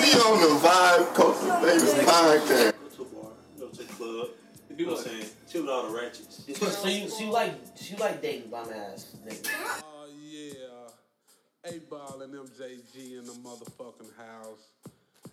man, 0.00 0.14
we 0.14 0.20
on 0.20 0.40
the 0.40 0.66
Vibe 0.66 1.14
Culture 1.14 1.58
Baby 1.60 1.86
podcast. 2.04 2.72
Go 2.80 2.88
to 2.88 3.02
a 3.02 3.04
bar, 3.04 3.32
go 3.58 3.68
to 3.68 3.82
a 3.82 3.84
club. 3.86 4.28
You 4.76 4.86
know 4.86 4.92
what 4.92 5.00
I'm 5.00 5.06
saying? 5.06 5.26
Chill 5.50 5.62
with 5.62 5.70
all 5.70 5.88
the 5.88 5.96
ratchets. 5.96 6.44
So 6.54 6.88
you, 6.88 7.08
so 7.08 7.24
you 7.24 7.30
like, 7.30 7.54
so 7.74 7.94
you 7.94 8.00
like 8.00 8.20
dating 8.20 8.50
bum 8.50 8.68
ass 8.72 9.16
niggas? 9.26 9.48
Oh 9.84 10.08
yeah, 10.20 11.70
8Ball 11.70 12.22
and 12.22 12.34
MJG 12.34 13.18
in 13.18 13.24
the 13.24 13.32
motherfucking 13.32 14.16
house, 14.16 14.68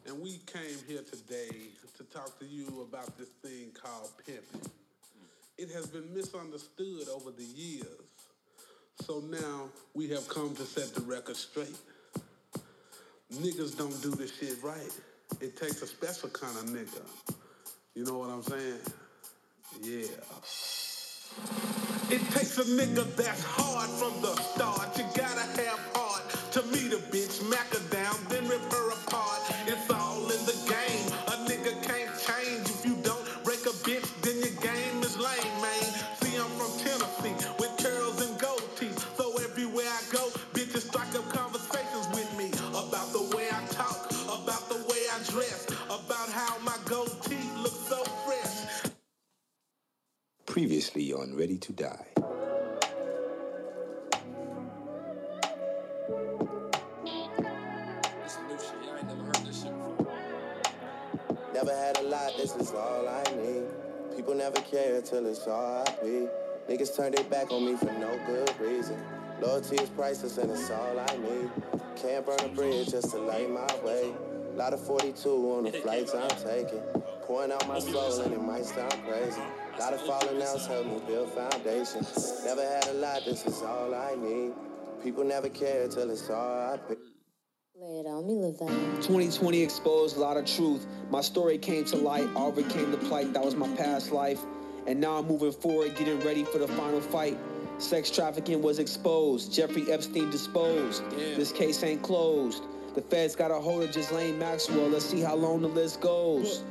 and 0.07 0.21
we 0.21 0.39
came 0.45 0.77
here 0.87 1.01
today 1.01 1.49
to 1.97 2.03
talk 2.05 2.39
to 2.39 2.45
you 2.45 2.87
about 2.89 3.17
this 3.17 3.29
thing 3.43 3.71
called 3.81 4.11
pimping. 4.25 4.71
It 5.57 5.69
has 5.71 5.87
been 5.87 6.13
misunderstood 6.13 7.07
over 7.09 7.31
the 7.31 7.43
years, 7.43 7.85
so 9.01 9.19
now 9.19 9.69
we 9.93 10.07
have 10.09 10.27
come 10.29 10.55
to 10.55 10.63
set 10.63 10.95
the 10.95 11.01
record 11.01 11.35
straight. 11.35 11.75
Niggas 13.41 13.77
don't 13.77 13.99
do 14.01 14.11
this 14.11 14.37
shit 14.37 14.57
right. 14.61 14.91
It 15.41 15.57
takes 15.57 15.81
a 15.81 15.87
special 15.87 16.29
kind 16.29 16.55
of 16.57 16.65
nigga. 16.65 17.01
You 17.95 18.05
know 18.05 18.19
what 18.19 18.29
I'm 18.29 18.43
saying? 18.43 18.79
Yeah. 19.81 20.05
It 22.09 22.21
takes 22.31 22.57
a 22.59 22.63
nigga 22.63 23.15
that's 23.15 23.43
hard 23.43 23.89
from 23.89 24.21
the 24.21 24.35
start. 24.41 24.97
You 24.97 25.05
gotta 25.15 25.41
have 25.61 25.79
heart 25.95 26.29
to 26.51 26.61
meet 26.67 26.93
a 26.93 27.01
bitch, 27.11 27.49
mack 27.49 27.73
her 27.73 27.89
down, 27.89 28.15
Previously 50.63 51.11
on 51.11 51.35
Ready 51.35 51.57
to 51.57 51.73
Die. 51.73 52.05
This 58.23 58.37
new 58.47 58.57
shit. 58.57 58.71
Y'all 58.85 58.95
ain't 58.95 59.07
never 59.09 59.23
heard 59.25 59.45
this 59.45 59.63
shit 59.63 59.73
before. 59.73 60.07
Never 61.53 61.75
had 61.75 61.97
a 61.97 62.03
lot, 62.03 62.31
this 62.37 62.55
is 62.55 62.71
all 62.71 63.09
I 63.09 63.23
need. 63.35 63.65
People 64.15 64.35
never 64.35 64.61
care 64.61 65.01
till 65.01 65.25
it's 65.25 65.45
all 65.47 65.83
I 65.85 65.95
be. 66.01 66.29
Niggas 66.69 66.95
turn 66.95 67.11
their 67.11 67.25
back 67.25 67.51
on 67.51 67.65
me 67.65 67.75
for 67.75 67.91
no 67.91 68.17
good 68.25 68.57
reason. 68.61 69.03
Loyalty 69.41 69.75
is 69.75 69.89
priceless 69.89 70.37
and 70.37 70.49
it's 70.49 70.71
all 70.71 70.97
I 70.97 71.17
need. 71.17 71.51
Can't 71.97 72.25
burn 72.25 72.39
a 72.39 72.47
bridge 72.47 72.89
just 72.89 73.11
to 73.11 73.17
light 73.17 73.51
my 73.51 73.67
way. 73.83 74.13
Lot 74.55 74.71
of 74.71 74.79
42 74.79 75.29
on 75.29 75.65
the 75.65 75.71
flights 75.83 76.15
I'm 76.15 76.29
taking. 76.29 76.81
Pouring 77.27 77.53
out 77.53 77.65
my 77.69 77.79
soul 77.79 78.21
and 78.21 78.33
it 78.33 78.41
might 78.41 78.65
sound 78.65 78.93
crazy. 79.07 79.41
Lot 79.79 79.93
of 79.93 80.01
falling 80.01 80.41
outs 80.41 80.67
help 80.67 80.85
me 80.85 80.99
build 81.07 81.31
foundation. 81.31 82.05
Never 82.43 82.61
had 82.61 82.87
a 82.89 82.93
lot, 82.93 83.21
this 83.25 83.45
is 83.45 83.61
all 83.61 83.95
I 83.95 84.15
need. 84.15 84.51
People 85.01 85.23
never 85.23 85.47
care 85.47 85.87
till 85.87 86.11
it's 86.11 86.29
all 86.29 86.73
I 86.73 86.77
be. 86.89 86.95
Lay 87.75 87.99
it 87.99 88.05
on 88.07 88.27
me, 88.27 88.35
Lavelle. 88.35 88.67
2020 88.97 89.61
exposed 89.61 90.17
a 90.17 90.19
lot 90.19 90.35
of 90.35 90.45
truth. 90.45 90.85
My 91.09 91.21
story 91.21 91.57
came 91.57 91.85
to 91.85 91.95
light, 91.95 92.27
I 92.35 92.41
overcame 92.41 92.91
the 92.91 92.97
plight 92.97 93.33
that 93.33 93.43
was 93.43 93.55
my 93.55 93.73
past 93.77 94.11
life. 94.11 94.41
And 94.85 94.99
now 94.99 95.15
I'm 95.17 95.25
moving 95.25 95.53
forward, 95.53 95.95
getting 95.95 96.19
ready 96.19 96.43
for 96.43 96.57
the 96.57 96.67
final 96.67 96.99
fight. 96.99 97.37
Sex 97.77 98.11
trafficking 98.11 98.61
was 98.61 98.79
exposed, 98.79 99.53
Jeffrey 99.53 99.89
Epstein 99.89 100.29
disposed. 100.29 101.09
This 101.11 101.53
case 101.53 101.81
ain't 101.83 102.01
closed. 102.01 102.63
The 102.95 103.01
feds 103.01 103.35
got 103.35 103.49
a 103.49 103.55
hold 103.55 103.83
of 103.83 103.93
Ghislaine 103.93 104.37
Maxwell. 104.37 104.89
Let's 104.89 105.05
see 105.05 105.21
how 105.21 105.35
long 105.35 105.61
the 105.61 105.69
list 105.69 106.01
goes. 106.01 106.63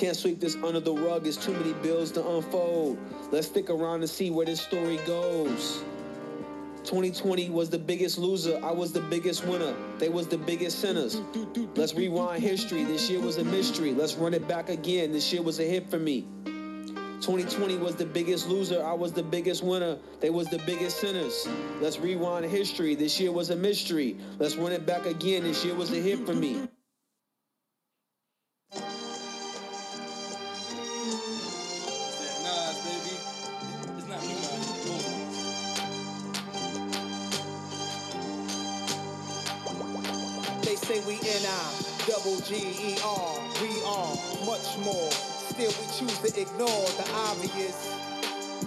Can't 0.00 0.16
sweep 0.16 0.40
this 0.40 0.56
under 0.64 0.80
the 0.80 0.94
rug, 0.94 1.26
it's 1.26 1.36
too 1.36 1.52
many 1.52 1.74
bills 1.74 2.10
to 2.12 2.26
unfold. 2.26 2.96
Let's 3.30 3.48
stick 3.48 3.68
around 3.68 4.00
and 4.00 4.08
see 4.08 4.30
where 4.30 4.46
this 4.46 4.62
story 4.62 4.96
goes. 5.06 5.82
2020 6.84 7.50
was 7.50 7.68
the 7.68 7.78
biggest 7.78 8.16
loser. 8.16 8.58
I 8.64 8.72
was 8.72 8.92
the 8.92 9.02
biggest 9.02 9.44
winner. 9.44 9.74
They 9.98 10.08
was 10.08 10.26
the 10.26 10.38
biggest 10.38 10.78
sinners. 10.78 11.20
Let's 11.74 11.92
rewind 11.92 12.42
history. 12.42 12.84
This 12.84 13.10
year 13.10 13.20
was 13.20 13.36
a 13.36 13.44
mystery. 13.44 13.92
Let's 13.92 14.14
run 14.14 14.32
it 14.32 14.48
back 14.48 14.70
again. 14.70 15.12
This 15.12 15.30
year 15.34 15.42
was 15.42 15.60
a 15.60 15.64
hit 15.64 15.90
for 15.90 15.98
me. 15.98 16.26
2020 17.20 17.76
was 17.76 17.94
the 17.94 18.06
biggest 18.06 18.48
loser. 18.48 18.82
I 18.82 18.94
was 18.94 19.12
the 19.12 19.22
biggest 19.22 19.62
winner. 19.62 19.98
They 20.20 20.30
was 20.30 20.48
the 20.48 20.60
biggest 20.60 20.98
sinners. 20.98 21.46
Let's 21.82 21.98
rewind 21.98 22.46
history. 22.46 22.94
This 22.94 23.20
year 23.20 23.32
was 23.32 23.50
a 23.50 23.56
mystery. 23.56 24.16
Let's 24.38 24.56
run 24.56 24.72
it 24.72 24.86
back 24.86 25.04
again. 25.04 25.42
This 25.42 25.62
year 25.62 25.74
was 25.74 25.92
a 25.92 25.96
hit 25.96 26.24
for 26.24 26.32
me. 26.32 26.70
Say 40.90 40.98
we 41.06 41.14
N-I, 41.22 41.70
double 42.10 42.40
G-E-R, 42.40 43.30
we 43.62 43.70
are 43.86 44.10
much 44.42 44.74
more. 44.82 45.10
Still 45.54 45.70
we 45.70 45.86
choose 45.94 46.18
to 46.18 46.30
ignore 46.34 46.86
the 46.98 47.06
obvious. 47.30 47.94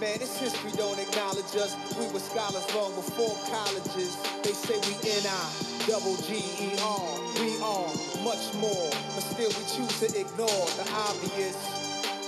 Man, 0.00 0.16
this 0.18 0.32
history 0.40 0.72
don't 0.72 0.98
acknowledge 0.98 1.52
us. 1.60 1.76
We 2.00 2.08
were 2.08 2.24
scholars 2.24 2.64
long 2.74 2.94
before 2.96 3.36
colleges. 3.52 4.16
They 4.40 4.56
say 4.56 4.80
we 4.88 4.96
N-I, 5.20 5.44
double 5.84 6.16
G-E-R, 6.24 7.08
we 7.44 7.60
are 7.60 7.92
much 8.24 8.54
more. 8.56 8.88
But 9.12 9.24
still 9.28 9.52
we 9.52 9.64
choose 9.68 9.94
to 10.00 10.08
ignore 10.16 10.64
the 10.80 10.88
obvious. 10.96 11.60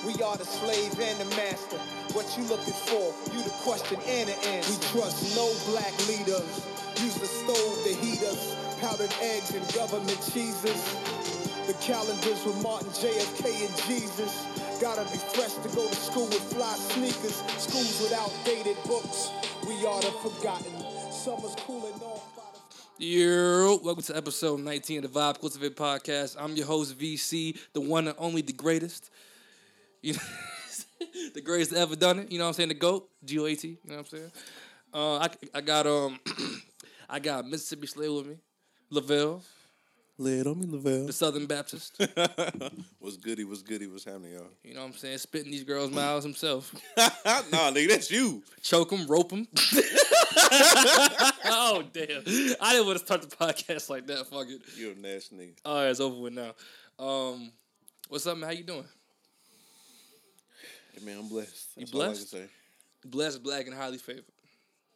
We 0.04 0.12
are 0.20 0.36
the 0.36 0.44
slave 0.44 0.92
and 1.00 1.16
the 1.24 1.28
master. 1.40 1.80
What 2.12 2.28
you 2.36 2.44
looking 2.52 2.76
for? 2.84 3.16
You 3.32 3.42
the 3.42 3.56
question 3.64 3.96
and 4.04 4.28
the 4.28 4.36
answer. 4.44 4.76
We 4.76 4.76
trust 4.92 5.32
no 5.32 5.48
black 5.72 5.96
leaders. 6.04 6.44
Use 7.00 7.16
the 7.16 7.26
stove 7.32 7.80
to 7.84 7.94
heat 8.04 8.20
us. 8.28 8.65
Powdered 8.80 9.12
eggs 9.22 9.54
and 9.54 9.66
government 9.74 10.18
cheeses. 10.32 10.82
The 11.66 11.74
calendars 11.80 12.44
with 12.44 12.62
Martin, 12.62 12.88
JFK, 12.90 13.66
and 13.66 13.76
Jesus. 13.86 14.46
Gotta 14.80 15.02
be 15.10 15.18
fresh 15.18 15.54
to 15.54 15.68
go 15.74 15.88
to 15.88 15.94
school 15.94 16.26
with 16.26 16.42
fly 16.52 16.74
sneakers. 16.74 17.42
Schools 17.58 18.00
with 18.02 18.12
outdated 18.12 18.76
books. 18.86 19.30
We 19.66 19.86
are 19.86 20.00
the 20.00 20.12
forgotten. 20.22 20.72
Summer's 21.10 21.54
cooling 21.60 21.94
off. 22.02 22.36
Yo, 22.98 23.78
welcome 23.82 24.02
to 24.02 24.16
episode 24.16 24.60
19 24.60 25.04
of 25.04 25.12
the 25.12 25.20
Vibe 25.20 25.38
Cultivate 25.38 25.76
Podcast. 25.76 26.36
I'm 26.38 26.56
your 26.56 26.66
host, 26.66 26.98
VC, 26.98 27.58
the 27.74 27.80
one 27.80 28.08
and 28.08 28.16
only, 28.18 28.40
the 28.40 28.54
greatest. 28.54 29.10
You 30.00 30.14
know, 30.14 30.20
the 31.34 31.42
greatest 31.42 31.74
ever 31.74 31.94
done 31.94 32.20
it. 32.20 32.32
You 32.32 32.38
know 32.38 32.44
what 32.44 32.48
I'm 32.48 32.54
saying? 32.54 32.68
The 32.70 32.74
GOAT, 32.74 33.08
G-O-A-T. 33.22 33.68
You 33.68 33.76
know 33.84 33.96
what 33.96 34.00
I'm 34.00 34.06
saying? 34.06 34.32
Uh, 34.94 35.16
I, 35.18 35.28
I 35.54 35.60
got 35.60 35.86
um, 35.86 36.18
I 37.10 37.18
got 37.18 37.46
Mississippi 37.46 37.86
Slave 37.86 38.12
with 38.12 38.26
me, 38.28 38.36
Lavelle, 38.90 39.42
Lay 40.18 40.38
it 40.38 40.46
on 40.46 40.58
me, 40.58 40.66
Lavelle. 40.66 41.04
the 41.06 41.12
Southern 41.12 41.44
Baptist. 41.44 41.98
what's 42.98 43.18
goody? 43.18 43.44
What's 43.44 43.60
goody? 43.62 43.86
What's 43.86 44.04
happening, 44.04 44.32
y'all? 44.32 44.46
You 44.64 44.72
know 44.72 44.80
what 44.80 44.86
I'm 44.86 44.92
saying? 44.94 45.18
Spitting 45.18 45.50
these 45.50 45.64
girls' 45.64 45.90
mouths 45.90 46.24
himself. 46.24 46.74
nah, 46.96 47.70
nigga, 47.70 47.88
that's 47.90 48.10
you. 48.10 48.42
Choke 48.62 48.88
them, 48.90 49.06
rope 49.06 49.28
them. 49.28 49.46
oh 51.44 51.84
damn! 51.92 52.22
I 52.60 52.72
didn't 52.72 52.86
want 52.86 52.98
to 52.98 53.04
start 53.04 53.20
the 53.28 53.36
podcast 53.36 53.90
like 53.90 54.06
that. 54.06 54.26
Fuck 54.26 54.48
it. 54.48 54.62
You're 54.76 54.92
a 54.92 54.94
nasty 54.94 55.36
nigga. 55.36 55.52
All 55.66 55.76
right, 55.82 55.90
it's 55.90 56.00
over 56.00 56.18
with 56.18 56.32
now. 56.32 56.54
Um, 56.98 57.52
what's 58.08 58.26
up, 58.26 58.38
man? 58.38 58.48
How 58.48 58.56
you 58.56 58.64
doing? 58.64 58.84
Hey, 60.94 61.04
man, 61.04 61.18
I'm 61.18 61.28
blessed. 61.28 61.68
You 61.76 61.84
That's 61.84 61.94
all 61.94 62.00
I 62.00 62.04
can 62.06 62.12
blessed? 62.14 62.30
say. 62.30 62.46
Blessed, 63.04 63.42
black, 63.42 63.66
and 63.66 63.74
highly 63.76 63.98
favored. 63.98 64.24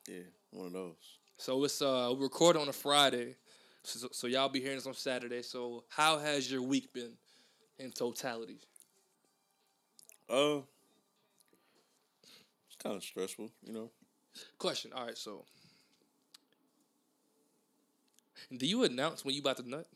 Yeah, 0.09 0.21
one 0.51 0.69
of 0.69 0.73
those. 0.73 0.95
So 1.37 1.63
it's 1.65 1.83
uh 1.83 2.15
we 2.17 2.23
record 2.23 2.57
on 2.57 2.69
a 2.69 2.73
Friday, 2.73 3.37
so, 3.83 4.09
so 4.13 4.27
y'all 4.27 4.49
be 4.49 4.61
hearing 4.61 4.77
this 4.77 4.87
on 4.87 4.95
Saturday. 4.95 5.43
So 5.43 5.85
how 5.89 6.19
has 6.19 6.51
your 6.51 6.63
week 6.63 6.93
been 6.93 7.13
in 7.79 7.91
totality? 7.91 8.61
Uh, 10.29 10.61
it's 12.67 12.77
kind 12.83 12.97
of 12.97 13.03
stressful, 13.03 13.51
you 13.63 13.73
know. 13.73 13.91
Question. 14.59 14.93
All 14.95 15.07
right, 15.07 15.19
so 15.19 15.45
do 18.57 18.67
you 18.67 18.85
announce 18.85 19.25
when 19.25 19.35
you 19.35 19.41
about 19.41 19.57
to 19.59 19.69
nut? 19.69 19.87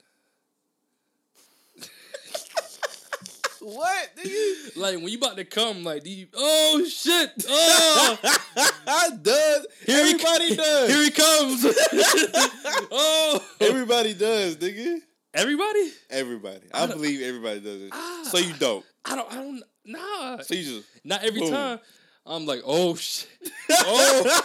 What, 3.64 4.16
nigga? 4.16 4.76
Like 4.76 4.96
when 4.96 5.08
you 5.08 5.18
about 5.18 5.36
to 5.36 5.44
come, 5.44 5.84
like 5.84 6.04
do 6.04 6.10
you? 6.10 6.26
Oh 6.34 6.84
shit! 6.88 7.30
Oh, 7.48 8.18
I 8.86 9.10
does. 9.22 9.66
Here 9.86 10.04
he- 10.04 10.10
Everybody 10.12 10.56
does. 10.56 10.90
here 10.90 11.02
he 11.04 11.10
comes! 11.10 11.64
oh, 12.90 13.40
Everybody 13.60 14.14
does, 14.14 14.56
nigga. 14.56 14.98
everybody? 15.32 15.90
Everybody. 16.10 16.60
I, 16.72 16.86
believe 16.86 17.22
everybody 17.22 17.60
does 17.60 17.82
it. 17.82 17.90
Ah. 17.92 18.22
so 18.24 18.38
you 18.38 18.52
don't. 18.54 18.84
I 19.04 19.16
don't. 19.16 19.32
I 19.32 19.36
don't. 19.36 19.62
Nah. 19.86 20.38
So 20.42 20.54
you 20.54 20.64
just. 20.64 20.88
Not 21.04 21.24
every 21.24 21.40
Boom. 21.40 21.50
time. 21.50 21.78
I'm 22.26 22.46
like, 22.46 22.60
oh 22.64 22.94
shit. 22.96 23.28
Oh, 23.70 24.40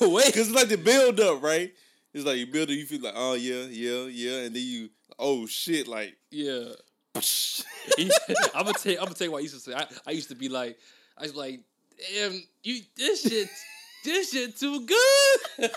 oh 0.00 0.10
wait. 0.14 0.26
Because 0.26 0.48
it's 0.48 0.56
like 0.56 0.68
the 0.68 0.76
build 0.76 1.18
up, 1.20 1.42
right? 1.42 1.72
It's 2.14 2.24
like 2.24 2.38
you 2.38 2.46
build 2.46 2.70
it, 2.70 2.74
you 2.74 2.86
feel 2.86 3.00
like, 3.00 3.14
oh, 3.16 3.34
yeah, 3.34 3.64
yeah, 3.70 4.06
yeah. 4.06 4.44
And 4.46 4.54
then 4.56 4.62
you, 4.64 4.88
oh 5.18 5.46
shit, 5.46 5.86
like 5.86 6.16
Yeah. 6.30 6.64
I'm 8.54 8.64
gonna 8.64 8.72
tell 8.74 8.92
you, 8.92 8.98
I'm 8.98 9.04
gonna 9.04 9.14
tell 9.14 9.26
you 9.26 9.32
what 9.32 9.38
I 9.38 9.42
used 9.42 9.54
to 9.54 9.60
say. 9.60 9.74
I, 9.74 9.86
I 10.06 10.10
used 10.12 10.28
to 10.28 10.34
be 10.34 10.48
like, 10.48 10.78
I 11.16 11.22
was 11.22 11.34
like, 11.34 11.60
damn, 12.14 12.42
you 12.62 12.80
this 12.96 13.22
shit, 13.22 13.48
this 14.04 14.30
shit 14.30 14.56
too 14.56 14.86
good. 14.86 15.38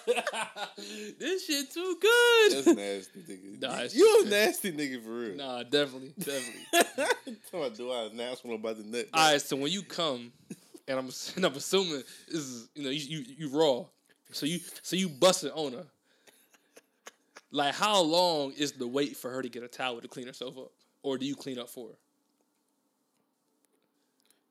this 1.19 1.45
shit 1.45 1.71
too 1.71 1.97
good. 1.99 2.51
that's 2.51 2.67
nasty, 2.67 3.19
nigga. 3.21 3.61
Nah, 3.61 3.81
you 3.91 4.23
a 4.25 4.29
nasty 4.29 4.71
nigga 4.71 5.03
for 5.03 5.11
real. 5.11 5.35
Nah, 5.35 5.63
definitely, 5.63 6.13
definitely. 6.17 7.07
Me, 7.53 7.69
do 7.75 7.91
I 7.91 8.09
announce 8.11 8.43
one 8.43 8.55
about 8.55 8.77
the 8.77 8.83
nut? 8.83 9.07
All 9.13 9.31
right, 9.31 9.41
so 9.41 9.55
when 9.55 9.71
you 9.71 9.83
come, 9.83 10.31
and 10.87 10.99
I'm 10.99 11.09
and 11.35 11.45
I'm 11.45 11.55
assuming 11.55 12.03
this 12.27 12.41
is 12.41 12.69
you 12.75 12.83
know 12.83 12.89
you 12.89 13.19
you, 13.19 13.35
you 13.37 13.49
raw, 13.49 13.85
so 14.31 14.45
you 14.45 14.59
so 14.81 14.95
you 14.95 15.09
bust 15.09 15.43
it 15.43 15.51
on 15.55 15.73
her. 15.73 15.85
Like, 17.53 17.75
how 17.75 18.01
long 18.01 18.53
is 18.53 18.71
the 18.71 18.87
wait 18.87 19.17
for 19.17 19.29
her 19.29 19.41
to 19.41 19.49
get 19.49 19.61
a 19.61 19.67
towel 19.67 19.99
to 19.99 20.07
clean 20.07 20.25
herself 20.25 20.57
up, 20.57 20.71
or 21.03 21.17
do 21.17 21.25
you 21.25 21.35
clean 21.35 21.59
up 21.59 21.69
for 21.69 21.89
her? 21.89 21.95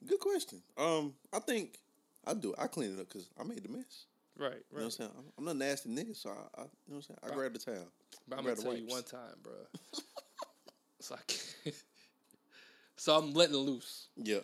Good 0.06 0.20
question. 0.20 0.62
Um, 0.78 1.14
I 1.32 1.38
think 1.40 1.78
I 2.26 2.34
do. 2.34 2.54
I 2.58 2.66
clean 2.66 2.94
it 2.96 3.00
up 3.00 3.08
because 3.08 3.28
I 3.38 3.44
made 3.44 3.62
the 3.62 3.68
mess. 3.68 4.06
Right, 4.38 4.52
You 4.52 4.56
know 4.56 4.60
what 4.70 4.78
I'm 4.78 4.84
right. 4.84 4.92
saying? 4.92 5.10
I'm, 5.18 5.24
I'm 5.38 5.44
not 5.44 5.54
a 5.56 5.58
nasty 5.58 5.88
nigga, 5.90 6.16
so 6.16 6.30
I, 6.30 6.32
I 6.32 6.36
you 6.36 6.38
know 6.62 6.68
what 6.86 6.96
I'm 6.96 7.02
saying? 7.02 7.18
I 7.22 7.34
grab 7.34 7.52
the 7.52 7.58
towel. 7.58 7.88
But 8.26 8.38
I'm 8.38 8.44
gonna 8.44 8.56
tell 8.56 8.74
you 8.76 8.86
one 8.86 9.02
time, 9.02 9.34
bro. 9.42 9.52
so 11.00 11.14
I 11.14 11.18
can't. 11.26 11.76
so 12.96 13.16
I'm 13.18 13.34
letting 13.34 13.54
it 13.54 13.58
loose 13.58 14.08
Yeah. 14.16 14.38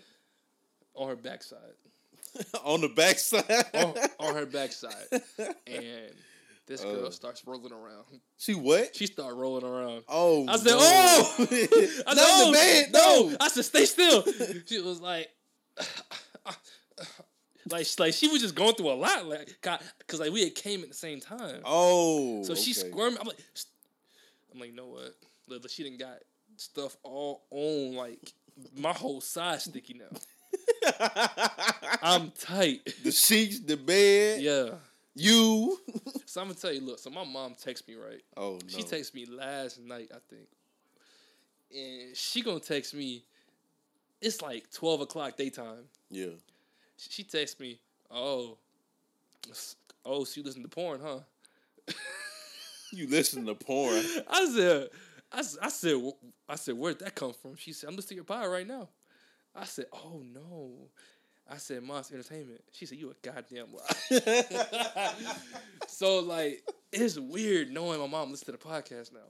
on 0.94 1.08
her 1.08 1.16
backside, 1.16 1.58
On 2.64 2.82
the 2.82 2.88
backside. 2.90 3.44
on, 3.72 3.94
on 4.20 4.34
her 4.34 4.44
backside, 4.46 5.06
and 5.66 6.12
this 6.66 6.82
girl 6.82 7.06
Uh. 7.06 7.10
starts 7.10 7.42
rolling 7.46 7.72
around. 7.72 8.04
she 8.38 8.54
what? 8.54 8.94
She 8.96 9.06
started 9.06 9.34
rolling 9.36 9.64
around. 9.64 10.02
Oh, 10.08 10.46
I 10.48 10.56
said, 10.56 10.66
no. 10.70 10.78
"Oh!" 10.80 11.36
I 11.38 11.44
said, 11.46 12.04
Not 12.06 12.16
"Oh, 12.18 12.46
the 12.46 12.52
bed. 12.52 12.92
no!" 12.92 13.28
No. 13.30 13.36
I 13.40 13.48
said, 13.48 13.64
"Stay 13.64 13.84
still." 13.84 14.24
she 14.66 14.80
was 14.80 15.00
like, 15.00 15.28
like, 17.70 17.86
like 17.98 18.14
she 18.14 18.28
was 18.28 18.40
just 18.40 18.54
going 18.54 18.74
through 18.74 18.90
a 18.90 18.94
lot, 18.94 19.26
like, 19.26 19.56
cause 19.62 20.20
like 20.20 20.32
we 20.32 20.44
had 20.44 20.54
came 20.54 20.82
at 20.82 20.88
the 20.88 20.94
same 20.94 21.20
time. 21.20 21.60
Oh. 21.64 22.42
so 22.44 22.54
she 22.54 22.72
okay. 22.72 22.90
squirming. 22.90 23.18
I'm 23.20 23.26
like, 23.26 23.38
I'm 24.52 24.60
like, 24.60 24.70
you 24.70 24.76
know 24.76 24.86
what? 24.88 25.14
Look, 25.48 25.68
she 25.70 25.82
didn't 25.84 25.98
got 26.00 26.18
stuff 26.56 26.96
all 27.02 27.44
on 27.50 27.94
like 27.96 28.32
my 28.76 28.92
whole 28.92 29.20
side 29.20 29.60
sticky 29.60 29.94
now. 30.00 30.18
I'm 32.02 32.30
tight. 32.32 32.80
the 33.04 33.12
sheets, 33.12 33.60
the 33.60 33.76
bed, 33.76 34.40
Yeah. 34.40 34.70
You. 35.16 35.78
So 36.28 36.42
I'm 36.42 36.48
gonna 36.48 36.58
tell 36.58 36.72
you, 36.72 36.82
look. 36.82 36.98
So 36.98 37.08
my 37.08 37.24
mom 37.24 37.54
texts 37.54 37.88
me 37.88 37.94
right. 37.94 38.20
Oh 38.36 38.52
no. 38.52 38.58
She 38.68 38.82
texts 38.82 39.14
me 39.14 39.24
last 39.24 39.80
night, 39.80 40.10
I 40.12 40.18
think. 40.28 40.48
And 41.74 42.14
she 42.14 42.42
gonna 42.42 42.60
text 42.60 42.92
me. 42.94 43.24
It's 44.20 44.42
like 44.42 44.70
twelve 44.70 45.00
o'clock 45.00 45.36
daytime. 45.36 45.84
Yeah. 46.10 46.34
She 46.98 47.22
texts 47.22 47.58
me, 47.58 47.78
"Oh, 48.10 48.58
oh, 50.04 50.24
so 50.24 50.40
you 50.40 50.44
listen 50.44 50.62
to 50.62 50.68
porn, 50.68 51.00
huh?" 51.02 51.20
You 52.92 53.08
listen 53.08 53.46
to 53.46 53.54
porn. 53.54 54.02
I 54.28 54.46
said, 54.46 54.88
I, 55.32 55.38
I 55.62 55.68
said, 55.68 55.96
I 56.48 56.54
said, 56.56 56.76
where'd 56.76 57.00
that 57.00 57.14
come 57.14 57.32
from? 57.32 57.56
She 57.56 57.72
said, 57.72 57.88
I'm 57.88 57.96
listening 57.96 58.08
to 58.08 58.14
your 58.16 58.24
pod 58.24 58.48
right 58.48 58.66
now. 58.66 58.88
I 59.54 59.64
said, 59.64 59.86
oh 59.92 60.22
no. 60.32 60.88
I 61.50 61.58
said, 61.58 61.82
Monster 61.82 62.14
Entertainment. 62.16 62.60
She 62.72 62.87
said, 62.87 62.98
you 62.98 63.10
a 63.10 63.14
goddamn 63.22 63.66
lie. 63.72 64.44
so 65.87 66.20
like, 66.20 66.62
it's 66.93 67.19
weird 67.19 67.70
knowing 67.70 68.00
my 68.00 68.06
mom 68.06 68.31
listens 68.31 68.46
to 68.46 68.52
the 68.52 68.58
podcast 68.58 69.12
now, 69.12 69.20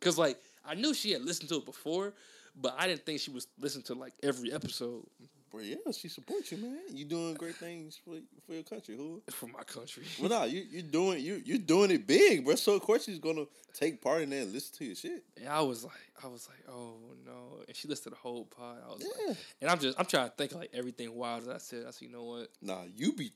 cause 0.00 0.18
like 0.18 0.38
I 0.64 0.74
knew 0.74 0.94
she 0.94 1.12
had 1.12 1.22
listened 1.22 1.48
to 1.50 1.56
it 1.56 1.66
before, 1.66 2.14
but 2.56 2.74
I 2.78 2.86
didn't 2.86 3.06
think 3.06 3.20
she 3.20 3.30
was 3.30 3.46
listening 3.58 3.84
to 3.84 3.94
like 3.94 4.12
every 4.22 4.52
episode 4.52 5.04
Bro, 5.52 5.60
yeah, 5.60 5.76
she 5.92 6.08
supports 6.08 6.50
you, 6.50 6.56
man. 6.58 6.78
You 6.94 7.04
doing 7.04 7.34
great 7.34 7.56
things 7.56 8.00
for 8.02 8.14
for 8.46 8.54
your 8.54 8.62
country, 8.62 8.96
who? 8.96 9.20
for 9.30 9.46
my 9.48 9.62
country. 9.64 10.04
Well, 10.18 10.30
nah, 10.30 10.44
you 10.44 10.62
you 10.70 10.80
doing 10.80 11.22
you 11.22 11.42
you 11.44 11.58
doing 11.58 11.90
it 11.90 12.06
big, 12.06 12.44
bro. 12.46 12.54
So 12.54 12.72
of 12.74 12.80
course 12.80 13.04
she's 13.04 13.18
gonna 13.18 13.44
take 13.74 14.00
part 14.00 14.22
in 14.22 14.30
that 14.30 14.36
and 14.44 14.52
listen 14.52 14.74
to 14.78 14.84
your 14.86 14.94
shit. 14.94 15.22
Yeah, 15.38 15.58
I 15.58 15.60
was 15.60 15.84
like, 15.84 15.92
I 16.24 16.28
was 16.28 16.48
like, 16.48 16.64
oh 16.74 16.94
no. 17.26 17.62
And 17.68 17.76
she 17.76 17.86
listened 17.86 18.04
to 18.04 18.10
the 18.10 18.16
whole 18.16 18.46
pod. 18.46 18.78
I 18.82 18.88
was 18.94 19.02
Yeah. 19.02 19.28
like, 19.28 19.36
and 19.60 19.70
I'm 19.70 19.78
just, 19.78 20.00
I'm 20.00 20.06
trying 20.06 20.30
to 20.30 20.34
think 20.34 20.52
of 20.52 20.58
like 20.60 20.70
everything 20.72 21.14
wild 21.14 21.44
that 21.44 21.54
I 21.56 21.58
said. 21.58 21.84
I 21.86 21.90
said, 21.90 22.08
you 22.08 22.12
know 22.14 22.24
what? 22.24 22.48
Nah, 22.62 22.84
you 22.96 23.12
be 23.12 23.30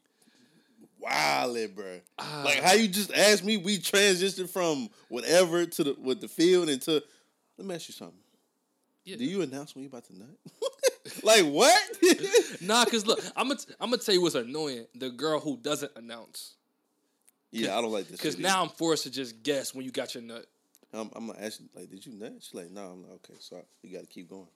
wildin', 1.02 1.74
bro. 1.74 2.00
Ah. 2.18 2.42
like 2.46 2.62
how 2.62 2.72
you 2.72 2.88
just 2.88 3.12
asked 3.12 3.44
me, 3.44 3.58
we 3.58 3.76
transitioned 3.78 4.48
from 4.48 4.88
whatever 5.10 5.66
to 5.66 5.84
the 5.84 5.96
with 6.00 6.22
the 6.22 6.28
field 6.28 6.70
into. 6.70 7.02
Let 7.58 7.66
me 7.66 7.74
ask 7.74 7.88
you 7.88 7.94
something. 7.94 8.16
Yeah. 9.04 9.16
Do 9.16 9.24
you 9.24 9.42
announce 9.42 9.74
when 9.74 9.82
you 9.84 9.88
about 9.88 10.04
to 10.06 10.18
nut? 10.18 10.28
like 11.22 11.44
what? 11.44 11.80
Nah, 12.60 12.84
cause 12.86 13.06
look, 13.06 13.20
I'm 13.36 13.48
gonna, 13.48 13.60
I'm 13.80 13.90
gonna 13.90 14.02
tell 14.02 14.14
you 14.14 14.22
what's 14.22 14.34
annoying. 14.34 14.86
The 14.94 15.10
girl 15.10 15.38
who 15.40 15.56
doesn't 15.56 15.92
announce, 15.94 16.54
yeah, 17.52 17.76
I 17.76 17.82
don't 17.82 17.92
like 17.92 18.08
this. 18.08 18.20
cause 18.20 18.32
shit 18.32 18.42
now 18.42 18.62
I'm 18.62 18.70
forced 18.70 19.04
to 19.04 19.10
just 19.10 19.42
guess 19.42 19.74
when 19.74 19.84
you 19.84 19.90
got 19.90 20.14
your 20.14 20.22
nut. 20.22 20.46
I'm, 20.92 21.10
I'm 21.14 21.26
gonna 21.26 21.38
ask 21.40 21.60
you, 21.60 21.68
like, 21.74 21.90
did 21.90 22.06
you 22.06 22.12
nut? 22.12 22.32
She's 22.40 22.54
like, 22.54 22.70
no, 22.70 22.82
I'm 22.82 23.02
like, 23.02 23.12
okay, 23.12 23.34
so 23.38 23.62
you 23.82 23.92
got 23.92 24.02
to 24.02 24.06
keep 24.06 24.30
going. 24.30 24.46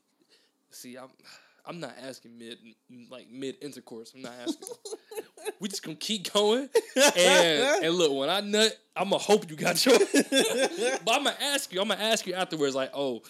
See, 0.71 0.97
I'm, 0.97 1.09
I'm 1.67 1.81
not 1.81 1.95
asking 2.03 2.39
mid, 2.39 2.59
like 3.11 3.29
mid 3.31 3.57
intercourse. 3.61 4.13
I'm 4.15 4.23
not 4.23 4.33
asking. 4.41 4.69
we 5.61 5.69
just 5.69 5.83
gonna 5.83 5.97
keep 5.97 6.33
going, 6.33 6.69
and 6.97 7.85
and 7.85 7.95
look, 7.95 8.13
when 8.13 8.31
I 8.31 8.41
nut, 8.41 8.77
I'm 8.97 9.11
gonna 9.11 9.19
hope 9.19 9.51
you 9.51 9.57
got 9.57 9.85
your. 9.85 9.99
but 11.05 11.15
I'm 11.15 11.25
gonna 11.25 11.35
ask 11.41 11.73
you. 11.73 11.81
I'm 11.81 11.89
gonna 11.89 12.03
ask 12.03 12.27
you 12.27 12.35
afterwards, 12.35 12.75
like, 12.75 12.91
oh. 12.95 13.23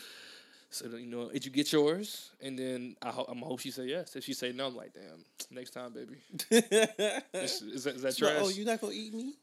So 0.73 0.87
you 0.97 1.07
know, 1.07 1.31
did 1.31 1.45
you 1.45 1.51
get 1.51 1.73
yours? 1.73 2.31
And 2.41 2.57
then 2.59 2.97
I 3.03 3.11
ho- 3.11 3.27
I'm 3.29 3.39
hope 3.41 3.59
she 3.61 3.71
say 3.73 3.87
yes. 3.87 4.15
If 4.15 4.25
she 4.25 4.35
say 4.35 4.53
no, 4.53 4.69
I'm 4.69 4.77
like, 4.77 4.93
damn. 4.95 5.25
Next 5.51 5.71
time, 5.71 5.93
baby. 5.93 6.17
Is, 7.35 7.63
is 7.63 7.85
that, 7.85 7.97
is 7.97 8.03
that 8.03 8.17
trash? 8.17 8.37
oh, 8.39 8.49
you 8.51 8.65
not 8.65 8.81
gonna 8.81 8.93
eat 8.93 9.13
me? 9.13 9.35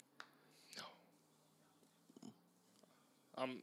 No. 0.78 2.30
I'm, 3.38 3.58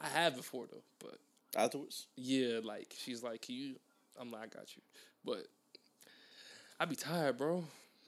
I 0.00 0.08
have 0.08 0.36
before 0.36 0.66
though, 0.70 0.82
but 0.98 1.18
Afterwards? 1.56 2.06
yeah, 2.16 2.58
like 2.64 2.92
she's 2.98 3.22
like, 3.22 3.42
Can 3.42 3.54
you? 3.54 3.76
I'm 4.20 4.30
like, 4.32 4.42
I 4.42 4.58
got 4.58 4.74
you, 4.74 4.82
but 5.24 5.46
I'd 6.80 6.88
be 6.88 6.96
tired, 6.96 7.38
bro. 7.38 7.62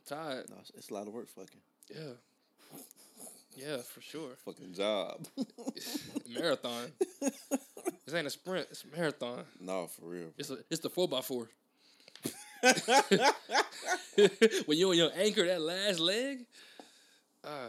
Tired. 0.09 0.51
No, 0.51 0.57
it's 0.77 0.91
a 0.91 0.95
lot 0.95 1.07
of 1.07 1.13
work, 1.13 1.29
fucking. 1.29 1.61
Yeah. 1.95 2.79
Yeah, 3.59 3.79
for 3.79 4.01
sure. 4.01 4.31
Fucking 4.45 4.73
job. 4.73 5.27
marathon. 6.29 6.93
this 7.21 8.15
ain't 8.15 8.27
a 8.27 8.31
sprint. 8.31 8.69
It's 8.71 8.85
a 8.85 8.97
marathon. 8.97 9.45
no, 9.61 9.89
for 9.89 10.07
real. 10.07 10.29
It's 10.39 10.51
a, 10.51 10.59
it's 10.71 10.81
the 10.81 10.91
four 10.91 11.09
by 11.09 11.21
four. 11.21 11.49
when 14.67 14.79
you 14.79 14.91
on 14.91 14.97
your 14.97 15.11
anchor 15.17 15.45
that 15.47 15.61
last 15.61 15.99
leg. 15.99 16.47
Uh, 17.45 17.69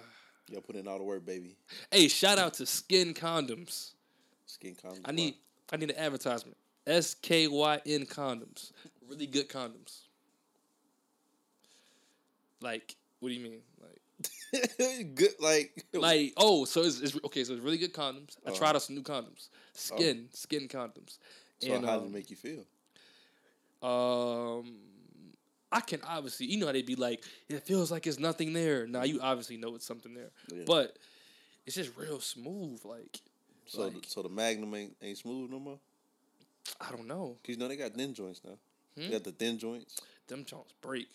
Y'all 0.50 0.62
put 0.62 0.76
in 0.76 0.88
all 0.88 0.98
the 0.98 1.04
work, 1.04 1.26
baby. 1.26 1.56
hey, 1.92 2.08
shout 2.08 2.40
out 2.40 2.56
to 2.56 2.64
SKYN 2.64 3.14
Condoms. 3.14 3.92
SKYN 4.48 4.82
condoms. 4.82 5.02
I 5.06 5.12
need 5.12 5.36
I 5.72 5.78
need 5.78 5.92
an 5.92 5.98
advertisement. 5.98 6.58
S 6.88 7.14
K 7.14 7.48
Y 7.48 7.80
N 7.86 8.06
condoms. 8.06 8.72
Really 9.08 9.28
good 9.28 9.48
condoms. 9.48 10.02
Like, 12.62 12.96
what 13.20 13.30
do 13.30 13.36
you 13.36 13.44
mean? 13.44 13.62
Like, 13.80 13.99
good. 15.16 15.34
Like, 15.40 15.86
like 15.94 16.34
oh, 16.38 16.66
so 16.66 16.82
it's, 16.84 17.00
it's 17.02 17.16
okay. 17.26 17.44
So 17.44 17.54
it's 17.54 17.62
really 17.64 17.78
good 17.78 17.94
condoms. 17.94 18.38
I 18.46 18.50
Uh-huh. 18.50 18.58
tried 18.58 18.76
out 18.76 18.82
some 18.82 18.96
new 18.96 19.04
condoms. 19.04 19.50
SKYN, 19.76 20.30
SKYN 20.36 20.70
condoms. 20.70 21.18
so 21.60 21.74
and 21.74 21.86
how 21.86 21.96
um, 21.98 22.00
did 22.04 22.08
it 22.10 22.14
make 22.14 22.30
you 22.30 22.36
feel? 22.36 22.66
um, 23.82 24.76
I 25.72 25.82
can 25.82 26.02
obviously, 26.04 26.48
you 26.48 26.58
know 26.58 26.66
how 26.66 26.72
they 26.72 26.82
be 26.82 26.96
like, 26.96 27.24
it 27.48 27.64
feels 27.64 27.92
like 27.92 28.08
it's 28.08 28.20
nothing 28.20 28.54
there. 28.54 28.88
Now 28.88 29.04
you 29.04 29.20
obviously 29.22 29.58
know 29.58 29.76
it's 29.76 29.86
something 29.86 30.14
there, 30.14 30.32
Yeah. 30.52 30.64
but 30.66 30.98
it's 31.66 31.76
just 31.76 31.96
real 31.96 32.20
smooth. 32.20 32.82
Like, 32.84 33.22
So, 33.68 33.84
like- 33.84 34.02
the, 34.02 34.10
so 34.10 34.22
the 34.24 34.30
Magnum 34.30 34.74
ain't, 34.76 34.96
ain't 35.02 35.18
smooth 35.18 35.52
no 35.52 35.60
more. 35.60 35.80
I 36.82 36.92
don't 36.92 37.08
know. 37.08 37.38
Cause 37.44 37.50
you 37.56 37.58
know 37.58 37.68
they 37.68 37.78
got 37.78 37.94
thin 37.94 38.14
joints 38.14 38.42
now. 38.44 38.58
Hmm? 38.96 39.02
They 39.04 39.10
got 39.12 39.24
the 39.24 39.32
thin 39.32 39.58
joints. 39.58 40.00
Them 40.28 40.44
joints 40.46 40.74
break. 40.82 41.08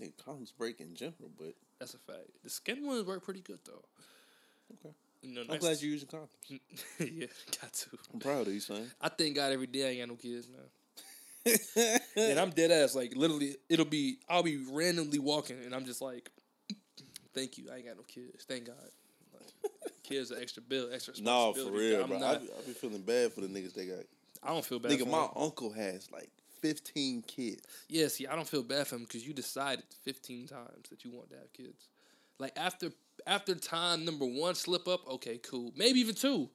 Nigga, 0.00 0.12
condoms 0.16 0.52
break 0.56 0.80
in 0.80 0.94
general, 0.94 1.30
but 1.38 1.54
That's 1.78 1.94
a 1.94 1.98
fact. 1.98 2.28
The 2.42 2.50
skin 2.50 2.86
ones 2.86 3.04
work 3.06 3.24
pretty 3.24 3.40
good 3.40 3.58
though. 3.64 3.84
Okay. 4.74 4.94
You 5.22 5.34
know, 5.34 5.42
I'm 5.50 5.58
glad 5.58 5.80
you're 5.80 5.90
using 5.90 6.08
condoms. 6.08 6.28
yeah, 6.98 7.26
got 7.60 7.72
to. 7.72 7.86
I'm 8.14 8.20
proud 8.20 8.46
of 8.46 8.54
you, 8.54 8.60
son. 8.60 8.90
I 9.00 9.08
thank 9.10 9.36
God 9.36 9.52
every 9.52 9.66
day 9.66 9.86
I 9.86 9.90
ain't 9.90 10.00
got 10.00 10.08
no 10.08 10.14
kids 10.16 10.48
now. 10.48 11.52
and 12.16 12.38
I'm 12.38 12.50
dead 12.50 12.70
ass. 12.70 12.94
Like 12.94 13.14
literally, 13.14 13.56
it'll 13.68 13.84
be 13.84 14.18
I'll 14.28 14.42
be 14.42 14.58
randomly 14.70 15.18
walking, 15.18 15.56
and 15.64 15.74
I'm 15.74 15.84
just 15.84 16.02
like, 16.02 16.30
"Thank 17.34 17.58
you, 17.58 17.68
I 17.72 17.76
ain't 17.76 17.86
got 17.86 17.96
no 17.96 18.02
kids. 18.02 18.44
Thank 18.44 18.66
God." 18.66 18.76
Like, 19.32 19.92
kids 20.02 20.32
are 20.32 20.38
extra 20.38 20.62
bill, 20.62 20.88
extra 20.92 21.14
No, 21.20 21.52
for 21.54 21.70
real, 21.70 22.02
I'm 22.02 22.08
bro. 22.08 22.16
I 22.18 22.20
not- 22.20 22.42
be, 22.42 22.48
I 22.52 22.66
be 22.66 22.72
feeling 22.72 23.02
bad 23.02 23.32
for 23.32 23.40
the 23.40 23.46
niggas 23.48 23.74
they 23.74 23.86
got. 23.86 24.04
I 24.42 24.48
don't 24.48 24.64
feel 24.64 24.78
bad. 24.78 24.92
Nigga, 24.92 25.10
my 25.10 25.24
him. 25.24 25.30
uncle 25.36 25.72
has 25.72 26.10
like 26.10 26.30
15 26.60 27.22
kids. 27.22 27.62
Yeah, 27.88 28.08
see, 28.08 28.26
I 28.26 28.34
don't 28.34 28.48
feel 28.48 28.62
bad 28.62 28.86
for 28.86 28.96
him 28.96 29.02
because 29.02 29.26
you 29.26 29.32
decided 29.32 29.84
15 30.04 30.48
times 30.48 30.90
that 30.90 31.04
you 31.04 31.10
want 31.10 31.30
to 31.30 31.36
have 31.36 31.52
kids. 31.52 31.88
Like 32.38 32.52
after 32.56 32.90
after 33.26 33.54
time 33.54 34.04
number 34.04 34.24
one 34.24 34.54
slip 34.54 34.88
up, 34.88 35.06
okay, 35.08 35.38
cool, 35.38 35.72
maybe 35.76 36.00
even 36.00 36.14
two. 36.14 36.48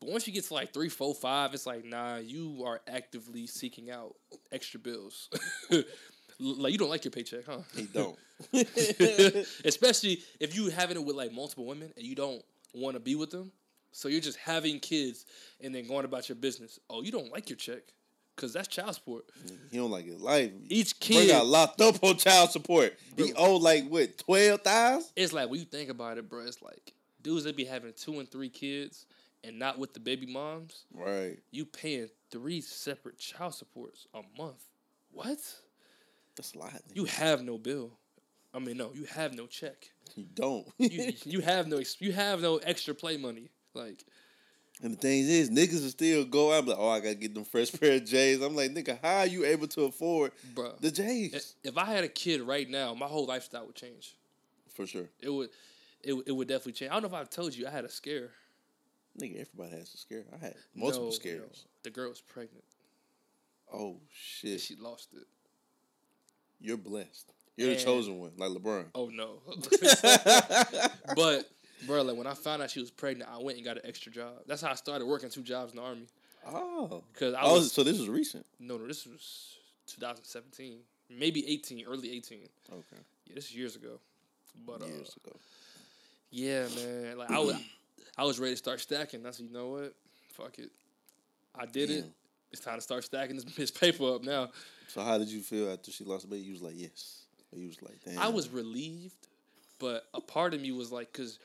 But 0.00 0.10
once 0.10 0.26
you 0.26 0.32
get 0.32 0.44
to 0.44 0.54
like 0.54 0.72
three, 0.72 0.88
four, 0.88 1.14
five, 1.14 1.52
it's 1.52 1.66
like 1.66 1.84
nah, 1.84 2.16
you 2.16 2.64
are 2.66 2.80
actively 2.88 3.46
seeking 3.46 3.90
out 3.90 4.14
extra 4.50 4.80
bills. 4.80 5.28
like 6.40 6.72
you 6.72 6.78
don't 6.78 6.88
like 6.88 7.04
your 7.04 7.12
paycheck, 7.12 7.44
huh? 7.46 7.58
He 7.76 7.82
don't. 7.82 8.16
Especially 9.64 10.22
if 10.40 10.56
you 10.56 10.70
having 10.70 10.96
it 10.96 11.04
with 11.04 11.16
like 11.16 11.32
multiple 11.32 11.66
women 11.66 11.92
and 11.96 12.06
you 12.06 12.14
don't 12.14 12.42
want 12.72 12.94
to 12.94 13.00
be 13.00 13.14
with 13.14 13.30
them. 13.30 13.52
So 13.92 14.08
you're 14.08 14.20
just 14.20 14.38
having 14.38 14.78
kids 14.78 15.26
and 15.60 15.74
then 15.74 15.86
going 15.86 16.04
about 16.04 16.28
your 16.28 16.36
business. 16.36 16.78
Oh, 16.88 17.02
you 17.02 17.10
don't 17.10 17.30
like 17.32 17.50
your 17.50 17.56
check 17.56 17.92
because 18.40 18.54
that's 18.54 18.68
child 18.68 18.94
support. 18.94 19.24
He 19.70 19.76
don't 19.76 19.90
like 19.90 20.06
his 20.06 20.20
life. 20.20 20.50
Each 20.68 20.98
Bro 20.98 21.06
kid 21.06 21.28
got 21.28 21.46
locked 21.46 21.80
up 21.82 22.02
on 22.02 22.16
child 22.16 22.50
support. 22.50 22.96
He 23.16 23.34
owed 23.34 23.60
like 23.60 23.86
what 23.88 24.16
twelve 24.16 24.62
thousand. 24.62 25.10
It's 25.14 25.32
like 25.32 25.50
when 25.50 25.60
you 25.60 25.66
think 25.66 25.90
about 25.90 26.16
it, 26.16 26.28
bro. 26.28 26.40
It's 26.40 26.62
like 26.62 26.94
dudes 27.22 27.44
that 27.44 27.56
be 27.56 27.64
having 27.64 27.92
two 27.92 28.18
and 28.18 28.30
three 28.30 28.48
kids 28.48 29.04
and 29.44 29.58
not 29.58 29.78
with 29.78 29.92
the 29.92 30.00
baby 30.00 30.26
moms. 30.26 30.84
Right. 30.94 31.38
You 31.50 31.66
paying 31.66 32.08
three 32.30 32.62
separate 32.62 33.18
child 33.18 33.54
supports 33.54 34.06
a 34.14 34.22
month. 34.38 34.64
What? 35.12 35.38
That's 36.36 36.54
a 36.54 36.58
lot. 36.58 36.80
You 36.94 37.04
have 37.04 37.42
no 37.42 37.58
bill. 37.58 37.92
I 38.54 38.58
mean, 38.58 38.78
no, 38.78 38.90
you 38.94 39.04
have 39.04 39.34
no 39.34 39.46
check. 39.46 39.90
You 40.16 40.24
don't. 40.34 40.66
You, 40.78 41.12
you 41.24 41.40
have 41.40 41.68
no 41.68 41.82
you 41.98 42.12
have 42.12 42.40
no 42.40 42.56
extra 42.56 42.94
play 42.94 43.18
money. 43.18 43.50
Like 43.74 44.04
And 44.82 44.94
the 44.94 44.96
thing 44.96 45.20
is, 45.28 45.50
niggas 45.50 45.82
will 45.82 45.90
still 45.90 46.24
go 46.24 46.52
out 46.54 46.66
like, 46.66 46.76
oh, 46.78 46.88
I 46.88 47.00
gotta 47.00 47.14
get 47.14 47.34
them 47.34 47.44
fresh 47.44 47.70
pair 47.72 47.96
of 47.96 48.04
J's. 48.06 48.40
I'm 48.40 48.56
like, 48.56 48.70
nigga, 48.72 48.98
how 49.02 49.18
are 49.18 49.26
you 49.26 49.44
able 49.44 49.68
to 49.68 49.82
afford 49.84 50.32
Bruh. 50.54 50.78
the 50.80 50.90
J's? 50.90 51.54
if 51.62 51.76
I 51.76 51.84
had 51.84 52.02
a 52.04 52.08
kid 52.08 52.40
right 52.40 52.68
now, 52.68 52.94
my 52.94 53.06
whole 53.06 53.26
lifestyle 53.26 53.66
would 53.66 53.74
change. 53.74 54.16
For 54.74 54.86
sure. 54.86 55.08
It 55.20 55.28
would, 55.28 55.50
it, 56.02 56.12
would- 56.14 56.28
it 56.28 56.32
would 56.32 56.48
definitely 56.48 56.72
change. 56.72 56.90
I 56.90 56.94
don't 56.94 57.02
know 57.02 57.08
if 57.08 57.14
I've 57.22 57.28
told 57.30 57.54
you 57.54 57.66
I 57.66 57.70
had 57.70 57.84
a 57.84 57.90
scare. 57.90 58.30
Nigga, 59.20 59.40
everybody 59.42 59.76
has 59.76 59.92
a 59.92 59.96
scare. 59.98 60.24
I 60.32 60.38
had 60.38 60.54
multiple 60.74 61.06
No, 61.06 61.10
scares. 61.12 61.40
no. 61.42 61.70
The 61.82 61.90
girl 61.90 62.08
was 62.08 62.20
pregnant. 62.22 62.64
Oh 63.72 63.96
shit. 64.12 64.50
And 64.52 64.60
she 64.60 64.76
lost 64.76 65.08
it. 65.14 65.26
You're 66.60 66.76
blessed. 66.78 67.32
You're 67.56 67.70
the 67.70 67.76
chosen 67.76 68.18
one, 68.18 68.30
like 68.38 68.50
LeBron. 68.50 68.86
Oh 68.94 69.08
no. 69.12 69.42
but 71.16 71.50
bro, 71.86 72.02
like 72.02 72.16
when 72.16 72.26
I 72.26 72.34
found 72.34 72.62
out 72.62 72.70
she 72.70 72.80
was 72.80 72.90
pregnant, 72.90 73.30
I 73.32 73.38
went 73.42 73.56
and 73.56 73.64
got 73.64 73.76
an 73.76 73.82
extra 73.86 74.10
job. 74.12 74.32
That's 74.46 74.62
how 74.62 74.70
I 74.70 74.74
started 74.74 75.06
working 75.06 75.30
two 75.30 75.42
jobs 75.42 75.72
in 75.72 75.76
the 75.78 75.82
army. 75.82 76.06
Oh. 76.46 77.02
Cause 77.14 77.34
I 77.34 77.42
Oh, 77.42 77.54
was 77.54 77.72
so 77.72 77.82
this 77.82 77.98
was 77.98 78.08
recent. 78.08 78.46
no 78.58 78.76
no 78.78 78.86
this 78.86 79.06
was 79.06 79.56
2017, 79.88 80.78
maybe 81.10 81.46
18, 81.50 81.84
early 81.86 82.12
18. 82.16 82.38
Okay. 82.72 82.82
Yeah, 83.26 83.34
this 83.34 83.46
is 83.46 83.54
years 83.56 83.76
ago. 83.76 84.00
But 84.66 84.82
uh, 84.82 84.86
Years 84.86 85.16
ago. 85.24 85.36
yeah, 86.30 86.66
man, 86.76 87.18
like 87.18 87.30
I 87.30 87.38
was 87.38 87.56
I 88.18 88.24
was 88.24 88.38
ready 88.40 88.52
to 88.54 88.56
start 88.56 88.80
stacking. 88.80 89.24
I 89.26 89.30
said, 89.30 89.46
you 89.46 89.52
know 89.52 89.68
what, 89.68 89.94
fuck 90.32 90.58
it, 90.58 90.70
I 91.54 91.66
did 91.66 91.90
it. 91.90 92.04
It's 92.52 92.60
time 92.60 92.74
to 92.76 92.80
start 92.80 93.04
stacking 93.04 93.36
this, 93.36 93.44
this 93.56 93.70
paper 93.70 94.14
up 94.14 94.24
now. 94.24 94.50
So 94.88 95.02
how 95.02 95.18
did 95.18 95.28
you 95.28 95.40
feel 95.40 95.70
after 95.70 95.92
she 95.92 96.02
lost 96.04 96.22
the 96.22 96.28
baby? 96.28 96.42
You 96.46 96.52
was 96.52 96.62
like, 96.62 96.74
yes. 96.76 97.22
You 97.54 97.66
was 97.68 97.80
like, 97.82 98.00
damn. 98.04 98.18
I 98.18 98.28
was 98.28 98.48
relieved, 98.48 99.28
but 99.78 100.04
a 100.14 100.20
part 100.20 100.52
of 100.54 100.60
me 100.60 100.72
was 100.72 100.90
like, 100.90 101.12
cause 101.12 101.38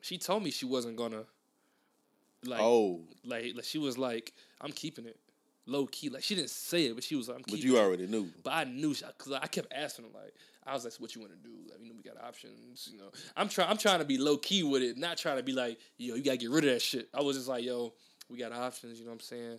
she 0.00 0.18
told 0.18 0.42
me 0.42 0.50
she 0.50 0.66
wasn't 0.66 0.96
gonna 0.96 1.24
like 2.44 2.60
Oh. 2.60 3.00
like, 3.24 3.52
like 3.54 3.64
she 3.64 3.78
was 3.78 3.98
like, 3.98 4.32
I'm 4.60 4.72
keeping 4.72 5.06
it 5.06 5.18
low 5.66 5.86
key. 5.86 6.08
Like 6.08 6.22
she 6.22 6.34
didn't 6.34 6.50
say 6.50 6.86
it, 6.86 6.94
but 6.94 7.04
she 7.04 7.14
was 7.16 7.28
like, 7.28 7.36
I'm 7.38 7.42
But 7.42 7.54
keeping 7.56 7.70
you 7.70 7.76
it. 7.78 7.80
already 7.80 8.06
knew. 8.06 8.30
But 8.42 8.52
I 8.52 8.64
knew 8.64 8.94
because 8.94 9.32
I 9.32 9.46
kept 9.46 9.72
asking 9.72 10.06
her 10.06 10.10
like, 10.18 10.34
I 10.66 10.74
was 10.74 10.84
like, 10.84 10.92
so 10.92 10.98
"What 11.00 11.14
you 11.14 11.20
want 11.22 11.32
to 11.32 11.38
do? 11.38 11.54
Like, 11.70 11.80
you 11.82 11.88
know, 11.88 11.94
we 11.96 12.02
got 12.02 12.22
options. 12.22 12.88
You 12.92 12.98
know, 12.98 13.10
I'm 13.36 13.48
trying. 13.48 13.70
I'm 13.70 13.78
trying 13.78 14.00
to 14.00 14.04
be 14.04 14.18
low 14.18 14.36
key 14.36 14.62
with 14.62 14.82
it, 14.82 14.98
not 14.98 15.16
trying 15.16 15.38
to 15.38 15.42
be 15.42 15.52
like, 15.52 15.78
yo, 15.96 16.14
you 16.14 16.22
gotta 16.22 16.36
get 16.36 16.50
rid 16.50 16.64
of 16.64 16.70
that 16.72 16.82
shit. 16.82 17.08
I 17.14 17.22
was 17.22 17.36
just 17.36 17.48
like, 17.48 17.64
yo, 17.64 17.94
we 18.28 18.36
got 18.38 18.52
options. 18.52 18.98
You 18.98 19.06
know 19.06 19.12
what 19.12 19.16
I'm 19.16 19.20
saying? 19.20 19.58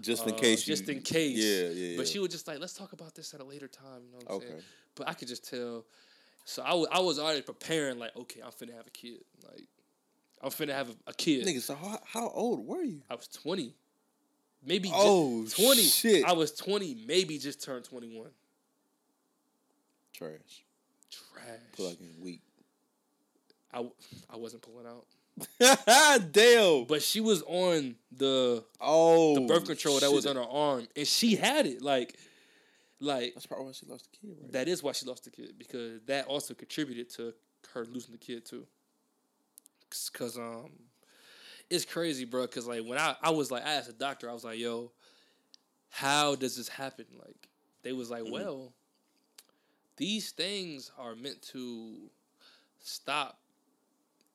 Just 0.00 0.26
in 0.26 0.34
Uh, 0.34 0.38
case 0.38 0.66
you- 0.66 0.74
Just 0.74 0.88
in 0.88 1.00
case. 1.02 1.36
Yeah, 1.38 1.68
yeah, 1.68 1.96
But 1.96 2.06
yeah. 2.06 2.12
she 2.12 2.18
was 2.18 2.30
just 2.30 2.48
like, 2.48 2.58
let's 2.58 2.72
talk 2.74 2.92
about 2.92 3.14
this 3.14 3.34
at 3.34 3.40
a 3.40 3.44
later 3.44 3.68
time. 3.68 4.02
You 4.04 4.10
know 4.12 4.18
what 4.26 4.34
I'm 4.34 4.40
saying? 4.40 4.52
Okay. 4.54 4.64
But 4.96 5.08
I 5.08 5.14
could 5.14 5.28
just 5.28 5.48
tell. 5.48 5.84
So 6.44 6.62
I 6.62 6.74
was, 6.74 6.88
I 6.92 6.98
was 7.00 7.18
already 7.18 7.42
preparing. 7.42 7.98
Like, 7.98 8.16
okay, 8.16 8.40
I'm 8.44 8.50
finna 8.50 8.74
have 8.76 8.86
a 8.86 8.90
kid. 8.90 9.18
Like, 9.48 9.62
I'm 10.42 10.50
finna 10.50 10.72
have 10.74 10.88
a, 10.90 10.94
a 11.08 11.14
kid. 11.14 11.46
Nigga, 11.46 11.60
so 11.60 11.74
how, 11.74 11.98
how 12.04 12.28
old 12.30 12.66
were 12.66 12.82
you? 12.82 13.00
I 13.08 13.14
was 13.14 13.28
20. 13.28 13.74
Maybe 14.64 14.90
Oh, 14.92 15.46
20. 15.48 15.82
shit. 15.82 16.24
I 16.24 16.32
was 16.32 16.52
20, 16.52 17.04
maybe 17.06 17.38
just 17.38 17.62
turned 17.62 17.84
21. 17.84 18.28
Trash. 20.12 20.64
Trash. 21.10 21.96
In 22.00 22.22
week. 22.22 22.40
I, 23.72 23.76
w- 23.78 23.94
I 24.32 24.36
wasn't 24.36 24.62
pulling 24.62 24.86
out. 24.86 25.06
Damn. 26.32 26.84
But 26.84 27.02
she 27.02 27.20
was 27.20 27.42
on 27.46 27.96
the 28.16 28.62
oh 28.80 29.34
the 29.34 29.40
birth 29.46 29.64
control 29.66 29.98
that 30.00 30.12
was 30.12 30.24
shit. 30.24 30.36
on 30.36 30.42
her 30.44 30.48
arm, 30.48 30.86
and 30.94 31.06
she 31.06 31.36
had 31.36 31.66
it. 31.66 31.80
Like, 31.80 32.14
like 33.02 33.34
that's 33.34 33.46
probably 33.46 33.66
why 33.66 33.72
she 33.72 33.86
lost 33.86 34.08
the 34.10 34.16
kid. 34.18 34.36
Right? 34.40 34.52
That 34.52 34.68
is 34.68 34.82
why 34.82 34.92
she 34.92 35.06
lost 35.06 35.24
the 35.24 35.30
kid 35.30 35.54
because 35.58 36.00
that 36.06 36.26
also 36.26 36.54
contributed 36.54 37.10
to 37.14 37.34
her 37.74 37.84
losing 37.84 38.12
the 38.12 38.18
kid 38.18 38.44
too. 38.44 38.66
Cause 40.14 40.38
um, 40.38 40.70
it's 41.68 41.84
crazy, 41.84 42.24
bro. 42.24 42.46
Cause 42.46 42.66
like 42.66 42.82
when 42.84 42.98
I 42.98 43.14
I 43.22 43.30
was 43.30 43.50
like 43.50 43.66
I 43.66 43.74
asked 43.74 43.88
the 43.88 43.92
doctor, 43.92 44.30
I 44.30 44.32
was 44.32 44.44
like, 44.44 44.58
yo, 44.58 44.92
how 45.90 46.34
does 46.34 46.56
this 46.56 46.68
happen? 46.68 47.06
Like 47.18 47.48
they 47.82 47.92
was 47.92 48.10
like, 48.10 48.24
well, 48.26 48.72
these 49.96 50.30
things 50.30 50.90
are 50.98 51.14
meant 51.14 51.42
to 51.52 52.10
stop, 52.80 53.38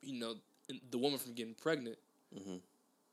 you 0.02 0.20
know, 0.20 0.36
the 0.92 0.98
woman 0.98 1.18
from 1.18 1.34
getting 1.34 1.56
pregnant. 1.56 1.98
Mhm. 2.36 2.60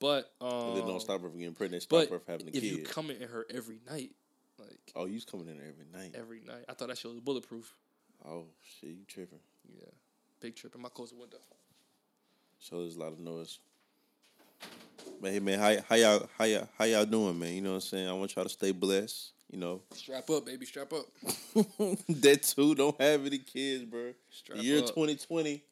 But 0.00 0.32
um, 0.40 0.50
And 0.68 0.76
they 0.76 0.80
don't 0.80 1.00
stop 1.00 1.22
her 1.22 1.30
from 1.30 1.38
getting 1.38 1.54
pregnant. 1.54 1.80
They 1.82 1.84
stop 1.84 2.08
but 2.08 2.12
her 2.12 2.18
from 2.20 2.32
having 2.32 2.46
a 2.48 2.50
if 2.50 2.62
kid. 2.62 2.64
you 2.64 2.82
come 2.84 3.10
in 3.10 3.22
her 3.22 3.46
every 3.48 3.78
night, 3.88 4.10
like 4.58 4.78
oh, 4.94 5.06
you 5.06 5.14
was 5.14 5.24
coming 5.24 5.48
in 5.48 5.58
every 5.58 5.86
night. 5.92 6.14
every 6.18 6.40
night, 6.40 6.64
I 6.68 6.74
thought 6.74 6.88
that 6.88 6.98
shit 6.98 7.10
was 7.10 7.20
bulletproof. 7.20 7.72
Oh 8.26 8.44
shit, 8.62 8.90
you 8.90 9.04
tripping? 9.06 9.40
Yeah, 9.68 9.90
big 10.40 10.56
tripping. 10.56 10.80
My 10.80 10.88
close 10.88 11.12
window. 11.12 11.38
So 12.58 12.80
there's 12.80 12.96
a 12.96 13.00
lot 13.00 13.12
of 13.12 13.18
noise. 13.18 13.58
But 15.20 15.32
hey 15.32 15.40
man, 15.40 15.58
how 15.58 15.76
how 15.88 15.96
y'all 15.96 16.28
how 16.38 16.44
y'all 16.44 16.68
how 16.78 16.84
y'all 16.84 17.04
doing, 17.04 17.38
man? 17.38 17.52
You 17.54 17.60
know 17.60 17.70
what 17.70 17.76
I'm 17.76 17.80
saying? 17.82 18.08
I 18.08 18.12
want 18.12 18.34
y'all 18.34 18.44
to 18.44 18.50
stay 18.50 18.72
blessed. 18.72 19.32
You 19.50 19.58
know, 19.60 19.82
Strap 19.92 20.28
up, 20.30 20.46
baby. 20.46 20.66
Strap 20.66 20.92
up. 20.92 21.06
that 22.08 22.42
too. 22.42 22.74
Don't 22.74 23.00
have 23.00 23.24
any 23.24 23.38
kids, 23.38 23.84
bro. 23.84 24.12
Strap 24.30 24.62
year 24.62 24.78
up. 24.78 24.86
2020 24.86 25.62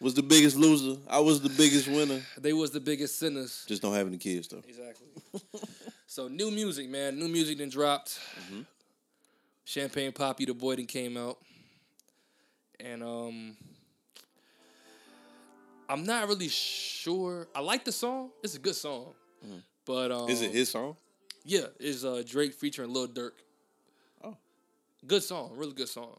was 0.00 0.14
the 0.14 0.22
biggest 0.22 0.56
loser. 0.56 1.00
I 1.08 1.20
was 1.20 1.40
the 1.40 1.48
biggest 1.48 1.88
winner. 1.88 2.20
They 2.36 2.52
was 2.52 2.72
the 2.72 2.80
biggest 2.80 3.18
sinners. 3.18 3.64
Just 3.66 3.80
don't 3.80 3.94
have 3.94 4.06
any 4.06 4.18
kids 4.18 4.48
though. 4.48 4.62
Exactly. 4.68 5.06
so 6.06 6.28
new 6.28 6.50
music, 6.50 6.88
man. 6.88 7.18
New 7.18 7.28
music 7.28 7.58
then 7.58 7.68
dropped. 7.68 8.18
Mm-hmm. 8.40 8.60
Champagne 9.64 10.12
Papi, 10.12 10.46
the 10.46 10.52
boy, 10.54 10.76
then 10.76 10.84
came 10.86 11.16
out, 11.16 11.38
and 12.78 13.02
um, 13.02 13.56
I'm 15.88 16.04
not 16.04 16.28
really 16.28 16.48
sure. 16.48 17.48
I 17.54 17.60
like 17.60 17.84
the 17.84 17.92
song. 17.92 18.30
It's 18.42 18.56
a 18.56 18.58
good 18.58 18.74
song, 18.76 19.14
but 19.86 20.12
um, 20.12 20.20
Mm-hmm. 20.22 20.30
Is 20.30 20.42
it 20.42 20.50
his 20.50 20.68
song? 20.68 20.96
Yeah, 21.44 21.66
it's 21.80 22.04
uh, 22.04 22.22
Drake 22.26 22.52
featuring 22.54 22.92
Lil 22.92 23.08
Durk. 23.08 23.32
Oh. 24.22 24.36
good 25.06 25.22
song, 25.22 25.52
really 25.54 25.72
good 25.72 25.88
song. 25.88 26.18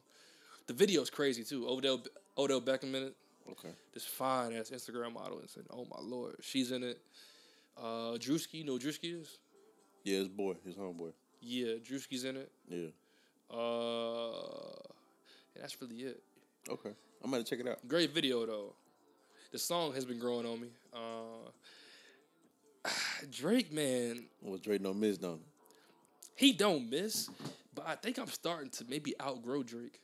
The 0.68 0.74
video's 0.74 1.12
crazy 1.12 1.44
too. 1.44 1.68
Odell 1.68 2.02
Odell 2.38 2.62
Beckham 2.62 2.96
in 2.96 3.04
it. 3.04 3.16
Okay. 3.52 3.70
This 3.94 4.06
fine 4.06 4.54
ass 4.54 4.72
Instagram 4.72 5.14
model 5.14 5.38
and 5.40 5.48
said, 5.50 5.66
"Oh 5.70 5.86
my 5.86 6.02
lord, 6.02 6.38
she's 6.42 6.72
in 6.72 6.84
it." 6.84 7.00
Uh, 7.78 8.18
Drewski, 8.18 8.56
you 8.56 8.64
know 8.64 8.74
who 8.74 8.80
Drewski 8.80 9.22
is? 9.22 9.38
Yeah, 10.06 10.20
his 10.20 10.30
boy, 10.30 10.56
his 10.66 10.76
homeboy. 10.76 11.12
Yeah, 11.42 11.74
Drewski's 11.84 12.24
in 12.24 12.38
it. 12.38 12.50
Yeah. 12.70 12.88
Uh, 13.56 14.32
that's 15.60 15.80
really 15.82 15.98
it. 15.98 16.22
Okay. 16.70 16.92
I'm 17.24 17.32
gonna 17.32 17.44
check 17.44 17.60
it 17.60 17.68
out. 17.68 17.86
Great 17.88 18.12
video 18.14 18.46
though. 18.46 18.74
The 19.52 19.60
song 19.60 19.94
has 19.94 20.06
been 20.06 20.20
growing 20.20 20.46
on 20.46 20.62
me. 20.62 20.68
Uh, 20.94 22.90
Drake, 23.32 23.72
man, 23.74 24.26
Well, 24.42 24.58
Drake 24.58 24.82
don't 24.84 25.00
miss, 25.00 25.18
don't 25.18 25.42
he? 26.36 26.48
he 26.48 26.54
don't 26.54 26.90
miss, 26.90 27.30
but 27.74 27.86
I 27.88 27.96
think 27.96 28.18
I'm 28.20 28.28
starting 28.28 28.70
to 28.72 28.86
maybe 28.90 29.14
outgrow 29.22 29.64
Drake. 29.64 30.00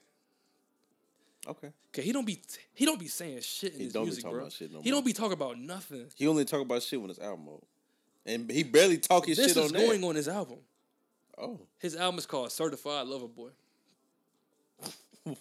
Okay. 1.47 1.69
Cause 1.91 2.03
he 2.05 2.11
don't 2.11 2.25
be 2.25 2.39
he 2.73 2.85
don't 2.85 2.99
be 2.99 3.07
saying 3.07 3.41
shit 3.41 3.73
in 3.73 3.79
He 3.79 3.83
his 3.85 3.93
don't 3.93 4.03
be 4.03 4.07
music, 4.07 4.23
talking 4.23 4.35
bro. 4.35 4.43
about 4.45 4.53
shit 4.53 4.71
no 4.71 4.81
he 4.81 4.91
more. 4.91 4.97
don't 4.97 5.05
be 5.05 5.13
talking 5.13 5.33
about 5.33 5.57
nothing. 5.59 6.05
He 6.15 6.27
only 6.27 6.45
talk 6.45 6.61
about 6.61 6.81
shit 6.83 7.01
when 7.01 7.09
it's 7.09 7.19
album 7.19 7.45
mode, 7.45 7.61
and 8.25 8.49
he 8.51 8.63
barely 8.63 8.97
talk 8.97 9.25
his 9.25 9.37
this 9.37 9.47
shit 9.53 9.57
is 9.57 9.71
on 9.71 9.77
going 9.77 10.01
that. 10.01 10.07
on 10.07 10.15
his 10.15 10.27
album. 10.27 10.59
Oh, 11.37 11.59
His 11.79 11.95
album 11.95 12.19
is 12.19 12.25
called 12.27 12.51
Certified 12.51 13.07
Lover 13.07 13.27
Boy. 13.27 13.49
okay. 15.27 15.35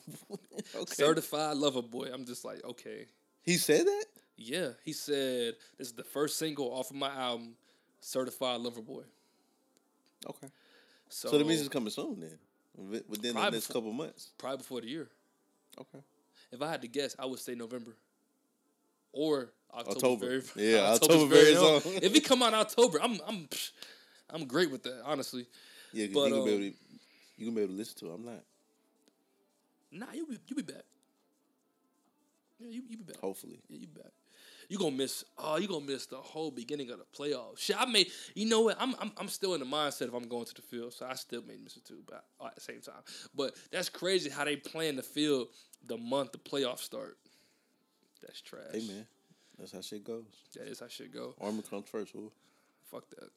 Certified 0.87 1.57
Lover 1.57 1.83
Boy. 1.83 2.09
I'm 2.13 2.25
just 2.25 2.45
like, 2.45 2.63
okay. 2.65 3.07
He 3.43 3.57
said 3.57 3.87
that. 3.87 4.05
Yeah, 4.37 4.71
he 4.85 4.93
said 4.93 5.55
this 5.77 5.89
is 5.89 5.93
the 5.93 6.05
first 6.05 6.39
single 6.39 6.73
off 6.73 6.91
of 6.91 6.97
my 6.97 7.11
album, 7.15 7.55
Certified 8.01 8.61
Lover 8.61 8.81
Boy. 8.83 9.03
Okay. 10.27 10.49
So, 11.09 11.29
So, 11.31 11.39
that 11.39 11.47
means 11.47 11.61
it's 11.61 11.69
coming 11.69 11.91
soon 11.91 12.21
then, 12.21 12.39
within 13.09 13.35
the 13.35 13.43
next 13.51 13.67
before- 13.69 13.75
couple 13.83 13.93
months. 13.93 14.31
probably 14.39 14.59
before 14.59 14.81
the 14.81 14.89
year. 14.89 15.09
Okay. 15.79 15.99
If 16.53 16.63
I 16.63 16.71
had 16.71 16.83
to 16.83 16.89
guess, 16.89 17.15
I 17.19 17.27
would 17.27 17.39
say 17.39 17.55
November 17.55 17.97
or 19.13 19.53
October. 19.75 20.41
very- 20.41 20.73
Yeah, 20.73 20.79
October's 20.93 21.17
October 21.23 21.35
very 21.35 21.57
own. 21.57 21.65
own. 21.75 21.83
If 22.03 22.15
it 22.15 22.25
come 22.25 22.43
out 22.43 22.55
October, 22.55 22.99
I'm 23.03 23.19
I'm 23.27 23.49
I'm 24.31 24.45
great 24.47 24.71
with 24.71 24.83
that, 24.85 25.03
honestly. 25.05 25.47
Yeah, 25.93 26.07
But, 26.13 26.29
you 26.31 26.35
be 26.35 26.41
um, 26.41 26.49
able 26.49 26.59
to, 26.59 26.75
you 27.37 27.47
gonna 27.47 27.57
be 27.57 27.63
able 27.63 27.73
to 27.73 27.79
listen 27.79 27.99
to 28.01 28.11
it. 28.11 28.15
I'm 28.15 28.25
not. 28.25 28.45
Nah, 29.93 30.13
you 30.15 30.27
be 30.27 30.39
you 30.47 30.57
be 30.57 30.63
back. 30.63 30.85
Yeah, 32.59 32.69
you 32.69 32.83
you 32.89 32.97
be 32.99 33.05
back. 33.05 33.17
Hopefully. 33.19 33.61
Yeah, 33.69 33.79
you 33.81 33.87
back. 33.89 34.13
You 34.69 34.79
gonna 34.79 34.93
miss? 34.95 35.25
Oh, 35.37 35.57
you 35.57 35.67
gonna 35.67 35.85
miss 35.85 36.07
the 36.07 36.17
whole 36.17 36.53
beginning 36.53 36.91
of 36.91 36.99
the 36.99 37.05
playoffs. 37.17 37.59
Shit, 37.59 37.75
I 37.77 37.87
may. 37.87 38.07
You 38.35 38.49
know 38.49 38.61
what? 38.61 38.77
I'm 38.81 38.95
I'm 39.01 39.11
I'm 39.17 39.29
still 39.29 39.55
in 39.55 39.61
the 39.61 39.67
mindset 39.67 40.03
if 40.09 40.15
I'm 40.15 40.29
going 40.29 40.45
to 40.45 40.55
the 40.55 40.63
field, 40.63 40.93
so 40.93 41.07
I 41.07 41.15
still 41.15 41.43
may 41.43 41.57
miss 41.57 41.77
it 41.77 41.85
too, 41.85 42.03
but 42.07 42.25
uh, 42.41 42.47
at 42.47 42.55
the 42.55 42.61
same 42.61 42.81
time. 42.81 43.03
But 43.35 43.55
that's 43.73 43.89
crazy 43.89 44.31
how 44.31 44.45
they 44.45 44.55
plan 44.57 44.95
the 44.95 45.03
field 45.03 45.49
the 45.89 45.97
month 45.97 46.31
the 46.33 46.39
playoffs 46.39 46.81
start. 46.81 47.17
That's 48.23 48.41
trash. 48.43 48.63
Hey 48.73 48.87
man, 48.87 49.07
that's 49.61 49.73
how 49.73 49.81
shit 49.83 50.05
goes. 50.05 50.25
That 50.57 50.67
is 50.67 50.81
how 50.81 50.89
shit 50.89 51.13
go. 51.13 51.35
Army 51.41 51.63
comes 51.63 51.89
first. 51.89 52.13
Fool. 52.13 52.33
Fuck 52.91 53.09
that. 53.11 53.29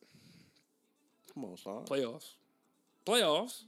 Come 1.33 1.45
on, 1.45 1.57
son. 1.57 1.83
Playoffs. 1.85 2.31
Playoffs. 3.05 3.63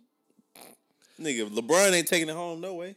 Nigga, 1.19 1.49
LeBron 1.49 1.91
ain't 1.91 2.07
taking 2.07 2.29
it 2.29 2.35
home. 2.35 2.61
No 2.61 2.75
way. 2.75 2.95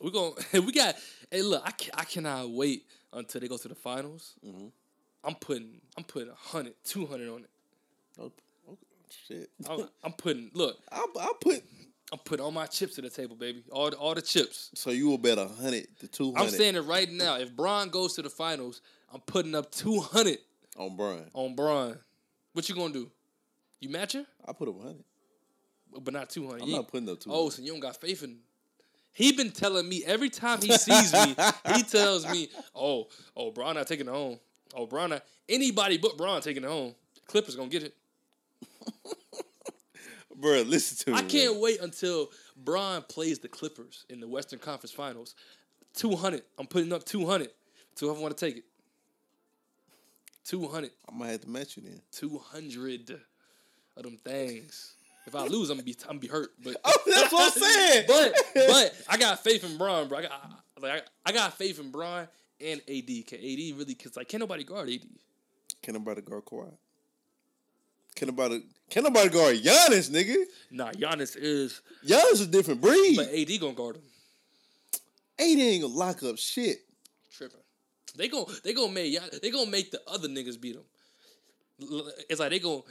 We 0.00 0.10
going 0.10 0.34
we 0.52 0.72
got 0.72 0.96
hey 1.30 1.42
look, 1.42 1.62
I 1.64 1.70
can, 1.70 1.90
I 1.94 2.04
cannot 2.04 2.50
wait 2.50 2.86
until 3.12 3.40
they 3.40 3.48
go 3.48 3.56
to 3.56 3.68
the 3.68 3.74
finals. 3.74 4.34
Mm-hmm. 4.44 4.66
I'm 5.24 5.34
putting 5.36 5.80
I'm 5.96 6.04
putting 6.04 6.28
100, 6.28 6.74
200 6.84 7.28
on 7.28 7.40
it. 7.40 7.50
Oh, 8.20 8.32
oh, 8.70 8.78
shit. 9.28 9.50
I'm, 9.68 9.88
I'm 10.02 10.12
putting 10.12 10.50
look, 10.54 10.78
I'll, 10.92 11.08
I'll 11.20 11.34
put. 11.34 11.62
I'm 12.12 12.18
putting 12.18 12.44
all 12.44 12.50
my 12.50 12.66
chips 12.66 12.96
to 12.96 13.00
the 13.02 13.08
table, 13.08 13.34
baby. 13.36 13.64
All 13.72 13.88
the, 13.88 13.96
all 13.96 14.14
the 14.14 14.20
chips. 14.20 14.70
So 14.74 14.90
you 14.90 15.08
will 15.08 15.16
bet 15.16 15.38
a 15.38 15.48
hundred 15.48 15.86
to 16.00 16.08
two 16.08 16.34
hundred. 16.34 16.40
I'm 16.44 16.50
saying 16.50 16.74
it 16.76 16.82
right 16.82 17.10
now. 17.10 17.38
If 17.38 17.56
Bron 17.56 17.88
goes 17.88 18.14
to 18.16 18.22
the 18.22 18.28
finals, 18.28 18.82
I'm 19.12 19.20
putting 19.20 19.54
up 19.54 19.70
200 19.72 20.36
on 20.76 20.94
Brian. 20.94 21.24
on 21.32 21.54
Bron. 21.56 21.98
What 22.52 22.68
you 22.68 22.74
gonna 22.74 22.92
do? 22.92 23.10
You 23.80 23.88
matching? 23.88 24.26
I 24.46 24.52
put 24.52 24.68
up 24.68 24.78
hundred. 24.80 25.04
But 26.02 26.12
not 26.12 26.28
200. 26.28 26.62
I'm 26.62 26.68
You- 26.68 26.76
not 26.76 26.88
putting 26.88 27.08
up 27.08 27.18
two. 27.20 27.30
Oh, 27.32 27.48
so 27.48 27.62
you 27.62 27.70
don't 27.72 27.80
got 27.80 27.98
faith 27.98 28.22
in. 28.22 28.36
He 29.14 29.32
been 29.32 29.50
telling 29.50 29.88
me 29.88 30.04
every 30.06 30.30
time 30.30 30.60
he 30.60 30.72
sees 30.72 31.12
me, 31.12 31.34
he 31.74 31.82
tells 31.90 32.26
me, 32.30 32.48
"Oh, 32.74 33.08
oh, 33.36 33.50
Bron 33.50 33.74
not 33.74 33.86
taking 33.86 34.06
it 34.06 34.10
home. 34.10 34.38
Oh, 34.74 34.86
Bron 34.86 35.10
not 35.10 35.22
anybody 35.48 35.98
but 35.98 36.16
Bron 36.16 36.40
taking 36.42 36.64
it 36.64 36.68
home. 36.68 36.94
Clippers 37.26 37.56
gonna 37.56 37.68
get 37.68 37.82
it. 37.84 37.94
bro, 40.42 40.62
listen 40.62 40.98
to 40.98 41.10
me. 41.12 41.16
I 41.16 41.22
can't 41.22 41.56
wait 41.60 41.80
until 41.80 42.30
Bron 42.56 43.02
plays 43.08 43.38
the 43.38 43.48
Clippers 43.48 44.04
in 44.10 44.20
the 44.20 44.28
Western 44.28 44.58
Conference 44.58 44.92
Finals. 44.92 45.34
Two 45.94 46.16
hundred. 46.16 46.42
I'm 46.58 46.66
putting 46.66 46.92
up 46.92 47.04
two 47.04 47.26
hundred. 47.26 47.50
To 47.96 48.06
whoever 48.06 48.20
want 48.20 48.36
to 48.36 48.46
take 48.46 48.58
it. 48.58 48.64
Two 50.44 50.66
hundred. 50.68 50.90
I 51.08 51.14
might 51.14 51.28
have 51.28 51.42
to 51.42 51.48
match 51.48 51.76
you 51.76 51.82
then. 51.82 52.00
Two 52.10 52.38
hundred 52.38 53.10
of 53.96 54.02
them 54.02 54.18
things. 54.24 54.94
If 55.26 55.36
I 55.36 55.46
lose, 55.46 55.70
I'm 55.70 55.76
gonna 55.76 55.84
be 55.84 55.96
I'm 56.02 56.08
gonna 56.08 56.18
be 56.18 56.26
hurt. 56.28 56.50
But 56.62 56.76
Oh, 56.84 56.92
that's 57.06 57.32
what 57.32 57.54
I'm 57.54 57.62
saying. 57.62 58.04
but 58.08 58.34
but 58.54 58.94
I 59.08 59.16
got 59.16 59.42
faith 59.42 59.64
in 59.64 59.78
Bron, 59.78 60.08
bro. 60.08 60.18
I 60.18 60.22
got 60.22 60.32
I- 60.32 60.80
like 60.80 60.92
I, 61.24 61.30
I 61.30 61.32
got 61.32 61.56
faith 61.56 61.78
in 61.78 61.90
Bron 61.92 62.26
and 62.60 62.80
AD. 62.88 63.26
Can 63.26 63.38
AD 63.38 63.78
really? 63.78 63.94
Cause 63.94 64.16
like 64.16 64.28
can't 64.28 64.40
nobody 64.40 64.64
guard 64.64 64.88
AD. 64.88 65.00
Can 65.82 65.94
nobody 65.94 66.22
guard 66.22 66.44
Kawhi? 66.44 66.72
Can 68.16 68.28
nobody? 68.28 68.60
Can 68.90 69.04
nobody 69.04 69.28
guard 69.30 69.56
Giannis, 69.56 70.10
nigga? 70.10 70.36
Nah, 70.70 70.92
Giannis 70.92 71.34
is, 71.36 71.80
Giannis 72.06 72.32
is 72.32 72.40
a 72.42 72.46
different 72.46 72.80
breed. 72.82 73.16
but 73.16 73.28
AD 73.32 73.60
gonna 73.60 73.72
guard 73.72 73.96
him. 73.96 74.02
AD 75.38 75.46
ain't 75.58 75.82
gonna 75.82 75.94
lock 75.94 76.22
up 76.22 76.36
shit. 76.38 76.78
Tripping. 77.34 77.58
They 78.16 78.28
gon' 78.28 78.44
they 78.64 78.74
gonna 78.74 78.92
make 78.92 79.18
they 79.40 79.50
gonna 79.50 79.70
make 79.70 79.90
the 79.90 80.00
other 80.06 80.28
niggas 80.28 80.60
beat 80.60 80.74
them. 80.74 80.84
It's 82.28 82.38
like 82.40 82.50
they 82.50 82.58
gon' 82.58 82.82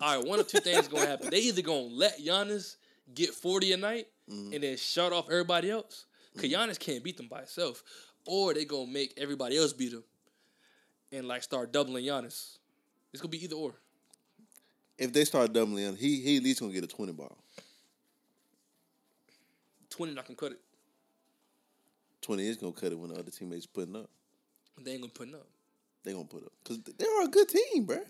all 0.00 0.16
right. 0.18 0.26
One 0.26 0.40
of 0.40 0.48
two 0.48 0.60
things 0.60 0.88
gonna 0.88 1.06
happen. 1.06 1.28
They 1.30 1.40
either 1.40 1.62
gonna 1.62 1.80
let 1.82 2.18
Giannis 2.18 2.76
get 3.14 3.30
forty 3.30 3.72
a 3.72 3.76
night 3.76 4.06
Mm-hmm. 4.30 4.52
and 4.54 4.62
then 4.62 4.76
shut 4.76 5.12
off 5.12 5.26
everybody 5.28 5.68
else. 5.68 6.06
Cause 6.36 6.44
Giannis 6.48 6.78
can't 6.78 7.02
beat 7.02 7.16
them 7.16 7.26
by 7.26 7.38
himself, 7.38 7.82
or 8.24 8.54
they 8.54 8.64
gonna 8.64 8.86
make 8.86 9.12
everybody 9.18 9.58
else 9.58 9.72
beat 9.72 9.92
him 9.92 10.04
and 11.10 11.26
like 11.26 11.42
start 11.42 11.72
doubling 11.72 12.04
Giannis. 12.04 12.56
It's 13.12 13.20
gonna 13.20 13.30
be 13.30 13.42
either 13.44 13.56
or. 13.56 13.74
If 15.02 15.12
they 15.12 15.24
start 15.24 15.52
doubling 15.52 15.84
him, 15.84 15.96
he 15.96 16.20
he 16.20 16.36
at 16.36 16.44
least 16.44 16.60
gonna 16.60 16.72
get 16.72 16.84
a 16.84 16.86
twenty 16.86 17.12
ball. 17.12 17.36
Twenty 19.90 20.14
not 20.14 20.26
gonna 20.26 20.36
cut 20.36 20.52
it. 20.52 20.60
Twenty 22.20 22.46
is 22.48 22.56
gonna 22.56 22.72
cut 22.72 22.92
it 22.92 22.98
when 22.98 23.10
the 23.10 23.18
other 23.18 23.32
teammates 23.32 23.66
putting 23.66 23.96
up. 23.96 24.08
They 24.80 24.92
ain't 24.92 25.00
gonna 25.00 25.12
put 25.12 25.34
up. 25.34 25.46
They 26.04 26.12
gonna 26.12 26.24
put 26.24 26.44
up 26.44 26.52
because 26.62 26.78
they 26.84 27.04
are 27.04 27.24
a 27.24 27.28
good 27.28 27.48
team, 27.48 27.84
bruh. 27.86 28.04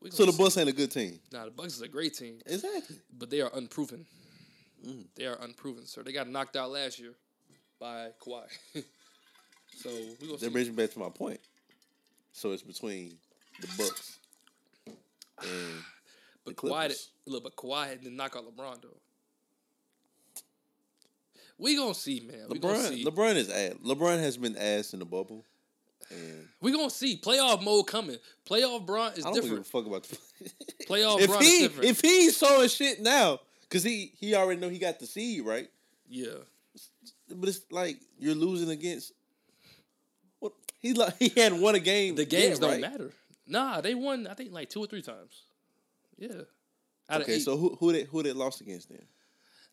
We 0.00 0.10
So 0.10 0.26
the. 0.26 0.32
Bucks 0.32 0.56
ain't 0.56 0.68
a 0.68 0.72
good 0.72 0.90
team. 0.90 1.20
Nah, 1.32 1.44
the 1.44 1.50
Bucks 1.52 1.74
is 1.74 1.82
a 1.82 1.88
great 1.88 2.14
team, 2.14 2.40
Exactly. 2.46 2.96
but 3.16 3.30
they 3.30 3.40
are 3.40 3.50
unproven. 3.54 4.04
Mm. 4.84 5.06
They 5.14 5.26
are 5.26 5.36
unproven, 5.40 5.86
sir. 5.86 6.02
They 6.02 6.12
got 6.12 6.28
knocked 6.28 6.56
out 6.56 6.70
last 6.70 6.98
year 6.98 7.12
by 7.78 8.08
Kawhi. 8.20 8.42
so 9.76 9.90
we 10.20 10.26
gonna 10.26 10.38
That 10.38 10.52
brings 10.52 10.68
me 10.68 10.74
back 10.74 10.90
to 10.92 10.98
my 10.98 11.10
point. 11.10 11.40
So 12.32 12.52
it's 12.52 12.62
between 12.62 13.18
the 13.60 13.68
Bucks 13.78 14.18
and 15.42 15.82
But 16.48 16.70
Kawhi, 16.70 16.88
did- 16.88 16.96
look, 17.26 17.42
but 17.44 17.56
Kawhi 17.56 17.90
didn't 18.02 18.16
knock 18.16 18.34
out 18.36 18.44
LeBron 18.44 18.82
though. 18.82 18.96
We 21.58 21.76
gonna 21.76 21.94
see, 21.94 22.20
man. 22.20 22.46
We 22.48 22.58
LeBron. 22.60 22.88
see. 22.88 23.04
LeBron 23.04 23.34
is 23.34 23.50
ass. 23.50 23.74
LeBron 23.84 24.18
has 24.20 24.36
been 24.36 24.56
ass 24.56 24.92
in 24.92 25.00
the 25.00 25.04
bubble, 25.04 25.44
and 26.10 26.46
we 26.60 26.70
gonna 26.72 26.88
see. 26.90 27.16
Playoff 27.16 27.62
mode 27.64 27.86
coming. 27.88 28.16
Playoff 28.48 28.86
Bron 28.86 29.12
is 29.14 29.24
I 29.26 29.30
don't 29.30 29.34
give 29.34 29.44
a 29.44 29.48
different. 29.48 29.66
fuck 29.66 29.86
about 29.86 30.04
the. 30.04 30.16
Playoff 30.86 31.20
if 31.20 31.26
Bron 31.28 31.42
he 31.42 31.48
is 31.48 31.62
different. 31.62 31.90
if 31.90 32.00
he's 32.00 32.38
showing 32.38 32.68
shit 32.68 33.00
now, 33.00 33.40
because 33.62 33.82
he 33.82 34.12
he 34.18 34.34
already 34.36 34.60
know 34.60 34.68
he 34.68 34.78
got 34.78 35.00
the 35.00 35.06
seed 35.06 35.44
right, 35.44 35.68
yeah, 36.08 36.28
but 37.34 37.48
it's 37.48 37.60
like 37.72 37.98
you're 38.20 38.36
losing 38.36 38.70
against. 38.70 39.12
What 40.38 40.52
he 40.78 40.92
like 40.94 41.16
he 41.18 41.28
hadn't 41.30 41.60
won 41.60 41.74
a 41.74 41.80
game. 41.80 42.14
the 42.14 42.24
games 42.24 42.50
yet, 42.50 42.60
don't 42.60 42.70
right? 42.70 42.80
matter. 42.80 43.10
Nah, 43.48 43.80
they 43.80 43.96
won. 43.96 44.28
I 44.28 44.34
think 44.34 44.52
like 44.52 44.70
two 44.70 44.78
or 44.80 44.86
three 44.86 45.02
times. 45.02 45.42
Yeah. 46.18 46.42
Out 47.08 47.22
Okay, 47.22 47.38
so 47.38 47.56
who 47.56 47.76
who 47.80 47.92
they 47.92 48.04
who 48.04 48.22
they 48.22 48.32
lost 48.32 48.60
against 48.60 48.90
then? 48.90 49.02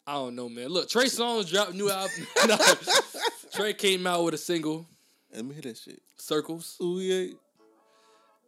I 0.08 0.14
don't 0.14 0.36
know, 0.36 0.48
man. 0.48 0.68
Look, 0.70 0.88
Trey 0.90 1.06
Songz 1.06 1.50
dropped 1.50 1.74
new 1.74 1.90
album. 1.90 2.28
No, 2.48 2.58
Trey 3.54 3.74
came 3.74 4.06
out 4.06 4.24
with 4.24 4.36
a 4.36 4.38
single, 4.38 4.86
Let 5.34 5.44
me 5.46 5.54
hear 5.54 5.64
that 5.64 5.78
shit. 5.78 6.02
Circles. 6.18 6.78
Ooh 6.82 7.00
yeah. 7.00 7.34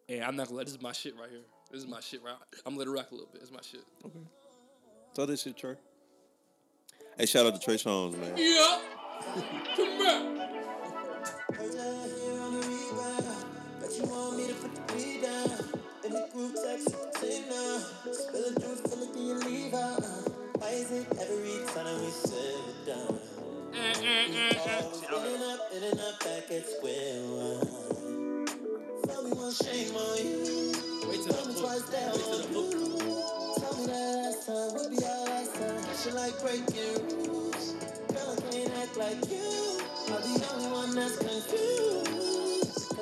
And 0.09 0.23
I'm 0.23 0.35
not 0.35 0.47
gonna 0.47 0.57
let 0.57 0.67
this 0.67 0.75
is 0.75 0.81
my 0.81 0.91
shit 0.91 1.15
right 1.19 1.29
here. 1.29 1.41
This 1.71 1.81
is 1.81 1.87
my 1.87 1.99
shit 1.99 2.23
right. 2.23 2.35
I'm 2.65 2.75
gonna 2.75 2.79
let 2.79 2.87
it 2.87 2.91
rock 2.91 3.11
a 3.11 3.15
little 3.15 3.29
bit. 3.31 3.41
It's 3.41 3.51
my 3.51 3.61
shit. 3.61 3.83
Okay. 4.05 4.19
Tell 5.13 5.25
this 5.25 5.41
shit, 5.41 5.57
Trey. 5.57 5.75
Hey, 7.17 7.25
shout 7.25 7.45
out 7.45 7.55
to 7.55 7.59
Trey 7.59 7.75
Songz, 7.75 8.17
man. 8.17 8.33
Yeah. 8.37 8.79
Come 9.75 9.99
back. 9.99 10.47
You 16.47 16.53
want 16.53 16.79
me 16.79 16.85
to 16.85 16.91
put 16.91 17.13
the 17.13 17.27
beat 17.27 17.43
down. 17.43 17.43
In 17.43 17.43
the 17.43 17.43
group 17.43 17.43
text, 17.43 17.49
now. 17.49 18.13
Spill 18.13 18.53
the 18.53 18.61
juice, 18.61 18.81
fill 18.81 19.03
it, 19.03 19.17
you 19.17 19.35
leave 19.49 19.73
out. 19.73 20.03
Why 20.59 20.69
is 20.69 20.91
it 20.91 21.07
every 21.19 21.65
time 21.73 22.01
we 22.01 22.09
sit 22.11 22.85
down? 22.87 23.19
Up, 25.43 25.73
in 25.73 25.83
and 25.83 25.99
up, 25.99 26.19
back 26.19 26.51
at 26.51 26.67
square 26.67 27.21
one. 27.23 28.45
Tell 29.07 29.23
me 29.23 29.31
one 29.31 29.53
shame 29.53 29.95
on 29.95 30.17
you. 30.19 30.73
Wait 31.09 31.23
till 31.23 31.33
Tell 31.33 31.47
me 31.47 31.53
twice 31.59 31.83
that 31.89 32.13
Wait 32.15 32.23
till 32.23 32.39
the 32.39 32.59
on 32.59 32.71
you. 32.71 33.23
Tell 33.59 33.75
me 33.77 33.87
that 33.87 34.15
last 34.17 34.47
time 34.47 34.73
would 34.75 34.91
be 34.91 35.05
our 35.05 35.25
last 35.25 35.55
time. 35.55 35.83
She 36.03 36.11
like 36.11 36.41
breaking 36.41 37.27
rules. 37.27 37.73
Girl, 38.09 38.35
I 38.37 38.41
can't 38.51 38.73
act 38.77 38.97
like 38.97 39.31
you. 39.31 39.81
I'll 40.09 40.21
be 40.21 40.39
the 40.39 40.47
only 40.55 40.71
one 40.71 40.95
that's 40.95 41.17
confused. 41.17 42.26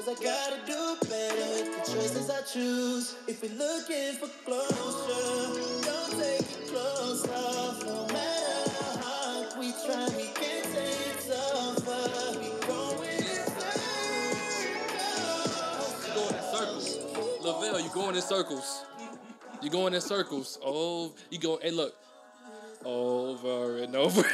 Cause 0.05 0.19
I 0.19 0.23
gotta 0.23 0.57
do 0.67 0.97
better 1.09 1.35
with 1.35 1.83
the 1.83 1.91
choices 1.91 2.29
I 2.29 2.41
choose. 2.41 3.15
If 3.27 3.41
you're 3.41 3.57
looking 3.57 4.13
for 4.19 4.27
closure, 4.45 5.59
don't 5.81 6.11
take 6.11 6.41
it 6.41 6.67
close 6.67 7.27
off. 7.29 7.83
No 7.83 8.05
matter 8.13 8.69
how 8.69 8.97
hard 9.01 9.57
we 9.57 9.71
try, 9.71 10.05
we 10.15 10.27
can't 10.35 10.65
say 10.67 10.93
it's 11.09 11.29
over. 11.31 12.39
We. 12.39 12.49
Going 16.13 16.35
in 16.35 16.43
circles. 16.53 16.87
Lavelle, 17.43 17.79
You're 17.79 17.89
going 17.91 18.15
in 18.15 18.21
circles. 18.21 18.85
You're 19.63 19.71
going 19.71 19.95
in 19.95 20.01
circles. 20.01 20.59
Oh, 20.63 21.15
you 21.31 21.39
go. 21.39 21.57
Hey, 21.59 21.71
look. 21.71 21.95
Over 22.83 23.77
and 23.79 23.95
over. 23.95 24.23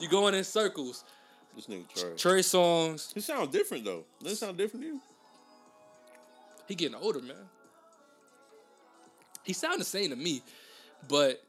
You're 0.00 0.10
going 0.10 0.34
in 0.34 0.44
circles. 0.44 1.04
This 1.58 1.66
nigga 1.66 1.92
Trey. 1.92 2.14
Trey 2.16 2.40
Songz. 2.40 3.12
He 3.12 3.20
sounds 3.20 3.50
different 3.50 3.84
though. 3.84 4.04
Doesn't 4.20 4.34
it 4.34 4.38
sound 4.38 4.56
different 4.56 4.84
to 4.84 4.92
you? 4.92 5.00
He 6.68 6.76
getting 6.76 6.94
older, 6.94 7.20
man. 7.20 7.34
He 9.42 9.52
sound 9.52 9.80
the 9.80 9.84
same 9.84 10.10
to 10.10 10.16
me, 10.16 10.40
but 11.08 11.42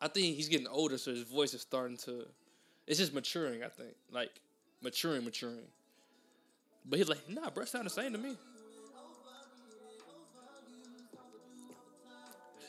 I 0.00 0.06
think 0.06 0.36
he's 0.36 0.48
getting 0.48 0.68
older, 0.68 0.98
so 0.98 1.10
his 1.10 1.24
voice 1.24 1.52
is 1.52 1.62
starting 1.62 1.96
to. 1.96 2.28
It's 2.86 3.00
just 3.00 3.12
maturing. 3.12 3.64
I 3.64 3.68
think, 3.68 3.90
like 4.12 4.30
maturing, 4.82 5.24
maturing. 5.24 5.66
But 6.88 7.00
he's 7.00 7.08
like, 7.08 7.28
nah, 7.28 7.50
bro, 7.50 7.64
it 7.64 7.68
sound 7.68 7.86
the 7.86 7.90
same 7.90 8.12
to 8.12 8.18
me. 8.18 8.36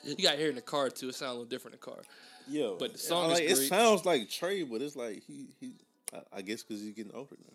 You 0.03 0.15
got 0.15 0.39
here 0.39 0.49
in 0.49 0.55
the 0.55 0.61
car 0.61 0.89
too. 0.89 1.09
It 1.09 1.15
sounds 1.15 1.29
a 1.29 1.33
little 1.33 1.45
different 1.45 1.75
in 1.75 1.79
the 1.79 1.85
car. 1.85 2.03
Yeah, 2.47 2.71
But 2.79 2.93
the 2.93 2.97
song 2.97 3.29
like, 3.29 3.43
is 3.43 3.59
It 3.59 3.67
sounds 3.67 4.03
like 4.03 4.29
Trey, 4.29 4.63
but 4.63 4.81
it's 4.81 4.95
like 4.95 5.21
he 5.27 5.49
he. 5.59 5.73
I, 6.13 6.37
I 6.37 6.41
guess 6.41 6.63
because 6.63 6.81
he's 6.81 6.93
getting 6.93 7.13
older 7.13 7.35
now. 7.43 7.53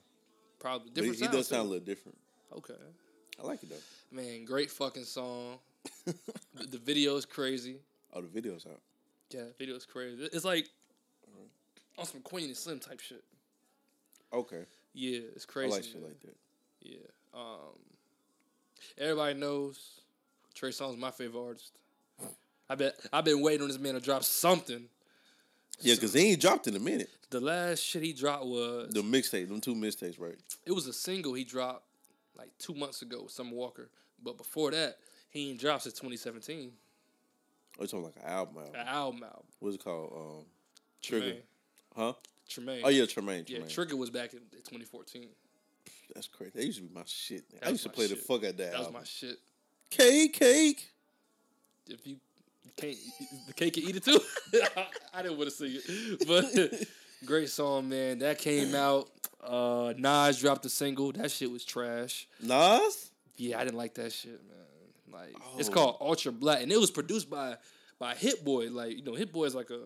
Probably 0.58 0.90
But 0.94 1.04
he, 1.04 1.12
he 1.12 1.28
does 1.28 1.48
sound 1.48 1.66
a 1.66 1.70
little 1.70 1.84
different. 1.84 2.18
Okay, 2.56 2.74
I 3.42 3.46
like 3.46 3.62
it 3.62 3.70
though. 3.70 4.16
man, 4.16 4.44
great 4.44 4.70
fucking 4.70 5.04
song. 5.04 5.58
the, 6.04 6.66
the 6.66 6.78
video 6.78 7.16
is 7.16 7.24
crazy. 7.24 7.76
Oh, 8.12 8.20
the 8.20 8.28
video's 8.28 8.66
out. 8.66 8.80
Yeah, 9.30 9.42
video 9.58 9.74
is 9.76 9.84
crazy. 9.84 10.28
It's 10.32 10.44
like 10.44 10.68
on 11.98 12.06
some 12.06 12.20
Queen 12.20 12.46
and 12.46 12.56
Slim 12.56 12.78
type 12.78 13.00
shit. 13.00 13.24
Okay, 14.32 14.64
Yeah, 14.92 15.20
it's 15.34 15.46
crazy. 15.46 15.72
I 15.72 15.76
like 15.76 15.84
shit 15.84 15.94
man. 15.94 16.04
like 16.04 16.20
that. 16.20 16.36
Yeah. 16.82 16.96
Um, 17.34 17.78
everybody 18.98 19.34
knows 19.34 20.00
Trey 20.54 20.70
Songz 20.70 20.92
is 20.92 20.96
my 20.96 21.10
favorite 21.10 21.40
artist. 21.40 21.72
I 22.68 22.74
bet 22.74 22.94
I've 23.12 23.24
been 23.24 23.40
waiting 23.40 23.62
on 23.62 23.68
this 23.68 23.78
man 23.78 23.94
to 23.94 24.00
drop 24.00 24.24
something. 24.24 24.88
Yeah, 25.80 25.94
because 25.94 26.14
he 26.14 26.30
ain't 26.32 26.40
dropped 26.40 26.66
in 26.66 26.74
a 26.76 26.80
minute. 26.80 27.10
The 27.30 27.40
last 27.40 27.80
shit 27.82 28.02
he 28.02 28.12
dropped 28.12 28.46
was 28.46 28.90
The 28.92 29.02
mixtape, 29.02 29.48
them 29.48 29.60
two 29.60 29.74
mixtapes, 29.74 30.18
right? 30.20 30.36
it 30.64 30.72
was 30.72 30.86
a 30.86 30.92
single 30.92 31.34
he 31.34 31.44
dropped 31.44 31.84
like 32.36 32.50
two 32.58 32.74
months 32.74 33.02
ago 33.02 33.22
with 33.24 33.32
Summer 33.32 33.52
Walker. 33.54 33.88
But 34.22 34.38
before 34.38 34.70
that, 34.70 34.96
he 35.28 35.50
ain't 35.50 35.60
dropped 35.60 35.82
since 35.82 35.94
2017. 35.94 36.72
Oh, 37.78 37.82
you 37.82 37.86
talking 37.88 38.04
like 38.04 38.16
an 38.16 38.30
album? 38.30 38.56
album. 38.58 38.74
An 38.80 38.86
album 38.88 39.22
album. 39.24 39.42
What's 39.58 39.76
it 39.76 39.84
called? 39.84 40.12
Um, 40.16 40.44
Trigga. 41.02 41.20
Tremaine. 41.20 41.42
Huh? 41.94 42.12
Tremaine. 42.48 42.82
Oh 42.84 42.88
yeah, 42.88 43.04
Tremaine. 43.06 43.44
Yeah, 43.46 43.58
Tremaine. 43.58 43.68
Trigga 43.68 43.98
was 43.98 44.10
back 44.10 44.32
in 44.32 44.38
2014. 44.40 45.26
That's 46.14 46.28
crazy. 46.28 46.52
That 46.54 46.64
used 46.64 46.78
to 46.78 46.84
be 46.84 46.94
my 46.94 47.02
shit. 47.04 47.44
Man. 47.52 47.60
That 47.60 47.66
I 47.68 47.70
was 47.72 47.72
used 47.72 47.82
to 47.82 47.88
my 47.90 47.94
play 47.94 48.06
the 48.06 48.14
shit. 48.14 48.24
fuck 48.24 48.44
out 48.44 48.56
that. 48.56 48.56
That 48.56 48.78
was 48.78 48.86
album. 48.86 48.94
my 48.94 49.04
shit. 49.04 49.36
Cake, 49.90 50.32
cake. 50.32 50.90
If 51.88 52.06
you 52.06 52.16
can't, 52.76 52.96
the 53.46 53.52
cake 53.52 53.74
can 53.74 53.82
eat 53.84 53.96
it 53.96 54.04
too. 54.04 54.20
I 55.14 55.22
didn't 55.22 55.38
want 55.38 55.50
to 55.50 55.56
sing 55.56 55.72
it, 55.74 56.26
but 56.26 56.88
great 57.26 57.48
song, 57.50 57.88
man. 57.88 58.18
That 58.20 58.38
came 58.38 58.74
out. 58.74 59.08
Uh, 59.42 59.94
Nas 59.96 60.40
dropped 60.40 60.64
a 60.66 60.68
single. 60.68 61.12
That 61.12 61.30
shit 61.30 61.50
was 61.50 61.64
trash. 61.64 62.26
Nas. 62.42 63.10
Yeah, 63.36 63.60
I 63.60 63.64
didn't 63.64 63.76
like 63.76 63.94
that 63.94 64.12
shit, 64.12 64.40
man. 64.48 65.20
Like 65.20 65.34
it's 65.58 65.68
Oh. 65.68 65.72
called 65.72 65.96
Ultra 66.00 66.32
Black, 66.32 66.62
and 66.62 66.72
it 66.72 66.78
was 66.80 66.90
produced 66.90 67.30
by 67.30 67.56
by 67.98 68.14
Hit 68.14 68.44
Boy. 68.44 68.68
Like 68.70 68.96
you 68.96 69.02
know, 69.04 69.14
Hit 69.14 69.32
Boy 69.32 69.44
is 69.44 69.54
like 69.54 69.70
a 69.70 69.80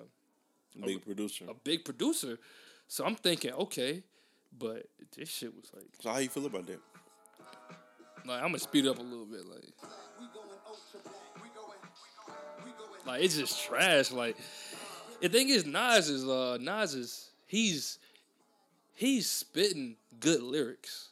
Big 0.85 1.05
producer. 1.05 1.45
a 1.49 1.55
big 1.55 1.85
producer. 1.85 2.39
So 2.89 3.05
I'm 3.05 3.17
thinking, 3.17 3.53
okay, 3.53 4.03
but 4.57 4.87
this 5.17 5.29
shit 5.29 5.55
was 5.55 5.71
like, 5.75 5.85
So 6.01 6.11
how 6.11 6.19
you 6.19 6.29
feel 6.29 6.47
about 6.47 6.67
that? 6.67 6.81
like 8.27 8.37
I'm 8.43 8.49
gonna 8.49 8.59
speed 8.59 8.87
up 8.87 8.99
a 8.99 9.03
little 9.03 9.27
bit, 9.27 9.45
like. 9.47 9.65
Like 13.07 13.23
it's 13.23 13.37
just 13.37 13.65
trash. 13.65 14.11
Like 14.11 14.37
the 15.21 15.29
thing 15.29 15.49
is, 15.49 15.67
Nas 15.67 16.09
is 16.09 16.27
uh 16.27 16.59
Nas 16.61 16.95
is 16.95 17.31
he's 17.47 17.99
he's 18.95 19.31
spitting 19.31 19.97
good 20.19 20.43
lyrics. 20.43 21.09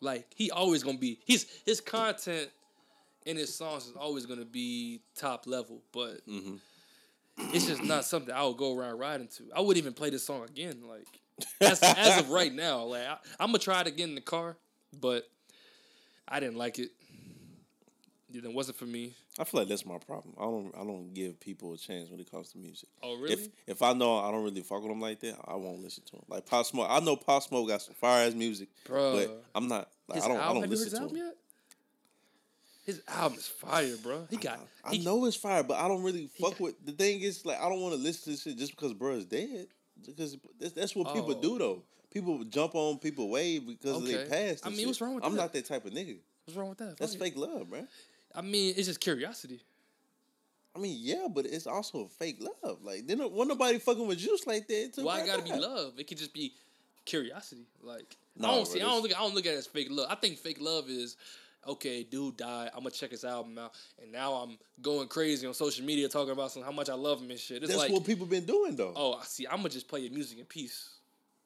Like 0.00 0.26
he 0.34 0.50
always 0.50 0.82
gonna 0.82 0.98
be 0.98 1.18
he's 1.24 1.46
his 1.64 1.80
content 1.80 2.50
in 3.26 3.36
his 3.36 3.54
songs 3.54 3.86
is 3.86 3.96
always 3.96 4.24
gonna 4.24 4.44
be 4.44 5.00
top 5.16 5.46
level, 5.46 5.82
but 5.92 6.20
it's 7.52 7.66
just 7.66 7.82
not 7.82 8.04
something 8.04 8.32
I 8.32 8.44
would 8.44 8.56
go 8.56 8.76
around 8.76 8.98
riding 8.98 9.28
to. 9.36 9.44
I 9.54 9.60
wouldn't 9.60 9.78
even 9.78 9.92
play 9.92 10.10
this 10.10 10.24
song 10.24 10.44
again. 10.44 10.82
Like 10.88 11.06
as, 11.60 11.82
as 11.82 12.20
of 12.20 12.30
right 12.30 12.52
now, 12.52 12.84
like 12.84 13.06
I, 13.06 13.16
I'm 13.38 13.48
gonna 13.48 13.58
try 13.58 13.80
it 13.80 13.86
again 13.86 14.10
in 14.10 14.14
the 14.14 14.20
car, 14.20 14.56
but 14.98 15.28
I 16.28 16.40
didn't 16.40 16.56
like 16.56 16.78
it. 16.78 16.90
It 18.44 18.52
wasn't 18.52 18.76
for 18.78 18.84
me. 18.84 19.14
I 19.38 19.44
feel 19.44 19.60
like 19.60 19.68
that's 19.68 19.86
my 19.86 19.98
problem. 19.98 20.34
I 20.38 20.42
don't. 20.44 20.72
I 20.74 20.84
don't 20.84 21.12
give 21.14 21.38
people 21.40 21.72
a 21.74 21.78
chance 21.78 22.10
when 22.10 22.20
it 22.20 22.30
comes 22.30 22.50
to 22.52 22.58
music. 22.58 22.88
Oh 23.02 23.16
really? 23.16 23.32
If 23.34 23.48
if 23.66 23.82
I 23.82 23.92
know 23.92 24.18
I 24.18 24.30
don't 24.30 24.44
really 24.44 24.62
fuck 24.62 24.80
with 24.82 24.90
them 24.90 25.00
like 25.00 25.20
that, 25.20 25.36
I 25.46 25.54
won't 25.54 25.82
listen 25.82 26.04
to 26.06 26.12
them. 26.12 26.22
Like 26.28 26.46
Pop 26.46 26.66
Smoke, 26.66 26.86
I 26.90 27.00
know 27.00 27.16
Pop 27.16 27.42
Smoke 27.42 27.68
got 27.68 27.82
some 27.82 27.94
fire 27.94 28.26
ass 28.26 28.34
music, 28.34 28.68
Bruh. 28.86 29.26
but 29.26 29.44
I'm 29.54 29.68
not. 29.68 29.88
Like, 30.08 30.22
I 30.22 30.28
don't. 30.28 30.36
album, 30.38 30.42
I 30.50 30.52
don't 30.54 30.62
have 30.62 30.70
you 30.72 30.78
heard 30.78 30.84
listen 30.92 31.08
to 31.08 31.14
him. 31.14 31.16
yet? 31.26 31.34
His 32.84 33.02
album 33.08 33.38
is 33.38 33.48
fire, 33.48 33.96
bro. 34.02 34.26
He 34.30 34.36
got. 34.36 34.60
I 34.84 34.92
he, 34.94 35.04
know 35.04 35.24
it's 35.24 35.36
fire, 35.36 35.64
but 35.64 35.76
I 35.78 35.88
don't 35.88 36.04
really 36.04 36.28
fuck 36.40 36.60
with. 36.60 36.74
The 36.86 36.92
thing 36.92 37.20
is, 37.20 37.44
like, 37.44 37.58
I 37.60 37.68
don't 37.68 37.80
want 37.80 37.94
to 37.96 38.00
listen 38.00 38.24
to 38.24 38.30
this 38.30 38.42
shit 38.42 38.56
just 38.56 38.76
because 38.76 38.92
bro 38.94 39.12
is 39.14 39.26
dead. 39.26 39.66
Because 40.06 40.36
that's, 40.60 40.72
that's 40.72 40.94
what 40.94 41.12
people 41.12 41.34
Oh. 41.36 41.40
do 41.42 41.58
though. 41.58 41.82
People 42.12 42.44
jump 42.44 42.74
on 42.76 42.98
people 42.98 43.28
wave 43.28 43.66
because 43.66 43.96
of 43.96 44.06
their 44.06 44.20
Okay. 44.20 44.28
past. 44.50 44.64
I 44.64 44.68
mean, 44.68 44.78
shit. 44.78 44.86
what's 44.86 45.00
wrong 45.00 45.16
with? 45.16 45.24
I'm 45.24 45.32
that? 45.34 45.40
not 45.42 45.52
that 45.54 45.66
type 45.66 45.84
of 45.84 45.92
nigga. 45.92 46.18
What's 46.44 46.56
wrong 46.56 46.68
with 46.68 46.78
that? 46.78 46.96
That's 46.96 47.14
Fuck 47.16 47.26
it. 47.28 47.34
fake 47.34 47.36
love, 47.38 47.68
man. 47.68 47.88
I 48.36 48.42
mean, 48.42 48.74
it's 48.76 48.86
just 48.86 49.00
curiosity. 49.00 49.62
I 50.74 50.78
mean, 50.78 50.98
yeah, 51.00 51.26
but 51.32 51.46
it's 51.46 51.66
also 51.66 52.06
fake 52.18 52.36
love. 52.62 52.82
Like, 52.82 53.06
then 53.06 53.18
want 53.32 53.48
nobody 53.48 53.78
fucking 53.78 54.06
with 54.06 54.18
juice 54.18 54.46
like 54.46 54.68
that. 54.68 54.92
Too, 54.94 55.04
Why 55.04 55.20
it 55.20 55.26
gotta 55.26 55.42
be 55.42 55.52
love? 55.58 55.94
It 55.98 56.06
could 56.06 56.18
just 56.18 56.34
be 56.34 56.52
curiosity. 57.06 57.66
Like 57.82 58.16
No, 58.36 58.48
I 58.48 58.54
don't 58.56 58.66
see. 58.66 58.80
I 58.80 58.84
don't 58.84 59.02
look. 59.02 59.16
I 59.16 59.20
don't 59.20 59.34
look 59.34 59.46
at 59.46 59.54
it 59.54 59.58
as 59.58 59.66
fake 59.66 59.88
love. 59.90 60.08
I 60.10 60.16
think 60.16 60.36
fake 60.36 60.58
love 60.60 60.90
is 60.90 61.16
okay. 61.66 62.02
Dude 62.02 62.36
died. 62.36 62.70
I'm 62.74 62.80
gonna 62.80 62.90
check 62.90 63.10
his 63.12 63.24
album 63.24 63.56
out, 63.56 63.72
and 64.02 64.12
now 64.12 64.34
I'm 64.34 64.58
going 64.82 65.08
crazy 65.08 65.46
on 65.46 65.54
social 65.54 65.84
media 65.84 66.08
talking 66.10 66.32
about 66.32 66.52
some 66.52 66.62
how 66.62 66.72
much 66.72 66.90
I 66.90 66.94
love 66.94 67.22
him 67.22 67.30
and 67.30 67.40
shit. 67.40 67.62
It's 67.62 67.68
That's 67.68 67.84
like, 67.84 67.92
what 67.92 68.04
people 68.04 68.26
been 68.26 68.44
doing 68.44 68.76
though. 68.76 68.92
oh, 68.94 69.14
I 69.14 69.24
see. 69.24 69.46
I'm 69.46 69.58
gonna 69.58 69.70
just 69.70 69.88
play 69.88 70.00
your 70.00 70.12
music 70.12 70.38
in 70.38 70.44
peace. 70.44 70.90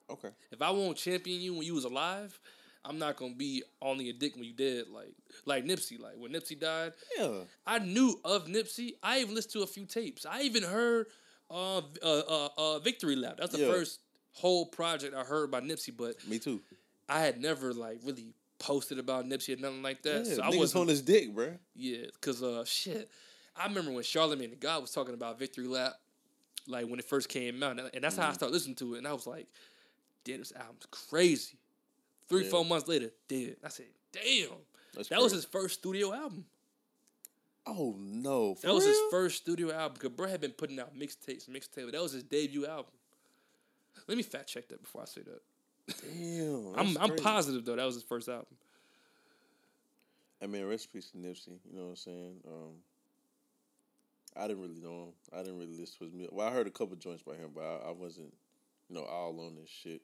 Okay. 0.09 0.29
If 0.51 0.61
I 0.61 0.71
won't 0.71 0.97
champion 0.97 1.39
you 1.39 1.53
when 1.53 1.63
you 1.63 1.73
was 1.73 1.85
alive, 1.85 2.37
I'm 2.83 2.97
not 2.97 3.15
gonna 3.17 3.35
be 3.35 3.63
on 3.79 3.99
your 3.99 4.13
dick 4.13 4.35
when 4.35 4.43
you 4.45 4.53
dead. 4.53 4.85
Like 4.91 5.13
like 5.45 5.65
Nipsey. 5.65 5.99
Like 5.99 6.15
when 6.17 6.31
Nipsey 6.31 6.59
died, 6.59 6.93
Yeah. 7.17 7.41
I 7.65 7.79
knew 7.79 8.19
of 8.25 8.47
Nipsey. 8.47 8.93
I 9.03 9.19
even 9.19 9.35
listened 9.35 9.53
to 9.53 9.61
a 9.63 9.67
few 9.67 9.85
tapes. 9.85 10.25
I 10.25 10.41
even 10.41 10.63
heard 10.63 11.07
uh 11.49 11.77
uh 11.79 11.81
uh, 12.03 12.49
uh 12.57 12.79
Victory 12.79 13.15
Lap. 13.15 13.35
That's 13.39 13.51
the 13.53 13.59
Yeah. 13.61 13.67
first 13.71 13.99
whole 14.33 14.65
project 14.65 15.13
I 15.15 15.23
heard 15.23 15.51
by 15.51 15.61
Nipsey, 15.61 15.95
but 15.95 16.15
Me 16.27 16.39
too. 16.39 16.61
I 17.09 17.19
had 17.19 17.39
never 17.41 17.73
like 17.73 17.99
really 18.03 18.33
posted 18.57 18.97
about 18.99 19.25
Nipsey 19.25 19.55
or 19.57 19.59
nothing 19.61 19.81
like 19.83 20.01
that. 20.03 20.25
Yeah, 20.25 20.35
so 20.35 20.41
I 20.43 20.49
wasn't 20.49 20.81
on 20.83 20.87
his 20.87 21.01
dick, 21.01 21.33
bro. 21.35 21.53
yeah, 21.75 22.05
cause 22.21 22.41
uh 22.41 22.63
shit. 22.65 23.09
I 23.55 23.67
remember 23.67 23.91
when 23.91 24.03
Charlamagne 24.03 24.49
the 24.51 24.55
God 24.55 24.81
was 24.81 24.91
talking 24.91 25.13
about 25.13 25.37
Victory 25.37 25.67
Lap, 25.67 25.93
like 26.67 26.87
when 26.87 26.97
it 26.99 27.05
first 27.05 27.27
came 27.29 27.61
out, 27.61 27.77
and 27.79 28.03
that's 28.03 28.15
how 28.15 28.23
Mm-hmm. 28.23 28.31
I 28.31 28.33
started 28.33 28.53
listening 28.53 28.75
to 28.77 28.95
it, 28.95 28.99
and 28.99 29.07
I 29.07 29.13
was 29.13 29.27
like, 29.27 29.47
"Damn, 30.23 30.39
this 30.39 30.53
album's 30.55 30.85
crazy." 30.89 31.57
Three, 32.31 32.43
Yeah. 32.45 32.49
four 32.49 32.65
months 32.65 32.87
later, 32.87 33.11
dead. 33.27 33.57
I 33.63 33.69
said, 33.69 33.87
"Damn, 34.11 34.49
That's 34.95 35.09
that 35.09 35.19
was 35.21 35.31
his 35.33 35.45
first 35.45 35.79
studio 35.79 36.13
album." 36.13 36.45
Oh 37.67 37.95
no. 37.99 38.55
That 38.63 38.73
was 38.73 38.85
his 38.85 38.97
first 39.11 39.37
studio 39.37 39.71
album. 39.71 39.97
Cause 39.97 40.09
bro 40.09 40.27
had 40.27 40.41
been 40.41 40.51
putting 40.51 40.79
out 40.79 40.95
mixtapes, 40.97 41.47
mixtape. 41.47 41.91
That 41.91 42.01
was 42.01 42.13
his 42.13 42.23
debut 42.23 42.65
album. 42.65 42.91
Let 44.07 44.17
me 44.17 44.23
fact 44.23 44.47
check 44.47 44.67
that 44.69 44.81
before 44.81 45.03
I 45.03 45.05
say 45.05 45.21
that. 45.21 45.41
Damn. 46.01 46.73
I'm 46.75 46.93
that's 46.93 46.97
I'm 47.11 47.15
positive 47.17 47.65
though 47.65 47.75
that 47.75 47.85
was 47.85 47.95
his 47.95 48.03
first 48.03 48.27
album. 48.29 48.47
I 50.41 50.47
mean, 50.47 50.65
rest 50.65 50.87
in 50.91 50.99
peace 50.99 51.11
to 51.11 51.17
Nipsey. 51.17 51.59
You 51.69 51.77
know 51.77 51.83
what 51.83 51.89
I'm 51.89 51.95
saying? 51.97 52.35
Um, 52.47 52.71
I 54.35 54.47
didn't 54.47 54.63
really 54.63 54.79
know 54.81 55.03
him. 55.03 55.13
I 55.31 55.43
didn't 55.43 55.59
really 55.59 55.77
listen 55.77 55.97
to 55.99 56.05
his 56.05 56.13
music. 56.13 56.33
Well, 56.33 56.47
I 56.47 56.51
heard 56.51 56.65
a 56.65 56.71
couple 56.71 56.95
joints 56.95 57.21
by 57.21 57.33
him, 57.33 57.51
but 57.53 57.61
I, 57.61 57.89
I 57.89 57.91
wasn't, 57.91 58.33
you 58.89 58.95
know, 58.95 59.03
all 59.03 59.39
on 59.45 59.55
this 59.55 59.69
shit 59.69 60.01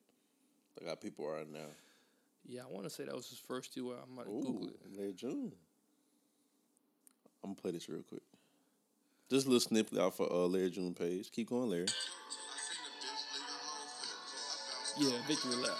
like 0.79 0.89
how 0.89 0.95
people 0.95 1.25
are 1.25 1.43
now. 1.51 1.65
Yeah, 2.47 2.61
I 2.61 2.71
want 2.71 2.85
to 2.85 2.89
say 2.89 3.03
that 3.03 3.15
was 3.15 3.29
his 3.29 3.39
first 3.39 3.71
studio 3.71 3.91
album. 3.91 4.09
I 4.13 4.15
might 4.15 4.25
Google 4.25 4.63
Ooh, 4.63 4.67
it. 4.67 4.97
Larry 4.97 5.13
June. 5.13 5.51
I'm 7.43 7.49
gonna 7.49 7.55
play 7.55 7.71
this 7.71 7.89
real 7.89 8.03
quick. 8.03 8.23
Just 9.29 9.45
a 9.45 9.49
little 9.49 9.59
snippet 9.59 9.99
out 9.99 10.15
for 10.15 10.31
uh, 10.31 10.47
Larry 10.47 10.69
June 10.69 10.93
page. 10.93 11.29
Keep 11.31 11.49
going, 11.49 11.69
Larry. 11.69 11.87
Yeah, 14.97 15.11
Victory 15.27 15.55
Lap. 15.55 15.77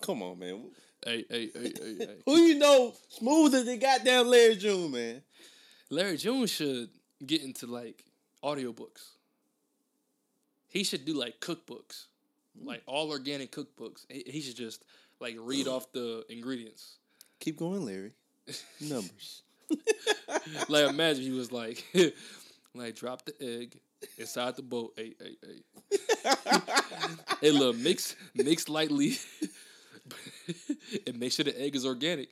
Come 0.00 0.22
on, 0.22 0.38
man. 0.38 0.70
Hey, 1.04 1.24
hey, 1.28 1.50
hey, 1.52 1.72
hey, 1.82 1.96
hey. 1.98 2.16
Who 2.24 2.36
you 2.36 2.58
know 2.58 2.94
smoother 3.08 3.64
than 3.64 3.80
goddamn 3.80 4.28
Larry 4.28 4.54
June, 4.54 4.92
man? 4.92 5.22
Larry 5.90 6.16
June 6.16 6.46
should 6.46 6.88
get 7.24 7.42
into 7.42 7.66
like 7.66 8.04
audiobooks. 8.42 9.15
He 10.76 10.84
should 10.84 11.06
do 11.06 11.14
like 11.14 11.40
cookbooks, 11.40 12.04
hmm. 12.58 12.68
like 12.68 12.82
all 12.86 13.08
organic 13.08 13.50
cookbooks. 13.50 14.04
He, 14.10 14.24
he 14.26 14.40
should 14.42 14.56
just 14.56 14.84
like 15.20 15.34
read 15.38 15.68
off 15.68 15.90
the 15.92 16.22
ingredients. 16.28 16.98
Keep 17.40 17.56
going, 17.56 17.86
Larry. 17.86 18.12
Numbers. 18.82 19.42
like 20.68 20.90
imagine 20.90 21.22
he 21.22 21.30
was 21.30 21.50
like, 21.50 21.82
like 22.74 22.94
drop 22.94 23.24
the 23.24 23.34
egg 23.40 23.78
inside 24.18 24.56
the 24.56 24.62
boat. 24.62 24.92
Hey, 24.96 25.14
hey, 25.18 25.36
hey. 25.42 26.40
hey, 27.40 27.50
look, 27.52 27.76
mix 27.78 28.14
mix 28.34 28.68
lightly, 28.68 29.16
and 31.06 31.18
make 31.18 31.32
sure 31.32 31.44
the 31.46 31.58
egg 31.58 31.74
is 31.74 31.86
organic. 31.86 32.28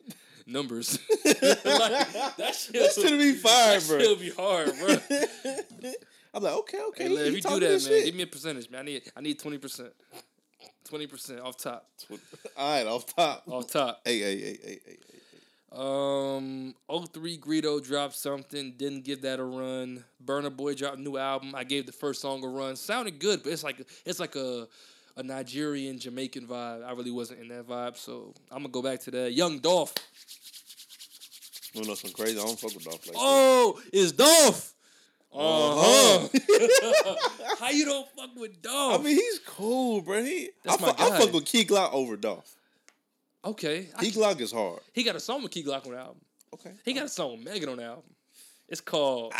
Numbers. 0.46 0.98
like, 1.24 1.32
that 1.32 2.54
shit 2.54 2.74
That 2.74 2.92
should 2.92 3.18
be 3.18 3.32
fire, 3.32 3.80
that 3.80 3.88
bro. 3.88 3.98
shit'll 3.98 4.16
be 4.16 4.30
hard, 4.30 4.72
bro. 4.78 5.92
I'm 6.34 6.42
like, 6.42 6.52
okay, 6.54 6.80
okay. 6.88 7.08
Hey, 7.08 7.14
if 7.28 7.34
you 7.34 7.40
do 7.42 7.60
that, 7.60 7.70
man, 7.70 7.78
shit. 7.78 8.04
give 8.06 8.14
me 8.14 8.24
a 8.24 8.26
percentage, 8.26 8.68
man. 8.68 8.80
I 8.80 8.84
need 8.84 9.02
I 9.16 9.20
need 9.20 9.38
twenty 9.38 9.58
percent. 9.58 9.92
Twenty 10.84 11.06
percent 11.06 11.40
off 11.40 11.56
top. 11.56 11.88
All 12.56 12.76
right, 12.76 12.86
off 12.86 13.06
top. 13.14 13.44
Off 13.46 13.70
top. 13.70 14.00
Hey, 14.04 14.18
hey, 14.18 14.38
hey, 14.38 14.58
hey, 14.64 14.78
hey. 14.86 14.96
Um, 15.76 16.74
03 16.88 17.36
Greedo 17.38 17.84
dropped 17.84 18.14
something, 18.14 18.74
didn't 18.76 19.04
give 19.04 19.22
that 19.22 19.40
a 19.40 19.44
run. 19.44 20.04
Burna 20.24 20.54
Boy 20.54 20.74
dropped 20.74 20.98
a 20.98 21.00
new 21.00 21.16
album. 21.16 21.52
I 21.56 21.64
gave 21.64 21.86
the 21.86 21.92
first 21.92 22.20
song 22.20 22.44
a 22.44 22.48
run. 22.48 22.76
Sounded 22.76 23.18
good, 23.18 23.42
but 23.42 23.52
it's 23.52 23.64
like 23.64 23.84
it's 24.04 24.20
like 24.20 24.36
a 24.36 24.68
a 25.16 25.22
Nigerian 25.22 25.98
Jamaican 25.98 26.46
vibe. 26.46 26.84
I 26.84 26.92
really 26.92 27.10
wasn't 27.10 27.40
in 27.40 27.48
that 27.48 27.66
vibe, 27.66 27.96
so 27.96 28.34
I'm 28.50 28.58
gonna 28.58 28.68
go 28.68 28.82
back 28.82 29.00
to 29.00 29.10
that. 29.12 29.32
Young 29.32 29.58
Dolph. 29.58 29.94
You 31.72 31.84
know 31.84 31.94
some 31.94 32.12
crazy? 32.12 32.38
I 32.38 32.44
don't 32.44 32.58
fuck 32.58 32.72
with 32.74 32.84
Dolph 32.84 33.06
like 33.08 33.16
Oh, 33.18 33.80
it's 33.92 34.12
Dolph. 34.12 34.73
Uh-huh. 35.34 36.24
Uh-huh. 36.26 37.56
How 37.58 37.70
you 37.70 37.84
don't 37.84 38.08
fuck 38.16 38.30
with 38.36 38.62
Dolph? 38.62 39.00
I 39.00 39.04
mean, 39.04 39.16
he's 39.16 39.40
cool, 39.46 40.00
bro. 40.00 40.22
He, 40.22 40.50
That's 40.62 40.82
I, 40.82 40.86
my 40.86 40.92
fuck, 40.92 41.00
I 41.00 41.18
fuck 41.18 41.32
with 41.32 41.44
Key 41.44 41.64
Glock 41.64 41.92
over 41.92 42.16
Dolph. 42.16 42.54
okay. 43.44 43.88
Key 44.00 44.10
Glock 44.12 44.40
is 44.40 44.52
hard. 44.52 44.80
he 44.92 45.02
got 45.02 45.16
a 45.16 45.20
song 45.20 45.42
with 45.42 45.52
Key 45.52 45.64
Glock 45.64 45.86
on 45.86 45.92
the 45.92 45.98
album. 45.98 46.20
Okay. 46.54 46.70
He 46.84 46.92
got 46.92 47.04
a 47.04 47.08
song 47.08 47.32
with 47.32 47.44
Megan 47.44 47.68
on 47.68 47.78
the 47.78 47.84
album. 47.84 48.04
It's 48.68 48.80
called. 48.80 49.34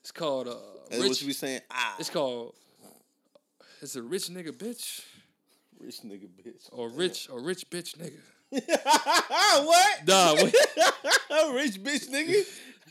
It's 0.00 0.10
called. 0.10 0.48
Uh, 0.48 0.56
Rich. 0.90 1.00
what 1.08 1.20
you 1.20 1.26
be 1.28 1.32
saying? 1.32 1.60
Ah, 1.70 1.96
It's 1.98 2.10
called. 2.10 2.54
It's 3.82 3.94
a 3.96 4.02
rich 4.02 4.28
nigga 4.28 4.52
bitch 4.52 5.02
rich 5.80 6.00
nigga 6.02 6.28
bitch. 6.28 6.68
or 6.72 6.88
rich 6.88 7.28
or 7.30 7.40
rich 7.40 7.68
bitch 7.70 7.96
nigga. 7.96 8.20
what? 9.64 10.06
Nah, 10.06 10.34
wait. 10.34 10.54
rich 11.54 11.82
bitch 11.82 12.08
nigga? 12.10 12.44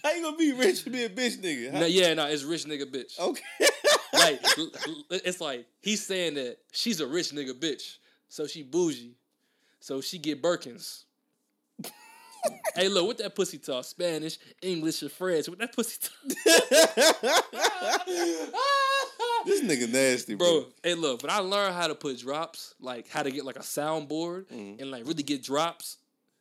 How 0.06 0.12
you 0.12 0.22
gonna 0.22 0.38
be 0.38 0.54
rich 0.54 0.84
and 0.84 0.94
be 0.94 1.04
a 1.04 1.10
bitch 1.10 1.40
nigga? 1.40 1.72
How- 1.72 1.80
no, 1.80 1.86
yeah, 1.88 2.14
no, 2.14 2.28
it's 2.28 2.44
rich 2.44 2.66
nigga 2.66 2.86
bitch. 2.86 3.20
Okay. 3.20 3.42
Like 4.14 4.40
it's 5.10 5.42
like 5.42 5.66
he's 5.82 6.06
saying 6.06 6.36
that 6.36 6.58
she's 6.72 7.02
a 7.02 7.06
rich 7.06 7.32
nigga 7.32 7.52
bitch, 7.52 7.98
so 8.30 8.48
she 8.48 8.64
bougie, 8.64 9.14
so 9.82 10.00
she 10.00 10.18
get 10.18 10.42
Birkins. 10.42 11.04
hey, 12.76 12.88
look, 12.88 13.08
what 13.08 13.18
that 13.18 13.36
pussy 13.36 13.58
talk? 13.58 13.84
Spanish, 13.84 14.38
English, 14.62 15.04
or 15.04 15.10
French? 15.10 15.50
What 15.50 15.60
that 15.60 15.76
pussy 15.76 16.00
talk? 16.00 16.14
this 19.46 19.62
nigga 19.64 19.92
nasty, 19.92 20.36
bro. 20.36 20.62
bro. 20.62 20.70
Hey, 20.82 20.94
look, 20.94 21.22
but 21.22 21.30
I 21.30 21.40
learned 21.40 21.76
how 21.76 21.88
to 21.88 21.96
put 21.96 22.18
drops, 22.18 22.74
like 22.80 23.10
how 23.10 23.22
to 23.22 23.32
get 23.32 23.44
like 23.44 23.58
a 23.58 23.64
soundboard 23.64 24.46
mm. 24.46 24.80
and 24.80 24.92
like 24.92 25.06
really 25.06 25.24
get 25.24 25.44
drops 25.44 25.98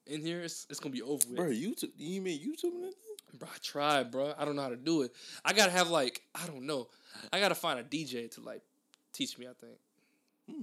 in 0.06 0.20
here. 0.20 0.42
It's, 0.42 0.64
it's 0.70 0.78
gonna 0.78 0.92
be 0.92 1.02
over 1.02 1.26
with. 1.26 1.36
Bro, 1.36 1.46
YouTube? 1.46 1.90
You 1.96 2.20
mean 2.20 2.38
YouTube? 2.38 2.92
Bro, 3.38 3.48
I 3.52 3.58
tried, 3.62 4.10
bro. 4.10 4.32
I 4.38 4.44
don't 4.44 4.54
know 4.54 4.62
how 4.62 4.68
to 4.68 4.76
do 4.76 5.02
it. 5.02 5.12
I 5.44 5.52
gotta 5.52 5.72
have 5.72 5.90
like 5.90 6.22
I 6.34 6.46
don't 6.46 6.62
know. 6.62 6.88
I 7.32 7.40
gotta 7.40 7.54
find 7.54 7.80
a 7.80 7.82
DJ 7.82 8.30
to 8.32 8.40
like 8.40 8.62
teach 9.12 9.38
me. 9.38 9.46
I 9.46 9.52
think 9.60 9.72
hmm. 10.48 10.62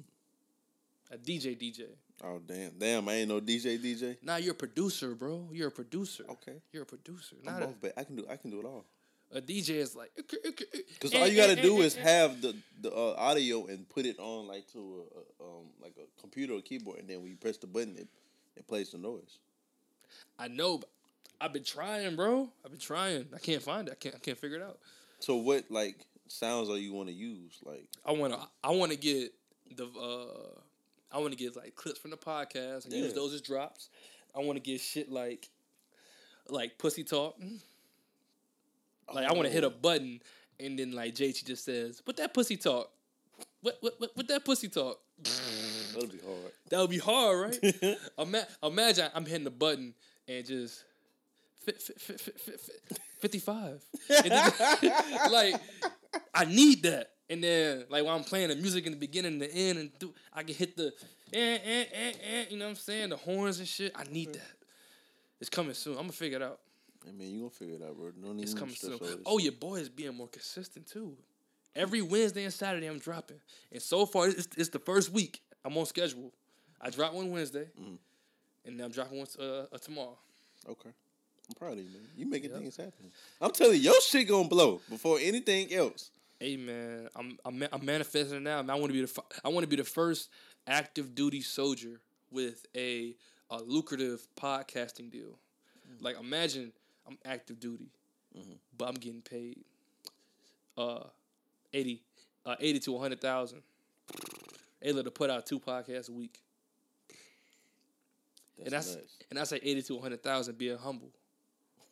a 1.13 1.17
DJ 1.17 1.57
DJ. 1.57 1.87
Oh 2.23 2.39
damn, 2.45 2.71
damn! 2.77 3.09
I 3.09 3.13
ain't 3.15 3.29
no 3.29 3.41
DJ, 3.41 3.79
DJ. 3.79 4.17
Nah, 4.21 4.35
you're 4.35 4.51
a 4.51 4.55
producer, 4.55 5.15
bro. 5.15 5.49
You're 5.51 5.69
a 5.69 5.71
producer. 5.71 6.23
Okay, 6.29 6.61
You're 6.71 6.83
a 6.83 6.85
producer. 6.85 7.35
I'm 7.45 7.53
Not 7.53 7.63
a, 7.63 7.65
both, 7.67 7.75
but 7.81 7.93
I 7.97 8.03
can 8.03 8.15
do, 8.15 8.25
I 8.29 8.35
can 8.35 8.51
do 8.51 8.59
it 8.59 8.65
all. 8.65 8.85
a 9.33 9.41
DJ 9.41 9.75
is 9.75 9.95
like 9.95 10.11
Cause 10.99 11.13
eh, 11.13 11.19
all 11.19 11.27
you 11.27 11.35
gotta 11.35 11.53
eh, 11.53 11.59
eh, 11.59 11.61
do 11.61 11.81
is 11.81 11.95
have 11.95 12.41
the 12.41 12.55
the 12.79 12.93
uh, 12.93 13.15
audio 13.17 13.65
and 13.65 13.89
put 13.89 14.05
it 14.05 14.19
on 14.19 14.47
like 14.47 14.67
to 14.73 14.79
a, 14.79 15.43
a 15.43 15.47
um 15.47 15.65
like 15.81 15.95
a 15.97 16.21
computer 16.21 16.53
or 16.53 16.61
keyboard, 16.61 16.99
and 16.99 17.09
then 17.09 17.21
when 17.21 17.31
you 17.31 17.37
press 17.37 17.57
the 17.57 17.67
button, 17.67 17.95
it 17.97 18.07
it 18.55 18.67
plays 18.67 18.91
the 18.91 18.97
noise. 18.97 19.39
I 20.37 20.47
know. 20.47 20.77
But 20.77 20.89
I've 21.41 21.53
been 21.53 21.63
trying, 21.63 22.15
bro. 22.15 22.49
I've 22.63 22.71
been 22.71 22.79
trying. 22.79 23.25
I 23.35 23.39
can't 23.39 23.61
find 23.63 23.87
it. 23.87 23.91
I 23.91 23.95
can't. 23.95 24.15
I 24.15 24.19
can't 24.19 24.37
figure 24.37 24.57
it 24.57 24.63
out. 24.63 24.77
So 25.19 25.35
what 25.37 25.65
like 25.69 26.05
sounds 26.27 26.69
are 26.69 26.77
you 26.77 26.93
want 26.93 27.09
to 27.09 27.13
use? 27.15 27.57
Like 27.63 27.87
I 28.05 28.11
wanna. 28.11 28.37
I 28.63 28.71
wanna 28.71 28.95
get 28.95 29.33
the. 29.75 29.85
uh 29.85 30.59
I 31.13 31.17
wanna 31.19 31.35
get 31.35 31.55
like 31.57 31.75
clips 31.75 31.99
from 31.99 32.11
the 32.11 32.17
podcast 32.17 32.85
and 32.85 32.93
use 32.93 33.13
those 33.13 33.33
as 33.33 33.41
drops. 33.41 33.89
I 34.35 34.39
wanna 34.39 34.61
get 34.61 34.79
shit 34.79 35.11
like, 35.11 35.49
like 36.47 36.77
pussy 36.77 37.03
talk. 37.03 37.35
Like 39.13 39.25
I 39.29 39.33
wanna 39.33 39.49
hit 39.49 39.63
a 39.63 39.67
Oh. 39.67 39.71
button 39.71 40.21
and 40.59 40.77
then 40.79 40.91
like 40.93 41.15
JT 41.15 41.43
just 41.45 41.65
says, 41.65 42.01
"What 42.05 42.17
that 42.17 42.33
pussy 42.33 42.55
talk? 42.57 42.91
What 43.61 43.77
what 43.81 43.95
what, 43.99 44.11
what 44.15 44.27
that 44.29 44.45
pussy 44.45 44.69
talk?" 44.69 44.99
that'll 45.93 46.07
be 46.07 46.19
hard. 46.19 46.51
That 46.69 46.79
would 46.79 46.89
be 46.89 46.97
hard, 46.97 47.39
right? 47.63 47.97
Ima- 48.17 48.47
imagine 48.63 49.09
I'm 49.13 49.25
hitting 49.25 49.43
the 49.43 49.51
button 49.51 49.93
and 50.27 50.45
just 50.45 50.83
55. 53.19 53.83
Then- 54.09 54.51
like, 55.31 55.55
I 56.33 56.45
need 56.45 56.83
that. 56.83 57.11
And 57.29 57.43
then, 57.43 57.85
like, 57.89 58.03
while 58.03 58.15
I'm 58.17 58.23
playing 58.25 58.49
the 58.49 58.55
music 58.55 58.85
in 58.85 58.91
the 58.91 58.97
beginning 58.97 59.33
and 59.33 59.41
the 59.41 59.53
end, 59.53 59.79
and 59.79 59.91
I 60.33 60.43
can 60.43 60.53
hit 60.55 60.75
the, 60.75 60.91
eh, 61.33 61.57
eh, 61.63 61.85
eh, 61.93 62.11
eh, 62.21 62.45
you 62.49 62.57
know 62.57 62.65
what 62.65 62.71
I'm 62.71 62.75
saying? 62.75 63.09
The 63.09 63.15
horns 63.17 63.59
and 63.59 63.67
shit. 63.67 63.93
I 63.95 64.03
need 64.11 64.33
that. 64.33 64.51
It's 65.39 65.49
coming 65.49 65.73
soon. 65.73 65.93
I'm 65.93 65.99
going 65.99 66.09
to 66.11 66.17
figure 66.17 66.37
it 66.37 66.43
out. 66.43 66.59
I 67.07 67.11
mean, 67.11 67.31
you 67.33 67.39
gonna 67.39 67.49
figure 67.49 67.75
it 67.75 67.81
out, 67.81 67.95
bro. 67.97 68.11
No 68.21 68.31
need 68.33 68.43
It's 68.43 68.53
coming 68.53 68.75
soon. 68.75 68.99
Oh, 69.25 69.39
your 69.39 69.53
boy 69.53 69.77
is 69.77 69.89
being 69.89 70.13
more 70.13 70.27
consistent, 70.27 70.85
too. 70.87 71.15
Every 71.75 72.01
Wednesday 72.01 72.43
and 72.43 72.53
Saturday, 72.53 72.85
I'm 72.87 72.99
dropping. 72.99 73.39
And 73.71 73.81
so 73.81 74.05
far, 74.05 74.27
it's, 74.27 74.47
it's 74.57 74.69
the 74.69 74.77
first 74.79 75.11
week. 75.11 75.41
I'm 75.65 75.75
on 75.77 75.85
schedule. 75.85 76.31
I 76.79 76.89
drop 76.89 77.13
one 77.13 77.31
Wednesday, 77.31 77.69
Mm-hmm. 77.79 77.95
and 78.65 78.79
then 78.79 78.85
I'm 78.85 78.91
dropping 78.91 79.17
one 79.19 79.27
uh, 79.39 79.43
uh, 79.73 79.77
tomorrow. 79.79 80.17
Okay. 80.69 80.89
I'm 81.51 81.55
proud 81.55 81.73
of 81.73 81.79
you, 81.79 81.91
man. 81.91 82.01
You 82.15 82.25
making 82.27 82.51
things 82.51 82.77
happen. 82.77 83.11
I'm 83.41 83.51
telling 83.51 83.73
you, 83.75 83.79
your 83.81 84.01
shit 84.01 84.25
gonna 84.27 84.47
blow 84.47 84.79
before 84.89 85.19
anything 85.21 85.73
else. 85.73 86.09
Hey 86.39 86.55
man, 86.55 87.09
I'm 87.13 87.37
I'm, 87.43 87.61
I'm 87.73 87.85
manifesting 87.85 88.37
it 88.37 88.43
now. 88.43 88.59
I 88.59 88.75
want 88.75 88.85
to 88.87 88.93
be 88.93 89.01
the 89.01 89.23
I 89.43 89.49
want 89.49 89.63
to 89.63 89.67
be 89.67 89.75
the 89.75 89.83
first 89.83 90.29
active 90.65 91.13
duty 91.13 91.41
soldier 91.41 91.99
with 92.31 92.65
a, 92.75 93.15
a 93.49 93.57
lucrative 93.57 94.25
podcasting 94.39 95.11
deal. 95.11 95.37
Like 95.99 96.17
imagine 96.17 96.71
I'm 97.05 97.17
active 97.25 97.59
duty, 97.59 97.89
but 98.77 98.87
I'm 98.87 98.95
getting 98.95 99.21
paid 99.21 99.59
uh 100.77 101.03
80 101.73 102.01
uh 102.45 102.55
80 102.61 102.79
to 102.79 102.91
100,000. 102.93 103.61
Able 104.83 105.03
to 105.03 105.11
put 105.11 105.29
out 105.29 105.45
two 105.45 105.59
podcasts 105.59 106.07
a 106.09 106.13
week. 106.13 106.39
and 108.57 108.71
that's 108.71 108.95
nuts. 108.95 109.17
and 109.29 109.37
I 109.37 109.43
say 109.43 109.59
80 109.61 109.81
to 109.83 109.93
100,000 109.95 110.57
being 110.57 110.77
humble. 110.77 111.11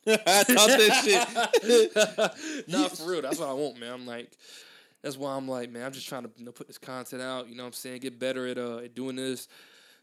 I 0.06 0.44
thought 0.44 0.68
that 0.68 1.02
shit. 1.04 2.68
nah, 2.68 2.88
for 2.88 3.10
real. 3.10 3.22
That's 3.22 3.38
what 3.38 3.48
I 3.48 3.52
want, 3.52 3.78
man. 3.78 3.92
I'm 3.92 4.06
like, 4.06 4.32
that's 5.02 5.16
why 5.16 5.34
I'm 5.36 5.46
like, 5.48 5.70
man, 5.70 5.84
I'm 5.84 5.92
just 5.92 6.08
trying 6.08 6.24
to 6.24 6.30
you 6.36 6.44
know, 6.44 6.52
put 6.52 6.66
this 6.66 6.78
content 6.78 7.22
out. 7.22 7.48
You 7.48 7.56
know 7.56 7.64
what 7.64 7.68
I'm 7.68 7.72
saying? 7.74 8.00
Get 8.00 8.18
better 8.18 8.46
at 8.46 8.58
uh 8.58 8.78
at 8.78 8.94
doing 8.94 9.16
this. 9.16 9.48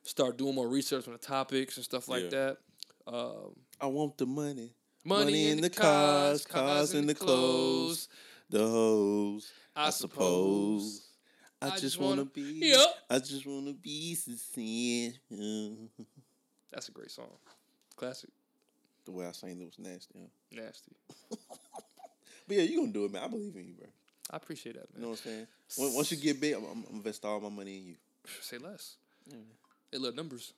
Start 0.04 0.38
doing 0.38 0.56
more 0.56 0.68
research 0.68 1.08
on 1.08 1.14
the 1.14 1.20
topics 1.20 1.76
and 1.78 1.84
stuff 1.84 2.08
like 2.08 2.24
Yeah. 2.26 2.30
that. 2.30 2.58
Um, 3.08 3.56
I 3.82 3.88
want 3.88 4.18
the 4.18 4.26
money. 4.26 4.74
Money 5.04 5.50
in 5.50 5.62
the 5.62 5.70
cars, 5.70 6.46
cars 6.46 6.94
in 6.94 7.08
the 7.08 7.16
clothes, 7.16 8.10
the 8.50 8.60
hoes. 8.60 9.52
I 9.76 9.90
suppose. 9.90 11.08
I, 11.62 11.68
I 11.68 11.70
just, 11.72 11.82
just 11.82 12.00
wanna, 12.00 12.22
wanna- 12.22 12.26
be. 12.26 12.42
Yep. 12.42 12.88
I 13.10 13.20
just 13.20 13.46
wanna 13.46 13.74
be 13.74 14.16
sincere. 14.16 15.14
that's 16.72 16.90
a 16.90 16.92
great 16.92 17.10
song. 17.12 17.32
Classic. 17.96 18.30
The 19.08 19.14
way 19.14 19.26
I 19.26 19.32
sang 19.32 19.62
it 19.62 19.66
was 19.66 19.80
nasty. 19.80 20.20
Huh? 20.20 20.62
Nasty. 20.62 20.92
But 22.48 22.56
yeah, 22.56 22.64
you 22.64 22.80
gonna 22.80 22.94
do 22.94 23.04
it, 23.04 23.12
man. 23.12 23.24
I 23.26 23.28
believe 23.28 23.54
in 23.58 23.66
you, 23.66 23.74
bro. 23.74 23.88
I 24.32 24.38
appreciate 24.38 24.76
that, 24.76 24.90
man. 24.94 24.96
You 24.96 25.02
know 25.02 25.10
what 25.10 25.22
I'm 25.26 25.48
saying? 25.76 25.96
Once 25.96 26.12
you 26.12 26.18
get 26.18 26.40
big, 26.40 26.54
I'm, 26.54 26.64
I'm 26.64 26.82
gonna 26.84 26.96
invest 26.96 27.26
all 27.26 27.42
my 27.42 27.50
money 27.50 27.78
in 27.78 27.86
you. 27.88 27.96
Say 28.40 28.58
less. 28.58 28.96
Hey, 29.92 29.98
look, 29.98 30.16
numbers. 30.16 30.54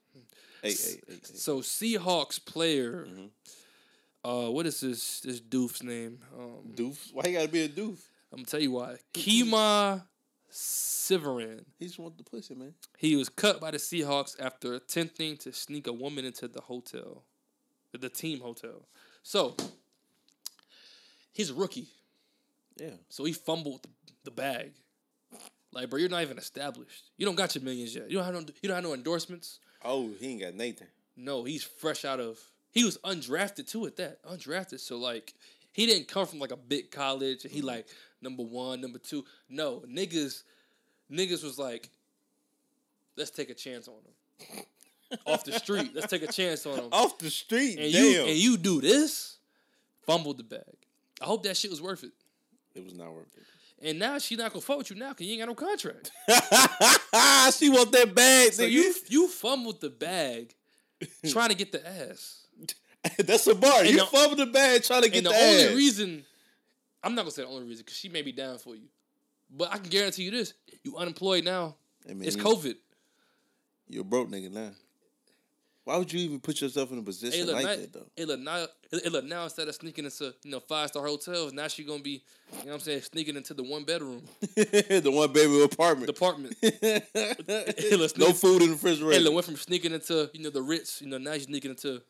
Hey, 0.61 0.71
hey, 0.71 1.01
hey. 1.07 1.15
So 1.23 1.61
Seahawks 1.61 2.43
player. 2.45 3.07
Mm-hmm. 3.09 4.29
Uh, 4.29 4.49
what 4.51 4.67
is 4.67 4.81
this 4.81 5.21
this 5.21 5.41
doof's 5.41 5.81
name? 5.81 6.19
Um, 6.37 6.73
Doof? 6.75 7.11
Why 7.13 7.23
you 7.25 7.33
gotta 7.33 7.47
be 7.47 7.63
a 7.63 7.69
doof? 7.69 7.97
I'm 8.31 8.39
gonna 8.39 8.45
tell 8.45 8.59
you 8.59 8.71
why. 8.71 8.97
Kemah 9.13 10.03
Siverand. 10.51 11.65
He 11.77 11.85
just 11.85 11.99
want 11.99 12.17
the 12.17 12.23
pussy, 12.23 12.53
man. 12.55 12.73
He 12.97 13.15
was 13.15 13.29
cut 13.29 13.61
by 13.61 13.71
the 13.71 13.77
Seahawks 13.77 14.35
after 14.39 14.73
attempting 14.73 15.37
to 15.37 15.53
sneak 15.53 15.87
a 15.87 15.93
woman 15.93 16.25
into 16.25 16.47
the 16.47 16.61
hotel, 16.61 17.23
the 17.97 18.09
team 18.09 18.39
hotel. 18.39 18.85
So 19.23 19.55
he's 21.33 21.49
a 21.49 21.53
rookie, 21.53 21.87
Yeah. 22.77 22.91
so 23.09 23.23
he 23.23 23.33
fumbled 23.33 23.87
the, 24.23 24.31
bag. 24.31 24.73
Like, 25.71 25.89
bro, 25.89 25.99
you're 25.99 26.07
not 26.07 26.21
even 26.21 26.37
established. 26.37 27.05
You 27.17 27.25
don't 27.25 27.35
got 27.35 27.55
your 27.55 27.63
millions 27.63 27.95
yet. 27.95 28.11
You 28.11 28.17
don't 28.17 28.25
have 28.25 28.33
no. 28.35 28.41
You 28.61 28.69
don't 28.69 28.75
have 28.75 28.83
no 28.83 28.93
endorsements. 28.93 29.59
Oh, 29.83 30.11
he 30.19 30.33
ain't 30.33 30.41
got 30.41 30.53
Nathan. 30.53 30.85
No, 31.17 31.43
he's 31.43 31.63
fresh 31.63 32.05
out 32.05 32.19
of. 32.19 32.39
He 32.71 32.83
was 32.83 32.99
undrafted 32.99 33.67
too 33.67 33.87
at 33.87 33.95
that. 33.97 34.23
Undrafted, 34.23 34.79
so 34.79 34.97
like 34.97 35.33
he 35.71 35.87
didn't 35.87 36.07
come 36.07 36.27
from 36.27 36.37
like 36.37 36.51
a 36.51 36.57
big 36.57 36.91
college. 36.91 37.43
And 37.43 37.51
he 37.51 37.59
mm-hmm. 37.59 37.69
like 37.69 37.87
number 38.21 38.43
one, 38.43 38.81
number 38.81 38.99
two. 38.99 39.25
No, 39.49 39.83
niggas, 39.89 40.43
niggas 41.11 41.43
was 41.43 41.57
like, 41.57 41.89
let's 43.17 43.31
take 43.31 43.49
a 43.49 43.55
chance 43.55 43.87
on 43.87 43.95
him 43.95 44.65
off 45.25 45.43
the 45.45 45.53
street. 45.53 45.91
Let's 45.93 46.07
take 46.07 46.23
a 46.23 46.27
chance 46.31 46.65
on 46.65 46.77
him. 46.79 46.89
Off 46.91 47.17
the 47.17 47.29
street, 47.29 47.79
and 47.79 47.91
damn. 47.91 48.03
you 48.05 48.21
and 48.25 48.37
you 48.37 48.57
do 48.57 48.81
this, 48.81 49.37
fumbled 50.05 50.37
the 50.37 50.43
bag. 50.43 50.63
I 51.21 51.25
hope 51.25 51.43
that 51.43 51.57
shit 51.57 51.69
was 51.71 51.81
worth 51.81 52.03
it. 52.03 52.11
it 52.75 52.83
was 52.83 52.93
not 52.93 53.11
worth 53.13 53.27
it. 53.35 53.43
And 53.81 53.97
now 53.99 54.17
she 54.19 54.35
not 54.35 54.51
gonna 54.51 54.61
fuck 54.61 54.77
with 54.79 54.89
you 54.89 54.95
now 54.97 55.09
because 55.09 55.25
you 55.25 55.33
ain't 55.33 55.41
got 55.41 55.47
no 55.47 55.55
contract. 55.55 56.11
she 57.57 57.69
want 57.69 57.91
that 57.93 58.11
bag, 58.13 58.53
So 58.53 58.63
nigga. 58.63 58.71
you 58.71 58.93
you 59.07 59.27
fumbled 59.29 59.79
the 59.81 59.89
bag 59.89 60.53
trying 61.27 61.49
to 61.49 61.55
get 61.55 61.71
the 61.71 61.87
ass. 61.87 62.45
That's 63.17 63.47
a 63.47 63.55
bar. 63.55 63.79
And 63.81 63.89
You 63.89 63.97
the- 63.99 64.05
fumbled 64.05 64.39
the 64.39 64.45
bag 64.47 64.83
trying 64.83 65.03
to 65.03 65.09
get 65.09 65.23
the, 65.23 65.29
the, 65.29 65.35
only 65.35 65.63
ass. 65.63 65.75
reason 65.75 66.25
I'm 67.03 67.15
not 67.15 67.21
gonna 67.21 67.31
say 67.31 67.43
the 67.43 67.47
only 67.47 67.63
reason 67.67 67.83
because 67.85 67.97
she 67.97 68.09
may 68.09 68.21
be 68.21 68.33
down 68.33 68.57
for 68.57 68.75
you, 68.75 68.87
but 69.49 69.71
I 69.73 69.77
can 69.77 69.89
guarantee 69.89 70.23
you 70.23 70.31
this: 70.31 70.53
you 70.83 70.97
unemployed 70.97 71.45
now. 71.45 71.75
I 72.09 72.13
mean, 72.13 72.27
it's 72.27 72.35
COVID. 72.35 72.75
You're 73.87 74.01
a 74.01 74.05
broke 74.05 74.29
nigga 74.29 74.51
now. 74.51 74.71
Why 75.89 75.97
would 75.97 76.13
you 76.13 76.19
even 76.19 76.39
put 76.39 76.61
yourself 76.61 76.91
in 76.91 76.99
a 76.99 77.01
position 77.01 77.47
look, 77.47 77.55
like 77.55 77.65
now, 77.65 77.75
that 77.75 77.93
though? 77.93 78.05
hey, 78.15 78.25
look, 78.25 78.39
now, 78.39 78.67
hey, 78.91 79.09
look, 79.09 79.25
now 79.25 79.45
instead 79.45 79.67
of 79.67 79.73
sneaking 79.73 80.05
into 80.05 80.35
you 80.43 80.51
know 80.51 80.59
five 80.59 80.89
star 80.89 81.03
hotels, 81.03 81.51
now 81.51 81.67
she 81.67 81.83
gonna 81.83 82.03
be, 82.03 82.11
you 82.11 82.57
know 82.57 82.65
what 82.65 82.73
I'm 82.73 82.79
saying, 82.81 83.01
sneaking 83.01 83.35
into 83.35 83.55
the 83.55 83.63
one 83.63 83.85
bedroom 83.85 84.21
the 84.55 85.11
one 85.11 85.33
baby 85.33 85.63
apartment. 85.63 86.07
apartment. 86.11 86.55
Look, 86.61 88.17
no 88.19 88.33
food 88.33 88.61
in 88.61 88.67
the 88.67 88.73
refrigerator. 88.73 89.19
look, 89.23 89.33
went 89.33 89.45
from 89.47 89.55
sneaking 89.55 89.91
into 89.91 90.29
you 90.31 90.43
know 90.43 90.51
the 90.51 90.61
Ritz, 90.61 91.01
you 91.01 91.07
know 91.07 91.17
now 91.17 91.33
she's 91.33 91.45
sneaking 91.45 91.71
into, 91.71 92.03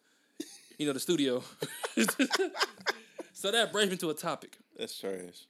you 0.77 0.85
know 0.85 0.91
the 0.91 0.99
studio. 0.99 1.41
so 3.31 3.49
that 3.49 3.71
brings 3.71 3.89
me 3.91 3.95
to 3.95 4.09
a 4.09 4.13
topic. 4.13 4.57
That's 4.77 4.99
trash. 4.99 5.45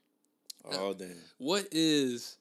Oh 0.72 0.94
damn. 0.94 1.16
What 1.40 1.68
is, 1.72 2.38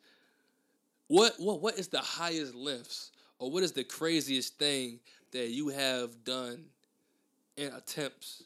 what 1.06 1.32
what 1.38 1.62
what 1.62 1.78
is 1.78 1.88
the 1.88 2.00
highest 2.00 2.54
lifts 2.54 3.10
or 3.38 3.50
what 3.50 3.62
is 3.62 3.72
the 3.72 3.84
craziest 3.84 4.58
thing 4.58 5.00
that 5.32 5.48
you 5.50 5.68
have 5.68 6.24
done 6.24 6.64
in 7.56 7.72
attempts 7.72 8.44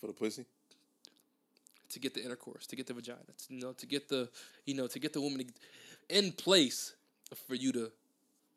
For 0.00 0.06
the 0.06 0.12
pussy? 0.12 0.44
to 1.90 2.00
get 2.00 2.12
the 2.14 2.24
intercourse, 2.24 2.66
to 2.66 2.74
get 2.76 2.88
the 2.88 2.92
vagina, 2.94 3.20
to, 3.46 3.54
you 3.54 3.60
know, 3.60 3.72
to 3.72 3.86
get 3.86 4.08
the, 4.08 4.28
you 4.66 4.74
know, 4.74 4.88
to 4.88 4.98
get 4.98 5.12
the 5.12 5.20
woman 5.20 5.46
in 6.08 6.32
place 6.32 6.94
for 7.46 7.54
you 7.54 7.70
to. 7.72 7.92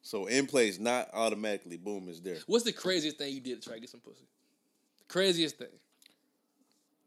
So 0.01 0.25
in 0.25 0.47
place, 0.47 0.79
not 0.79 1.09
automatically, 1.13 1.77
boom, 1.77 2.09
is 2.09 2.19
there. 2.21 2.37
What's 2.47 2.63
the 2.65 2.71
craziest 2.71 3.17
thing 3.17 3.33
you 3.33 3.41
did 3.41 3.61
to 3.61 3.67
try 3.67 3.75
to 3.75 3.79
get 3.79 3.89
some 3.89 3.99
pussy? 3.99 4.25
Craziest 5.07 5.57
thing. 5.57 5.67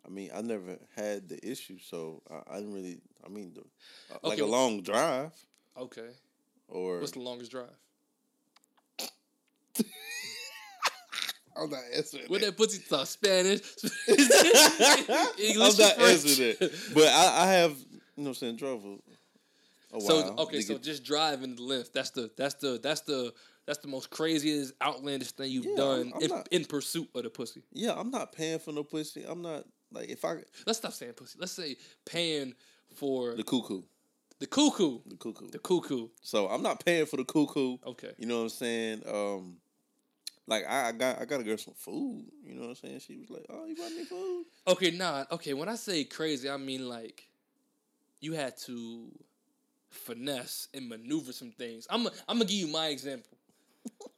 I 0.06 0.08
mean, 0.08 0.30
I 0.34 0.40
never 0.40 0.78
had 0.96 1.28
the 1.28 1.44
issue, 1.48 1.78
so 1.80 2.22
I, 2.30 2.54
I 2.54 2.56
didn't 2.58 2.74
really. 2.74 3.00
I 3.24 3.28
mean, 3.28 3.52
the, 3.54 3.60
uh, 4.14 4.18
like 4.22 4.38
Okay, 4.38 4.42
a 4.42 4.46
long 4.46 4.82
drive 4.82 5.32
Okay. 5.76 6.10
or. 6.68 7.00
What's 7.00 7.12
the 7.12 7.20
longest 7.20 7.50
drive? 7.50 7.68
I'm 11.60 11.70
not 11.70 11.80
answering. 11.94 12.24
What 12.28 12.40
that 12.40 12.56
pussy 12.56 12.82
talk 12.88 13.06
Spanish, 13.06 13.60
I'm 14.08 15.28
English, 15.38 15.78
not 15.78 15.94
French. 15.94 16.00
answering 16.00 16.56
that. 16.58 16.72
But 16.94 17.04
I, 17.08 17.44
I 17.44 17.52
have, 17.52 17.72
you 17.72 17.86
know, 18.18 18.22
what 18.24 18.28
I'm 18.28 18.34
saying, 18.34 18.56
drove 18.56 18.84
a, 18.84 19.96
a 19.96 20.00
So 20.00 20.20
while. 20.22 20.40
okay, 20.40 20.60
so 20.60 20.78
just 20.78 21.04
driving 21.04 21.56
the 21.56 21.62
lift. 21.62 21.92
That's 21.92 22.10
the 22.10 22.30
that's 22.36 22.54
the 22.54 22.78
that's 22.82 23.02
the 23.02 23.32
that's 23.66 23.78
the 23.78 23.88
most 23.88 24.10
craziest 24.10 24.72
outlandish 24.82 25.32
thing 25.32 25.50
you've 25.50 25.66
Yeah, 25.66 25.76
done 25.76 25.98
I'm- 25.98 26.12
I'm 26.16 26.22
in, 26.22 26.28
not- 26.28 26.48
in 26.50 26.64
pursuit 26.64 27.08
of 27.14 27.22
the 27.24 27.30
pussy. 27.30 27.62
yeah, 27.72 27.92
I'm 27.96 28.10
not 28.10 28.32
paying 28.32 28.58
for 28.58 28.72
no 28.72 28.82
pussy. 28.84 29.24
I'm 29.28 29.42
not 29.42 29.64
like 29.92 30.08
if 30.08 30.24
I 30.24 30.36
Let's 30.66 30.78
stop 30.78 30.92
saying 30.92 31.12
pussy. 31.14 31.36
Let's 31.40 31.52
say 31.52 31.76
paying 32.06 32.54
for 32.94 33.34
the 33.36 33.44
cuckoo, 33.44 33.82
the 34.40 34.46
cuckoo. 34.46 35.00
the 35.06 35.16
cuckoo. 35.16 35.50
The 35.50 35.58
cuckoo. 35.58 36.08
So 36.22 36.48
I'm 36.48 36.62
not 36.62 36.84
paying 36.84 37.06
for 37.06 37.16
the 37.16 37.24
cuckoo. 37.24 37.76
Okay. 37.86 38.12
You 38.18 38.26
know 38.26 38.38
what 38.38 38.42
I'm 38.44 38.48
saying? 38.48 39.02
Um, 39.06 39.56
like 40.46 40.64
I, 40.68 40.88
I 40.88 40.92
got 40.92 41.20
I 41.20 41.24
got 41.24 41.40
a 41.40 41.44
girl 41.44 41.56
some 41.58 41.74
food. 41.74 42.24
You 42.44 42.54
know 42.54 42.62
what 42.62 42.68
I'm 42.70 42.74
saying? 42.76 43.00
She 43.00 43.16
was 43.16 43.30
like, 43.30 43.46
"Oh, 43.48 43.66
you 43.66 43.76
brought 43.76 43.92
me 43.92 44.04
food." 44.04 44.44
Okay, 44.66 44.90
nah. 44.90 45.24
Okay, 45.32 45.54
when 45.54 45.68
I 45.68 45.76
say 45.76 46.04
crazy, 46.04 46.48
I 46.50 46.56
mean 46.56 46.88
like 46.88 47.28
you 48.20 48.32
had 48.34 48.56
to 48.58 49.08
finesse 49.90 50.68
and 50.74 50.88
maneuver 50.88 51.32
some 51.32 51.50
things. 51.52 51.86
I'm 51.90 52.06
I'm 52.28 52.38
gonna 52.38 52.44
give 52.44 52.52
you 52.52 52.68
my 52.68 52.88
example. 52.88 53.36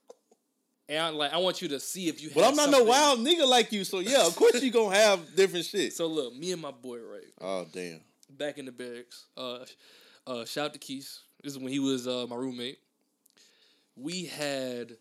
And 0.89 0.99
I, 0.99 1.09
like 1.11 1.33
I 1.33 1.39
want 1.39 1.63
you 1.63 1.69
to 1.69 1.81
see 1.81 2.09
if 2.09 2.21
you. 2.23 2.31
But 2.35 2.45
I'm 2.45 2.57
not 2.57 2.69
no 2.69 2.83
wild 2.85 3.21
nigga 3.21 3.49
like 3.49 3.73
you. 3.73 3.85
So 3.85 4.01
yeah, 4.01 4.27
of 4.27 4.35
course 4.37 4.61
you 4.61 4.71
gonna 4.71 4.95
have 4.95 5.35
different 5.35 5.65
shit. 5.65 5.93
So 5.95 6.07
look, 6.07 6.35
me 6.37 6.53
and 6.53 6.61
my 6.61 6.73
boy, 6.73 6.99
right? 6.99 7.33
Oh 7.41 7.67
damn. 7.73 8.01
back 8.29 8.59
in 8.59 8.67
the 8.67 8.73
barracks. 8.73 9.27
Uh, 9.37 9.61
uh, 10.27 10.45
shout 10.45 10.67
out 10.67 10.73
to 10.75 10.79
Keith. 10.81 11.19
This 11.43 11.53
is 11.55 11.59
when 11.59 11.73
he 11.73 11.79
was 11.79 12.07
uh, 12.07 12.27
my 12.29 12.37
roommate. 12.37 12.79
We 13.97 14.25
had 14.25 14.97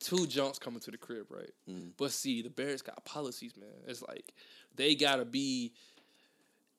two 0.00 0.26
junks 0.26 0.58
coming 0.58 0.80
to 0.80 0.90
the 0.90 0.98
crib, 0.98 1.26
right? 1.30 1.50
But 1.96 2.12
see, 2.12 2.42
the 2.42 2.50
Bears 2.50 2.82
got 2.82 3.04
policies, 3.04 3.56
man. 3.56 3.68
It's 3.86 4.02
like 4.02 4.32
they 4.74 4.94
gotta 4.94 5.24
be 5.24 5.72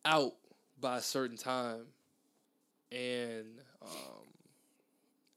out 0.05 0.33
by 0.79 0.97
a 0.97 1.01
certain 1.01 1.37
time, 1.37 1.85
and 2.91 3.59
um, 3.81 4.23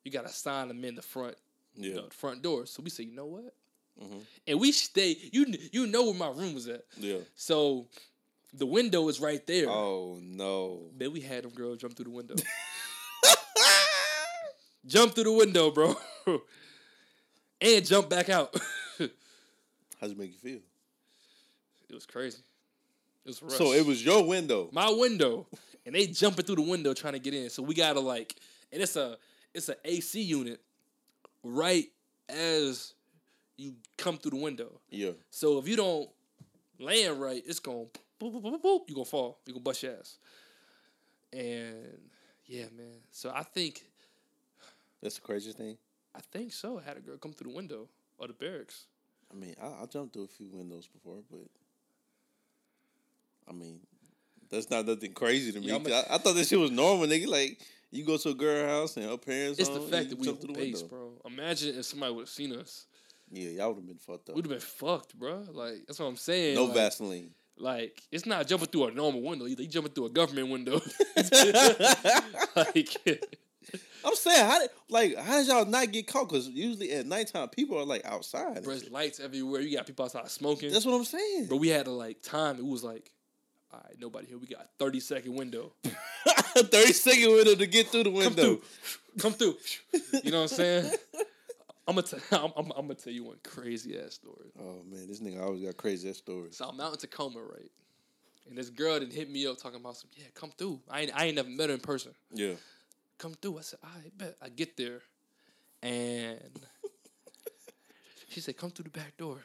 you 0.04 0.10
gotta 0.12 0.28
sign 0.28 0.68
them 0.68 0.84
in 0.84 0.94
the 0.94 1.02
front, 1.02 1.36
you 1.76 1.90
Yeah. 1.90 1.96
know, 1.96 2.08
the 2.08 2.14
front 2.14 2.42
door. 2.42 2.66
So 2.66 2.82
we 2.82 2.90
say, 2.90 3.04
you 3.04 3.12
know 3.12 3.26
what? 3.26 3.54
Mhm. 4.00 4.24
And 4.46 4.60
we 4.60 4.72
stay. 4.72 5.16
You 5.32 5.46
you 5.72 5.86
know 5.86 6.04
where 6.04 6.14
my 6.14 6.28
room 6.28 6.54
was 6.54 6.68
at. 6.68 6.84
Yeah. 6.96 7.18
So 7.34 7.88
the 8.52 8.66
window 8.66 9.08
is 9.08 9.20
right 9.20 9.44
there. 9.46 9.68
Oh 9.68 10.18
no. 10.22 10.90
Then 10.96 11.12
we 11.12 11.20
had 11.20 11.44
them 11.44 11.50
girls 11.52 11.78
jump 11.78 11.96
through 11.96 12.04
the 12.06 12.10
window. 12.10 12.34
jump 14.86 15.14
through 15.14 15.24
the 15.24 15.32
window, 15.32 15.70
bro. 15.70 15.94
and 17.60 17.86
jump 17.86 18.08
back 18.08 18.28
out. 18.28 18.54
How's 20.00 20.12
it 20.12 20.18
make 20.18 20.32
you 20.32 20.38
feel? 20.38 20.60
it 21.88 21.94
was 21.94 22.06
crazy. 22.06 22.38
It 23.24 23.28
was 23.28 23.42
rough. 23.42 23.52
So 23.52 23.72
it 23.72 23.84
was 23.84 24.04
your 24.04 24.26
window. 24.26 24.68
my 24.72 24.90
window. 24.90 25.46
And 25.86 25.94
they 25.94 26.06
jumping 26.06 26.44
through 26.44 26.56
the 26.56 26.62
window 26.62 26.92
trying 26.94 27.14
to 27.14 27.18
get 27.18 27.34
in. 27.34 27.50
So 27.50 27.62
we 27.62 27.74
gotta 27.74 28.00
like 28.00 28.36
and 28.72 28.82
it's 28.82 28.96
a 28.96 29.16
it's 29.54 29.68
a 29.68 29.76
AC 29.84 30.20
unit 30.20 30.60
right 31.42 31.86
as 32.28 32.94
you 33.56 33.74
come 33.98 34.16
through 34.18 34.32
the 34.32 34.42
window. 34.42 34.80
Yeah. 34.90 35.12
So 35.30 35.58
if 35.58 35.66
you 35.68 35.76
don't 35.76 36.08
land 36.78 37.20
right, 37.20 37.42
it's 37.46 37.58
going 37.58 37.86
boop, 38.20 38.32
boop, 38.34 38.42
boop, 38.42 38.52
boop, 38.54 38.62
boop. 38.62 38.80
You 38.88 38.94
gonna 38.94 39.04
fall. 39.04 39.38
You 39.46 39.54
gonna 39.54 39.62
bust 39.62 39.82
your 39.82 39.94
ass. 39.98 40.18
And 41.32 41.98
yeah, 42.46 42.64
man. 42.76 43.00
So 43.10 43.32
I 43.34 43.42
think 43.42 43.84
That's 45.02 45.16
the 45.16 45.22
craziest 45.22 45.58
thing. 45.58 45.76
I 46.14 46.20
think 46.32 46.52
so. 46.52 46.78
I 46.78 46.82
had 46.82 46.96
a 46.96 47.00
girl 47.00 47.16
come 47.16 47.32
through 47.32 47.50
the 47.50 47.56
window 47.56 47.88
of 48.18 48.28
the 48.28 48.34
barracks. 48.34 48.86
I 49.32 49.36
mean, 49.36 49.54
I, 49.62 49.66
I 49.66 49.86
jumped 49.86 50.14
through 50.14 50.24
a 50.24 50.28
few 50.28 50.48
windows 50.50 50.88
before, 50.88 51.18
but 51.30 51.46
I 53.48 53.52
mean, 53.52 53.80
that's 54.50 54.70
not 54.70 54.86
nothing 54.86 55.12
crazy 55.12 55.52
to 55.52 55.60
me. 55.60 55.66
Yeah, 55.66 55.76
a- 55.76 56.10
I, 56.10 56.14
I 56.14 56.18
thought 56.18 56.34
that 56.34 56.46
shit 56.46 56.58
was 56.58 56.70
normal, 56.70 57.06
nigga. 57.06 57.28
Like 57.28 57.58
you 57.90 58.04
go 58.04 58.16
to 58.16 58.30
a 58.30 58.34
girl 58.34 58.66
house 58.66 58.96
and 58.96 59.08
her 59.08 59.16
parents. 59.16 59.58
It's 59.58 59.68
the 59.68 59.80
fact 59.80 60.10
that 60.10 60.18
we 60.18 60.26
jump 60.26 60.40
through 60.40 60.54
the 60.54 60.60
base, 60.60 60.82
window. 60.82 60.88
bro. 60.88 61.12
Imagine 61.26 61.78
if 61.78 61.84
somebody 61.84 62.12
would 62.12 62.22
have 62.22 62.28
seen 62.28 62.54
us. 62.54 62.86
Yeah, 63.32 63.50
y'all 63.50 63.68
would 63.68 63.76
have 63.76 63.86
been 63.86 63.98
fucked 63.98 64.30
up. 64.30 64.34
We'd 64.34 64.46
have 64.46 64.50
been 64.50 64.60
fucked, 64.60 65.16
bro. 65.18 65.44
Like 65.52 65.86
that's 65.86 66.00
what 66.00 66.06
I'm 66.06 66.16
saying. 66.16 66.56
no 66.56 66.64
like, 66.64 66.74
Vaseline. 66.74 67.30
Like 67.56 68.02
it's 68.10 68.26
not 68.26 68.46
jumping 68.46 68.68
through 68.68 68.86
a 68.86 68.90
normal 68.90 69.22
window. 69.22 69.46
Either. 69.46 69.62
You 69.62 69.68
jumping 69.68 69.92
through 69.92 70.06
a 70.06 70.10
government 70.10 70.48
window. 70.48 70.80
like 72.56 72.96
I'm 74.04 74.14
saying, 74.14 74.46
how 74.46 74.58
did 74.60 74.70
like 74.88 75.16
how 75.16 75.38
did 75.38 75.46
y'all 75.48 75.64
not 75.66 75.92
get 75.92 76.06
caught? 76.06 76.28
Because 76.28 76.48
usually 76.48 76.92
at 76.92 77.06
nighttime 77.06 77.48
people 77.48 77.78
are 77.78 77.84
like 77.84 78.04
outside. 78.04 78.64
there's 78.64 78.90
lights 78.90 79.20
everywhere. 79.20 79.60
You 79.60 79.76
got 79.76 79.86
people 79.86 80.04
outside 80.04 80.28
smoking. 80.30 80.72
That's 80.72 80.84
what 80.86 80.94
I'm 80.94 81.04
saying. 81.04 81.46
But 81.48 81.56
we 81.56 81.68
had 81.68 81.84
to 81.86 81.92
like 81.92 82.22
time. 82.22 82.58
It 82.58 82.66
was 82.66 82.82
like, 82.84 83.10
all 83.72 83.80
right, 83.84 83.96
nobody 84.00 84.26
here. 84.26 84.38
We 84.38 84.46
got 84.46 84.62
a 84.64 84.68
30 84.78 85.00
second 85.00 85.34
window. 85.34 85.72
Thirty 86.56 86.92
second 86.92 87.30
window 87.32 87.54
to 87.54 87.66
get 87.66 87.88
through 87.88 88.04
the 88.04 88.10
Come 88.10 88.18
window. 88.18 88.42
through. 88.56 88.62
Come 89.18 89.32
through. 89.34 89.56
You 90.24 90.32
know 90.32 90.42
what 90.42 90.50
I'm 90.52 90.56
saying? 90.56 90.90
I'm 91.86 91.94
gonna 91.94 92.06
tell. 92.06 92.20
I'm, 92.44 92.52
I'm, 92.56 92.72
I'm 92.76 92.82
gonna 92.86 92.94
tell 92.94 93.12
you 93.12 93.24
one 93.24 93.36
crazy 93.44 93.98
ass 93.98 94.14
story. 94.14 94.50
Oh 94.58 94.82
man, 94.90 95.06
this 95.08 95.20
nigga 95.20 95.40
always 95.42 95.62
got 95.62 95.76
crazy 95.76 96.08
ass 96.10 96.16
stories. 96.18 96.56
So 96.56 96.66
I'm 96.66 96.80
out 96.80 96.92
in 96.92 96.98
Tacoma, 96.98 97.40
right? 97.40 97.70
And 98.48 98.58
this 98.58 98.70
girl 98.70 98.98
didn't 98.98 99.12
hit 99.14 99.30
me 99.30 99.46
up 99.46 99.58
talking 99.58 99.78
about 99.80 99.96
some. 99.96 100.10
Yeah, 100.16 100.24
come 100.34 100.50
through. 100.56 100.80
I 100.90 101.02
ain't, 101.02 101.12
I 101.14 101.26
ain't 101.26 101.36
never 101.36 101.48
met 101.48 101.68
her 101.68 101.74
in 101.74 101.80
person. 101.80 102.12
Yeah. 102.32 102.54
Come 103.20 103.34
through. 103.34 103.58
I 103.58 103.60
said, 103.60 103.78
I 103.84 104.08
bet. 104.16 104.36
I 104.40 104.48
get 104.48 104.78
there, 104.78 105.02
and 105.82 106.40
she 108.30 108.40
said, 108.40 108.56
come 108.56 108.70
through 108.70 108.84
the 108.84 108.98
back 108.98 109.14
door. 109.18 109.36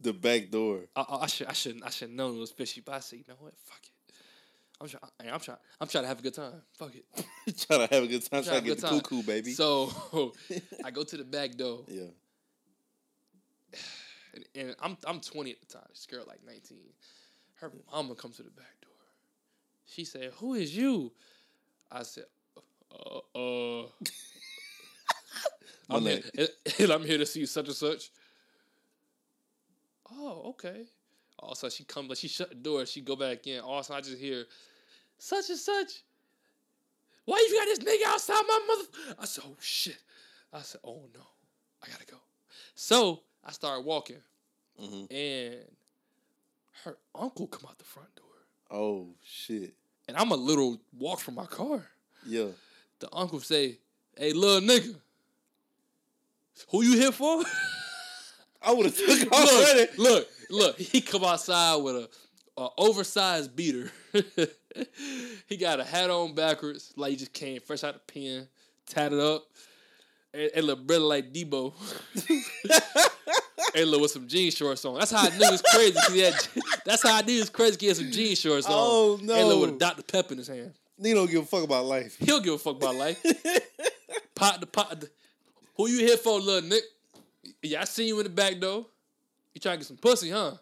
The 0.00 0.12
back 0.12 0.50
door. 0.50 0.80
I, 0.96 1.02
I, 1.02 1.16
I 1.22 1.26
should 1.26 1.46
I 1.46 1.52
should 1.52 1.80
I 1.84 1.90
should 1.90 2.10
known 2.10 2.36
it 2.36 2.40
was 2.40 2.50
fishy, 2.50 2.82
but 2.84 2.96
I 2.96 2.98
said, 2.98 3.20
you 3.20 3.24
know 3.28 3.36
what? 3.38 3.54
Fuck 3.64 3.78
it. 3.84 4.14
I'm 4.80 4.88
trying. 4.88 5.32
I'm 5.32 5.40
trying. 5.40 5.58
I'm 5.80 5.86
trying 5.86 6.02
to 6.02 6.08
have 6.08 6.18
a 6.18 6.22
good 6.22 6.34
time. 6.34 6.52
Fuck 6.72 6.96
it. 6.96 7.04
trying 7.68 7.86
to 7.86 7.94
have 7.94 8.02
a 8.02 8.08
good 8.08 8.22
time, 8.22 8.42
Trying 8.42 8.44
trying 8.44 8.62
to 8.62 8.66
get 8.66 8.80
the 8.80 8.88
good 8.88 9.04
cuckoo, 9.04 9.22
baby. 9.22 9.52
So 9.52 9.92
I 10.84 10.90
go 10.90 11.04
to 11.04 11.16
the 11.16 11.24
back 11.24 11.54
door, 11.54 11.84
yeah. 11.86 12.02
and, 14.34 14.44
and 14.56 14.76
I'm 14.82 14.96
I'm 15.06 15.20
20 15.20 15.52
at 15.52 15.60
the 15.60 15.66
time. 15.66 15.86
This 15.90 16.06
girl 16.06 16.24
like 16.26 16.44
19. 16.44 16.78
Her 17.60 17.70
mama 17.92 18.16
comes 18.16 18.36
to 18.38 18.42
the 18.42 18.50
back 18.50 18.80
door. 18.82 18.98
She 19.84 20.04
said, 20.04 20.32
"Who 20.38 20.54
is 20.54 20.76
you?" 20.76 21.12
I 21.90 22.02
said, 22.02 22.24
"Uh, 22.98 23.38
uh." 23.38 23.86
I'm 25.88 26.02
here, 26.02 26.22
and 26.80 26.90
I'm 26.92 27.04
here 27.04 27.18
to 27.18 27.26
see 27.26 27.46
such 27.46 27.66
and 27.68 27.76
such. 27.76 28.10
Oh, 30.10 30.42
okay. 30.50 30.86
Also, 31.38 31.68
she 31.68 31.84
come, 31.84 32.08
like 32.08 32.18
she 32.18 32.28
shut 32.28 32.48
the 32.48 32.54
door. 32.54 32.86
She 32.86 33.00
go 33.00 33.14
back 33.16 33.46
in. 33.46 33.60
Also, 33.60 33.94
I 33.94 34.00
just 34.00 34.18
hear 34.18 34.44
such 35.18 35.50
and 35.50 35.58
such. 35.58 36.02
Why 37.24 37.44
you 37.48 37.56
got 37.58 37.64
this 37.66 37.78
nigga 37.80 38.06
outside 38.12 38.42
my 38.48 38.60
mother? 38.68 39.16
I 39.18 39.24
said, 39.26 39.44
oh 39.46 39.56
shit. 39.60 39.98
I 40.52 40.60
said, 40.62 40.80
oh 40.84 41.02
no, 41.14 41.20
I 41.82 41.88
gotta 41.88 42.06
go. 42.06 42.16
So 42.74 43.20
I 43.44 43.50
started 43.52 43.84
walking, 43.84 44.16
Mhm. 44.80 45.10
and 45.10 45.64
her 46.84 46.96
uncle 47.14 47.46
come 47.48 47.68
out 47.68 47.78
the 47.78 47.84
front 47.84 48.14
door, 48.14 48.26
Oh 48.70 49.08
shit. 49.24 49.74
and 50.08 50.16
I'm 50.16 50.30
a 50.30 50.36
little 50.36 50.80
walk 50.96 51.18
from 51.20 51.34
my 51.34 51.46
car. 51.46 51.86
Yeah. 52.26 52.46
The 53.00 53.08
uncle 53.12 53.40
say, 53.40 53.78
"Hey, 54.16 54.32
little 54.32 54.66
nigga, 54.66 54.94
who 56.68 56.82
you 56.82 56.96
here 56.96 57.12
for?" 57.12 57.42
I 58.62 58.72
would 58.72 58.86
have 58.86 58.96
took 58.96 59.32
off 59.32 59.52
running. 59.52 59.86
look, 59.96 59.98
look, 59.98 60.28
look. 60.50 60.78
He 60.78 61.00
come 61.00 61.24
outside 61.24 61.76
with 61.76 61.96
a, 61.96 62.08
a 62.56 62.68
oversized 62.78 63.54
beater. 63.54 63.90
he 65.46 65.56
got 65.56 65.80
a 65.80 65.84
hat 65.84 66.10
on 66.10 66.34
backwards, 66.34 66.92
like 66.96 67.10
he 67.10 67.16
just 67.16 67.32
came 67.32 67.60
fresh 67.60 67.84
out 67.84 67.94
the 67.94 68.12
pen, 68.12 68.48
tatted 68.86 69.20
up, 69.20 69.44
and, 70.34 70.50
and 70.54 70.66
look 70.66 70.86
brother 70.86 71.04
like 71.04 71.32
Debo. 71.32 71.72
and 73.74 73.90
look 73.90 74.02
with 74.02 74.10
some 74.10 74.26
jean 74.26 74.50
shorts 74.50 74.84
on. 74.84 74.98
That's 74.98 75.10
how 75.10 75.26
I 75.26 75.30
knew 75.30 75.44
it 75.44 75.52
was 75.52 75.62
crazy. 75.62 76.20
had, 76.22 76.34
that's 76.84 77.02
how 77.02 77.16
I 77.16 77.22
knew 77.22 77.36
it 77.36 77.40
was 77.40 77.50
crazy. 77.50 77.76
He 77.78 77.86
had 77.86 77.96
some 77.96 78.10
jean 78.10 78.34
shorts 78.34 78.66
on. 78.66 78.72
Oh, 78.74 79.18
no! 79.22 79.34
And 79.34 79.48
look 79.48 79.60
with 79.60 79.76
a. 79.76 79.78
Dr 79.78 80.02
Pepper 80.02 80.32
in 80.32 80.38
his 80.38 80.48
hand. 80.48 80.72
Nigga 81.00 81.14
don't 81.14 81.30
give 81.30 81.42
a 81.42 81.46
fuck 81.46 81.64
about 81.64 81.84
life. 81.84 82.16
He 82.18 82.26
don't 82.26 82.42
give 82.44 82.54
a 82.54 82.58
fuck 82.58 82.76
about 82.76 82.94
life. 82.94 83.22
pot 84.34 84.60
the 84.60 84.66
pot. 84.66 85.00
The, 85.00 85.10
who 85.76 85.88
you 85.88 85.98
here 86.06 86.16
for, 86.16 86.40
little 86.40 86.68
Nick? 86.68 86.82
Yeah, 87.62 87.82
I 87.82 87.84
seen 87.84 88.08
you 88.08 88.18
in 88.18 88.24
the 88.24 88.30
back 88.30 88.54
though. 88.58 88.86
You 89.54 89.60
trying 89.60 89.74
to 89.74 89.78
get 89.78 89.86
some 89.86 89.96
pussy, 89.98 90.30
huh? 90.30 90.52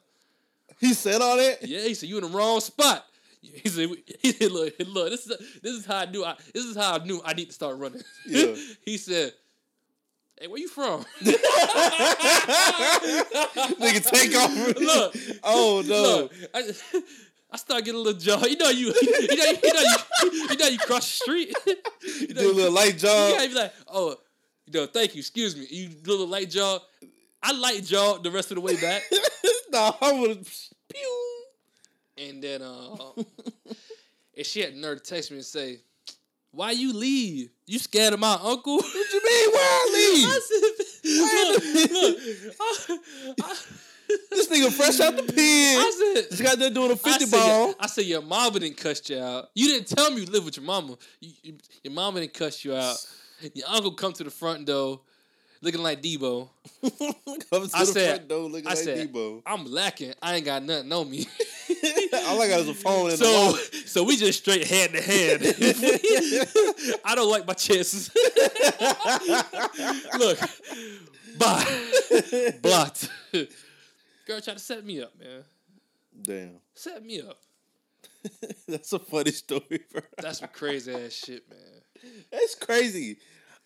He 0.80 0.92
said 0.92 1.20
all 1.20 1.36
that. 1.36 1.58
Yeah, 1.62 1.80
he 1.80 1.94
said 1.94 2.08
you 2.08 2.18
in 2.18 2.24
the 2.24 2.36
wrong 2.36 2.60
spot. 2.60 3.04
He 3.40 3.68
said, 3.68 3.88
he 4.20 4.32
said 4.32 4.50
look, 4.50 4.74
look, 4.86 5.10
this 5.10 5.26
is 5.26 5.60
this 5.62 5.72
is 5.72 5.86
how 5.86 5.98
I 5.98 6.06
knew 6.06 6.24
I 6.24 6.34
this 6.52 6.64
is 6.64 6.76
how 6.76 6.94
I 6.98 7.04
knew 7.04 7.20
I 7.24 7.34
need 7.34 7.46
to 7.46 7.52
start 7.52 7.78
running. 7.78 8.02
Yeah. 8.26 8.54
he 8.84 8.96
said, 8.96 9.32
Hey, 10.40 10.48
where 10.48 10.58
you 10.58 10.68
from? 10.68 11.04
Nigga 13.80 14.10
take 14.10 14.34
off. 14.36 14.76
look, 14.80 15.14
Oh 15.44 15.82
no. 15.86 16.02
look, 16.02 16.32
I, 16.52 16.72
I 17.54 17.56
start 17.56 17.84
getting 17.84 18.00
a 18.00 18.02
little 18.02 18.18
jaw. 18.20 18.44
You 18.44 18.56
know 18.56 18.68
you, 18.68 18.86
you 19.00 19.36
know, 19.36 19.44
you 19.62 19.72
know 19.74 19.80
you, 19.80 20.42
you 20.50 20.56
know 20.56 20.66
you 20.66 20.78
cross 20.78 21.06
the 21.06 21.24
street. 21.24 21.54
you 22.20 22.34
know, 22.34 22.40
Do 22.40 22.50
a 22.50 22.52
little 22.52 22.72
light 22.72 22.94
You 22.94 22.98
jog. 22.98 23.36
gotta 23.36 23.48
be 23.48 23.54
like, 23.54 23.72
oh, 23.86 24.16
you 24.66 24.80
know, 24.80 24.86
thank 24.86 25.14
you, 25.14 25.20
excuse 25.20 25.54
me. 25.54 25.64
You 25.70 25.86
do 25.88 26.10
a 26.10 26.12
little 26.12 26.26
light 26.26 26.50
jaw. 26.50 26.80
I 27.40 27.52
light 27.52 27.84
jaw 27.84 28.18
the 28.18 28.32
rest 28.32 28.50
of 28.50 28.56
the 28.56 28.60
way 28.60 28.74
back. 28.74 29.02
nah, 29.70 29.92
I 30.00 30.12
would. 30.18 30.44
Pew. 30.92 31.44
And 32.18 32.42
then 32.42 32.60
uh 32.62 32.96
and 34.36 34.44
she 34.44 34.60
had 34.60 34.74
the 34.74 34.80
nerve 34.80 35.00
to 35.04 35.14
text 35.14 35.30
me 35.30 35.36
and 35.36 35.46
say, 35.46 35.78
Why 36.50 36.72
you 36.72 36.92
leave? 36.92 37.50
You 37.66 37.78
scared 37.78 38.14
of 38.14 38.18
my 38.18 38.36
uncle? 38.42 38.78
What 38.78 39.12
you 39.12 39.22
mean? 39.22 39.50
Why 39.52 39.62
I 39.62 39.90
leave? 39.94 40.26
I 40.28 40.40
said, 40.40 40.60
look, 41.84 41.92
look, 42.02 42.56
I, 42.60 42.98
I, 43.44 43.56
This 44.30 44.48
nigga 44.48 44.72
fresh 44.72 45.00
out 45.00 45.16
the 45.16 45.22
pen. 45.22 45.36
I 45.78 46.14
said, 46.14 46.30
Just 46.30 46.42
got 46.42 46.58
there 46.58 46.70
doing 46.70 46.90
a 46.90 46.94
I 46.94 46.96
50 46.96 47.24
said, 47.26 47.30
ball. 47.38 47.74
I 47.80 47.86
said, 47.86 48.04
your 48.04 48.22
mama 48.22 48.58
didn't 48.60 48.76
cuss 48.76 49.08
you 49.08 49.18
out. 49.20 49.48
You 49.54 49.68
didn't 49.68 49.88
tell 49.88 50.10
me 50.10 50.20
you 50.22 50.26
live 50.26 50.44
with 50.44 50.56
your 50.56 50.66
mama. 50.66 50.96
You, 51.20 51.32
you- 51.42 51.58
your 51.82 51.92
mama 51.92 52.20
didn't 52.20 52.34
cuss 52.34 52.64
you 52.64 52.74
out. 52.74 52.96
Your 53.54 53.68
uncle 53.68 53.92
come 53.92 54.12
to 54.14 54.24
the 54.24 54.30
front 54.30 54.64
door 54.66 55.00
looking 55.60 55.82
like 55.82 56.02
Debo. 56.02 56.48
I 56.82 56.88
the 57.50 57.84
said, 57.86 58.16
front 58.16 58.28
door 58.28 58.48
looking 58.50 58.66
I 58.66 58.70
like 58.70 58.78
said, 58.78 59.12
Debo. 59.12 59.42
I'm 59.46 59.64
lacking. 59.66 60.14
I 60.22 60.34
ain't 60.36 60.44
got 60.44 60.62
nothing 60.62 60.92
on 60.92 61.10
me. 61.10 61.26
All 62.26 62.40
I 62.40 62.48
got 62.48 62.60
is 62.60 62.68
a 62.68 62.74
phone 62.74 63.10
and 63.10 63.18
So, 63.18 63.52
so 63.86 64.04
we 64.04 64.16
just 64.16 64.40
straight 64.40 64.66
hand 64.66 64.92
to 64.92 65.00
hand. 65.02 65.42
I 67.04 67.14
don't 67.14 67.30
like 67.30 67.46
my 67.46 67.52
chances. 67.54 68.10
Look, 70.18 70.38
bye, 71.38 72.54
blocked. 72.62 73.10
Girl 74.26 74.40
tried 74.40 74.54
to 74.54 74.58
set 74.58 74.84
me 74.84 75.02
up, 75.02 75.12
man. 75.18 75.44
Damn. 76.22 76.60
Set 76.74 77.04
me 77.04 77.20
up. 77.20 77.38
That's 78.68 78.92
a 78.92 78.98
funny 78.98 79.32
story, 79.32 79.80
bro. 79.92 80.02
That's 80.18 80.38
some 80.38 80.48
crazy 80.52 80.94
ass 80.94 81.12
shit, 81.12 81.48
man. 81.50 82.12
That's 82.30 82.54
crazy. 82.54 83.18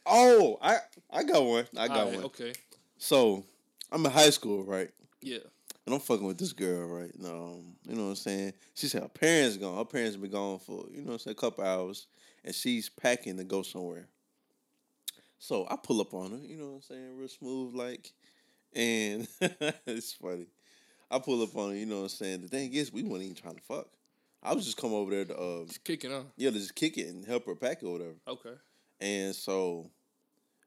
Oh, 0.05 0.59
I 0.61 0.79
I 1.11 1.23
got 1.23 1.45
one. 1.45 1.67
I 1.77 1.89
got 1.89 1.99
Alright, 1.99 2.15
one. 2.17 2.25
Okay. 2.27 2.53
So 2.97 3.45
I'm 3.93 4.05
in 4.05 4.11
high 4.11 4.31
school, 4.31 4.65
right? 4.65 4.91
Yeah. 5.21 5.39
And 5.87 5.95
I'm 5.95 6.01
fucking 6.01 6.27
with 6.27 6.39
this 6.39 6.53
girl, 6.53 6.87
right? 6.87 7.11
Um, 7.25 7.75
you 7.87 7.95
know 7.95 8.05
what 8.05 8.09
I'm 8.11 8.17
saying? 8.17 8.53
She 8.75 8.89
said 8.89 9.03
her 9.03 9.09
parents 9.09 9.57
gone. 9.57 9.77
Her 9.77 9.85
parents 9.85 10.17
been 10.17 10.31
gone 10.31 10.59
for, 10.59 10.85
you 10.93 11.01
know 11.01 11.07
what 11.07 11.13
I'm 11.15 11.19
saying, 11.21 11.37
a 11.39 11.41
couple 11.41 11.65
hours. 11.65 12.07
And 12.45 12.55
she's 12.55 12.89
packing 12.89 13.37
to 13.39 13.45
go 13.45 13.63
somewhere. 13.63 14.07
So 15.39 15.67
I 15.71 15.77
pull 15.77 16.01
up 16.01 16.13
on 16.15 16.33
her, 16.33 16.39
you 16.39 16.57
know 16.57 16.67
what 16.67 16.75
I'm 16.75 16.83
saying, 16.83 17.17
real 17.17 17.29
smooth 17.29 17.75
like. 17.75 18.13
And 18.79 19.26
it's 19.87 20.12
funny. 20.12 20.47
I 21.11 21.18
pull 21.18 21.43
up 21.43 21.57
on 21.57 21.70
her, 21.70 21.76
you 21.76 21.85
know 21.87 21.97
what 21.97 22.03
I'm 22.03 22.09
saying. 22.11 22.43
The 22.43 22.49
thing 22.49 22.72
is, 22.74 22.93
we 22.93 23.03
weren't 23.03 23.24
even 23.24 23.35
trying 23.35 23.57
to 23.57 23.62
fuck. 23.62 23.89
I 24.43 24.55
was 24.55 24.64
just 24.64 24.76
come 24.76 24.93
over 24.95 25.11
there 25.11 25.24
to 25.24 25.41
um 25.43 25.66
Just 25.66 25.83
kicking 25.83 26.12
on. 26.12 26.26
yeah, 26.37 26.51
to 26.51 26.57
just 26.59 26.76
kick 26.76 26.97
it 26.97 27.09
and 27.09 27.24
help 27.26 27.45
her 27.47 27.57
pack 27.57 27.83
it 27.83 27.87
or 27.87 27.93
whatever. 27.93 28.14
Okay. 28.29 28.55
And 29.01 29.35
so, 29.35 29.91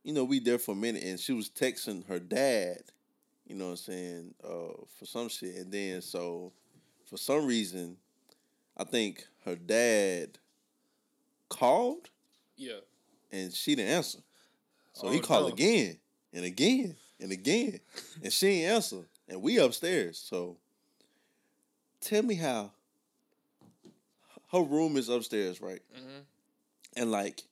you 0.04 0.14
know, 0.14 0.26
we 0.26 0.40
there 0.40 0.60
for 0.60 0.74
a 0.74 0.76
minute 0.76 1.04
and 1.04 1.18
she 1.20 1.32
was 1.32 1.50
texting 1.50 2.06
her 2.08 2.20
dad, 2.20 2.82
you 3.48 3.56
know 3.56 3.66
what 3.66 3.72
I'm 3.72 3.78
saying, 3.78 4.34
uh, 4.44 4.74
for 5.00 5.06
some 5.06 5.30
shit. 5.30 5.56
And 5.56 5.72
then 5.72 6.02
so 6.02 6.52
for 7.10 7.16
some 7.18 7.46
reason, 7.46 7.96
I 8.76 8.84
think 8.84 9.26
her 9.46 9.56
dad 9.56 10.38
called 11.50 12.10
Yeah. 12.58 12.80
and 13.32 13.54
she 13.54 13.76
didn't 13.76 13.92
answer. 13.92 14.20
So 14.94 15.10
he 15.10 15.20
Oh, 15.20 15.22
called 15.22 15.48
no. 15.48 15.54
again 15.54 15.98
and 16.34 16.44
again 16.46 16.98
and 17.22 17.32
again. 17.32 17.80
and 18.24 18.32
she 18.34 18.48
didn't 18.48 18.76
answer. 18.76 19.06
And 19.30 19.42
we 19.42 19.58
upstairs. 19.60 20.18
So 20.18 20.58
tell 22.02 22.24
me 22.24 22.36
how 22.36 22.72
her 24.52 24.62
room 24.62 24.98
is 24.98 25.08
upstairs, 25.10 25.62
right? 25.62 25.82
Mhm. 25.96 26.24
And 26.98 27.12
like 27.12 27.44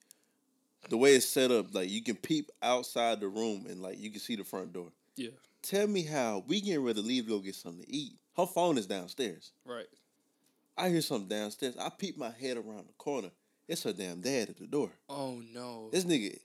the 0.89 0.97
way 0.97 1.15
it's 1.15 1.25
set 1.25 1.51
up, 1.51 1.73
like 1.73 1.89
you 1.89 2.01
can 2.03 2.15
peep 2.17 2.51
outside 2.61 3.19
the 3.19 3.27
room 3.27 3.65
and 3.67 3.81
like 3.81 3.99
you 3.99 4.09
can 4.09 4.19
see 4.19 4.35
the 4.35 4.43
front 4.43 4.73
door. 4.73 4.91
Yeah. 5.15 5.29
Tell 5.61 5.87
me 5.87 6.03
how 6.03 6.43
we 6.47 6.61
getting 6.61 6.83
ready 6.83 7.01
to 7.01 7.07
leave 7.07 7.25
to 7.25 7.29
go 7.31 7.39
get 7.39 7.55
something 7.55 7.83
to 7.85 7.91
eat. 7.93 8.13
Her 8.35 8.45
phone 8.45 8.77
is 8.77 8.85
downstairs. 8.87 9.51
Right. 9.65 9.87
I 10.77 10.89
hear 10.89 11.01
something 11.01 11.27
downstairs. 11.27 11.75
I 11.77 11.89
peep 11.89 12.17
my 12.17 12.31
head 12.31 12.55
around 12.57 12.87
the 12.87 12.93
corner. 12.97 13.31
It's 13.67 13.83
her 13.83 13.93
damn 13.93 14.21
dad 14.21 14.49
at 14.49 14.57
the 14.57 14.65
door. 14.67 14.91
Oh 15.09 15.41
no. 15.53 15.89
This 15.91 16.05
nigga 16.05 16.37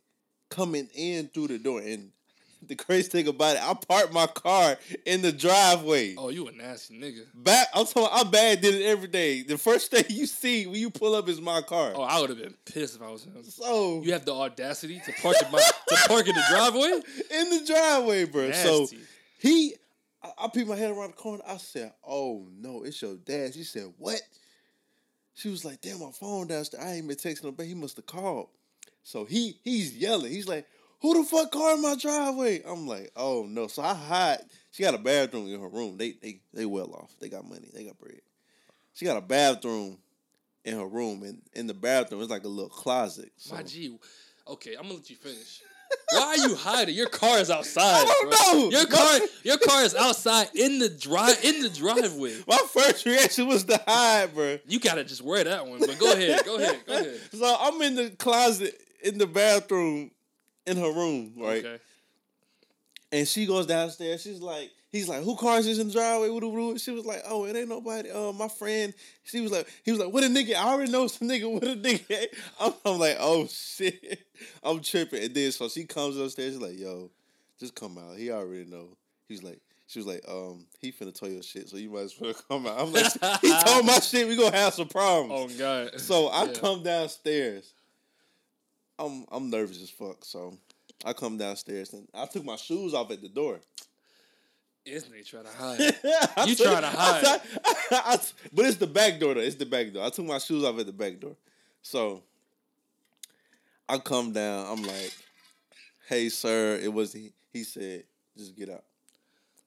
coming 0.51 0.89
in 0.95 1.29
through 1.29 1.49
the 1.49 1.59
door. 1.59 1.81
And 1.81 2.13
the 2.67 2.75
crazy 2.75 3.09
thing 3.09 3.29
about 3.29 3.57
it, 3.57 3.63
I 3.63 3.75
parked 3.75 4.13
my 4.13 4.27
car 4.27 4.77
in 5.05 5.23
the 5.23 5.33
driveway. 5.33 6.15
Oh, 6.17 6.29
you 6.29 6.49
a 6.49 6.53
nasty 6.53 6.99
nigga. 6.99 7.25
Back, 7.35 7.69
I'm 7.75 7.87
talking. 7.87 8.09
I 8.13 8.25
bad 8.25 8.61
did 8.61 8.75
it 8.75 8.85
every 8.85 9.09
day. 9.09 9.43
The 9.43 9.59
first 9.59 9.91
thing 9.91 10.05
you 10.09 10.27
see 10.27 10.67
when 10.67 10.77
you 10.77 10.91
pull 10.91 11.15
up 11.15 11.29
is 11.29 11.41
my 11.41 11.63
car. 11.63 11.93
Oh, 11.95 12.03
I 12.03 12.21
would 12.21 12.31
have 12.31 12.39
been 12.39 12.55
pissed 12.65 12.97
if 12.97 13.03
I 13.03 13.11
was 13.11 13.25
him. 13.25 13.43
So 13.45 14.03
You 14.03 14.13
have 14.13 14.25
the 14.25 14.35
audacity 14.35 15.01
to 15.05 15.13
park 15.23 15.37
in 15.45 15.51
my 15.51 15.59
to 15.59 15.97
park 16.09 16.27
in 16.27 16.35
the 16.35 16.45
driveway. 16.51 17.01
in 17.31 17.51
the 17.51 17.65
driveway, 17.67 18.25
bro. 18.25 18.53
So 18.53 18.89
he, 19.39 19.75
I, 20.23 20.31
I 20.39 20.49
peeped 20.49 20.69
my 20.69 20.77
head 20.77 20.91
around 20.91 21.11
the 21.11 21.17
corner. 21.17 21.43
I 21.47 21.57
said, 21.57 21.93
"Oh 22.07 22.49
no, 22.57 22.85
it's 22.85 23.01
your 23.01 23.17
dad." 23.17 23.55
She 23.55 23.65
said, 23.65 23.93
"What?" 23.99 24.21
She 25.35 25.49
was 25.49 25.65
like, 25.65 25.81
"Damn, 25.81 26.01
my 26.01 26.11
phone 26.13 26.47
downstairs. 26.47 26.85
I 26.85 26.93
ain't 26.95 27.09
been 27.09 27.17
texting 27.17 27.45
him, 27.45 27.55
but 27.55 27.67
he 27.67 27.75
must 27.75 27.97
have 27.97 28.07
called." 28.07 28.49
So 29.05 29.27
he 29.27 29.59
he's 29.63 29.95
yelling. 29.97 30.33
He's 30.33 30.49
like, 30.49 30.67
"Who 31.05 31.23
the 31.23 31.29
fuck 31.29 31.53
car 31.53 31.75
in 31.75 31.83
my 31.83 31.97
driveway?" 31.97 32.63
I'm 32.65 32.87
like, 32.87 33.13
"Oh 33.15 33.45
no!" 33.47 33.67
So 33.67 33.83
I 33.83 33.93
hide. 33.93 34.39
She 34.71 34.83
got 34.83 34.95
a 34.95 34.99
bathroom 34.99 35.53
in 35.53 35.61
her 35.61 35.69
room. 35.69 35.99
They 35.99 36.13
they 36.13 36.41
they 36.55 36.65
well 36.65 36.95
off. 36.95 37.13
They 37.21 37.29
got 37.29 37.47
money. 37.47 37.69
They 37.75 37.85
got 37.85 37.99
bread. 37.99 38.23
She 38.95 39.05
got 39.05 39.19
a 39.19 39.21
bathroom 39.21 39.99
in 40.65 40.79
her 40.79 40.87
room, 40.87 41.23
and 41.23 41.43
in 41.53 41.67
the 41.67 41.75
bathroom 41.75 42.23
it's 42.23 42.31
like 42.31 42.45
a 42.45 42.49
little 42.49 42.71
closet. 42.71 43.31
So. 43.37 43.55
My 43.55 43.63
G. 43.63 43.99
Okay, 44.49 44.77
I'm 44.77 44.85
gonna 44.85 44.95
let 44.95 45.11
you 45.11 45.17
finish. 45.17 45.61
Why 46.11 46.21
are 46.23 46.49
you 46.49 46.55
hiding? 46.55 46.95
Your 46.95 47.09
car 47.09 47.39
is 47.39 47.51
outside. 47.51 48.07
I 48.07 48.29
don't 48.31 48.31
know. 48.31 48.71
Your 48.71 48.87
car, 48.87 49.21
your 49.43 49.59
car 49.59 49.83
is 49.83 49.95
outside 49.95 50.49
in 50.55 50.79
the 50.79 50.89
drive 50.89 51.39
in 51.45 51.61
the 51.61 51.69
driveway. 51.69 52.35
My 52.49 52.57
first 52.73 53.05
reaction 53.05 53.47
was 53.47 53.65
to 53.65 53.79
hide, 53.87 54.35
bro. 54.35 54.59
You 54.67 54.81
gotta 54.81 55.05
just 55.05 55.23
wear 55.23 55.45
that 55.45 55.67
one. 55.67 55.81
But 55.81 55.99
go 55.99 56.13
ahead, 56.13 56.45
go 56.45 56.57
ahead, 56.57 56.81
go 56.87 56.95
ahead. 56.95 57.21
So 57.33 57.57
I'm 57.61 57.81
in 57.83 57.95
the 57.95 58.11
closet 58.11 58.75
in 59.03 59.19
the 59.19 59.27
bathroom 59.27 60.11
in 60.67 60.77
her 60.77 60.93
room, 60.93 61.33
right? 61.37 61.65
Okay. 61.65 61.79
And 63.13 63.29
she 63.29 63.47
goes 63.47 63.67
downstairs. 63.67 64.23
She's 64.23 64.41
like, 64.41 64.73
he's 64.91 65.09
like, 65.09 65.23
who 65.23 65.37
car 65.37 65.59
is 65.59 65.67
this 65.67 65.79
in 65.79 65.87
the 65.87 65.93
driveway? 65.93 66.31
Woo, 66.31 66.49
woo. 66.49 66.79
She 66.79 66.91
was 66.91 67.07
like, 67.07 67.23
oh, 67.29 67.45
it 67.45 67.55
ain't 67.55 67.69
nobody. 67.69 68.11
Uh, 68.11 68.33
my 68.33 68.49
friend. 68.49 68.93
She 69.23 69.41
was 69.41 69.53
like, 69.53 69.69
he 69.85 69.93
was 69.93 70.01
like, 70.01 70.13
what 70.13 70.25
a 70.25 70.27
nigga. 70.27 70.55
I 70.57 70.65
already 70.73 70.91
know 70.91 71.07
some 71.07 71.29
nigga. 71.29 71.49
What 71.53 71.63
a 71.63 71.77
nigga. 71.77 72.27
I'm, 72.61 72.73
I'm 72.85 72.99
like, 72.99 73.17
oh 73.21 73.47
shit. 73.47 74.27
I'm 74.65 74.81
tripping. 74.81 75.23
And 75.23 75.35
then 75.35 75.53
so 75.53 75.69
she 75.69 75.85
comes 75.85 76.17
upstairs. 76.17 76.55
She's 76.55 76.63
like, 76.63 76.79
yo, 76.79 77.11
just 77.61 77.77
come 77.77 77.99
out. 77.99 78.17
He 78.17 78.33
already 78.33 78.65
know. 78.65 78.97
He 79.29 79.35
was 79.35 79.45
like, 79.45 79.61
she 79.87 80.01
was 80.01 80.07
like, 80.09 80.25
um, 80.29 80.67
he 80.81 80.91
finna 80.91 81.15
tell 81.15 81.29
your 81.29 81.43
shit, 81.43 81.69
so 81.69 81.77
you 81.77 81.91
might 81.91 82.01
as 82.01 82.15
well 82.19 82.35
come 82.49 82.67
out. 82.67 82.81
I'm 82.81 82.93
like, 82.93 83.13
he 83.43 83.55
told 83.65 83.87
my 83.87 84.01
shit. 84.01 84.27
We 84.27 84.35
gonna 84.35 84.57
have 84.57 84.75
some 84.75 84.89
problems. 84.89 85.33
Oh 85.55 85.59
God. 85.59 86.01
So 86.01 86.29
I 86.29 86.47
Yeah. 86.47 86.53
come 86.55 86.83
downstairs. 86.83 87.75
I'm 88.99 89.25
I'm 89.31 89.51
nervous 89.51 89.83
as 89.83 89.91
fuck. 89.91 90.25
So 90.25 90.57
I 91.05 91.13
come 91.13 91.37
downstairs 91.39 91.93
and 91.93 92.07
I 92.15 92.27
took 92.27 92.45
my 92.45 92.57
shoes 92.57 92.95
off 92.95 93.11
at 93.11 93.21
the 93.23 93.29
door. 93.29 93.61
Isn't 94.87 95.15
he 95.15 95.23
trying 95.23 95.45
to 95.45 95.51
hide. 95.57 95.79
You 96.47 96.55
took- 96.55 96.67
trying 96.67 96.83
to 96.83 96.89
hide. 96.89 97.25
I- 97.91 98.15
I- 98.15 98.19
but 98.53 98.67
it's 98.67 98.77
the 98.77 98.87
back 98.87 99.19
door 99.19 99.35
though. 99.35 99.41
It's 99.41 99.57
the 99.57 99.67
back 99.67 99.93
door. 99.93 100.05
I 100.05 100.11
took 100.11 100.27
my 100.27 100.39
shoes 100.39 100.63
off 100.65 100.79
at 100.79 100.87
the 100.87 100.93
back 100.93 101.19
door. 101.21 101.37
So 101.83 102.23
I 103.89 103.99
come 103.99 104.33
down. 104.33 104.67
I'm 104.67 104.83
like, 104.83 105.13
"Hey, 106.09 106.29
sir." 106.29 106.79
It 106.83 106.93
was 106.93 107.13
he. 107.13 107.33
He 107.53 107.65
said, 107.65 108.05
"Just 108.37 108.57
get 108.57 108.71
out." 108.71 108.85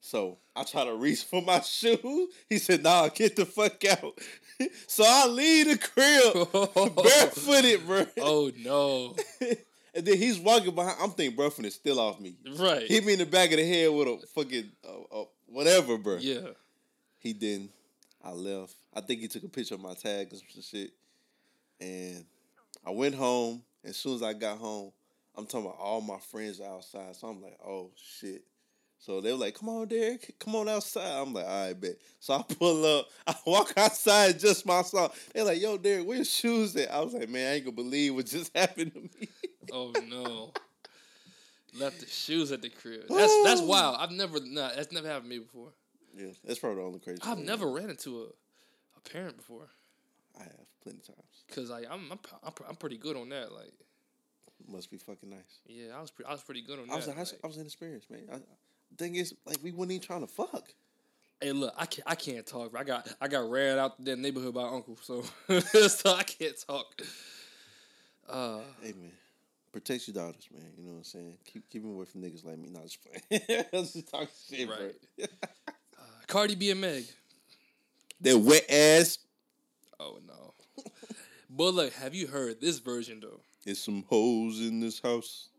So 0.07 0.37
I 0.55 0.63
try 0.63 0.85
to 0.85 0.95
reach 0.95 1.25
for 1.25 1.41
my 1.41 1.59
shoe. 1.65 2.29
He 2.47 2.59
said, 2.59 2.81
"Nah, 2.81 3.09
get 3.09 3.35
the 3.35 3.45
fuck 3.45 3.83
out." 3.85 4.17
so 4.87 5.03
I 5.05 5.27
leave 5.27 5.67
the 5.67 5.77
crib 5.77 6.95
barefooted, 6.95 7.85
bro. 7.85 8.05
Oh 8.21 8.51
no. 8.57 9.15
And 9.93 10.05
then 10.05 10.17
he's 10.17 10.39
walking 10.39 10.73
behind. 10.73 10.95
I'm 11.01 11.11
thinking, 11.11 11.35
bro, 11.35 11.49
finna 11.49 11.71
still 11.71 11.99
off 11.99 12.21
me. 12.21 12.35
Right. 12.57 12.87
Hit 12.87 13.03
me 13.03 13.13
in 13.13 13.19
the 13.19 13.25
back 13.25 13.51
of 13.51 13.57
the 13.57 13.67
head 13.67 13.91
with 13.91 14.07
a 14.07 14.27
fucking 14.27 14.71
uh, 14.87 15.21
uh, 15.21 15.25
whatever, 15.47 15.97
bro. 15.97 16.17
Yeah. 16.17 16.51
He 17.17 17.33
didn't. 17.33 17.71
I 18.23 18.31
left. 18.31 18.75
I 18.93 19.01
think 19.01 19.19
he 19.19 19.27
took 19.27 19.43
a 19.43 19.49
picture 19.49 19.75
of 19.75 19.81
my 19.81 19.93
tag 19.93 20.29
and 20.31 20.39
some 20.39 20.61
shit. 20.61 20.91
And 21.81 22.23
I 22.85 22.91
went 22.91 23.15
home. 23.15 23.61
And 23.83 23.89
as 23.89 23.97
soon 23.97 24.15
as 24.15 24.23
I 24.23 24.33
got 24.33 24.57
home, 24.57 24.91
I'm 25.35 25.45
talking 25.45 25.65
about 25.65 25.79
all 25.79 25.99
my 25.99 26.19
friends 26.19 26.61
outside. 26.61 27.15
So 27.15 27.27
I'm 27.27 27.41
like, 27.41 27.57
oh 27.65 27.91
shit. 27.95 28.43
So 28.99 29.21
they 29.21 29.31
were 29.31 29.37
like, 29.37 29.53
come 29.57 29.69
on, 29.69 29.87
Derek, 29.87 30.35
come 30.39 30.55
on 30.55 30.67
outside. 30.67 31.07
I'm 31.21 31.31
like, 31.33 31.45
all 31.45 31.65
right, 31.67 31.79
bet. 31.79 31.95
So 32.19 32.33
I 32.33 32.41
pull 32.41 32.83
up, 32.99 33.07
I 33.27 33.35
walk 33.45 33.73
outside 33.77 34.39
just 34.39 34.65
my 34.65 34.81
song. 34.81 35.09
They're 35.33 35.43
like, 35.45 35.61
yo, 35.61 35.77
Derek, 35.77 36.05
where 36.07 36.17
your 36.17 36.25
shoes 36.25 36.75
at? 36.75 36.91
I 36.91 36.99
was 37.01 37.13
like, 37.13 37.29
man, 37.29 37.51
I 37.51 37.55
ain't 37.55 37.65
gonna 37.65 37.75
believe 37.75 38.15
what 38.15 38.25
just 38.25 38.51
happened 38.57 38.93
to 38.95 38.99
me. 39.01 39.29
Oh 39.71 39.93
no. 40.09 40.51
Left 41.77 41.99
the 41.99 42.07
shoes 42.07 42.51
at 42.51 42.61
the 42.61 42.69
crib. 42.69 43.03
That's 43.09 43.43
that's 43.43 43.61
wild. 43.61 43.97
I've 43.99 44.11
never 44.11 44.39
nah, 44.43 44.69
that's 44.75 44.91
never 44.91 45.07
happened 45.07 45.25
to 45.25 45.37
me 45.37 45.39
before. 45.39 45.73
Yeah, 46.15 46.29
that's 46.43 46.57
probably 46.59 46.77
the 46.77 46.87
only 46.87 46.99
crazy. 46.99 47.21
I've 47.23 47.37
never 47.37 47.67
ran 47.69 47.89
into 47.91 48.21
a, 48.21 48.25
a 48.25 49.09
parent 49.11 49.37
before. 49.37 49.67
I 50.39 50.43
have 50.43 50.65
plenty 50.81 50.99
of 50.99 51.05
times. 51.07 51.43
Cause 51.53 51.69
like 51.69 51.85
I'm 51.91 52.11
I'm, 52.11 52.19
I'm 52.43 52.53
I'm 52.69 52.75
pretty 52.77 52.97
good 52.97 53.15
on 53.15 53.29
that. 53.29 53.51
Like 53.51 53.73
Must 54.67 54.89
be 54.89 54.97
fucking 54.97 55.29
nice. 55.29 55.59
yeah, 55.67 55.95
I 55.95 56.01
was 56.01 56.09
pretty 56.09 56.29
I 56.29 56.31
was 56.31 56.41
pretty 56.41 56.61
good 56.61 56.79
on 56.79 56.89
I 56.89 56.95
was 56.95 57.05
that. 57.05 57.17
like, 57.17 57.27
I 57.43 57.47
was 57.47 57.57
inexperienced, 57.57 58.09
man. 58.09 58.23
I, 58.31 58.35
thing 58.95 59.15
is, 59.15 59.33
like, 59.45 59.57
we 59.63 59.71
weren't 59.71 59.91
even 59.91 60.01
trying 60.01 60.21
to 60.21 60.27
fuck. 60.27 60.69
Hey, 61.41 61.51
look, 61.51 61.73
I 61.77 61.85
can't 61.85 62.07
I 62.09 62.15
can't 62.15 62.45
talk. 62.45 62.75
I 62.75 62.83
got 62.83 63.07
I 63.21 63.27
got 63.27 63.49
ran 63.49 63.77
out 63.77 64.03
that 64.05 64.17
neighborhood 64.17 64.55
by 64.55 64.63
uncle, 64.63 64.97
so 65.01 65.21
so 65.87 66.13
I 66.15 66.23
can't 66.23 66.55
talk. 66.67 66.99
Uh, 68.27 68.59
Hey, 68.81 68.93
man, 68.93 69.11
protect 69.71 70.07
your 70.07 70.15
daughters, 70.15 70.47
man. 70.51 70.63
You 70.77 70.83
know 70.85 70.91
what 70.93 70.97
I'm 70.97 71.03
saying? 71.03 71.37
Keep 71.45 71.69
keep 71.69 71.83
them 71.83 71.91
away 71.93 72.05
from 72.05 72.21
niggas 72.21 72.43
like 72.43 72.57
me. 72.57 72.69
Not 72.69 72.83
just 72.83 72.97
playing. 73.03 73.65
Just 73.71 74.09
talking 74.09 74.27
shit, 74.49 74.67
Right. 74.67 74.95
bro. 75.17 75.25
Cardi 76.27 76.55
B 76.55 76.71
and 76.71 76.81
Meg. 76.81 77.05
That 78.21 78.39
wet 78.39 78.65
ass. 78.69 79.19
Oh 79.99 80.17
no. 80.27 80.53
but 81.51 81.73
look, 81.75 81.93
have 81.93 82.15
you 82.15 82.25
heard 82.25 82.59
this 82.59 82.79
version 82.79 83.19
though? 83.21 83.41
It's 83.65 83.79
some 83.79 84.03
hoes 84.09 84.59
in 84.59 84.79
this 84.79 84.99
house. 84.99 85.49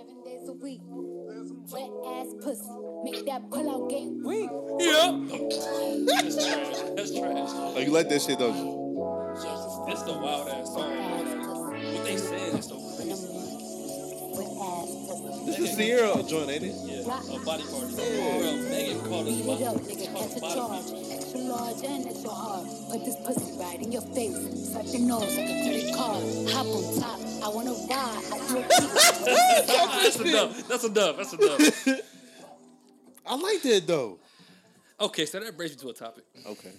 Seven 0.00 0.22
days 0.24 0.48
a 0.48 0.52
week. 0.54 0.80
Wet 0.86 1.90
ass 2.08 2.32
pussy. 2.42 2.64
Make 3.04 3.26
that 3.26 3.50
pull 3.50 3.68
out 3.68 3.90
game 3.90 4.22
weak. 4.24 4.48
Yeah. 4.78 5.12
That's 6.06 6.36
trash. 6.36 6.78
That's 6.96 7.10
trash. 7.18 7.50
Oh, 7.52 7.78
you 7.84 7.90
like 7.90 8.08
that 8.08 8.22
shit, 8.22 8.38
don't 8.38 8.56
you? 8.56 8.80
It's 9.92 10.02
the 10.04 10.12
wild 10.14 10.48
ass 10.48 10.72
song. 10.72 10.96
Like, 10.96 11.26
what 11.92 12.04
they 12.04 12.16
saying 12.16 12.56
is 12.56 12.64
so 12.66 12.76
crazy. 12.96 13.10
This 15.44 15.58
is 15.58 15.76
Ciara 15.76 16.22
joint, 16.22 16.48
ain't 16.50 16.64
it? 16.64 16.74
Yeah, 16.84 17.00
a 17.02 17.44
body 17.44 17.64
party. 17.64 17.94
Bro, 17.94 18.56
Megan 18.70 19.00
called 19.00 19.28
us 19.28 19.34
Beat 19.34 19.40
it 19.40 19.46
body, 19.46 19.80
nigga, 19.84 20.12
called 20.12 20.30
catch 20.30 20.36
a 20.36 20.40
charge. 20.40 20.92
body. 20.92 21.19
Extra 21.30 21.48
large 21.48 21.84
and 21.84 22.06
extra 22.08 22.28
hard. 22.30 22.66
Put 22.90 23.04
this 23.04 23.14
pussy 23.24 23.56
right 23.56 23.80
in 23.80 23.92
your 23.92 24.02
face. 24.02 24.72
Swipe 24.72 24.86
your 24.86 25.02
nose 25.02 25.36
like 25.36 25.48
a 25.48 25.62
credit 25.62 25.94
card. 25.94 26.24
Hop 26.50 26.66
on 26.66 27.00
top. 27.00 27.20
I 27.44 27.48
wanna 27.54 27.70
ride. 27.70 28.24
I 28.32 28.48
do 28.48 28.58
a 28.58 30.02
That's 30.02 30.18
enough. 30.18 30.68
That's 30.68 30.84
enough. 30.84 31.16
That's 31.18 31.32
enough. 31.34 32.00
I 33.24 33.36
like 33.36 33.62
that 33.62 33.86
though. 33.86 34.18
Okay, 35.00 35.24
so 35.24 35.38
that 35.38 35.56
brings 35.56 35.70
me 35.70 35.78
to 35.82 35.88
a 35.90 35.92
topic. 35.92 36.24
Okay. 36.44 36.72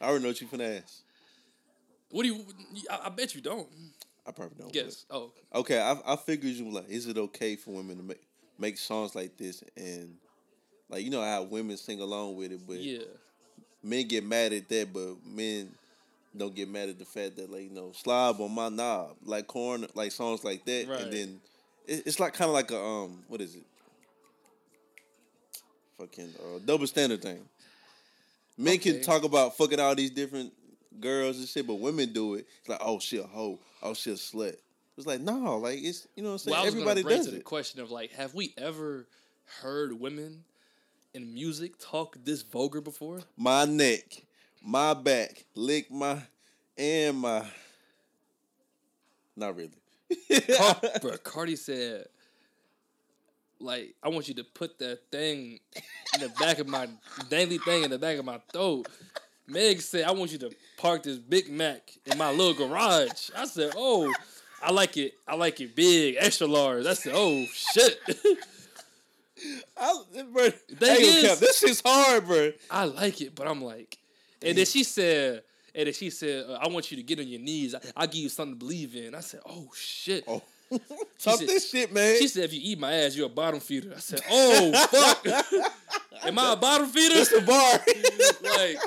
I 0.00 0.06
already 0.06 0.24
know 0.24 0.30
what 0.30 0.40
you 0.40 0.48
finna 0.48 0.82
ask. 0.82 1.02
What 2.10 2.24
do 2.24 2.28
you? 2.28 2.44
I, 2.90 3.02
I 3.04 3.08
bet 3.10 3.36
you 3.36 3.40
don't. 3.40 3.68
I 4.26 4.32
probably 4.32 4.56
don't. 4.58 4.72
Guess. 4.72 5.04
Oh, 5.12 5.30
Okay, 5.54 5.80
I 5.80 5.96
I 6.04 6.16
figured 6.16 6.54
you 6.54 6.68
like, 6.72 6.88
is 6.88 7.06
it 7.06 7.18
okay 7.18 7.54
for 7.54 7.70
women 7.70 7.98
to 7.98 8.02
make 8.02 8.22
make 8.58 8.78
songs 8.78 9.14
like 9.14 9.36
this 9.36 9.62
and 9.76 10.16
like 10.90 11.04
you 11.04 11.10
know 11.10 11.22
how 11.22 11.42
women 11.44 11.76
sing 11.76 12.00
along 12.00 12.36
with 12.36 12.52
it, 12.52 12.60
but 12.66 12.78
yeah. 12.78 12.98
men 13.82 14.06
get 14.08 14.24
mad 14.24 14.52
at 14.52 14.68
that, 14.68 14.92
but 14.92 15.16
men 15.26 15.70
don't 16.36 16.54
get 16.54 16.68
mad 16.68 16.88
at 16.88 16.98
the 16.98 17.04
fact 17.04 17.36
that 17.36 17.50
like 17.50 17.62
you 17.62 17.70
know 17.70 17.92
slob 17.94 18.40
on 18.40 18.52
my 18.52 18.68
knob, 18.68 19.16
like 19.24 19.46
corn, 19.46 19.86
like 19.94 20.12
songs 20.12 20.44
like 20.44 20.64
that, 20.64 20.88
Right. 20.88 21.00
and 21.00 21.12
then 21.12 21.40
it, 21.86 22.02
it's 22.06 22.20
like 22.20 22.34
kind 22.34 22.48
of 22.48 22.54
like 22.54 22.70
a 22.70 22.78
um 22.80 23.22
what 23.28 23.40
is 23.40 23.54
it? 23.54 23.64
Fucking 25.98 26.32
uh, 26.38 26.58
double 26.64 26.86
standard 26.86 27.22
thing. 27.22 27.40
Men 28.56 28.74
Okay. 28.74 28.92
can 28.92 29.02
talk 29.02 29.22
about 29.24 29.56
fucking 29.56 29.78
all 29.80 29.94
these 29.94 30.10
different 30.10 30.52
girls 30.98 31.38
and 31.38 31.46
shit, 31.48 31.66
but 31.66 31.74
women 31.74 32.12
do 32.12 32.34
it. 32.34 32.46
It's 32.60 32.68
like 32.68 32.80
oh 32.82 32.98
she 32.98 33.18
a 33.18 33.22
hoe, 33.22 33.58
oh 33.82 33.94
she 33.94 34.10
a 34.10 34.14
slut. 34.14 34.56
It's 34.96 35.06
like 35.06 35.20
no, 35.20 35.58
like 35.58 35.78
it's 35.80 36.06
you 36.16 36.22
know 36.22 36.30
what 36.30 36.32
I'm 36.34 36.38
saying. 36.38 36.52
Well, 36.52 36.62
I 36.62 36.64
was 36.64 36.74
Everybody 36.74 37.02
does 37.02 37.26
to 37.26 37.30
the 37.32 37.36
it. 37.38 37.44
question 37.44 37.80
of 37.80 37.90
like, 37.90 38.12
have 38.12 38.34
we 38.34 38.52
ever 38.58 39.06
heard 39.62 39.98
women 39.98 40.44
in 41.14 41.32
music 41.34 41.72
talk 41.78 42.16
this 42.24 42.42
vulgar 42.42 42.80
before? 42.80 43.20
My 43.36 43.64
neck, 43.64 44.24
my 44.62 44.94
back, 44.94 45.44
lick 45.54 45.90
my 45.90 46.22
and 46.76 47.18
my. 47.18 47.44
Not 49.36 49.56
really. 49.56 49.70
Car- 50.56 50.80
bro, 51.00 51.16
Cardi 51.18 51.56
said, 51.56 52.06
like, 53.58 53.94
I 54.02 54.08
want 54.08 54.28
you 54.28 54.34
to 54.34 54.44
put 54.44 54.78
that 54.78 55.00
thing 55.10 55.60
in 56.14 56.20
the 56.20 56.28
back 56.40 56.58
of 56.58 56.68
my 56.68 56.88
dangly 57.28 57.62
thing 57.62 57.84
in 57.84 57.90
the 57.90 57.98
back 57.98 58.18
of 58.18 58.24
my 58.24 58.40
throat. 58.52 58.88
Meg 59.46 59.80
said, 59.80 60.04
I 60.04 60.12
want 60.12 60.32
you 60.32 60.38
to 60.38 60.50
park 60.76 61.02
this 61.02 61.18
Big 61.18 61.50
Mac 61.50 61.90
in 62.06 62.16
my 62.16 62.30
little 62.30 62.54
garage. 62.54 63.30
I 63.36 63.46
said, 63.46 63.72
oh, 63.76 64.12
I 64.62 64.70
like 64.72 64.96
it. 64.96 65.14
I 65.26 65.34
like 65.34 65.60
it 65.60 65.74
big, 65.74 66.16
extra 66.18 66.46
large. 66.46 66.86
I 66.86 66.94
said, 66.94 67.12
oh 67.14 67.44
shit. 67.52 67.98
I, 69.76 70.02
bro, 70.32 70.50
Thing 70.50 70.90
I 70.90 70.94
ain't 70.94 71.22
gonna 71.22 71.32
is- 71.32 71.40
this 71.40 71.58
shit's 71.58 71.82
hard, 71.84 72.26
bro. 72.26 72.52
I 72.70 72.84
like 72.84 73.20
it, 73.20 73.34
but 73.34 73.46
I'm 73.46 73.62
like, 73.62 73.98
and 74.42 74.56
then 74.56 74.66
she 74.66 74.84
said, 74.84 75.42
and 75.74 75.86
then 75.86 75.94
she 75.94 76.10
said, 76.10 76.46
uh, 76.48 76.58
I 76.60 76.68
want 76.68 76.90
you 76.90 76.96
to 76.96 77.02
get 77.02 77.18
on 77.20 77.28
your 77.28 77.40
knees. 77.40 77.74
I, 77.74 77.80
I'll 77.96 78.06
give 78.06 78.22
you 78.22 78.28
something 78.28 78.54
to 78.54 78.58
believe 78.58 78.96
in. 78.96 79.14
I 79.14 79.20
said, 79.20 79.40
oh 79.46 79.68
shit. 79.76 80.24
Oh. 80.26 80.42
Talk 81.18 81.38
said- 81.38 81.48
this 81.48 81.70
shit, 81.70 81.92
man. 81.92 82.16
She 82.18 82.28
said, 82.28 82.44
if 82.44 82.52
you 82.52 82.60
eat 82.62 82.78
my 82.78 82.92
ass, 82.92 83.16
you're 83.16 83.26
a 83.26 83.28
bottom 83.28 83.60
feeder. 83.60 83.92
I 83.94 83.98
said, 83.98 84.20
oh, 84.30 84.72
fuck. 84.86 85.26
Am 86.24 86.38
I 86.38 86.52
a 86.52 86.56
bottom 86.56 86.86
feeder? 86.88 87.14
It's 87.16 87.30
the 87.30 87.40
bar. 87.40 87.80
like, 88.58 88.78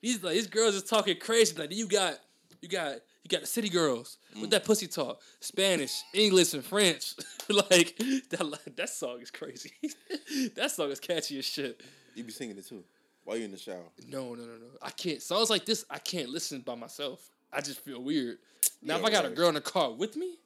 these 0.00 0.22
like 0.22 0.34
these 0.34 0.46
girls 0.46 0.74
is 0.74 0.82
talking 0.82 1.16
crazy. 1.18 1.54
Like, 1.56 1.72
you 1.72 1.86
got, 1.86 2.18
you 2.60 2.68
got, 2.68 2.96
got 3.32 3.40
the 3.40 3.46
city 3.46 3.68
girls 3.68 4.18
with 4.34 4.44
mm. 4.44 4.50
that 4.50 4.64
pussy 4.64 4.86
talk, 4.86 5.20
Spanish, 5.40 6.02
English, 6.14 6.54
and 6.54 6.64
French. 6.64 7.14
like, 7.48 7.96
that 8.30 8.58
that 8.76 8.88
song 8.88 9.20
is 9.20 9.30
crazy. 9.30 9.72
that 10.54 10.70
song 10.70 10.90
is 10.90 11.00
catchy 11.00 11.38
as 11.38 11.44
shit. 11.44 11.80
you 12.14 12.24
be 12.24 12.32
singing 12.32 12.56
it 12.56 12.66
too 12.66 12.84
while 13.24 13.36
you're 13.36 13.46
in 13.46 13.52
the 13.52 13.58
shower. 13.58 13.84
No, 14.08 14.34
no, 14.34 14.42
no, 14.42 14.52
no. 14.52 14.66
I 14.80 14.90
can't. 14.90 15.22
Songs 15.22 15.50
like 15.50 15.64
this, 15.64 15.84
I 15.90 15.98
can't 15.98 16.28
listen 16.28 16.60
by 16.60 16.74
myself. 16.74 17.30
I 17.52 17.60
just 17.60 17.80
feel 17.80 18.02
weird. 18.02 18.38
Now, 18.82 18.96
if 18.96 19.04
I 19.04 19.10
got 19.10 19.24
a 19.24 19.30
girl 19.30 19.48
in 19.48 19.54
the 19.54 19.60
car 19.60 19.92
with 19.92 20.16
me, 20.16 20.38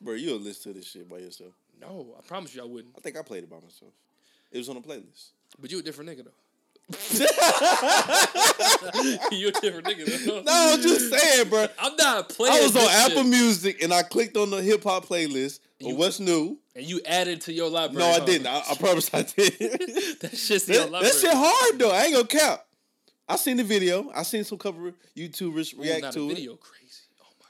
Bro, 0.00 0.14
you'll 0.14 0.38
listen 0.38 0.72
to 0.72 0.78
this 0.78 0.88
shit 0.88 1.08
by 1.08 1.18
yourself. 1.18 1.52
no, 1.80 2.14
I 2.18 2.22
promise 2.26 2.54
you 2.54 2.62
I 2.62 2.66
wouldn't. 2.66 2.94
I 2.96 3.00
think 3.00 3.16
I 3.16 3.22
played 3.22 3.44
it 3.44 3.50
by 3.50 3.56
myself. 3.56 3.92
It 4.50 4.58
was 4.58 4.68
on 4.68 4.76
a 4.76 4.80
playlist. 4.80 5.30
But 5.58 5.70
you 5.70 5.78
a 5.78 5.82
different 5.82 6.10
nigga 6.10 6.24
though. 6.24 6.43
you 9.32 9.48
a 9.48 9.52
different 9.52 9.86
nigga 9.86 10.26
though. 10.26 10.42
No, 10.42 10.72
I'm 10.74 10.82
just 10.82 11.10
saying, 11.12 11.48
bro. 11.48 11.66
I'm 11.78 11.96
not 11.96 12.28
playing. 12.28 12.54
I 12.54 12.60
was 12.62 12.76
on 12.76 12.82
Apple 12.90 13.22
shit. 13.22 13.26
Music 13.26 13.82
and 13.82 13.92
I 13.92 14.02
clicked 14.02 14.36
on 14.36 14.50
the 14.50 14.62
hip 14.62 14.82
hop 14.84 15.06
playlist 15.06 15.60
of 15.80 15.88
You- 15.88 15.96
what's 15.96 16.20
new. 16.20 16.58
and 16.76 16.84
you 16.84 17.00
added 17.06 17.40
to 17.42 17.52
your 17.52 17.70
library. 17.70 18.04
No, 18.06 18.10
I 18.10 18.18
huh? 18.18 18.24
didn't. 18.26 18.46
I, 18.48 18.62
I 18.70 18.74
promise 18.74 19.08
I 19.14 19.22
did. 19.22 19.52
that 20.20 20.36
shit's 20.36 20.68
in 20.68 20.74
your 20.74 20.84
that, 20.84 20.92
library. 20.92 21.12
that 21.12 21.20
shit 21.20 21.30
hard 21.32 21.78
though. 21.78 21.90
I 21.90 22.02
ain't 22.04 22.14
gonna 22.14 22.26
count. 22.26 22.60
I 23.26 23.36
seen 23.36 23.56
the 23.56 23.64
video. 23.64 24.10
I 24.14 24.22
seen 24.22 24.44
some 24.44 24.58
cover 24.58 24.92
YouTubers 25.16 25.74
Ooh, 25.74 25.80
react 25.82 26.02
now 26.02 26.10
to 26.10 26.30
it. 26.30 26.34
video 26.34 26.56
crazy. 26.56 26.83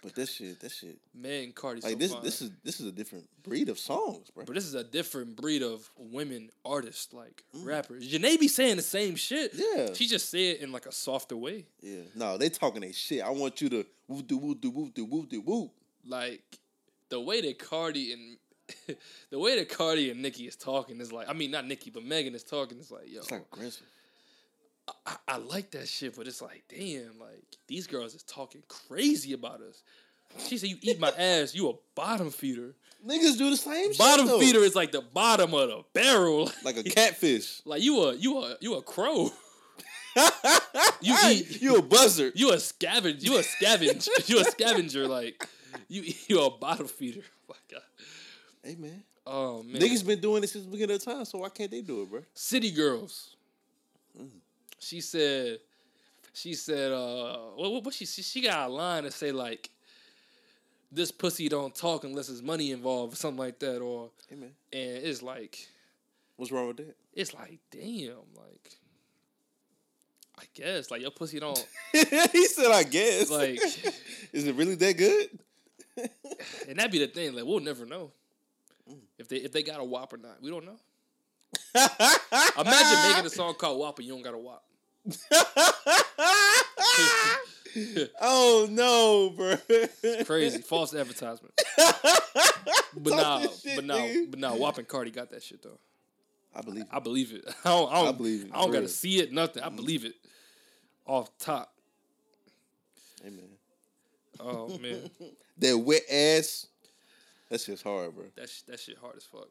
But 0.05 0.15
that 0.17 0.29
shit, 0.29 0.61
that 0.61 0.71
shit. 0.71 0.99
Man, 1.15 1.53
Cardi, 1.53 1.81
Like 1.81 1.93
so 1.93 1.99
this, 1.99 2.13
fine. 2.13 2.23
this 2.23 2.43
is 2.43 2.51
this 2.63 2.79
is 2.79 2.87
a 2.87 2.93
different 2.93 3.27
breed 3.43 3.71
of 3.71 3.79
songs, 3.79 4.29
bro. 4.29 4.45
But 4.45 4.55
this 4.55 4.67
is 4.67 4.75
a 4.75 4.85
different 4.85 5.35
breed 5.35 5.63
of 5.63 5.89
women 5.97 6.51
artists, 6.63 7.15
like 7.15 7.43
rappers. 7.55 8.07
Jhené 8.07 8.39
be 8.39 8.47
saying 8.47 8.77
the 8.77 8.83
same 8.83 9.17
shit. 9.17 9.55
Mm. 9.55 9.61
Yeah. 9.75 9.95
She 9.95 10.07
just 10.07 10.29
say 10.29 10.51
it 10.51 10.61
in 10.61 10.73
like 10.73 10.85
a 10.85 10.93
softer 10.93 11.39
way. 11.39 11.65
Yeah, 11.81 12.03
no, 12.15 12.37
they 12.37 12.51
talking 12.51 12.83
they 12.83 12.93
shit. 12.93 13.23
I 13.23 13.31
want 13.31 13.63
you 13.63 13.71
to 13.71 13.87
whoop 14.07 14.27
do 14.27 14.37
whoop 14.37 14.61
do 14.61 14.71
whoop 14.71 14.93
do 14.93 15.07
whoop 15.07 15.31
do 15.31 15.41
whoop. 15.41 15.71
Like 16.07 16.43
the 17.09 17.19
way 17.19 17.41
that 17.41 17.59
Cardi 17.59 18.13
and 18.13 18.37
the 19.31 19.39
way 19.39 19.59
that 19.59 19.71
Cardi 19.71 20.11
and 20.11 20.21
Nicki 20.21 20.47
is 20.47 20.57
talking 20.57 21.01
is 21.01 21.13
like 21.13 21.31
I 21.31 21.33
mean 21.33 21.51
not 21.51 21.67
Nicki, 21.67 21.89
but 21.89 22.05
Megan 22.05 22.35
is 22.35 22.45
talking 22.45 22.79
is 22.79 22.91
like, 22.91 23.11
yo, 23.11 23.21
It's 23.21 23.31
like 23.31 23.47
aggressive. 23.51 23.87
I, 25.07 25.17
I 25.29 25.37
like 25.39 25.71
that 25.73 25.89
shit, 25.89 26.17
but 26.17 26.27
it's 26.27 26.43
like, 26.43 26.65
damn, 26.69 27.19
like 27.19 27.45
these 27.67 27.87
girls 27.87 28.15
is 28.15 28.23
talking 28.23 28.63
crazy 28.69 29.33
about 29.33 29.61
us. 29.61 29.83
She 30.39 30.59
said, 30.59 30.69
"You 30.69 30.77
eat 30.83 31.01
my 31.01 31.11
ass, 31.11 31.55
you 31.55 31.71
a 31.71 31.75
bottom 31.95 32.31
feeder." 32.31 32.75
Niggas 33.07 33.37
do 33.37 33.51
the 33.51 33.57
same 33.57 33.91
shit. 33.91 33.99
Bottom 33.99 34.27
though. 34.27 34.41
feeder 34.41 34.61
is 34.61 34.75
like 34.75 34.93
the 34.93 35.03
bottom 35.03 35.55
of 35.55 35.69
the 35.69 35.85
barrel. 35.93 36.51
like 36.65 36.77
a 36.77 36.83
catfish. 36.83 37.61
Like 37.65 37.83
you 37.83 38.03
a 38.03 38.15
you 38.15 38.39
a 38.39 38.57
you 38.61 38.75
a 38.75 38.83
crow. 38.83 39.31
you 41.01 41.17
eat 41.27 41.61
you 41.61 41.77
a 41.77 41.83
buzzard. 41.83 42.33
You 42.37 42.53
a 42.53 42.59
scavenger. 42.59 43.19
You 43.19 43.39
a 43.39 43.43
scavenger. 43.43 44.11
you 44.27 44.41
a 44.41 44.45
scavenger. 44.45 45.09
Like 45.09 45.47
you 45.89 46.05
you 46.29 46.43
a 46.43 46.51
bottom 46.51 46.87
feeder. 46.87 47.23
Oh 47.23 47.55
my 47.55 47.57
god. 47.71 47.83
Hey 48.63 48.77
man. 48.77 49.03
Oh 49.27 49.63
man. 49.63 49.81
Niggas 49.81 50.07
been 50.07 50.21
doing 50.21 50.41
this 50.41 50.53
since 50.53 50.65
the 50.65 50.71
beginning 50.71 50.97
of 50.97 51.05
time, 51.05 51.25
so 51.25 51.39
why 51.39 51.49
can't 51.49 51.71
they 51.71 51.81
do 51.81 52.03
it, 52.03 52.11
bro? 52.11 52.23
City 52.33 52.71
girls. 52.71 53.34
She 54.85 55.01
said. 55.01 55.59
She 56.33 56.55
said. 56.55 56.93
Uh. 56.93 57.37
What? 57.57 57.85
What? 57.85 57.95
she, 57.95 58.07
she? 58.07 58.23
She 58.23 58.41
got 58.43 58.69
a 58.69 58.73
line 58.73 59.05
to 59.05 59.11
say 59.11 59.33
like. 59.33 59.71
This 60.93 61.11
pussy 61.11 61.49
don't 61.49 61.75
talk 61.75 62.05
unless 62.05 62.29
there's 62.29 62.41
money 62.41 62.71
involved 62.71 63.15
or 63.15 63.17
something 63.17 63.39
like 63.39 63.59
that, 63.59 63.81
or 63.81 64.11
Hey 64.29 64.37
and 64.37 64.53
it's 64.73 65.23
like 65.23 65.69
What's 66.37 66.51
wrong 66.53 66.69
with 66.69 66.79
that? 66.79 66.97
it's 67.13 67.35
like 67.35 67.59
damn 67.71 68.15
like. 68.37 68.79
I 70.37 70.45
guess 70.53 70.91
like 70.91 71.01
your 71.01 71.13
pussy 71.13 71.39
don't 71.39 71.65
he 71.93 72.47
said, 72.47 72.73
I 72.73 72.83
guess. 72.83 73.31
like, 73.31 73.61
is 74.33 74.47
it 74.47 74.55
really 74.57 74.75
that 74.75 74.97
good? 74.97 75.39
and 76.69 76.77
that'd 76.77 76.91
be 76.91 76.99
the 76.99 77.07
thing. 77.07 77.35
Like 77.35 77.45
we'll 77.45 77.61
never 77.61 77.87
know 77.87 78.11
if 79.17 79.29
they 79.29 79.37
if 79.37 79.53
they 79.53 79.63
got 79.63 79.81
a 79.81 79.85
WAP 79.85 80.13
or 80.13 80.17
not. 80.17 80.43
We 80.43 80.51
don't 80.51 80.67
know. 80.67 80.77
Imagine 82.59 83.11
making 83.13 83.27
a 83.27 83.31
song 83.31 83.55
called 83.55 83.79
WAP 83.79 83.99
and 83.99 84.09
you 84.09 84.15
don't 84.15 84.23
got 84.23 84.35
a 84.35 84.39
WAP. 84.39 84.64
oh 88.21 88.67
no, 88.71 89.31
bro. 89.37 89.57
Crazy, 90.25 90.63
false 90.63 90.95
advertisement. 90.95 91.53
But 92.97 93.17
now, 93.17 93.41
shit, 93.41 93.75
but 93.75 93.85
now, 93.87 93.97
nigga. 93.97 94.31
but 94.31 94.39
now, 94.39 94.55
WAP 94.57 94.79
and 94.79 94.87
Cardi 94.87 95.11
got 95.11 95.29
that 95.33 95.43
shit 95.43 95.61
though. 95.65 95.81
I 96.55 96.61
believe. 96.63 96.85
I 96.93 97.01
believe 97.01 97.33
it. 97.33 97.45
I 97.65 97.69
don't. 97.71 97.93
I, 97.93 97.97
don't, 97.97 98.09
I 98.09 98.13
believe 98.13 98.45
it, 98.45 98.51
I 98.55 98.59
don't 98.61 98.69
gotta 98.69 98.81
real. 98.83 98.89
see 98.89 99.19
it. 99.19 99.33
Nothing. 99.33 99.65
I 99.65 99.69
believe 99.69 100.05
it. 100.05 100.15
Off 101.05 101.37
top. 101.39 101.73
Amen. 103.27 103.49
Oh 104.39 104.69
man, 104.81 105.11
That 105.59 105.77
wet 105.77 106.03
ass. 106.09 106.69
That's 107.51 107.67
just 107.67 107.83
hard, 107.83 108.15
bro. 108.15 108.27
that 108.37 108.49
sh- 108.49 108.63
that 108.69 108.79
shit 108.79 108.97
hard 108.99 109.17
as 109.17 109.25
fuck. 109.25 109.49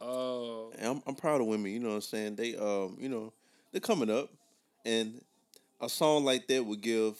Oh, 0.00 0.72
And 0.78 0.88
I'm 0.88 1.02
I'm 1.06 1.14
proud 1.14 1.42
of 1.42 1.46
women. 1.46 1.70
You 1.72 1.80
know 1.80 1.90
what 1.90 1.96
I'm 1.96 2.00
saying? 2.00 2.36
They 2.36 2.56
um 2.56 2.96
you 2.98 3.10
know 3.10 3.34
they're 3.70 3.82
coming 3.82 4.08
up, 4.08 4.30
and 4.84 5.20
a 5.80 5.88
song 5.88 6.24
like 6.24 6.46
that 6.48 6.64
would 6.64 6.80
give, 6.80 7.16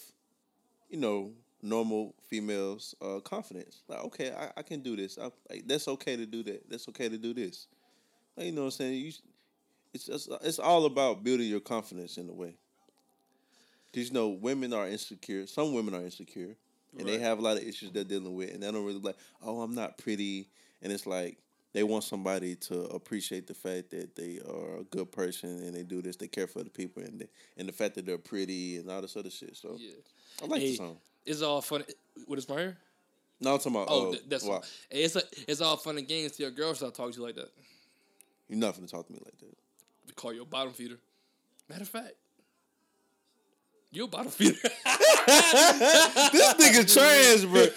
you 0.89 0.97
know, 0.97 1.31
normal 1.63 2.15
females 2.27 2.95
uh 3.01 3.19
confidence. 3.19 3.83
Like 3.87 4.03
okay, 4.05 4.31
I, 4.31 4.51
I 4.57 4.61
can 4.63 4.81
do 4.81 4.95
this. 4.95 5.17
I, 5.17 5.29
like 5.49 5.67
that's 5.67 5.87
okay 5.87 6.15
to 6.15 6.25
do 6.25 6.43
that. 6.43 6.69
That's 6.69 6.87
okay 6.89 7.09
to 7.09 7.17
do 7.17 7.33
this. 7.33 7.67
Like, 8.35 8.47
you 8.47 8.51
know 8.51 8.61
what 8.61 8.67
I'm 8.67 8.71
saying? 8.71 8.93
You, 8.93 9.11
it's 9.93 10.05
just, 10.05 10.29
it's 10.41 10.59
all 10.59 10.85
about 10.85 11.23
building 11.23 11.47
your 11.47 11.59
confidence 11.59 12.17
in 12.17 12.29
a 12.29 12.33
way. 12.33 12.55
Because 13.91 14.07
you 14.07 14.13
know 14.13 14.29
women 14.29 14.73
are 14.73 14.87
insecure. 14.87 15.45
Some 15.47 15.73
women 15.73 15.93
are 15.93 16.01
insecure, 16.01 16.55
and 16.97 17.07
they 17.07 17.19
have 17.19 17.39
a 17.39 17.41
lot 17.41 17.57
of 17.57 17.63
issues 17.63 17.91
they're 17.91 18.05
dealing 18.05 18.33
with, 18.35 18.53
and 18.53 18.63
they 18.63 18.71
don't 18.71 18.85
really 18.85 18.99
like. 18.99 19.17
Oh, 19.43 19.61
I'm 19.61 19.75
not 19.75 19.97
pretty, 19.97 20.47
and 20.81 20.93
it's 20.93 21.05
like 21.05 21.37
they 21.73 21.83
want 21.83 22.03
somebody 22.03 22.55
to 22.55 22.83
appreciate 22.85 23.47
the 23.47 23.53
fact 23.53 23.91
that 23.91 24.15
they 24.15 24.39
are 24.47 24.79
a 24.79 24.83
good 24.83 25.11
person 25.11 25.49
and 25.63 25.73
they 25.75 25.83
do 25.83 26.01
this. 26.01 26.15
They 26.15 26.27
care 26.27 26.47
for 26.47 26.63
the 26.63 26.69
people, 26.69 27.03
and 27.03 27.21
they, 27.21 27.27
and 27.57 27.67
the 27.67 27.73
fact 27.73 27.95
that 27.95 28.05
they're 28.05 28.17
pretty 28.17 28.77
and 28.77 28.89
all 28.89 29.01
this 29.01 29.15
other 29.15 29.29
shit. 29.29 29.55
So 29.55 29.77
yeah. 29.79 29.91
I 30.41 30.47
like 30.47 30.61
the 30.61 30.67
Hey, 30.67 30.75
song. 30.75 30.97
It's 31.25 31.41
all 31.41 31.61
fun. 31.61 31.83
What 32.25 32.39
is 32.39 32.49
my 32.49 32.55
hair? 32.55 32.77
No, 33.39 33.53
I'm 33.53 33.57
talking 33.57 33.75
about. 33.75 33.87
Oh, 33.89 34.07
uh, 34.07 34.11
th- 34.11 34.23
that's 34.27 34.45
wow. 34.45 34.61
hey, 34.89 35.03
it's 35.03 35.15
a, 35.15 35.23
it's 35.47 35.61
all 35.61 35.77
fun 35.77 35.97
and 35.97 36.07
games 36.07 36.33
till 36.33 36.45
your 36.45 36.51
girl 36.51 36.73
start 36.75 36.93
talking 36.93 37.13
to 37.13 37.19
you 37.19 37.25
like 37.25 37.35
that. 37.35 37.49
You're 38.49 38.59
not 38.59 38.75
gonna 38.75 38.87
talk 38.87 39.07
to 39.07 39.13
me 39.13 39.19
like 39.23 39.37
that. 39.39 39.57
They 40.07 40.13
call 40.13 40.33
you 40.33 40.41
a 40.41 40.45
bottom 40.45 40.73
feeder. 40.73 40.97
Matter 41.69 41.83
of 41.83 41.89
fact, 41.89 42.13
you 43.93 44.05
a 44.05 44.07
bottom 44.07 44.31
feeder. 44.31 44.53
this 44.61 44.71
nigga 46.55 46.93
trans, 46.93 47.45
bro. 47.45 47.67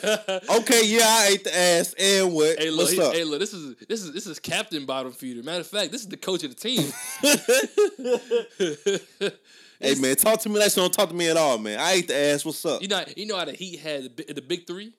Okay, 0.59 0.83
yeah, 0.87 1.05
I 1.07 1.29
ate 1.33 1.45
the 1.45 1.57
ass, 1.57 1.95
and 1.99 2.33
what? 2.33 2.59
hey, 2.59 2.71
look, 2.71 2.87
What's 2.89 2.99
up? 2.99 3.15
hey, 3.15 3.25
look, 3.25 3.41
this 3.41 3.53
is 3.53 3.77
this 3.89 4.03
is 4.03 4.13
this 4.13 4.27
is 4.27 4.39
captain 4.39 4.87
bottom 4.87 5.13
feeder. 5.13 5.43
Matter 5.43 5.61
of 5.61 5.67
fact, 5.67 5.93
this 5.93 6.03
is 6.03 6.09
the 6.09 6.17
coach 6.17 6.45
of 6.45 6.55
the 6.55 6.57
team. 6.57 6.93
Hey 9.81 9.97
man, 9.97 10.15
talk 10.17 10.41
to 10.41 10.49
me 10.49 10.59
like 10.59 10.75
you 10.75 10.83
don't 10.83 10.93
talk 10.93 11.09
to 11.11 11.15
me 11.15 11.29
at 11.29 11.37
all, 11.37 11.59
man. 11.59 11.79
I 11.79 11.93
ate 11.95 12.09
the 12.09 12.17
ass. 12.17 12.45
What's 12.45 12.65
up? 12.65 12.81
you 12.81 12.89
know, 12.89 13.05
you 13.17 13.27
know 13.27 13.37
how 13.37 13.45
the 13.45 13.53
Heat 13.53 13.81
had 13.81 14.17
the, 14.17 14.33
the 14.33 14.41
big 14.41 14.67
three. 14.67 14.95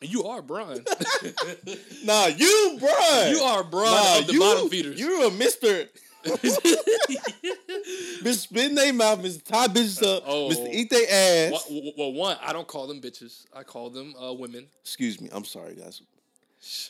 And 0.00 0.10
you 0.10 0.24
are 0.24 0.40
Bron. 0.40 0.82
Nah, 2.04 2.26
you, 2.26 2.76
bro. 2.78 3.26
you 3.28 3.40
are 3.40 3.64
Bron 3.64 3.90
Nah, 3.90 4.18
of 4.20 4.26
the 4.28 4.32
you, 4.34 4.38
bottom 4.40 4.68
feeders. 4.70 4.98
You're 5.00 5.26
a 5.26 5.30
Mister. 5.30 5.86
Bitch, 8.22 8.34
spit 8.38 8.70
in 8.70 8.74
their 8.74 8.92
mouth, 8.92 9.22
Mister 9.22 9.42
tie 9.42 9.68
bitches 9.68 10.02
up, 10.02 10.24
Oh. 10.26 10.48
Mister 10.48 10.66
eat 10.70 10.90
their 10.90 11.06
ass. 11.10 11.66
well, 11.70 11.92
well, 11.96 12.12
one, 12.12 12.36
I 12.42 12.52
don't 12.52 12.66
call 12.66 12.86
them 12.86 13.00
bitches. 13.00 13.44
I 13.54 13.62
call 13.62 13.90
them 13.90 14.14
uh, 14.20 14.32
women. 14.32 14.66
Excuse 14.82 15.20
me, 15.20 15.28
I'm 15.32 15.44
sorry, 15.44 15.74
guys. 15.74 16.02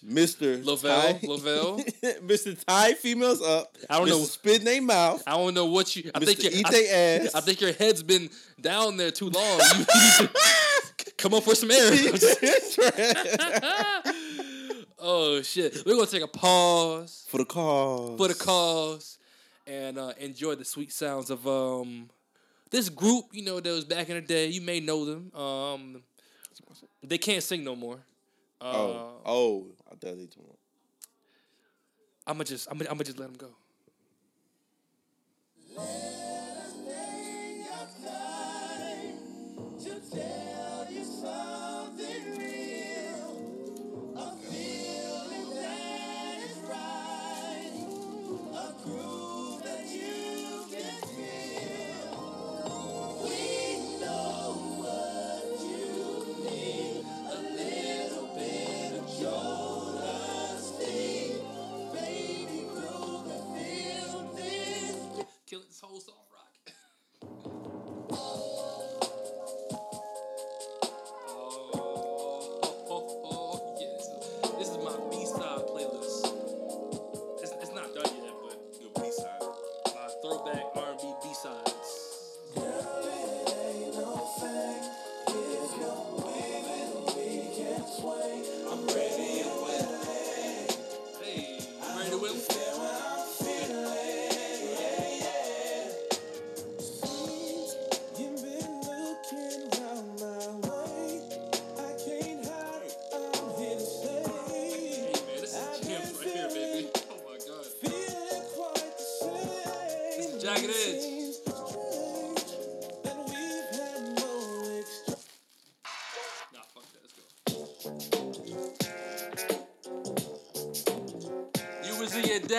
Mister 0.02 0.56
Lavelle, 0.58 1.18
Lavelle. 1.24 1.80
Mister 2.22 2.54
tie 2.54 2.94
females 2.94 3.42
up. 3.42 3.76
I 3.90 3.98
don't 3.98 4.08
know. 4.08 4.20
Mr. 4.20 4.26
Spit 4.26 4.58
in 4.60 4.64
their 4.64 4.80
mouth. 4.80 5.22
I 5.26 5.32
don't 5.32 5.52
know 5.54 5.66
what 5.66 5.94
you. 5.96 6.10
I 6.14 6.20
think 6.20 6.38
Mr. 6.38 6.44
your, 6.44 6.52
Eat 6.52 6.66
I, 6.66 6.70
they 6.70 6.88
ass. 7.26 7.34
I 7.34 7.40
think 7.40 7.60
your 7.60 7.72
head's 7.72 8.02
been 8.02 8.30
down 8.60 8.96
there 8.96 9.10
too 9.10 9.28
long. 9.28 9.60
You, 9.60 9.78
you 9.78 9.78
need 9.78 10.30
to 11.04 11.12
come 11.18 11.34
up 11.34 11.42
for 11.42 11.54
some 11.54 11.70
air. 11.70 11.90
oh 14.98 15.42
shit! 15.42 15.82
We're 15.84 15.94
gonna 15.96 16.06
take 16.06 16.22
a 16.22 16.28
pause 16.28 17.26
For 17.28 17.38
the 17.38 17.44
cause. 17.44 18.16
for 18.18 18.28
the 18.28 18.34
cause 18.34 19.18
and 19.66 19.98
uh, 19.98 20.12
enjoy 20.18 20.54
the 20.54 20.64
sweet 20.64 20.92
sounds 20.92 21.30
of 21.30 21.46
um 21.46 22.08
this 22.70 22.88
group. 22.88 23.26
You 23.32 23.44
know, 23.44 23.60
that 23.60 23.70
was 23.70 23.84
back 23.84 24.08
in 24.08 24.16
the 24.16 24.20
day. 24.22 24.46
You 24.48 24.60
may 24.60 24.80
know 24.80 25.04
them. 25.04 25.30
Um, 25.34 26.02
they 27.02 27.18
can't 27.18 27.42
sing 27.42 27.62
no 27.64 27.76
more. 27.76 27.98
Uh, 28.60 28.72
Oh, 28.74 29.20
oh, 29.24 29.66
I 29.86 29.90
thought 29.90 30.16
they 30.18 30.26
told 30.26 30.56
I'ma 32.26 32.42
just, 32.42 32.68
I'ma, 32.70 32.84
I'ma 32.90 33.04
just 33.04 33.18
let 33.18 33.28
them 33.28 33.36
go. 33.38 33.54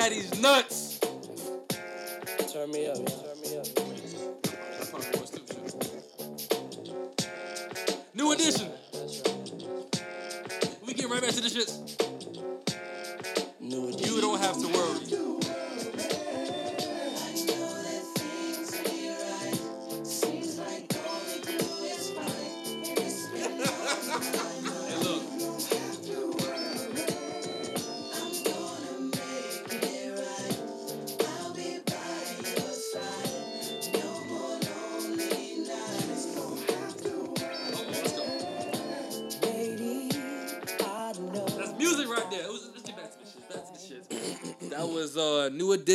Daddy's 0.10 0.42
nuts. 0.42 0.67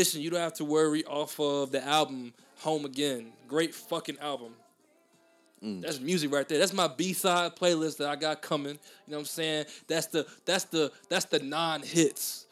New 0.02 0.20
edition. 0.20 0.22
You 0.22 0.30
don't 0.30 0.40
have 0.40 0.54
to 0.54 0.64
worry 0.64 1.04
off 1.04 1.38
of 1.40 1.70
the 1.70 1.84
album 1.84 2.32
Home 2.60 2.84
Again. 2.84 3.32
Great 3.48 3.74
fucking 3.74 4.18
album. 4.20 4.54
That's 5.80 6.00
music 6.00 6.32
right 6.32 6.48
there. 6.48 6.58
That's 6.58 6.72
my 6.72 6.88
B 6.88 7.12
side 7.12 7.54
playlist 7.54 7.98
that 7.98 8.08
I 8.08 8.16
got 8.16 8.42
coming. 8.42 8.72
You 9.06 9.12
know 9.12 9.18
what 9.18 9.20
I'm 9.20 9.24
saying? 9.26 9.66
That's 9.86 10.06
the 10.06 10.26
that's 10.44 10.64
the 10.64 10.90
that's 11.08 11.26
the 11.26 11.38
non 11.38 11.82
hits. 11.82 12.46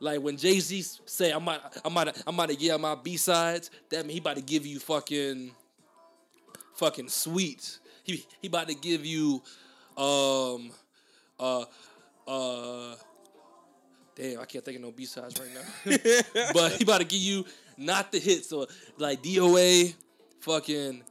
Like 0.00 0.20
when 0.20 0.38
Jay 0.38 0.58
Z 0.60 0.84
say 1.04 1.32
I'm 1.32 1.44
might 1.44 1.60
I'm 1.84 1.92
might 1.92 2.16
I 2.26 2.30
might 2.30 2.58
yeah 2.58 2.78
my 2.78 2.94
B 2.94 3.18
sides. 3.18 3.70
That 3.90 4.06
mean 4.06 4.14
he 4.14 4.18
about 4.20 4.36
to 4.36 4.42
give 4.42 4.64
you 4.64 4.78
fucking 4.78 5.50
fucking 6.76 7.08
sweet. 7.10 7.78
He 8.04 8.24
he 8.40 8.48
about 8.48 8.68
to 8.68 8.74
give 8.74 9.04
you 9.04 9.42
um 9.98 10.70
uh 11.38 11.64
uh 12.26 12.94
damn 14.16 14.40
I 14.40 14.44
can't 14.44 14.64
think 14.64 14.78
of 14.78 14.82
no 14.82 14.90
B 14.90 15.04
sides 15.04 15.38
right 15.38 15.50
now. 15.54 15.96
but 16.52 16.72
he 16.72 16.84
about 16.84 16.98
to 16.98 17.04
give 17.04 17.20
you 17.20 17.44
not 17.76 18.10
the 18.10 18.18
hits 18.18 18.52
or 18.52 18.66
like 18.98 19.22
DOA, 19.22 19.94
fucking 20.40 21.02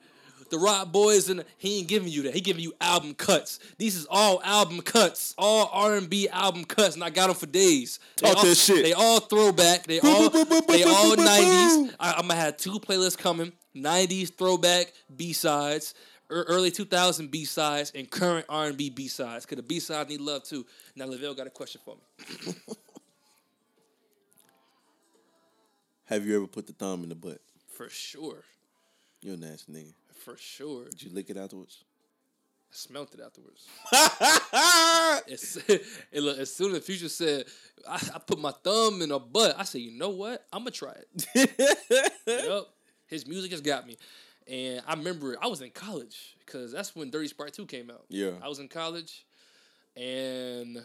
the 0.49 0.57
Roc 0.57 0.91
Boys, 0.91 1.29
and 1.29 1.43
he 1.57 1.79
ain't 1.79 1.87
giving 1.87 2.09
you 2.09 2.23
that. 2.23 2.33
He 2.33 2.41
giving 2.41 2.63
you 2.63 2.73
album 2.79 3.13
cuts. 3.13 3.59
These 3.77 3.95
is 3.95 4.07
all 4.09 4.41
album 4.43 4.81
cuts, 4.81 5.33
all 5.37 5.69
R 5.71 5.95
and 5.95 6.09
B 6.09 6.27
album 6.29 6.65
cuts, 6.65 6.95
and 6.95 7.03
I 7.03 7.09
got 7.09 7.27
them 7.27 7.35
for 7.35 7.45
days. 7.45 7.99
They 8.21 8.27
Talk 8.27 8.37
all, 8.37 8.45
that 8.45 8.55
shit. 8.55 8.83
They 8.83 8.93
all 8.93 9.19
throwback. 9.19 9.85
They 9.85 9.99
all 9.99 10.29
they 10.29 10.83
all 10.83 11.15
nineties. 11.15 11.95
I'm 11.99 12.27
gonna 12.27 12.35
have 12.35 12.57
two 12.57 12.79
playlists 12.79 13.17
coming: 13.17 13.53
nineties 13.73 14.31
throwback 14.31 14.93
B 15.15 15.33
sides. 15.33 15.93
Early 16.27 16.71
2000 16.71 17.29
B 17.29 17.45
sides 17.45 17.91
and 17.93 18.09
current 18.09 18.47
R 18.49 18.65
and 18.65 18.75
B 18.75 18.89
B 18.89 19.07
sides. 19.07 19.45
Cause 19.45 19.57
the 19.57 19.61
B 19.61 19.79
sides 19.79 20.09
need 20.09 20.21
love 20.21 20.43
too. 20.43 20.65
Now 20.95 21.05
Lavelle 21.05 21.35
got 21.35 21.45
a 21.45 21.51
question 21.51 21.81
for 21.85 21.95
me. 21.95 22.53
Have 26.05 26.25
you 26.25 26.35
ever 26.35 26.47
put 26.47 26.67
the 26.67 26.73
thumb 26.73 27.03
in 27.03 27.09
the 27.09 27.15
butt? 27.15 27.39
For 27.71 27.89
sure. 27.89 28.43
You're 29.21 29.33
a 29.35 29.37
nasty 29.37 29.71
nigga. 29.71 29.93
For 30.23 30.37
sure. 30.37 30.85
Did 30.89 31.03
you 31.03 31.11
lick 31.11 31.29
it 31.29 31.37
afterwards? 31.37 31.83
I 32.71 32.75
smelt 32.75 33.13
it 33.13 33.21
afterwards. 33.21 33.67
It's, 35.27 35.55
it 36.11 36.21
look, 36.21 36.37
as 36.37 36.53
soon 36.53 36.75
as 36.75 36.83
Future 36.85 37.09
said, 37.09 37.45
I, 37.89 37.95
I 38.15 38.19
put 38.19 38.37
my 38.37 38.51
thumb 38.63 39.01
in 39.01 39.11
a 39.11 39.19
butt, 39.19 39.55
I 39.57 39.63
said, 39.63 39.81
you 39.81 39.97
know 39.97 40.09
what? 40.09 40.45
I'm 40.51 40.63
going 40.63 40.73
to 40.73 40.77
try 40.77 40.91
it. 40.93 42.11
yep. 42.27 42.63
His 43.07 43.25
music 43.25 43.51
has 43.51 43.61
got 43.61 43.87
me. 43.87 43.97
And 44.47 44.81
I 44.87 44.93
remember 44.93 45.37
I 45.41 45.47
was 45.47 45.61
in 45.61 45.71
college 45.71 46.35
because 46.45 46.71
that's 46.71 46.95
when 46.95 47.09
Dirty 47.09 47.27
Sprite 47.29 47.53
2 47.53 47.65
came 47.65 47.89
out. 47.89 48.05
Yeah. 48.09 48.31
I 48.43 48.47
was 48.47 48.59
in 48.59 48.67
college 48.67 49.25
and 49.95 50.83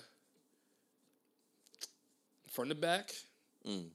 from 2.50 2.68
the 2.68 2.74
back, 2.74 3.12
Mm. 3.68 3.88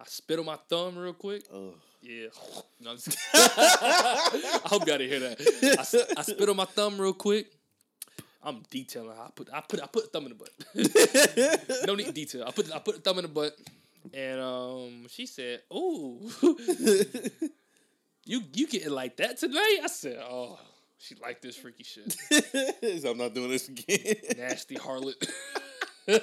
I 0.00 0.04
spit 0.06 0.38
on 0.38 0.44
my 0.46 0.56
thumb 0.68 0.96
real 0.98 1.12
quick. 1.14 1.44
Ugh. 1.52 1.74
Yeah. 2.02 2.26
No, 2.78 2.90
I'm 2.90 2.96
just 2.98 3.16
I 3.34 4.60
hope 4.66 4.86
y'all 4.86 4.98
didn't 4.98 5.08
hear 5.08 5.20
that. 5.30 6.14
I 6.18 6.22
spit 6.22 6.48
on 6.48 6.56
my 6.56 6.66
thumb 6.66 7.00
real 7.00 7.14
quick. 7.14 7.46
I'm 8.42 8.62
detailing. 8.70 9.10
I 9.18 9.28
put 9.34 9.48
I 9.52 9.60
put 9.62 9.82
I 9.82 9.86
put 9.86 10.04
a 10.04 10.08
thumb 10.08 10.26
in 10.26 10.36
the 10.36 10.36
butt. 10.36 10.50
no 11.86 11.94
need 11.94 12.12
detail. 12.14 12.44
I 12.46 12.50
put 12.52 12.70
I 12.72 12.78
put 12.78 12.98
a 12.98 13.00
thumb 13.00 13.18
in 13.18 13.22
the 13.22 13.28
butt, 13.28 13.56
and 14.14 14.40
um, 14.40 15.06
she 15.08 15.24
said, 15.26 15.62
"Ooh, 15.74 16.20
you 18.24 18.42
you 18.54 18.66
getting 18.68 18.90
like 18.90 19.16
that 19.16 19.38
tonight?" 19.38 19.78
I 19.82 19.88
said, 19.88 20.18
"Oh, 20.20 20.58
she 20.98 21.16
like 21.16 21.40
this 21.40 21.56
freaky 21.56 21.82
shit, 21.82 22.12
so 23.02 23.10
I'm 23.10 23.18
not 23.18 23.34
doing 23.34 23.50
this 23.50 23.68
again. 23.68 24.14
nasty 24.36 24.76
harlot." 24.76 25.14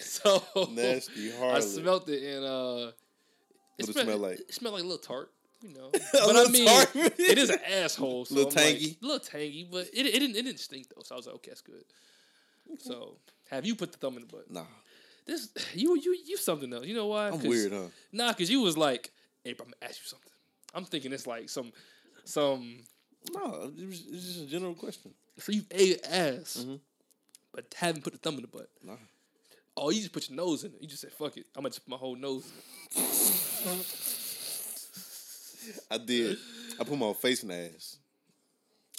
so 0.00 0.42
Nasty 0.72 1.30
I 1.32 1.36
harlot. 1.36 1.62
smelt 1.62 2.08
it 2.08 2.22
and 2.22 2.44
uh, 2.44 2.90
What 3.78 3.88
it 3.88 3.92
smell 3.94 4.18
like? 4.18 4.40
It 4.40 4.54
smelled 4.54 4.74
like 4.74 4.82
a 4.84 4.86
little 4.86 4.98
tart, 4.98 5.30
you 5.62 5.70
know. 5.74 5.88
A 5.94 6.00
but 6.12 6.36
I 6.36 6.50
mean, 6.50 6.66
tart? 6.66 6.90
it 6.94 7.38
is 7.38 7.50
an 7.50 7.58
asshole. 7.82 8.24
So 8.26 8.34
Little 8.34 8.50
I'm 8.50 8.54
like, 8.56 8.64
tangy? 8.78 8.98
a 9.02 9.04
little 9.06 9.20
tangy, 9.20 9.66
but 9.70 9.86
it, 9.92 10.06
it 10.06 10.12
didn't 10.20 10.36
it 10.36 10.42
didn't 10.44 10.60
stink 10.60 10.88
though. 10.94 11.02
So 11.02 11.14
I 11.14 11.18
was 11.18 11.26
like, 11.26 11.36
okay, 11.36 11.50
that's 11.50 11.60
good. 11.62 11.84
So 12.78 13.16
have 13.50 13.64
you 13.66 13.74
put 13.74 13.92
the 13.92 13.98
thumb 13.98 14.14
in 14.16 14.20
the 14.22 14.26
butt? 14.26 14.50
Nah, 14.50 14.64
This 15.26 15.48
you 15.74 15.96
you 15.98 16.16
you 16.26 16.36
something 16.36 16.72
else. 16.72 16.86
You 16.86 16.94
know 16.94 17.06
why? 17.06 17.28
I'm 17.28 17.40
weird, 17.40 17.72
huh? 17.72 17.86
Nah, 18.12 18.32
cause 18.34 18.50
you 18.50 18.60
was 18.60 18.76
like, 18.76 19.10
hey, 19.44 19.54
bro, 19.54 19.64
I'm 19.66 19.72
gonna 19.72 19.88
ask 19.90 20.00
you 20.02 20.06
something. 20.06 20.32
I'm 20.74 20.84
thinking 20.84 21.12
it's 21.12 21.26
like 21.26 21.48
some 21.48 21.72
some. 22.24 22.80
No, 23.34 23.70
it 23.76 23.86
was, 23.86 24.04
it's 24.12 24.24
just 24.26 24.40
a 24.42 24.46
general 24.46 24.74
question. 24.74 25.12
So 25.38 25.52
you 25.52 25.62
ate 25.70 26.00
ass, 26.06 26.58
Mm-hmm. 26.60 26.76
But 27.58 27.74
haven't 27.76 28.04
put 28.04 28.12
the 28.12 28.18
thumb 28.20 28.36
in 28.36 28.42
the 28.42 28.46
butt. 28.46 28.68
Nah. 28.84 28.92
Oh, 29.76 29.90
you 29.90 29.98
just 29.98 30.12
put 30.12 30.28
your 30.28 30.36
nose 30.36 30.62
in 30.62 30.70
it. 30.74 30.80
You 30.80 30.86
just 30.86 31.00
said, 31.00 31.10
fuck 31.12 31.36
it. 31.36 31.46
I'm 31.56 31.62
gonna 31.62 31.70
just 31.70 31.84
put 31.84 31.90
my 31.90 31.96
whole 31.96 32.14
nose. 32.14 32.48
in 33.66 33.72
it. 33.72 33.86
I 35.90 35.98
did. 35.98 36.38
I 36.80 36.84
put 36.84 36.96
my 36.96 37.12
face 37.14 37.42
in 37.42 37.48
the 37.48 37.56
ass. 37.74 37.96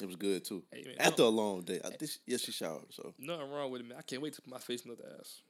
It 0.02 0.08
was 0.08 0.18
good 0.18 0.44
too. 0.44 0.62
Hey, 0.74 0.84
man, 0.86 0.96
After 1.00 1.24
a 1.24 1.30
long 1.30 1.62
day, 1.62 1.80
I, 1.84 1.92
this, 1.98 2.20
yes, 2.26 2.42
she 2.42 2.52
showered. 2.52 2.92
So 2.92 3.14
Nothing 3.18 3.50
wrong 3.50 3.72
with 3.72 3.80
it, 3.82 3.88
man. 3.88 3.98
I 3.98 4.02
can't 4.02 4.22
wait 4.22 4.34
to 4.34 4.42
put 4.42 4.52
my 4.52 4.60
face 4.60 4.82
in 4.82 4.92
the 4.92 4.98
ass. 5.20 5.42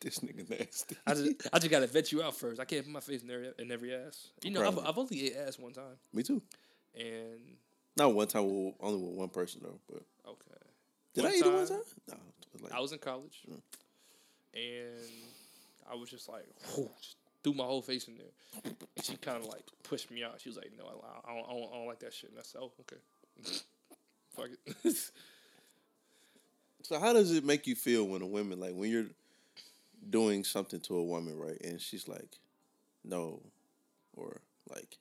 this 0.00 0.20
nigga 0.20 0.48
nasty. 0.48 0.96
I 1.06 1.12
just, 1.12 1.48
I 1.52 1.58
just 1.58 1.70
gotta 1.70 1.86
vet 1.86 2.12
you 2.12 2.22
out 2.22 2.34
first. 2.34 2.58
I 2.60 2.64
can't 2.64 2.82
put 2.84 2.92
my 2.92 3.00
face 3.00 3.22
in 3.22 3.30
every, 3.30 3.50
in 3.58 3.70
every 3.70 3.94
ass. 3.94 4.30
You 4.42 4.52
know, 4.52 4.66
I've, 4.66 4.78
I've 4.78 4.96
only 4.96 5.26
ate 5.26 5.36
ass 5.36 5.58
one 5.58 5.74
time, 5.74 5.98
Me 6.14 6.22
too. 6.22 6.40
and 6.98 7.58
Not 7.94 8.14
one 8.14 8.26
time, 8.26 8.44
only 8.80 9.02
with 9.06 9.16
one 9.18 9.28
person 9.28 9.60
though. 9.62 9.80
But 9.86 10.02
okay. 10.28 10.65
Did 11.16 11.24
One 11.24 11.32
I 11.32 11.36
eat 11.36 11.44
it 11.44 11.52
one 11.52 11.66
time- 11.66 11.76
time? 12.08 12.18
No, 12.60 12.64
like, 12.64 12.72
I 12.72 12.80
was 12.80 12.92
in 12.92 12.98
college, 12.98 13.40
mm. 13.50 13.60
and 14.54 15.10
I 15.90 15.94
was 15.96 16.08
just 16.10 16.28
like, 16.28 16.44
just 17.00 17.16
threw 17.42 17.54
my 17.54 17.64
whole 17.64 17.82
face 17.82 18.06
in 18.06 18.16
there. 18.16 18.62
And 18.64 19.04
she 19.04 19.16
kind 19.16 19.38
of 19.38 19.46
like 19.46 19.64
pushed 19.82 20.10
me 20.10 20.22
out. 20.22 20.40
She 20.40 20.48
was 20.48 20.56
like, 20.56 20.70
"No, 20.78 20.84
I, 20.84 21.30
I, 21.30 21.34
don't, 21.34 21.44
I, 21.44 21.52
don't, 21.52 21.70
I 21.72 21.76
don't 21.76 21.86
like 21.86 21.98
that 22.00 22.14
shit." 22.14 22.30
And 22.30 22.38
I 22.38 22.42
said, 22.42 22.60
"Oh, 22.62 22.70
okay, 22.80 23.00
fuck 24.36 24.48
it." 24.84 24.94
So 26.82 27.00
how 27.00 27.12
does 27.12 27.32
it 27.32 27.44
make 27.44 27.66
you 27.66 27.74
feel 27.74 28.04
when 28.06 28.22
a 28.22 28.26
woman 28.28 28.60
like 28.60 28.72
when 28.72 28.88
you're 28.92 29.06
doing 30.08 30.44
something 30.44 30.78
to 30.82 30.94
a 30.96 31.02
woman, 31.02 31.36
right? 31.36 31.60
And 31.64 31.80
she's 31.80 32.06
like, 32.06 32.38
no, 33.04 33.40
or 34.14 34.40
like, 34.72 34.96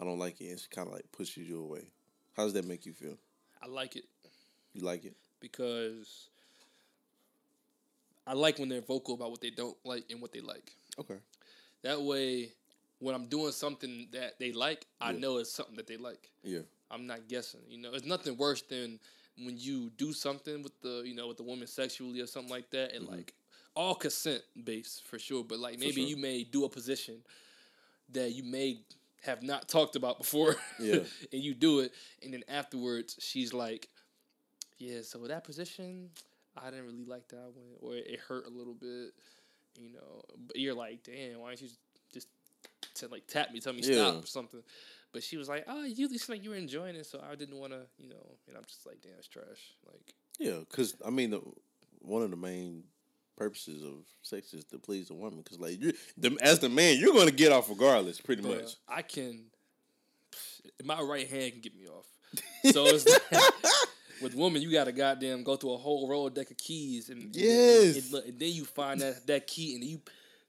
I 0.00 0.04
don't 0.04 0.20
like 0.20 0.40
it, 0.40 0.50
and 0.50 0.60
she 0.60 0.68
kind 0.68 0.86
of 0.86 0.94
like 0.94 1.10
pushes 1.10 1.48
you 1.48 1.60
away. 1.60 1.90
How 2.36 2.44
does 2.44 2.52
that 2.52 2.64
make 2.64 2.86
you 2.86 2.92
feel? 2.92 3.16
I 3.60 3.66
like 3.66 3.96
it 3.96 4.04
You 4.72 4.82
like 4.82 5.04
it? 5.04 5.16
Because 5.40 6.28
I 8.26 8.34
like 8.34 8.58
when 8.58 8.68
they're 8.68 8.80
vocal 8.80 9.14
about 9.14 9.30
what 9.30 9.40
they 9.40 9.50
don't 9.50 9.76
like 9.84 10.04
and 10.10 10.20
what 10.20 10.32
they 10.32 10.40
like. 10.40 10.72
Okay. 10.98 11.16
That 11.82 12.00
way, 12.00 12.50
when 12.98 13.14
I'm 13.14 13.26
doing 13.26 13.52
something 13.52 14.08
that 14.12 14.38
they 14.38 14.52
like, 14.52 14.86
I 15.00 15.12
Yeah. 15.12 15.18
know 15.18 15.36
it's 15.38 15.52
something 15.52 15.76
that 15.76 15.86
they 15.86 15.96
like. 15.96 16.30
Yeah. 16.42 16.60
I'm 16.90 17.06
not 17.06 17.28
guessing. 17.28 17.60
You 17.68 17.78
know, 17.78 17.92
it's 17.92 18.06
nothing 18.06 18.36
worse 18.36 18.62
than 18.62 18.98
when 19.38 19.58
you 19.58 19.90
do 19.90 20.12
something 20.12 20.62
with 20.62 20.80
the, 20.80 21.02
you 21.04 21.14
know, 21.14 21.28
with 21.28 21.36
the 21.36 21.42
woman 21.42 21.66
sexually 21.66 22.20
or 22.20 22.26
something 22.26 22.50
like 22.50 22.70
that, 22.70 22.94
and 22.94 23.04
mm-hmm. 23.04 23.16
like 23.16 23.34
all 23.74 23.94
consent 23.94 24.42
based 24.64 25.04
for 25.04 25.18
sure. 25.18 25.44
But 25.44 25.58
like 25.58 25.78
maybe 25.78 26.00
sure. 26.00 26.08
you 26.08 26.16
may 26.16 26.44
do 26.44 26.64
a 26.64 26.68
position 26.68 27.22
that 28.12 28.32
you 28.32 28.42
may 28.44 28.80
have 29.22 29.42
not 29.42 29.68
talked 29.68 29.96
about 29.96 30.18
before, 30.18 30.56
Yeah. 30.78 31.00
and 31.32 31.42
you 31.42 31.54
do 31.54 31.80
it, 31.80 31.92
and 32.22 32.32
then 32.32 32.44
afterwards 32.48 33.16
she's 33.20 33.52
like, 33.52 33.88
"Yeah, 34.78 35.02
so 35.02 35.18
that 35.26 35.44
position, 35.44 36.10
I 36.56 36.70
didn't 36.70 36.86
really 36.86 37.04
like 37.04 37.28
that 37.28 37.52
one, 37.54 37.74
or 37.80 37.94
it 37.96 38.20
hurt 38.20 38.46
a 38.46 38.50
little 38.50 38.74
bit." 38.74 39.12
You 39.78 39.92
know, 39.92 40.22
but 40.46 40.56
you're 40.56 40.74
like, 40.74 41.02
"Damn, 41.02 41.40
why 41.40 41.48
don't 41.48 41.62
you 41.62 41.68
just 42.12 42.28
to 42.94 43.08
like 43.08 43.26
tap 43.26 43.52
me, 43.52 43.60
tell 43.60 43.72
me 43.72 43.82
Yeah. 43.82 44.10
stop 44.10 44.24
or 44.24 44.26
something. 44.26 44.62
But 45.12 45.22
she 45.22 45.36
was 45.36 45.48
like, 45.48 45.64
"Oh, 45.66 45.84
you 45.84 46.08
seem 46.18 46.34
like 46.36 46.44
you 46.44 46.50
were 46.50 46.56
enjoying 46.56 46.96
it, 46.96 47.06
so 47.06 47.22
I 47.22 47.34
didn't 47.34 47.56
want 47.56 47.72
to, 47.72 47.82
you 47.98 48.08
know." 48.08 48.36
And 48.48 48.56
I'm 48.56 48.64
just 48.64 48.86
like, 48.86 49.00
"Damn, 49.02 49.12
it's 49.18 49.28
trash." 49.28 49.74
Like, 49.86 50.14
Yeah, 50.38 50.58
because 50.68 50.94
I 51.04 51.10
mean, 51.10 51.30
the, 51.30 51.40
one 52.00 52.22
of 52.22 52.30
the 52.30 52.36
main 52.36 52.84
purposes 53.36 53.82
of 53.82 54.04
sex 54.22 54.54
is 54.54 54.64
to 54.64 54.78
please 54.78 55.08
the 55.08 55.14
woman. 55.14 55.42
Because 55.42 55.60
like 55.60 55.80
you, 55.80 55.92
the, 56.16 56.36
as 56.40 56.58
the 56.58 56.68
man, 56.68 56.98
you're 56.98 57.12
going 57.12 57.28
to 57.28 57.34
get 57.34 57.52
off 57.52 57.68
regardless, 57.68 58.20
pretty 58.20 58.42
but 58.42 58.62
much. 58.62 58.76
I 58.88 59.02
can, 59.02 59.44
my 60.84 61.00
right 61.00 61.28
hand 61.28 61.52
can 61.52 61.60
get 61.60 61.76
me 61.76 61.86
off. 61.86 62.06
So 62.72 62.86
it's 62.86 63.06
like, 63.06 63.42
with 64.22 64.34
women, 64.34 64.62
you 64.62 64.70
got 64.72 64.84
to 64.84 64.92
goddamn 64.92 65.42
go 65.42 65.56
through 65.56 65.74
a 65.74 65.78
whole 65.78 66.08
roll 66.08 66.28
deck 66.30 66.50
of 66.50 66.56
keys, 66.56 67.08
and, 67.10 67.22
and 67.22 67.34
then- 67.34 67.42
Yes. 67.44 67.96
and, 67.96 68.12
look, 68.12 68.26
and 68.26 68.38
then 68.38 68.52
you 68.52 68.64
find 68.64 69.00
that 69.00 69.26
that 69.26 69.46
key, 69.46 69.74
and 69.74 69.84
you 69.84 70.00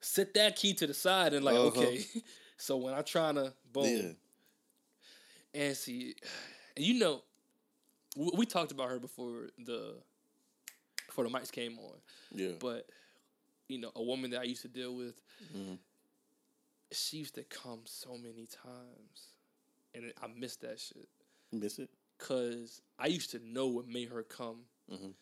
set 0.01 0.33
that 0.35 0.55
key 0.55 0.73
to 0.75 0.87
the 0.87 0.93
side, 0.93 1.33
and 1.33 1.43
like, 1.45 1.55
Uh-huh. 1.55 1.67
okay. 1.67 2.05
So 2.59 2.77
when 2.77 2.95
I'm 2.95 3.03
trying 3.03 3.35
to 3.35 3.53
boom, 3.71 3.85
Yeah. 5.53 5.61
and 5.61 5.77
see, 5.77 6.15
and 6.75 6.83
you 6.83 6.95
know, 6.99 7.21
we, 8.15 8.31
we 8.35 8.45
talked 8.47 8.71
about 8.71 8.89
her 8.89 8.97
before 8.99 9.49
the 9.63 9.93
before 11.05 11.23
the 11.23 11.29
mics 11.29 11.51
came 11.51 11.77
on. 11.77 11.93
Yeah. 12.33 12.53
But 12.59 12.89
you 13.67 13.77
know, 13.79 13.91
a 13.95 14.01
woman 14.01 14.31
that 14.31 14.41
I 14.41 14.45
used 14.45 14.63
to 14.63 14.67
deal 14.69 14.95
with, 14.95 15.13
Mhm. 15.55 15.77
she 16.91 17.17
used 17.17 17.35
to 17.35 17.43
come 17.43 17.81
so 17.85 18.17
many 18.17 18.47
times, 18.47 19.33
and 19.93 20.11
I 20.19 20.25
miss 20.27 20.55
that 20.57 20.79
shit. 20.79 21.07
Miss 21.51 21.77
it. 21.77 21.89
Cause 22.17 22.81
I 22.97 23.07
used 23.07 23.31
to 23.31 23.39
know 23.39 23.67
what 23.67 23.87
made 23.87 24.09
her 24.09 24.23
come. 24.23 24.65
Mhm. 24.91 25.13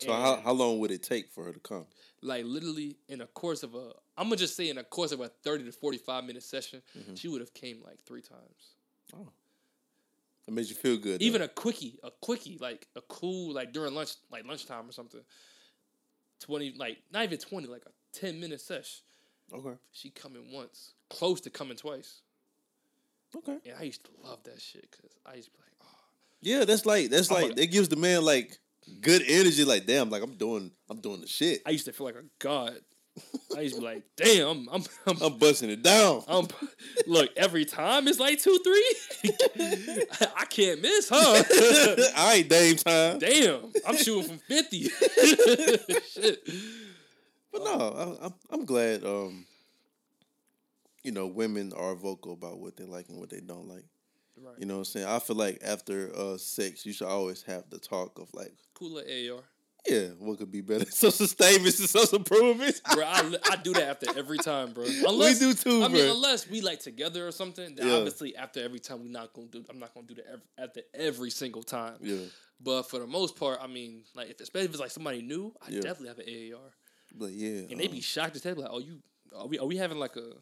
So 0.00 0.12
how, 0.12 0.34
And- 0.34 0.42
how 0.44 0.52
long 0.52 0.78
would 0.78 0.90
it 0.92 1.02
take 1.02 1.28
for 1.30 1.44
her 1.44 1.52
to 1.52 1.58
come? 1.60 1.86
Like 2.20 2.44
literally 2.44 2.96
in 3.08 3.20
a 3.20 3.26
course 3.26 3.62
of 3.62 3.74
a, 3.74 3.92
I'm 4.16 4.26
gonna 4.26 4.36
just 4.36 4.54
say 4.56 4.68
in 4.68 4.78
a 4.78 4.84
course 4.84 5.10
of 5.12 5.20
a 5.20 5.28
thirty 5.28 5.64
to 5.64 5.72
forty 5.72 5.98
five 5.98 6.24
minute 6.24 6.42
session, 6.42 6.82
Mhm. 6.96 7.18
she 7.18 7.28
would 7.28 7.40
have 7.40 7.52
came 7.54 7.82
like 7.82 8.00
three 8.04 8.22
times. 8.22 8.74
Oh, 9.14 9.32
it 10.46 10.52
makes 10.52 10.68
you 10.68 10.76
feel 10.76 10.96
good. 10.96 11.20
Even 11.22 11.42
a 11.42 11.48
quickie, 11.48 11.98
a 12.02 12.10
quickie, 12.10 12.58
like 12.58 12.86
a 12.94 13.02
cool, 13.02 13.52
like 13.52 13.72
during 13.72 13.94
lunch, 13.94 14.14
like 14.30 14.44
lunchtime 14.46 14.88
or 14.88 14.92
something. 14.92 15.24
Twenty, 16.40 16.72
like 16.72 16.98
not 17.10 17.24
even 17.24 17.38
twenty, 17.38 17.66
like 17.66 17.84
a 17.86 17.92
ten 18.12 18.38
minute 18.38 18.60
sesh. 18.60 19.02
Okay. 19.52 19.76
She 19.92 20.10
coming 20.10 20.52
once, 20.52 20.92
close 21.08 21.40
to 21.42 21.50
coming 21.50 21.76
twice. 21.76 22.20
Okay. 23.36 23.58
And 23.66 23.74
I 23.78 23.82
used 23.82 24.04
to 24.04 24.10
love 24.24 24.42
that 24.44 24.60
shit 24.60 24.88
because 24.90 25.10
I 25.26 25.34
used 25.34 25.46
to 25.46 25.52
be 25.52 25.58
like, 25.60 25.72
oh, 25.82 25.98
yeah, 26.40 26.64
that's 26.64 26.86
like 26.86 27.10
that's 27.10 27.30
I'm 27.30 27.42
like 27.42 27.52
a- 27.52 27.54
that 27.54 27.66
gives 27.70 27.88
the 27.88 27.96
man 27.96 28.24
like 28.24 28.58
good 29.00 29.22
energy. 29.26 29.64
Like 29.64 29.86
damn, 29.86 30.10
like 30.10 30.22
I'm 30.22 30.34
doing 30.34 30.70
I'm 30.88 31.00
doing 31.00 31.20
the 31.20 31.26
shit. 31.26 31.62
I 31.66 31.70
used 31.70 31.84
to 31.86 31.92
feel 31.92 32.06
like 32.06 32.16
a 32.16 32.24
god. 32.38 32.78
I 33.56 33.62
used 33.62 33.74
to 33.74 33.80
be 33.80 33.86
like, 33.86 34.04
damn, 34.16 34.46
I'm, 34.46 34.68
I'm, 34.72 34.84
I'm, 35.06 35.22
I'm 35.22 35.38
busting 35.38 35.70
it 35.70 35.82
down. 35.82 36.22
I'm 36.28 36.46
look 37.06 37.30
every 37.36 37.64
time 37.64 38.06
it's 38.06 38.20
like 38.20 38.40
two, 38.40 38.58
three. 38.62 38.94
I 40.36 40.44
can't 40.44 40.80
miss, 40.80 41.08
huh? 41.12 41.42
I 42.16 42.34
ain't 42.36 42.48
Dame 42.48 42.76
time. 42.76 43.18
Damn, 43.18 43.72
I'm 43.86 43.96
shooting 43.96 44.28
from 44.28 44.38
fifty. 44.38 44.88
Shit. 44.88 46.48
But 47.52 47.64
no, 47.64 48.18
I, 48.22 48.26
I'm 48.26 48.34
I'm 48.50 48.64
glad. 48.64 49.04
Um, 49.04 49.46
you 51.08 51.14
know, 51.14 51.26
women 51.26 51.72
are 51.74 51.94
vocal 51.94 52.34
about 52.34 52.58
what 52.60 52.76
they 52.76 52.84
like 52.84 53.08
and 53.08 53.18
what 53.18 53.30
they 53.30 53.40
don't 53.40 53.66
like. 53.66 53.84
Right. 54.36 54.54
You 54.58 54.66
know 54.66 54.74
what 54.74 54.80
I'm 54.80 54.84
saying? 54.84 55.06
I 55.06 55.18
feel 55.20 55.36
like 55.36 55.58
after 55.64 56.14
uh 56.14 56.36
sex, 56.36 56.84
you 56.84 56.92
should 56.92 57.08
always 57.08 57.42
have 57.44 57.64
the 57.70 57.78
talk 57.78 58.18
of 58.18 58.28
like, 58.34 58.52
Cooler 58.74 59.00
AR. 59.02 59.40
yeah, 59.88 60.08
what 60.18 60.36
could 60.38 60.52
be 60.52 60.60
better? 60.60 60.84
Social 60.90 61.26
statements 61.26 61.80
and 61.80 61.88
social 61.88 62.18
improvements. 62.18 62.82
Bro, 62.94 63.04
I, 63.04 63.36
I 63.50 63.56
do 63.56 63.72
that 63.72 63.84
after 63.88 64.06
every 64.18 64.36
time, 64.38 64.72
bro. 64.74 64.84
Unless, 65.08 65.40
we 65.40 65.46
do 65.46 65.54
too, 65.54 65.82
I 65.82 65.88
mean, 65.88 66.10
unless 66.10 66.48
we 66.48 66.60
like 66.60 66.80
together 66.80 67.26
or 67.26 67.32
something, 67.32 67.74
then 67.74 67.86
Yeah. 67.86 67.94
obviously 67.94 68.36
after 68.36 68.60
every 68.62 68.80
time 68.80 69.02
we 69.02 69.08
not 69.08 69.32
gonna 69.32 69.46
do. 69.48 69.64
I'm 69.70 69.78
not 69.78 69.94
gonna 69.94 70.06
do 70.06 70.14
that 70.16 70.26
ev- 70.34 70.42
after 70.58 70.82
every 70.94 71.30
single 71.30 71.62
time. 71.62 71.96
Yeah. 72.02 72.18
But 72.60 72.82
for 72.90 72.98
the 72.98 73.06
most 73.06 73.34
part, 73.34 73.58
I 73.62 73.66
mean, 73.66 74.02
like 74.14 74.28
if 74.30 74.40
especially 74.40 74.66
if 74.66 74.72
it's 74.72 74.80
like 74.80 74.90
somebody 74.90 75.22
new, 75.22 75.54
I 75.66 75.70
Yeah. 75.70 75.80
definitely 75.80 76.08
have 76.08 76.18
an 76.20 76.28
AAR, 76.28 76.70
But 77.16 77.30
yeah, 77.32 77.62
and 77.70 77.80
they 77.80 77.86
um, 77.86 77.92
be 77.92 78.00
shocked 78.02 78.40
to 78.40 78.48
hell. 78.48 78.56
Like, 78.62 78.70
oh, 78.70 78.78
you 78.78 78.98
are 79.34 79.46
we 79.48 79.58
are 79.58 79.66
we 79.66 79.76
having 79.76 79.98
like 79.98 80.14
a 80.16 80.32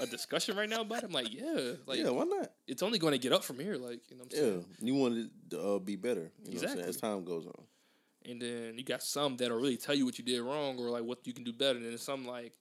a 0.00 0.06
discussion 0.06 0.56
right 0.56 0.68
now 0.68 0.80
about 0.82 0.98
it? 1.02 1.06
I'm 1.06 1.12
like, 1.12 1.32
yeah, 1.32 1.72
like 1.86 1.98
yeah, 2.00 2.10
why 2.10 2.24
not? 2.24 2.50
it's 2.66 2.82
only 2.82 2.98
going 2.98 3.12
to 3.12 3.18
get 3.18 3.32
up 3.32 3.44
from 3.44 3.58
here. 3.58 3.76
Like, 3.76 4.00
you 4.10 4.16
know 4.16 4.24
what 4.24 4.34
I'm 4.34 4.44
Yeah, 4.44 4.50
saying? 4.50 4.66
you 4.80 4.94
want 4.94 5.18
it 5.18 5.30
to 5.50 5.60
uh, 5.60 5.78
be 5.78 5.96
better. 5.96 6.20
You 6.20 6.26
know 6.26 6.30
what 6.30 6.52
I'm 6.52 6.58
saying? 6.58 6.62
Exactly. 6.78 6.88
As 6.88 6.96
time 6.96 7.24
goes 7.24 7.46
on. 7.46 7.64
And 8.26 8.40
then 8.40 8.74
you 8.78 8.84
got 8.84 9.02
some 9.02 9.36
that'll 9.36 9.58
really 9.58 9.76
tell 9.76 9.94
you 9.94 10.04
what 10.06 10.18
you 10.18 10.24
did 10.24 10.40
wrong 10.40 10.78
or 10.78 10.88
like 10.90 11.04
what 11.04 11.26
you 11.26 11.32
can 11.34 11.44
do 11.44 11.52
better. 11.52 11.78
And 11.78 11.86
then 11.86 11.98
some 11.98 12.24
like, 12.26 12.52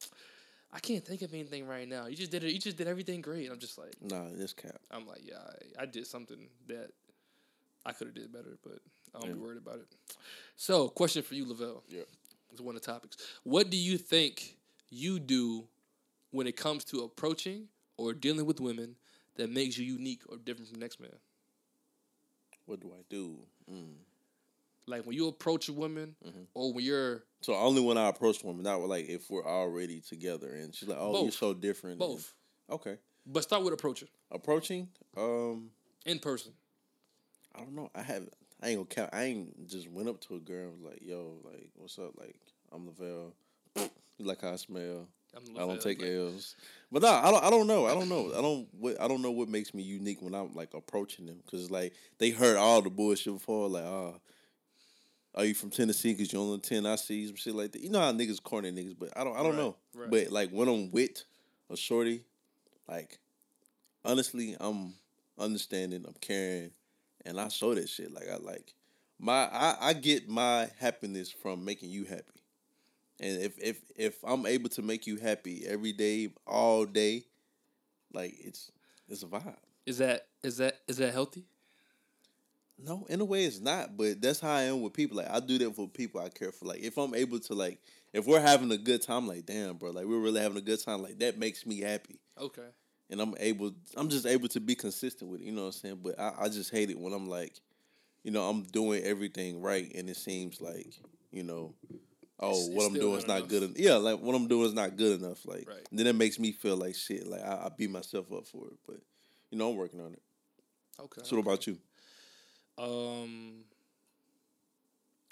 I 0.74 0.80
can't 0.80 1.06
think 1.06 1.22
of 1.22 1.34
anything 1.34 1.66
right 1.68 1.88
now. 1.88 2.08
You 2.08 2.16
just 2.16 2.32
did 2.32 2.44
it. 2.44 2.52
You 2.52 2.60
just 2.60 2.78
did 2.78 2.88
everything 2.88 3.22
great. 3.22 3.50
I'm 3.50 3.60
just 3.60 3.78
like, 3.78 3.94
Nah, 4.02 4.26
this 4.34 4.54
cap. 4.54 4.76
I'm 4.92 5.08
like, 5.08 5.22
yeah, 5.24 5.38
I, 5.80 5.84
I 5.84 5.86
did 5.86 6.06
something 6.06 6.50
that 6.68 6.90
I 7.86 7.94
could 7.94 8.08
have 8.08 8.16
did 8.16 8.32
better, 8.34 8.58
but 8.64 8.80
I 9.16 9.20
don't 9.20 9.34
be 9.34 9.40
worried 9.40 9.58
about 9.58 9.76
it. 9.76 9.88
So, 10.56 10.90
question 10.90 11.22
for 11.24 11.36
you, 11.36 11.48
Lavelle. 11.48 11.84
Yeah. 11.88 12.02
It's 12.52 12.62
one 12.62 12.76
of 12.76 12.82
the 12.82 12.92
topics. 12.92 13.18
What 13.44 13.70
do 13.70 13.78
you 13.78 13.98
think 13.98 14.58
you 14.90 15.20
do 15.20 15.66
when 16.34 16.48
it 16.48 16.58
comes 16.58 16.84
to 16.86 17.02
approaching 17.04 17.68
or 17.98 18.14
dealing 18.14 18.46
with 18.46 18.60
women 18.60 18.96
that 19.36 19.50
makes 19.50 19.78
you 19.78 19.86
unique 19.86 20.22
or 20.28 20.38
different 20.38 20.68
from 20.70 20.80
the 20.80 20.84
next 20.84 21.00
man? 21.00 21.12
What 22.66 22.80
do 22.82 22.92
I 22.98 23.04
do? 23.10 23.38
Mm. 23.72 23.94
Like 24.88 25.06
when 25.06 25.16
you 25.16 25.28
approach 25.28 25.70
a 25.70 25.74
woman 25.74 26.16
Mm-hmm. 26.26 26.42
or 26.54 26.74
when 26.74 26.84
you're 26.84 27.24
So 27.42 27.54
only 27.56 27.82
when 27.82 27.98
I 27.98 28.10
approach 28.10 28.44
women, 28.44 28.64
not 28.64 28.82
like 28.82 29.08
if 29.08 29.30
we're 29.30 29.46
already 29.46 30.02
together 30.02 30.50
and 30.54 30.74
she's 30.76 30.90
like, 30.90 30.98
"Oh, 31.00 31.24
you're 31.24 31.32
so 31.32 31.54
different." 31.54 31.94
and- 31.94 32.00
both. 32.00 32.34
okay. 32.70 32.98
But 33.26 33.44
start 33.44 33.64
with 33.64 33.74
approaching 33.74 34.10
Approaching. 34.32 34.90
Um, 35.16 35.70
in 36.06 36.20
person. 36.20 36.52
I 37.56 37.60
don't 37.60 37.74
know. 37.76 37.90
I 37.96 38.02
have. 38.02 38.28
I 38.62 38.70
ain't 38.70 38.78
gonna 38.80 38.86
count. 38.88 39.10
I 39.14 39.24
ain't 39.26 39.68
just 39.70 39.90
went 39.90 40.10
up 40.10 40.20
to 40.22 40.36
a 40.36 40.40
girl 40.40 40.70
and 40.70 40.82
was 40.82 40.92
like, 40.92 41.02
"Yo, 41.02 41.38
like, 41.46 41.70
what's 41.76 41.98
up? 42.00 42.18
Like, 42.20 42.36
I'm 42.72 42.86
Lavelle. 42.88 43.34
You 44.18 44.26
like 44.26 44.42
how 44.42 44.52
I 44.54 44.58
smell? 44.58 45.08
I'm 45.36 45.56
I 45.58 45.60
don't 45.62 45.82
take 45.82 46.02
like- 46.02 46.12
L's." 46.12 46.56
But 46.92 47.02
no, 47.02 47.08
I 47.10 47.32
don't. 47.32 47.44
I 47.44 47.50
don't 47.50 47.66
know. 47.68 47.86
I 47.88 47.94
don't 47.96 48.08
know. 48.10 48.32
I 48.38 48.42
don't. 48.42 48.68
What 48.80 49.02
I 49.02 49.08
don't 49.08 49.22
know 49.24 49.32
what 49.32 49.50
makes 49.50 49.74
me 49.74 49.82
unique 49.82 50.22
when 50.22 50.36
I'm 50.36 50.54
like 50.54 50.74
approaching 50.76 51.26
them 51.26 51.40
because 51.44 51.72
like 51.72 51.94
they 52.20 52.30
heard 52.30 52.56
all 52.58 52.82
the 52.84 52.90
bullshit 52.92 53.34
before. 53.34 53.68
Like, 53.68 53.84
oh, 53.84 54.20
are 55.34 55.46
you 55.46 55.56
from 55.56 55.72
Tennessee? 55.72 56.14
Because 56.14 56.32
you're 56.32 56.42
only 56.42 56.60
ten. 56.60 56.86
I 56.86 56.96
see 56.98 57.26
some 57.26 57.36
shit 57.36 57.56
like 57.56 57.72
that. 57.72 57.82
You 57.82 57.90
know 57.90 58.00
how 58.00 58.12
niggas 58.12 58.44
corny 58.44 58.72
niggas, 58.72 58.96
but 59.00 59.10
I 59.18 59.24
don't. 59.24 59.34
I 59.36 59.40
don't 59.42 59.56
Right, 59.56 59.58
know. 59.58 59.76
right. 59.96 60.12
But 60.12 60.32
like 60.32 60.52
when 60.52 60.68
I'm 60.68 60.92
with 60.92 61.24
a 61.72 61.76
shorty, 61.76 62.24
like 62.88 63.18
honestly, 64.06 64.56
I'm 64.60 64.94
understanding. 65.40 66.06
I'm 66.08 66.14
caring, 66.22 66.70
and 67.26 67.40
I 67.42 67.48
show 67.48 67.74
that 67.74 67.90
shit. 67.90 68.14
Like 68.14 68.30
I 68.32 68.38
like 68.38 68.76
my. 69.20 69.46
I, 69.52 69.78
I 69.82 69.94
get 69.94 70.30
my 70.30 70.70
happiness 70.80 71.32
from 71.32 71.66
making 71.66 71.90
you 71.90 72.04
happy. 72.06 72.33
And 73.24 73.42
if 73.42 73.58
if 73.58 73.82
if 73.96 74.18
I'm 74.26 74.46
able 74.46 74.68
to 74.72 74.82
make 74.82 75.08
you 75.08 75.16
happy 75.16 75.64
every 75.66 75.94
day, 75.94 76.34
all 76.46 76.86
day, 76.86 77.24
like 78.14 78.36
it's 78.38 78.70
it's 79.08 79.24
a 79.24 79.28
vibe. 79.28 79.56
Is 79.86 80.00
that 80.00 80.28
is 80.44 80.58
that 80.58 80.80
is 80.90 80.98
that 80.98 81.14
healthy? 81.14 81.46
No, 82.78 83.06
in 83.08 83.22
a 83.22 83.26
way 83.26 83.46
it's 83.46 83.62
not, 83.62 83.96
but 83.96 84.22
that's 84.22 84.42
how 84.42 84.52
I 84.52 84.64
am 84.64 84.82
with 84.82 84.92
people. 84.92 85.18
Like 85.18 85.30
I 85.32 85.40
do 85.40 85.58
that 85.60 85.74
for 85.74 85.88
people 85.88 86.20
I 86.20 86.28
care 86.28 86.52
for. 86.52 86.66
Like 86.66 86.82
if 86.82 86.98
I'm 86.98 87.16
able 87.16 87.40
to 87.40 87.54
like 87.54 87.80
if 88.12 88.28
we're 88.28 88.42
having 88.42 88.70
a 88.74 88.78
good 88.78 89.02
time, 89.02 89.26
like 89.26 89.46
damn, 89.46 89.78
bro, 89.78 89.92
like 89.92 90.06
we're 90.06 90.20
really 90.20 90.42
having 90.42 90.58
a 90.58 90.62
good 90.62 90.84
time, 90.84 91.02
like 91.02 91.20
that 91.20 91.40
makes 91.40 91.66
me 91.66 91.80
happy. 91.80 92.20
Okay. 92.38 92.68
And 93.10 93.22
I'm 93.22 93.36
able 93.40 93.72
I'm 93.96 94.10
just 94.10 94.26
able 94.26 94.50
to 94.50 94.60
be 94.60 94.76
consistent 94.76 95.32
with 95.32 95.40
it, 95.40 95.46
you 95.46 95.54
know 95.54 95.62
what 95.62 95.68
I'm 95.68 95.72
saying? 95.72 96.00
But 96.04 96.20
I, 96.20 96.34
I 96.42 96.50
just 96.50 96.72
hate 96.72 96.90
it 96.90 97.00
when 97.00 97.14
I'm 97.14 97.30
like, 97.30 97.54
you 98.22 98.32
know, 98.32 98.50
I'm 98.50 98.64
doing 98.64 99.02
everything 99.06 99.62
right 99.62 99.90
and 99.96 100.10
it 100.10 100.18
seems 100.18 100.60
like, 100.60 100.94
you 101.32 101.44
know, 101.44 101.74
oh, 102.40 102.50
It's- 102.50 102.68
it's 102.68 102.76
what 102.76 102.86
I'm 102.88 102.94
doing 102.94 103.18
is 103.18 103.28
not 103.28 103.38
enough. 103.38 103.50
good 103.50 103.64
enough. 103.64 103.78
Yeah, 103.80 103.96
like 103.96 104.20
what 104.20 104.36
I'm 104.36 104.48
doing 104.48 104.66
is 104.68 104.74
not 104.74 104.96
good 104.98 105.22
enough. 105.22 105.46
Like 105.46 105.68
Right. 105.68 105.88
then 105.92 106.08
it 106.08 106.16
makes 106.16 106.40
me 106.40 106.52
feel 106.52 106.76
like 106.78 106.96
shit. 106.96 107.26
Like 107.28 107.42
I, 107.42 107.66
I 107.66 107.70
beat 107.78 107.90
myself 107.90 108.32
up 108.34 108.48
for 108.48 108.68
it. 108.68 108.78
But 108.88 109.00
you 109.52 109.58
know, 109.58 109.70
I'm 109.72 109.76
working 109.78 110.00
on 110.02 110.14
it. 110.14 110.22
Okay. 111.00 111.22
So 111.24 111.36
what 111.38 111.42
about 111.44 111.68
you? 111.68 111.78
Um. 112.78 113.64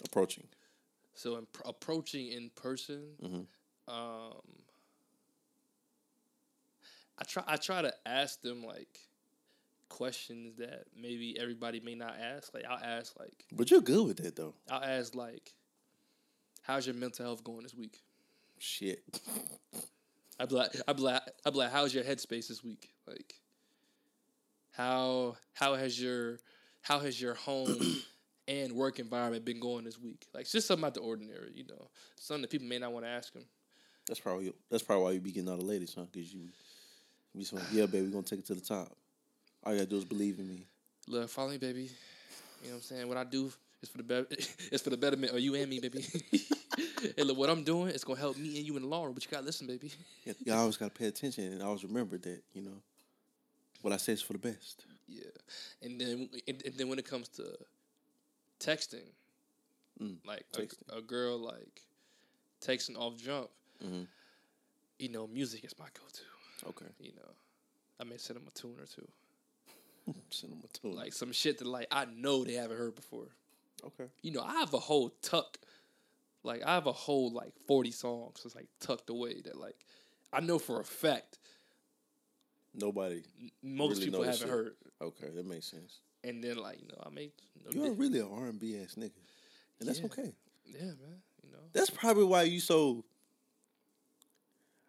Approaching. 0.03 0.47
So 1.13 1.37
in, 1.37 1.45
approaching 1.65 2.27
in 2.29 2.49
person, 2.51 3.15
Mhm. 3.21 3.45
um, 3.87 4.41
I 7.17 7.23
try 7.23 7.43
I 7.45 7.57
try 7.57 7.81
to 7.83 7.93
ask 8.07 8.41
them 8.41 8.63
like 8.63 8.99
questions 9.89 10.55
that 10.57 10.85
maybe 10.95 11.37
everybody 11.39 11.79
may 11.81 11.93
not 11.95 12.15
ask. 12.19 12.53
Like 12.53 12.65
I'll 12.65 12.83
ask 12.83 13.19
like 13.19 13.45
But 13.51 13.69
you're 13.69 13.81
good 13.81 14.07
with 14.07 14.17
that 14.17 14.35
though. 14.35 14.55
I'll 14.69 14.83
ask 14.83 15.13
like, 15.13 15.53
"How's 16.61 16.85
your 16.85 16.95
mental 16.95 17.25
health 17.25 17.43
going 17.43 17.63
this 17.63 17.75
week?" 17.75 18.01
Shit. 18.57 19.03
I'd 20.39 20.49
be 20.49 20.55
like, 20.55 20.71
I'd 20.87 20.95
be 20.95 21.01
like, 21.03 21.21
I'd 21.45 21.53
be 21.53 21.59
like, 21.59 21.71
"How's 21.71 21.93
your 21.93 22.03
headspace 22.03 22.47
this 22.47 22.63
week?" 22.63 22.93
Like, 23.07 23.35
how 24.71 25.37
how 25.53 25.75
has 25.75 26.01
your 26.01 26.39
how 26.81 26.99
has 26.99 27.21
your 27.21 27.35
home 27.35 27.79
and 28.47 28.73
work 28.73 28.99
environment 28.99 29.45
been 29.45 29.59
going 29.59 29.83
this 29.83 29.99
week? 29.99 30.25
Like, 30.33 30.41
it's 30.41 30.51
just 30.51 30.67
something 30.67 30.85
out 30.85 30.93
the 30.93 31.01
ordinary, 31.01 31.51
you 31.53 31.65
know, 31.67 31.89
something 32.15 32.41
that 32.41 32.49
people 32.49 32.67
may 32.67 32.79
not 32.79 32.91
want 32.91 33.05
to 33.05 33.09
ask 33.09 33.33
them. 33.33 33.45
That's 34.07 34.19
probably 34.19 34.51
that's 34.69 34.83
probably 34.83 35.03
why 35.03 35.11
you 35.11 35.19
be 35.19 35.31
getting 35.31 35.49
all 35.49 35.57
the 35.57 35.65
ladies, 35.65 35.93
huh? 35.95 36.05
Because 36.11 36.33
you, 36.33 36.41
you 37.33 37.41
just 37.41 37.53
want, 37.53 37.65
yeah, 37.71 37.85
baby, 37.85 38.07
we 38.07 38.11
gonna 38.11 38.23
take 38.23 38.39
it 38.39 38.45
to 38.47 38.55
the 38.55 38.61
top. 38.61 38.95
All 39.63 39.73
you 39.73 39.79
gotta 39.79 39.89
do 39.89 39.97
is 39.97 40.05
believe 40.05 40.39
in 40.39 40.49
me. 40.49 40.65
Look, 41.07 41.29
follow 41.29 41.49
me, 41.49 41.57
baby. 41.57 41.83
You 42.63 42.67
know 42.67 42.69
what 42.69 42.75
I'm 42.75 42.81
saying? 42.81 43.07
What 43.07 43.17
I 43.17 43.23
do 43.23 43.51
is 43.81 43.89
for 43.89 43.97
the 43.97 44.03
better. 44.03 44.27
it's 44.71 44.81
for 44.83 44.89
the 44.89 44.97
betterment 44.97 45.33
of 45.33 45.39
you 45.39 45.55
and 45.55 45.69
me, 45.69 45.79
baby. 45.79 46.05
and 47.17 47.27
look, 47.27 47.37
what 47.37 47.49
I'm 47.49 47.63
doing 47.63 47.89
it's 47.89 48.03
gonna 48.03 48.19
help 48.19 48.37
me 48.37 48.57
and 48.57 48.65
you 48.65 48.75
and 48.77 48.85
Laura. 48.85 49.11
But 49.13 49.23
you 49.25 49.31
gotta 49.31 49.45
listen, 49.45 49.67
baby. 49.67 49.91
You, 50.25 50.35
you 50.45 50.53
always 50.53 50.77
gotta 50.77 50.91
pay 50.93 51.07
attention 51.07 51.45
and 51.53 51.63
I 51.63 51.65
always 51.65 51.83
remember 51.83 52.17
that 52.19 52.41
you 52.53 52.61
know 52.61 52.81
what 53.81 53.93
I 53.93 53.97
say 53.97 54.13
is 54.13 54.21
for 54.21 54.33
the 54.33 54.39
best. 54.39 54.85
Yeah, 55.07 55.23
and 55.81 55.99
then 55.99 56.29
and, 56.47 56.61
and 56.65 56.75
then 56.75 56.87
when 56.89 56.99
it 56.99 57.05
comes 57.05 57.27
to 57.29 57.43
texting, 58.59 59.07
Mm, 60.01 60.17
like 60.25 60.45
texting. 60.53 60.81
A, 60.89 60.97
a 60.97 61.01
girl 61.01 61.37
like 61.37 61.81
texting 62.65 62.97
off 62.97 63.17
jump, 63.17 63.49
Mhm. 63.83 64.07
you 64.99 65.09
know, 65.09 65.27
music 65.27 65.63
is 65.65 65.77
my 65.77 65.85
go-to. 65.93 66.69
Okay. 66.69 66.85
You 66.99 67.11
know, 67.17 67.29
I 67.99 68.03
may 68.05 68.17
send 68.17 68.37
them 68.39 68.47
a 68.47 68.51
tune 68.51 68.77
or 68.79 68.85
two, 68.85 69.07
Send 70.29 70.53
them 70.53 70.61
a 70.63 70.67
tune. 70.77 70.95
like 70.95 71.13
some 71.13 71.31
shit 71.33 71.57
that 71.59 71.67
like 71.67 71.87
I 71.91 72.05
know 72.05 72.43
they 72.43 72.53
haven't 72.53 72.77
heard 72.77 72.95
before. 72.95 73.27
Okay. 73.87 74.05
You 74.21 74.31
know, 74.31 74.41
I 74.41 74.53
have 74.59 74.73
a 74.73 74.79
whole 74.79 75.09
tuck, 75.21 75.57
like 76.43 76.63
I 76.63 76.73
have 76.75 76.87
a 76.87 76.91
whole 76.91 77.31
like 77.31 77.53
forty 77.67 77.91
songs 77.91 78.41
that's 78.43 78.55
like 78.55 78.67
tucked 78.79 79.09
away 79.09 79.41
that 79.45 79.57
like 79.59 79.77
I 80.33 80.39
know 80.41 80.59
for 80.59 80.79
a 80.79 80.83
fact 80.85 81.37
Nobody. 82.73 83.21
most 83.61 83.95
really 83.99 84.05
people 84.05 84.23
haven't 84.23 84.39
shit. 84.39 84.49
heard. 84.49 84.73
Okay, 85.01 85.27
that 85.35 85.45
makes 85.45 85.67
sense. 85.67 85.99
And 86.23 86.43
then 86.43 86.57
like 86.57 86.79
you 86.81 86.87
know 86.87 87.01
I 87.05 87.09
make 87.09 87.33
you 87.55 87.81
You're 87.81 87.89
know, 87.89 87.95
really 87.95 88.19
an 88.19 88.29
R 88.31 88.45
and 88.47 88.59
B 88.59 88.77
ass 88.81 88.95
nigga, 88.95 89.11
and 89.79 89.89
that's 89.89 89.99
Yeah. 89.99 90.05
okay. 90.05 90.31
yeah 90.65 90.79
man 90.85 91.21
you 91.43 91.51
know 91.51 91.57
That's 91.73 91.89
probably 91.89 92.23
why 92.25 92.43
you 92.43 92.59
so. 92.59 93.03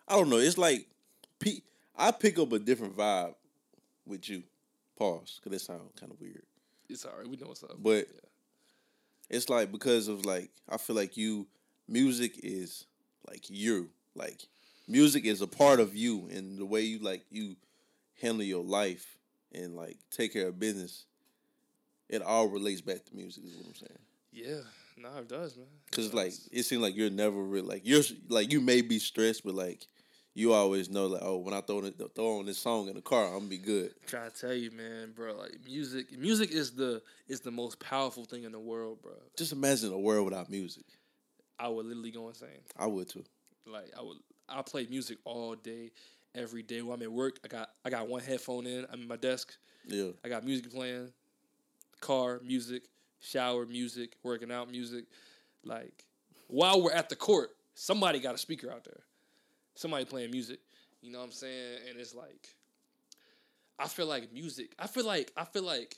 I 0.08 0.16
don't 0.16 0.28
know. 0.28 0.36
It's 0.38 0.58
like, 0.58 0.88
I 1.96 2.10
pick 2.10 2.38
up 2.38 2.52
a 2.52 2.58
different 2.58 2.96
vibe 2.96 3.34
with 4.04 4.28
you. 4.28 4.42
Pause, 4.96 5.40
because 5.42 5.52
that 5.52 5.64
sounds 5.64 5.90
kind 5.98 6.12
of 6.12 6.20
weird. 6.20 6.42
it's 6.88 7.06
alright 7.06 7.26
we 7.26 7.36
know 7.36 7.46
what's 7.46 7.62
up 7.62 7.76
But 7.78 8.06
it's 9.32 9.48
like 9.48 9.72
because 9.72 10.06
of 10.08 10.24
like 10.24 10.50
I 10.68 10.76
feel 10.76 10.94
like 10.94 11.16
you 11.16 11.46
music 11.88 12.38
is 12.42 12.86
like 13.28 13.50
you. 13.50 13.88
Like 14.14 14.42
music 14.86 15.24
is 15.24 15.40
a 15.40 15.46
part 15.46 15.80
of 15.80 15.96
you 15.96 16.28
and 16.30 16.58
the 16.58 16.66
way 16.66 16.82
you 16.82 16.98
like 17.00 17.24
you 17.30 17.56
handle 18.20 18.44
your 18.44 18.62
life 18.64 19.18
and 19.52 19.74
like 19.74 19.96
take 20.10 20.32
care 20.34 20.48
of 20.48 20.60
business. 20.60 21.06
It 22.08 22.22
all 22.22 22.46
relates 22.48 22.80
back 22.82 23.04
to 23.06 23.16
music 23.16 23.44
is 23.44 23.56
what 23.56 23.66
I'm 23.66 23.74
saying. 23.74 23.98
yeah 24.32 24.60
no 24.98 25.08
it 25.18 25.28
does 25.28 25.56
man 25.56 25.66
It 25.88 25.96
Cause 25.96 26.06
does. 26.06 26.14
like 26.14 26.32
it 26.52 26.62
seems 26.64 26.82
like 26.82 26.94
you're 26.94 27.10
never 27.10 27.42
really 27.42 27.66
like 27.66 27.82
you're 27.84 28.02
like 28.28 28.52
you 28.52 28.60
may 28.60 28.82
be 28.82 28.98
stressed, 28.98 29.44
but 29.44 29.54
like 29.54 29.86
you 30.34 30.52
always 30.52 30.88
know 30.88 31.06
like 31.06 31.22
oh 31.22 31.36
when 31.38 31.52
I 31.54 31.60
throw 31.60 31.82
throw 31.82 32.38
on 32.38 32.46
this 32.46 32.58
song 32.58 32.88
in 32.88 32.94
the 32.94 33.02
car 33.02 33.26
I'm 33.26 33.38
gonna 33.40 33.46
be 33.48 33.58
good. 33.58 33.92
trying 34.06 34.30
to 34.30 34.36
tell 34.40 34.52
you 34.54 34.70
man 34.70 35.12
bro 35.14 35.34
like 35.36 35.56
music 35.64 36.16
music 36.18 36.50
is 36.50 36.72
the 36.72 37.02
is 37.28 37.40
the 37.40 37.50
most 37.50 37.78
powerful 37.80 38.24
thing 38.24 38.44
in 38.44 38.52
the 38.52 38.58
world 38.58 39.02
bro 39.02 39.12
Just 39.36 39.52
imagine 39.52 39.92
a 39.92 39.98
world 39.98 40.24
without 40.24 40.48
music. 40.50 40.84
I 41.58 41.68
would 41.68 41.86
literally 41.86 42.10
go 42.10 42.28
insane 42.28 42.48
I 42.78 42.86
would 42.86 43.08
too. 43.08 43.24
like 43.66 43.90
I 43.98 44.02
would 44.02 44.18
I 44.48 44.62
play 44.62 44.86
music 44.88 45.18
all 45.24 45.54
day 45.54 45.90
every 46.34 46.62
day 46.62 46.80
while 46.82 46.94
I'm 46.96 47.02
at 47.02 47.12
work 47.12 47.38
I 47.44 47.48
got 47.48 47.70
I 47.84 47.90
got 47.90 48.08
one 48.08 48.22
headphone 48.22 48.66
in 48.66 48.86
I'm 48.92 49.02
at 49.02 49.08
my 49.08 49.16
desk 49.16 49.54
Yeah. 49.86 50.10
I 50.24 50.28
got 50.28 50.44
music 50.44 50.72
playing 50.72 51.12
car 52.00 52.40
music 52.44 52.82
shower 53.20 53.66
music 53.66 54.16
working 54.24 54.50
out 54.50 54.70
music 54.70 55.04
like 55.64 56.04
while 56.48 56.82
we're 56.82 56.90
at 56.92 57.08
the 57.08 57.16
court 57.16 57.50
somebody 57.74 58.18
got 58.18 58.34
a 58.34 58.38
speaker 58.38 58.70
out 58.70 58.82
there 58.84 59.00
somebody 59.74 60.04
playing 60.04 60.30
music 60.30 60.60
you 61.00 61.10
know 61.12 61.18
what 61.18 61.24
I'm 61.26 61.32
saying 61.32 61.78
and 61.88 61.98
it's 61.98 62.14
like 62.14 62.48
I 63.78 63.88
feel 63.88 64.06
like 64.06 64.32
music 64.32 64.74
I 64.78 64.86
feel 64.86 65.06
like 65.06 65.32
I 65.36 65.44
feel 65.44 65.62
like 65.64 65.96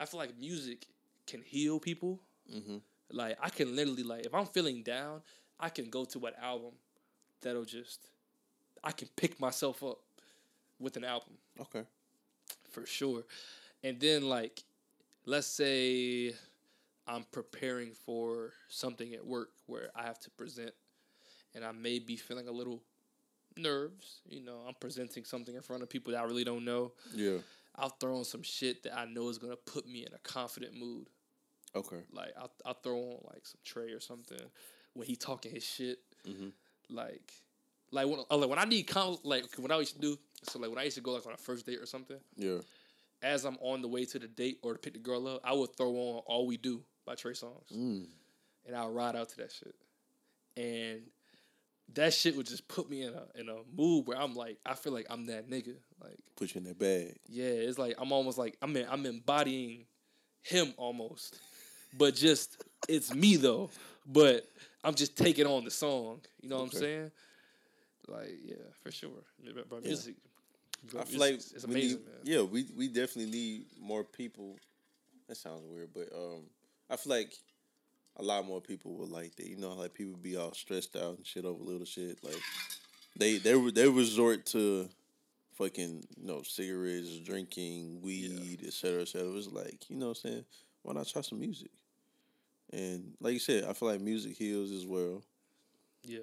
I 0.00 0.04
feel 0.06 0.18
like 0.20 0.38
music 0.38 0.86
can 1.26 1.42
heal 1.42 1.78
people 1.78 2.20
Mm-hmm. 2.52 2.78
like 3.12 3.38
I 3.40 3.48
can 3.50 3.74
literally 3.76 4.02
like 4.02 4.26
if 4.26 4.34
I'm 4.34 4.46
feeling 4.46 4.82
down, 4.82 5.22
I 5.60 5.68
can 5.68 5.88
go 5.88 6.04
to 6.06 6.26
an 6.26 6.32
album 6.42 6.72
that'll 7.40 7.64
just 7.64 8.08
I 8.82 8.90
can 8.90 9.08
pick 9.16 9.38
myself 9.38 9.82
up 9.84 9.98
with 10.80 10.96
an 10.96 11.04
album 11.04 11.34
Okay. 11.60 11.84
for 12.72 12.84
sure. 12.84 13.22
And 13.84 14.00
then 14.00 14.28
like 14.28 14.64
let's 15.24 15.46
say 15.46 16.34
I'm 17.06 17.24
preparing 17.30 17.92
for 17.92 18.52
something 18.68 19.14
at 19.14 19.24
work 19.24 19.50
where 19.66 19.90
I 19.94 20.02
have 20.02 20.18
to 20.20 20.30
present 20.30 20.72
and 21.54 21.64
I 21.64 21.72
may 21.72 21.98
be 21.98 22.16
feeling 22.16 22.48
a 22.48 22.52
little 22.52 22.82
nerves, 23.56 24.20
you 24.28 24.40
know, 24.40 24.60
I'm 24.66 24.74
presenting 24.80 25.24
something 25.24 25.54
in 25.54 25.62
front 25.62 25.82
of 25.82 25.88
people 25.90 26.12
that 26.12 26.20
I 26.20 26.24
really 26.24 26.44
don't 26.44 26.64
know. 26.64 26.92
Yeah. 27.14 27.38
I'll 27.76 27.90
throw 27.90 28.18
on 28.18 28.24
some 28.24 28.42
shit 28.42 28.82
that 28.84 28.96
I 28.96 29.04
know 29.06 29.28
is 29.28 29.38
going 29.38 29.52
to 29.52 29.56
put 29.72 29.86
me 29.86 30.04
in 30.06 30.12
a 30.12 30.18
confident 30.18 30.74
mood. 30.78 31.08
Okay. 31.74 32.00
Like 32.12 32.32
I'll, 32.38 32.50
I'll 32.66 32.74
throw 32.74 32.98
on 32.98 33.18
like 33.32 33.46
some 33.46 33.58
Trey 33.64 33.90
or 33.92 34.00
something 34.00 34.38
when 34.94 35.06
he 35.06 35.16
talking 35.16 35.52
his 35.52 35.64
shit. 35.64 35.98
Mm-hmm. 36.28 36.48
Like, 36.94 37.32
like 37.90 38.06
when 38.06 38.20
uh, 38.30 38.36
like 38.36 38.50
when 38.50 38.58
I 38.58 38.64
need 38.64 38.84
com- 38.84 39.18
like 39.22 39.44
what 39.56 39.72
I 39.72 39.78
used 39.78 39.94
to 39.94 40.00
do. 40.00 40.18
So 40.44 40.58
like 40.58 40.68
when 40.68 40.78
I 40.78 40.84
used 40.84 40.96
to 40.96 41.02
go 41.02 41.12
like 41.12 41.26
on 41.26 41.32
a 41.32 41.36
first 41.38 41.64
date 41.64 41.78
or 41.80 41.86
something. 41.86 42.18
Yeah. 42.36 42.58
As 43.22 43.44
I'm 43.44 43.56
on 43.60 43.80
the 43.82 43.88
way 43.88 44.04
to 44.04 44.18
the 44.18 44.26
date 44.26 44.58
or 44.62 44.72
to 44.74 44.78
pick 44.78 44.94
the 44.94 44.98
girl 44.98 45.26
up, 45.28 45.40
I 45.44 45.52
would 45.52 45.74
throw 45.76 45.90
on 45.90 46.22
"All 46.26 46.46
We 46.46 46.56
Do" 46.56 46.82
by 47.06 47.14
Trey 47.14 47.32
Songz, 47.32 47.72
Mm. 47.72 48.06
and 48.66 48.76
I'll 48.76 48.90
ride 48.92 49.14
out 49.16 49.28
to 49.30 49.36
that 49.38 49.52
shit. 49.52 49.74
And 50.56 51.02
that 51.94 52.14
shit 52.14 52.36
would 52.36 52.46
just 52.46 52.66
put 52.68 52.88
me 52.90 53.02
in 53.02 53.12
a 53.14 53.24
in 53.40 53.48
a 53.48 53.56
mood 53.76 54.06
where 54.06 54.18
I'm 54.18 54.34
like, 54.34 54.58
I 54.64 54.74
feel 54.74 54.92
like 54.92 55.06
I'm 55.10 55.26
that 55.26 55.48
nigga. 55.48 55.74
Like, 56.02 56.18
Put 56.36 56.54
you 56.54 56.60
in 56.60 56.64
that 56.64 56.78
bag. 56.78 57.16
yeah, 57.28 57.44
it's 57.46 57.78
like 57.78 57.96
I'm 57.98 58.12
almost 58.12 58.38
like 58.38 58.56
I'm 58.62 58.76
in, 58.76 58.86
I'm 58.90 59.04
embodying 59.06 59.86
him 60.42 60.74
almost, 60.76 61.38
but 61.96 62.14
just 62.14 62.62
it's 62.88 63.14
me 63.14 63.36
though. 63.36 63.70
But 64.06 64.44
I'm 64.82 64.94
just 64.94 65.16
taking 65.16 65.46
on 65.46 65.64
the 65.64 65.70
song. 65.70 66.20
You 66.40 66.48
know 66.48 66.56
what 66.56 66.62
Okay. 66.74 66.76
I'm 66.76 66.82
saying? 66.82 67.10
Like 68.08 68.38
yeah, 68.44 68.54
for 68.82 68.90
sure. 68.90 69.10
Yeah, 69.42 69.52
But, 69.54 69.68
but 69.68 69.82
Yeah. 69.82 69.88
music, 69.88 70.16
I 70.98 71.04
feel 71.04 71.20
like 71.20 71.34
it's 71.34 71.64
amazing, 71.64 71.98
need, 71.98 72.06
man. 72.06 72.14
Yeah, 72.24 72.42
we 72.42 72.66
we 72.76 72.88
definitely 72.88 73.30
need 73.30 73.66
more 73.80 74.02
people. 74.04 74.56
That 75.28 75.36
sounds 75.36 75.62
weird, 75.64 75.90
but 75.94 76.08
um, 76.14 76.42
I 76.90 76.96
feel 76.96 77.12
like 77.12 77.32
a 78.16 78.22
lot 78.22 78.46
more 78.46 78.60
people 78.60 78.92
would 78.94 79.10
like 79.10 79.34
that. 79.36 79.46
You 79.46 79.56
know, 79.56 79.72
like 79.74 79.94
people 79.94 80.16
be 80.20 80.36
all 80.36 80.52
stressed 80.52 80.96
out 80.96 81.16
and 81.16 81.26
shit 81.26 81.44
over 81.44 81.62
little 81.62 81.86
shit. 81.86 82.22
Like 82.24 82.40
they 83.16 83.38
they 83.38 83.58
they 83.70 83.88
resort 83.88 84.46
to 84.46 84.88
fucking 85.54 86.04
you 86.18 86.26
know 86.26 86.42
cigarettes, 86.42 87.18
drinking, 87.18 88.00
weed, 88.02 88.62
et 88.66 88.72
cetera, 88.72 89.02
et 89.02 89.08
cetera. 89.08 89.32
It's 89.32 89.48
like 89.52 89.88
you 89.88 89.96
know 89.96 90.08
what 90.08 90.18
I'm 90.24 90.30
saying. 90.30 90.44
Why 90.82 90.94
not 90.94 91.06
try 91.08 91.22
some 91.22 91.40
music? 91.40 91.70
And 92.72 93.12
like 93.20 93.34
you 93.34 93.38
said, 93.38 93.64
I 93.64 93.72
feel 93.74 93.88
like 93.88 94.00
music 94.00 94.36
heals 94.36 94.70
as 94.72 94.86
well. 94.86 95.22
Yeah. 96.04 96.20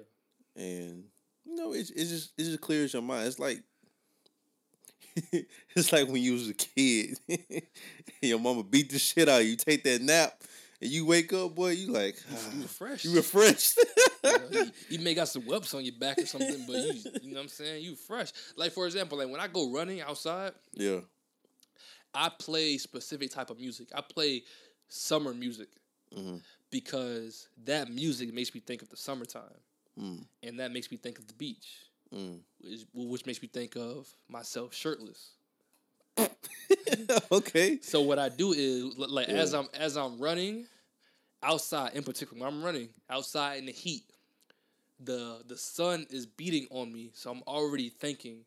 and 0.56 1.04
you 1.46 1.56
know 1.56 1.72
it's 1.72 1.90
it's 1.90 2.10
just 2.10 2.32
it 2.36 2.44
just 2.44 2.60
clears 2.60 2.92
your 2.92 3.02
mind. 3.02 3.26
It's 3.26 3.38
like 3.38 3.62
it's 5.74 5.92
like 5.92 6.06
when 6.08 6.22
you 6.22 6.34
was 6.34 6.48
a 6.48 6.54
kid, 6.54 7.18
and 7.28 7.62
your 8.22 8.38
mama 8.38 8.62
beat 8.62 8.90
the 8.90 8.98
shit 8.98 9.28
out. 9.28 9.40
of 9.40 9.46
You 9.46 9.56
take 9.56 9.82
that 9.84 10.02
nap, 10.02 10.42
and 10.80 10.90
you 10.90 11.06
wake 11.06 11.32
up, 11.32 11.54
boy. 11.54 11.70
You 11.70 11.92
like 11.92 12.16
ah, 12.32 12.50
You 12.54 12.62
refreshed. 12.62 13.04
you 13.04 13.14
refreshed. 13.16 13.78
You, 14.22 14.30
know, 14.32 14.38
you, 14.50 14.70
you 14.90 14.98
may 14.98 15.14
got 15.14 15.28
some 15.28 15.46
webs 15.46 15.72
on 15.72 15.82
your 15.82 15.94
back 15.98 16.18
or 16.18 16.26
something, 16.26 16.64
but 16.66 16.76
you 16.76 16.92
you 17.22 17.30
know 17.30 17.36
what 17.36 17.44
I'm 17.44 17.48
saying? 17.48 17.82
You 17.82 17.96
fresh. 17.96 18.32
Like 18.54 18.72
for 18.72 18.84
example, 18.84 19.16
like 19.16 19.30
when 19.30 19.40
I 19.40 19.46
go 19.46 19.72
running 19.72 20.02
outside, 20.02 20.52
yeah, 20.74 21.00
I 22.12 22.30
play 22.38 22.76
specific 22.76 23.30
type 23.30 23.48
of 23.48 23.58
music. 23.58 23.88
I 23.94 24.02
play 24.02 24.42
summer 24.88 25.32
music 25.32 25.68
mm-hmm. 26.14 26.36
because 26.70 27.48
that 27.64 27.90
music 27.90 28.34
makes 28.34 28.54
me 28.54 28.60
think 28.60 28.82
of 28.82 28.90
the 28.90 28.96
summertime, 28.98 29.42
mm. 29.98 30.22
and 30.42 30.60
that 30.60 30.70
makes 30.70 30.90
me 30.90 30.98
think 30.98 31.18
of 31.18 31.26
the 31.26 31.34
beach, 31.34 31.78
Mm. 32.14 32.40
which, 32.60 32.84
which 32.92 33.26
makes 33.26 33.40
me 33.40 33.48
think 33.48 33.76
of 33.76 34.06
myself 34.28 34.74
shirtless. 34.74 35.30
okay. 37.32 37.78
So 37.82 38.00
what 38.02 38.18
I 38.18 38.28
do 38.28 38.52
is 38.52 38.96
li- 38.98 39.06
like 39.08 39.28
as 39.28 39.54
I'm 39.54 39.68
as 39.74 39.96
I'm 39.96 40.18
running 40.18 40.66
outside, 41.42 41.92
in 41.94 42.02
particular, 42.02 42.42
when 42.42 42.52
I'm 42.52 42.62
running 42.62 42.88
outside 43.08 43.58
in 43.58 43.66
the 43.66 43.72
heat, 43.72 44.04
the 45.00 45.42
the 45.46 45.56
sun 45.56 46.06
is 46.10 46.26
beating 46.26 46.66
on 46.70 46.92
me, 46.92 47.10
so 47.14 47.30
I'm 47.30 47.42
already 47.46 47.88
thinking 47.88 48.44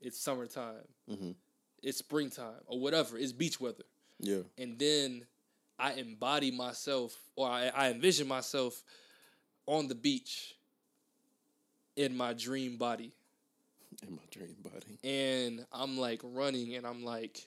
it's 0.00 0.18
summertime, 0.20 0.84
Mm-hmm. 1.10 1.30
it's 1.82 1.98
springtime, 1.98 2.60
or 2.66 2.78
whatever. 2.80 3.16
It's 3.18 3.32
beach 3.32 3.60
weather. 3.60 3.84
Yeah. 4.18 4.42
and 4.58 4.78
then 4.78 5.26
I 5.78 5.92
embody 5.94 6.50
myself, 6.50 7.14
or 7.36 7.48
I, 7.50 7.68
I 7.68 7.90
envision 7.90 8.26
myself 8.26 8.82
on 9.66 9.88
the 9.88 9.94
beach 9.94 10.54
in 11.96 12.16
my 12.16 12.32
dream 12.32 12.76
body, 12.76 13.12
In 14.06 14.14
my 14.14 14.22
dream 14.30 14.56
body. 14.62 14.98
and 15.04 15.64
I'm 15.72 15.98
like 15.98 16.20
running, 16.22 16.74
and 16.76 16.86
I'm 16.86 17.04
like, 17.04 17.46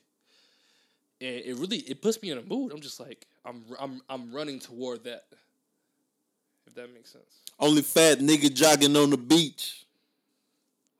and 1.22 1.36
it 1.36 1.56
really 1.58 1.78
it 1.78 2.02
puts 2.02 2.22
me 2.22 2.32
in 2.32 2.38
a 2.38 2.42
mood. 2.42 2.72
I'm 2.72 2.82
just 2.82 3.00
like 3.00 3.28
I'm 3.46 3.64
I'm 3.80 4.02
I'm 4.10 4.32
running 4.32 4.60
toward 4.60 5.04
that. 5.06 5.26
If 6.68 6.76
that 6.76 6.94
makes 6.94 7.12
sense. 7.12 7.42
Only 7.60 7.82
fat 7.82 8.20
nigga 8.20 8.54
jogging 8.54 8.96
on 8.96 9.10
the 9.10 9.18
beach. 9.18 9.86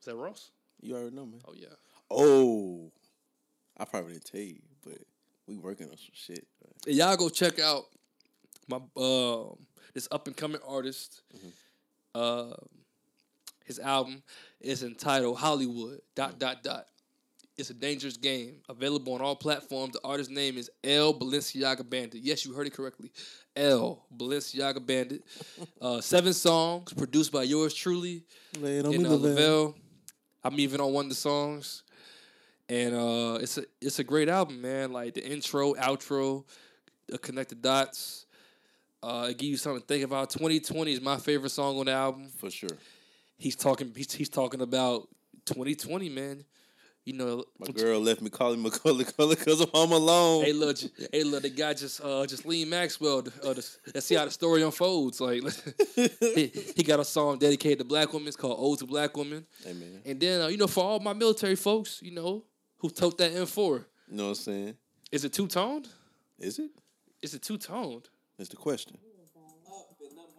Is 0.00 0.06
that 0.06 0.16
Ross? 0.16 0.50
You 0.80 0.96
already 0.96 1.14
know, 1.14 1.26
man. 1.26 1.40
Oh 1.46 1.54
yeah. 1.54 1.68
Oh, 2.10 2.90
I 3.78 3.84
probably 3.84 4.14
didn't 4.14 4.24
tell 4.24 4.40
you, 4.40 4.60
but 4.84 4.98
we 5.46 5.56
working 5.56 5.86
on 5.88 5.96
some 5.96 6.12
shit. 6.12 6.46
And 6.86 6.96
y'all 6.96 7.16
go 7.16 7.28
check 7.28 7.58
out 7.58 7.84
my 8.68 8.78
um 8.96 9.56
this 9.94 10.08
up 10.10 10.26
and 10.26 10.36
coming 10.36 10.60
artist. 10.66 11.22
Uh, 12.14 12.52
his 13.70 13.78
album 13.78 14.20
is 14.60 14.82
entitled 14.82 15.38
Hollywood. 15.38 16.00
Dot 16.16 16.40
dot 16.40 16.64
dot. 16.64 16.86
It's 17.56 17.70
a 17.70 17.74
dangerous 17.74 18.16
game. 18.16 18.56
Available 18.68 19.14
on 19.14 19.20
all 19.20 19.36
platforms. 19.36 19.92
The 19.92 20.00
artist's 20.02 20.32
name 20.32 20.58
is 20.58 20.68
L 20.82 21.14
Balenciaga 21.14 21.88
Bandit. 21.88 22.20
Yes, 22.20 22.44
you 22.44 22.52
heard 22.52 22.66
it 22.66 22.72
correctly. 22.72 23.12
L 23.54 24.04
Balenciaga 24.16 24.84
Bandit. 24.84 25.22
Uh, 25.80 25.98
seven 26.00 26.34
songs 26.34 26.92
produced 26.92 27.32
by 27.32 27.42
yours 27.42 27.72
truly. 27.72 28.22
Lay 28.58 28.78
it 28.78 28.86
on 28.86 28.92
and 28.92 29.06
uh, 29.06 29.10
Lavelle. 29.10 29.30
Lavelle. 29.30 29.74
I'm 30.44 30.60
even 30.60 30.80
on 30.80 30.92
one 30.92 31.06
of 31.06 31.08
the 31.08 31.14
songs, 31.14 31.84
and 32.68 32.94
uh, 32.94 33.38
it's 33.40 33.56
a 33.56 33.64
it's 33.80 33.98
a 33.98 34.04
great 34.04 34.28
album, 34.28 34.60
man. 34.60 34.92
Like 34.92 35.14
the 35.14 35.26
intro, 35.26 35.72
outro, 35.74 36.44
the 37.08 37.18
connected 37.18 37.62
dots. 37.62 38.26
Uh, 39.02 39.28
it 39.30 39.38
gives 39.38 39.50
you 39.50 39.56
something 39.56 39.80
to 39.80 39.86
think 39.86 40.04
about. 40.04 40.28
2020 40.28 40.92
is 40.92 41.00
my 41.00 41.16
favorite 41.16 41.50
song 41.50 41.78
on 41.78 41.86
the 41.86 41.92
album. 41.92 42.28
For 42.36 42.50
sure. 42.50 42.76
He's 43.40 43.56
talking. 43.56 43.90
He's, 43.96 44.12
he's 44.12 44.28
talking 44.28 44.60
about 44.60 45.08
2020, 45.46 46.10
man. 46.10 46.44
You 47.06 47.14
know, 47.14 47.44
My 47.58 47.68
girl 47.68 47.98
left 47.98 48.20
me 48.20 48.28
calling 48.28 48.62
Culkin 48.70 49.30
because 49.30 49.62
I'm 49.62 49.70
home 49.70 49.92
alone. 49.92 50.44
Hey, 50.44 50.52
look, 50.52 50.76
hey, 51.10 51.24
look, 51.24 51.42
the 51.42 51.48
guy 51.48 51.72
just, 51.72 52.02
uh, 52.04 52.26
just 52.26 52.44
Lee 52.44 52.66
Maxwell. 52.66 53.20
Uh, 53.42 53.54
the, 53.54 53.76
let's 53.94 54.04
see 54.04 54.14
how 54.16 54.26
the 54.26 54.30
story 54.30 54.62
unfolds. 54.62 55.18
Like, 55.22 55.42
he, 55.96 56.52
he 56.76 56.82
got 56.82 57.00
a 57.00 57.04
song 57.04 57.38
dedicated 57.38 57.78
to 57.78 57.84
black 57.84 58.12
women. 58.12 58.28
It's 58.28 58.36
called 58.36 58.58
"Ode 58.60 58.78
to 58.80 58.86
Black 58.86 59.16
Women." 59.16 59.46
Amen. 59.66 60.02
And 60.04 60.20
then, 60.20 60.42
uh, 60.42 60.46
you 60.48 60.58
know, 60.58 60.66
for 60.66 60.84
all 60.84 61.00
my 61.00 61.14
military 61.14 61.56
folks, 61.56 62.00
you 62.02 62.12
know, 62.12 62.44
who 62.76 62.90
tote 62.90 63.16
that 63.18 63.32
M4, 63.32 63.56
You 64.10 64.16
know 64.16 64.24
what 64.24 64.28
I'm 64.28 64.34
saying? 64.34 64.74
is 65.10 65.24
it 65.24 65.32
two 65.32 65.46
toned? 65.48 65.88
Is 66.38 66.58
it? 66.58 66.70
Is 67.22 67.32
it 67.34 67.40
two 67.42 67.56
toned? 67.56 68.10
That's 68.36 68.50
the 68.50 68.56
question. 68.56 68.98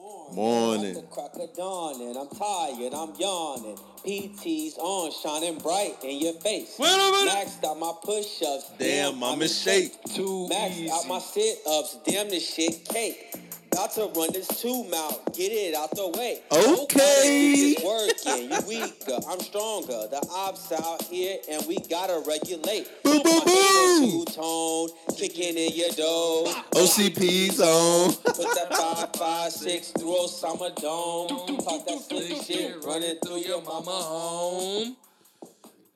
At 0.01 0.33
Morning. 0.33 0.93
the 0.95 1.03
crack 1.03 1.35
of 1.35 1.55
dawn 1.55 2.01
and 2.01 2.17
I'm 2.17 2.27
tired, 2.29 2.91
I'm 2.93 3.13
yawning. 3.19 3.77
PT's 4.03 4.75
on, 4.79 5.11
shining 5.11 5.59
bright 5.59 5.95
in 6.03 6.19
your 6.19 6.33
face. 6.33 6.75
Wait 6.79 6.89
a 6.89 7.11
minute. 7.11 7.31
Maxed 7.31 7.63
out 7.63 7.77
my 7.77 7.93
push-ups. 8.03 8.71
Damn, 8.79 9.23
I'm 9.23 9.39
in 9.39 9.47
shape. 9.47 9.93
Too 10.05 10.49
Maxed 10.51 10.89
out 10.89 11.07
my 11.07 11.19
sit-ups. 11.19 11.99
Damn, 12.03 12.29
this 12.29 12.51
shit 12.51 12.83
cake. 12.85 13.35
About 13.71 13.91
to 13.93 14.11
run 14.15 14.33
this 14.33 14.47
tube 14.61 14.93
out. 14.93 15.33
Get 15.33 15.51
it 15.51 15.73
out 15.75 15.91
the 15.91 16.09
way. 16.09 16.41
Okay. 16.51 17.73
It's 17.73 17.83
working. 17.83 18.51
You 18.51 18.59
weaker. 18.67 19.17
I'm 19.29 19.39
stronger. 19.39 20.07
The 20.09 20.25
ops 20.29 20.71
out 20.73 21.01
here 21.03 21.37
and 21.49 21.65
we 21.67 21.77
gotta 21.89 22.21
regulate. 22.27 22.89
Boo, 23.03 23.23
boo, 23.23 23.41
boo. 23.45 24.25
Two-tone. 24.25 24.89
Kicking 25.15 25.57
in 25.57 25.71
your 25.73 25.89
dough. 25.91 26.53
OCP's 26.71 27.59
on. 27.61 28.13
Put 28.13 28.55
that 28.55 28.75
five, 28.75 29.09
five, 29.15 29.51
six 29.51 29.91
through 29.91 30.15
Osama 30.15 30.75
Dome. 30.75 31.57
Pop 31.57 31.85
that 31.85 31.99
slick 32.01 32.43
shit 32.43 32.83
running 32.83 33.15
through 33.23 33.37
your 33.37 33.61
mama 33.61 33.91
home. 33.91 34.97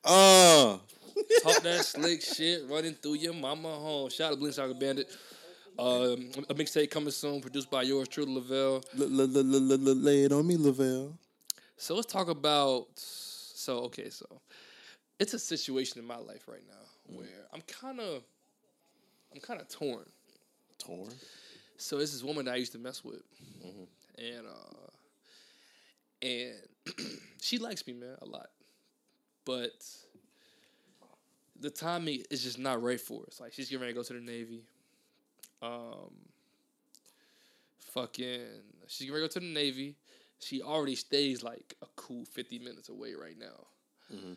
Uh. 0.04 0.78
Talk 1.44 1.62
that 1.64 1.86
slick 1.86 2.22
shit 2.22 2.64
running 2.70 2.94
through 2.94 3.16
your 3.16 3.34
mama 3.34 3.70
home. 3.70 4.10
Shout 4.10 4.34
out 4.34 4.40
to 4.40 4.46
Balenciaga 4.46 4.80
Bandit. 4.80 5.08
Um, 5.78 6.32
a 6.50 6.54
mixtape 6.54 6.90
coming 6.90 7.12
soon, 7.12 7.42
produced 7.42 7.70
by 7.70 7.82
yours 7.84 8.08
truly, 8.08 8.34
Lavelle. 8.34 8.84
Lay 8.96 10.24
it 10.24 10.32
on 10.32 10.48
me, 10.48 10.58
Lavelle. 10.58 11.18
So 11.78 11.96
let's 11.96 12.12
talk 12.12 12.30
about. 12.30 12.88
So 12.96 13.80
okay, 13.86 14.10
so 14.10 14.42
it's 15.20 15.34
a 15.34 15.40
situation 15.40 16.00
in 16.00 16.06
my 16.06 16.18
life 16.18 16.48
right 16.48 16.64
now 16.68 17.16
where 17.16 17.28
I'm 17.54 17.62
kind 17.62 18.00
of, 18.00 18.24
I'm 19.34 19.42
kind 19.42 19.60
of 19.60 19.68
torn. 19.68 20.06
Torn. 20.78 21.10
So 21.78 21.98
this 21.98 22.14
is 22.14 22.24
a 22.24 22.26
woman 22.26 22.46
that 22.46 22.54
I 22.54 22.58
used 22.58 22.72
to 22.74 22.80
mess 22.80 23.04
with, 23.04 23.24
and 24.18 24.46
uh, 24.48 24.86
and 26.22 26.54
she 27.42 27.58
likes 27.58 27.86
me, 27.86 27.94
man, 27.94 28.16
a 28.22 28.26
lot, 28.26 28.48
but 29.46 29.72
the 31.60 31.70
timing 31.70 32.24
is 32.30 32.44
just 32.44 32.60
not 32.60 32.82
right 32.82 33.00
for 33.00 33.24
us. 33.28 33.40
Like 33.40 33.54
she's 33.54 33.70
getting 33.70 33.82
ready 33.82 33.94
to 33.94 34.00
go 34.00 34.04
to 34.04 34.14
the 34.14 34.20
Navy. 34.20 34.64
Um, 35.62 36.12
fucking, 37.80 38.41
she's 38.88 39.10
gonna 39.10 39.22
go 39.22 39.28
to 39.28 39.39
the 39.39 39.45
Navy. 39.45 39.95
She 40.39 40.62
already 40.62 40.95
stays 40.95 41.43
like 41.43 41.76
a 41.82 41.88
cool 41.95 42.26
fifty 42.26 42.60
minutes 42.60 42.89
away 42.89 43.14
right 43.14 43.38
now. 43.39 43.68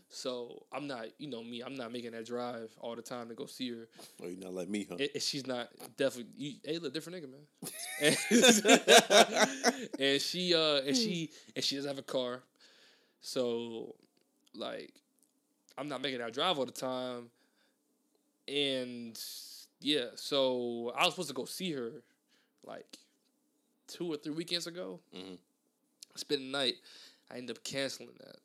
So 0.09 0.65
I'm 0.73 0.87
not, 0.87 1.07
you 1.19 1.29
know 1.29 1.43
me, 1.45 1.61
I'm 1.61 1.75
not 1.75 1.93
making 1.93 2.13
that 2.13 2.27
drive 2.27 2.71
all 2.81 2.97
the 2.97 3.03
time 3.03 3.29
to 3.29 3.35
go 3.35 3.47
see 3.47 3.71
her. 3.71 3.89
Oh, 4.23 4.27
you're 4.27 4.39
not 4.39 4.55
like 4.55 4.69
me, 4.69 4.87
huh? 4.89 4.97
And, 4.99 5.09
and 5.13 5.23
she's 5.23 5.47
not 5.47 5.69
definitely. 5.97 6.33
You, 6.37 6.53
hey, 6.65 6.79
look, 6.79 6.95
different 6.95 7.23
nigga, 7.23 7.31
man. 7.31 8.17
And, 8.31 9.91
and 10.01 10.21
she, 10.21 10.55
uh, 10.55 10.81
and 10.87 10.97
she, 10.97 11.31
and 11.55 11.65
she 11.65 11.77
doesn't 11.77 11.89
have 11.89 11.99
a 11.99 12.03
car, 12.03 12.43
so 13.21 13.95
like, 14.55 14.93
I'm 15.77 15.89
not 15.89 16.01
making 16.01 16.21
that 16.21 16.33
drive 16.33 16.59
all 16.59 16.67
the 16.67 16.73
time. 16.73 17.31
And 18.49 19.19
yeah, 19.81 20.07
so 20.17 20.93
I 20.97 21.05
was 21.05 21.15
supposed 21.15 21.29
to 21.29 21.35
go 21.35 21.45
see 21.45 21.73
her, 21.73 22.03
like, 22.65 22.99
two 23.87 24.13
or 24.13 24.17
three 24.17 24.33
weekends 24.35 24.67
ago. 24.67 25.01
Mhm. 25.15 25.39
Spend 26.17 26.43
the 26.43 26.47
night. 26.47 26.75
I 27.31 27.39
ended 27.39 27.57
up 27.57 27.65
canceling 27.65 28.15
that. 28.19 28.41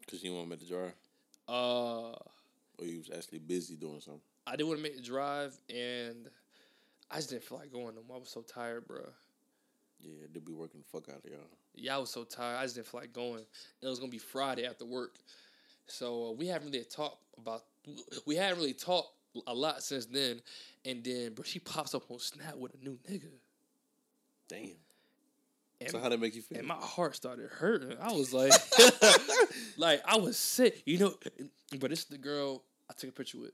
Because 0.00 0.22
you 0.22 0.34
want 0.34 0.48
me 0.48 0.56
to 0.56 0.66
drive? 0.66 0.94
Uh, 1.48 2.12
Or 2.80 2.84
you 2.84 2.98
was 2.98 3.10
actually 3.10 3.38
busy 3.40 3.76
doing 3.76 4.00
something? 4.00 4.22
I 4.46 4.52
didn't 4.52 4.68
want 4.68 4.78
to 4.78 4.82
make 4.82 4.96
the 4.96 5.02
drive, 5.02 5.58
and 5.68 6.30
I 7.10 7.16
just 7.16 7.30
didn't 7.30 7.44
feel 7.44 7.58
like 7.58 7.72
going 7.72 7.94
no 7.94 8.02
more. 8.02 8.16
I 8.16 8.20
was 8.20 8.30
so 8.30 8.42
tired, 8.42 8.86
bro. 8.86 9.12
Yeah, 10.00 10.26
they 10.32 10.38
be 10.40 10.52
working 10.52 10.80
the 10.80 10.86
fuck 10.86 11.08
out 11.08 11.24
of 11.24 11.30
y'all. 11.30 11.40
Yeah, 11.74 11.96
I 11.96 11.98
was 11.98 12.10
so 12.10 12.24
tired. 12.24 12.56
I 12.56 12.62
just 12.64 12.76
didn't 12.76 12.86
feel 12.86 13.00
like 13.00 13.12
going. 13.12 13.44
It 13.82 13.86
was 13.86 13.98
gonna 13.98 14.12
be 14.12 14.18
Friday 14.18 14.64
after 14.64 14.84
work, 14.84 15.18
so 15.86 16.28
uh, 16.28 16.32
we 16.32 16.46
haven't 16.46 16.70
really 16.70 16.84
talked 16.84 17.22
about. 17.36 17.64
We 18.26 18.36
hadn't 18.36 18.58
really 18.58 18.74
talked 18.74 19.12
a 19.46 19.54
lot 19.54 19.82
since 19.82 20.06
then. 20.06 20.40
And 20.84 21.04
then, 21.04 21.34
bro, 21.34 21.44
she 21.44 21.58
pops 21.58 21.94
up 21.94 22.10
on 22.10 22.18
Snap 22.18 22.56
with 22.56 22.74
a 22.74 22.84
new 22.84 22.98
nigga. 23.10 23.30
Damn. 24.48 24.70
And, 25.80 25.90
So 25.90 25.98
how 26.00 26.08
that 26.08 26.18
make 26.18 26.34
you 26.34 26.42
feel? 26.42 26.58
and 26.58 26.66
my 26.66 26.74
heart 26.74 27.14
started 27.14 27.48
hurting. 27.50 27.96
I 28.00 28.12
was 28.12 28.32
like, 28.32 28.52
like 29.76 30.02
I 30.04 30.16
was 30.16 30.36
sick, 30.36 30.82
you 30.86 30.98
know. 30.98 31.14
But 31.78 31.92
is 31.92 32.04
the 32.06 32.18
girl 32.18 32.62
I 32.90 32.94
took 32.94 33.10
a 33.10 33.12
picture 33.12 33.38
with, 33.38 33.52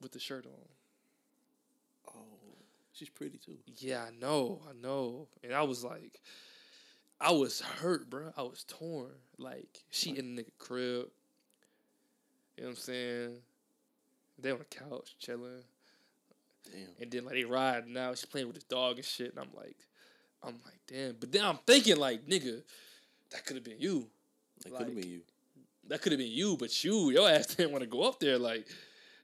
with 0.00 0.12
the 0.12 0.18
shirt 0.18 0.46
on. 0.46 0.52
Oh, 2.16 2.54
she's 2.92 3.10
pretty 3.10 3.38
too. 3.38 3.58
Yeah, 3.78 4.04
I 4.08 4.10
know, 4.18 4.60
I 4.68 4.72
know. 4.72 5.28
And 5.44 5.54
I 5.54 5.62
was 5.62 5.84
like, 5.84 6.20
I 7.20 7.30
was 7.30 7.60
hurt, 7.60 8.10
bro. 8.10 8.32
I 8.36 8.42
was 8.42 8.64
torn. 8.66 9.12
Like, 9.38 9.84
she 9.90 10.10
in 10.18 10.34
the 10.34 10.44
crib. 10.58 11.06
You 12.56 12.64
know 12.64 12.68
what 12.68 12.70
I'm 12.70 12.76
saying? 12.76 13.36
They 14.38 14.50
on 14.50 14.58
the 14.58 14.64
couch 14.64 15.16
chilling. 15.18 15.62
Damn. 16.64 16.88
And 17.00 17.10
then 17.10 17.24
like 17.24 17.34
they 17.34 17.44
ride 17.44 17.88
now. 17.88 18.10
She's 18.10 18.24
playing 18.24 18.46
with 18.46 18.56
his 18.56 18.64
dog 18.64 18.96
and 18.96 19.04
shit. 19.04 19.30
And 19.30 19.38
I'm 19.38 19.54
like, 19.54 19.76
I'm 20.42 20.54
like, 20.64 20.80
damn. 20.86 21.16
But 21.18 21.32
then 21.32 21.44
I'm 21.44 21.58
thinking 21.66 21.96
like, 21.96 22.26
nigga, 22.26 22.62
that 23.30 23.44
could 23.46 23.56
have 23.56 23.64
been 23.64 23.80
you. 23.80 24.08
That 24.64 24.76
could 24.76 24.86
have 24.88 24.96
been 24.96 25.10
you. 25.10 25.20
That 25.88 26.02
could 26.02 26.12
have 26.12 26.18
been 26.18 26.30
you, 26.30 26.56
but 26.56 26.84
you, 26.84 27.10
your 27.10 27.28
ass 27.28 27.46
didn't 27.56 27.72
want 27.72 27.82
to 27.82 27.88
go 27.88 28.02
up 28.02 28.20
there. 28.20 28.38
Like, 28.38 28.68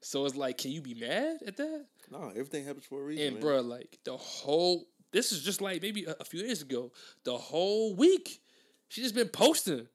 so 0.01 0.25
it's 0.27 0.35
like, 0.35 0.59
can 0.59 0.73
you 0.73 0.83
be 0.83 0.95
mad 0.95 1.39
at 1.47 1.57
that? 1.57 1.87
No, 2.11 2.31
everything 2.31 2.65
happens 2.65 2.87
for 2.87 3.01
a 3.01 3.05
reason. 3.05 3.27
And 3.27 3.35
man. 3.35 3.43
bro, 3.43 3.61
like 3.61 3.99
the 4.05 4.17
whole 4.17 4.87
this 5.13 5.33
is 5.33 5.43
just 5.43 5.61
like 5.61 5.83
maybe 5.83 6.05
a, 6.05 6.15
a 6.21 6.25
few 6.25 6.43
days 6.43 6.63
ago. 6.63 6.93
The 7.25 7.37
whole 7.37 7.95
week, 7.95 8.41
she 8.89 9.03
just 9.03 9.15
been 9.15 9.29
posting 9.29 9.87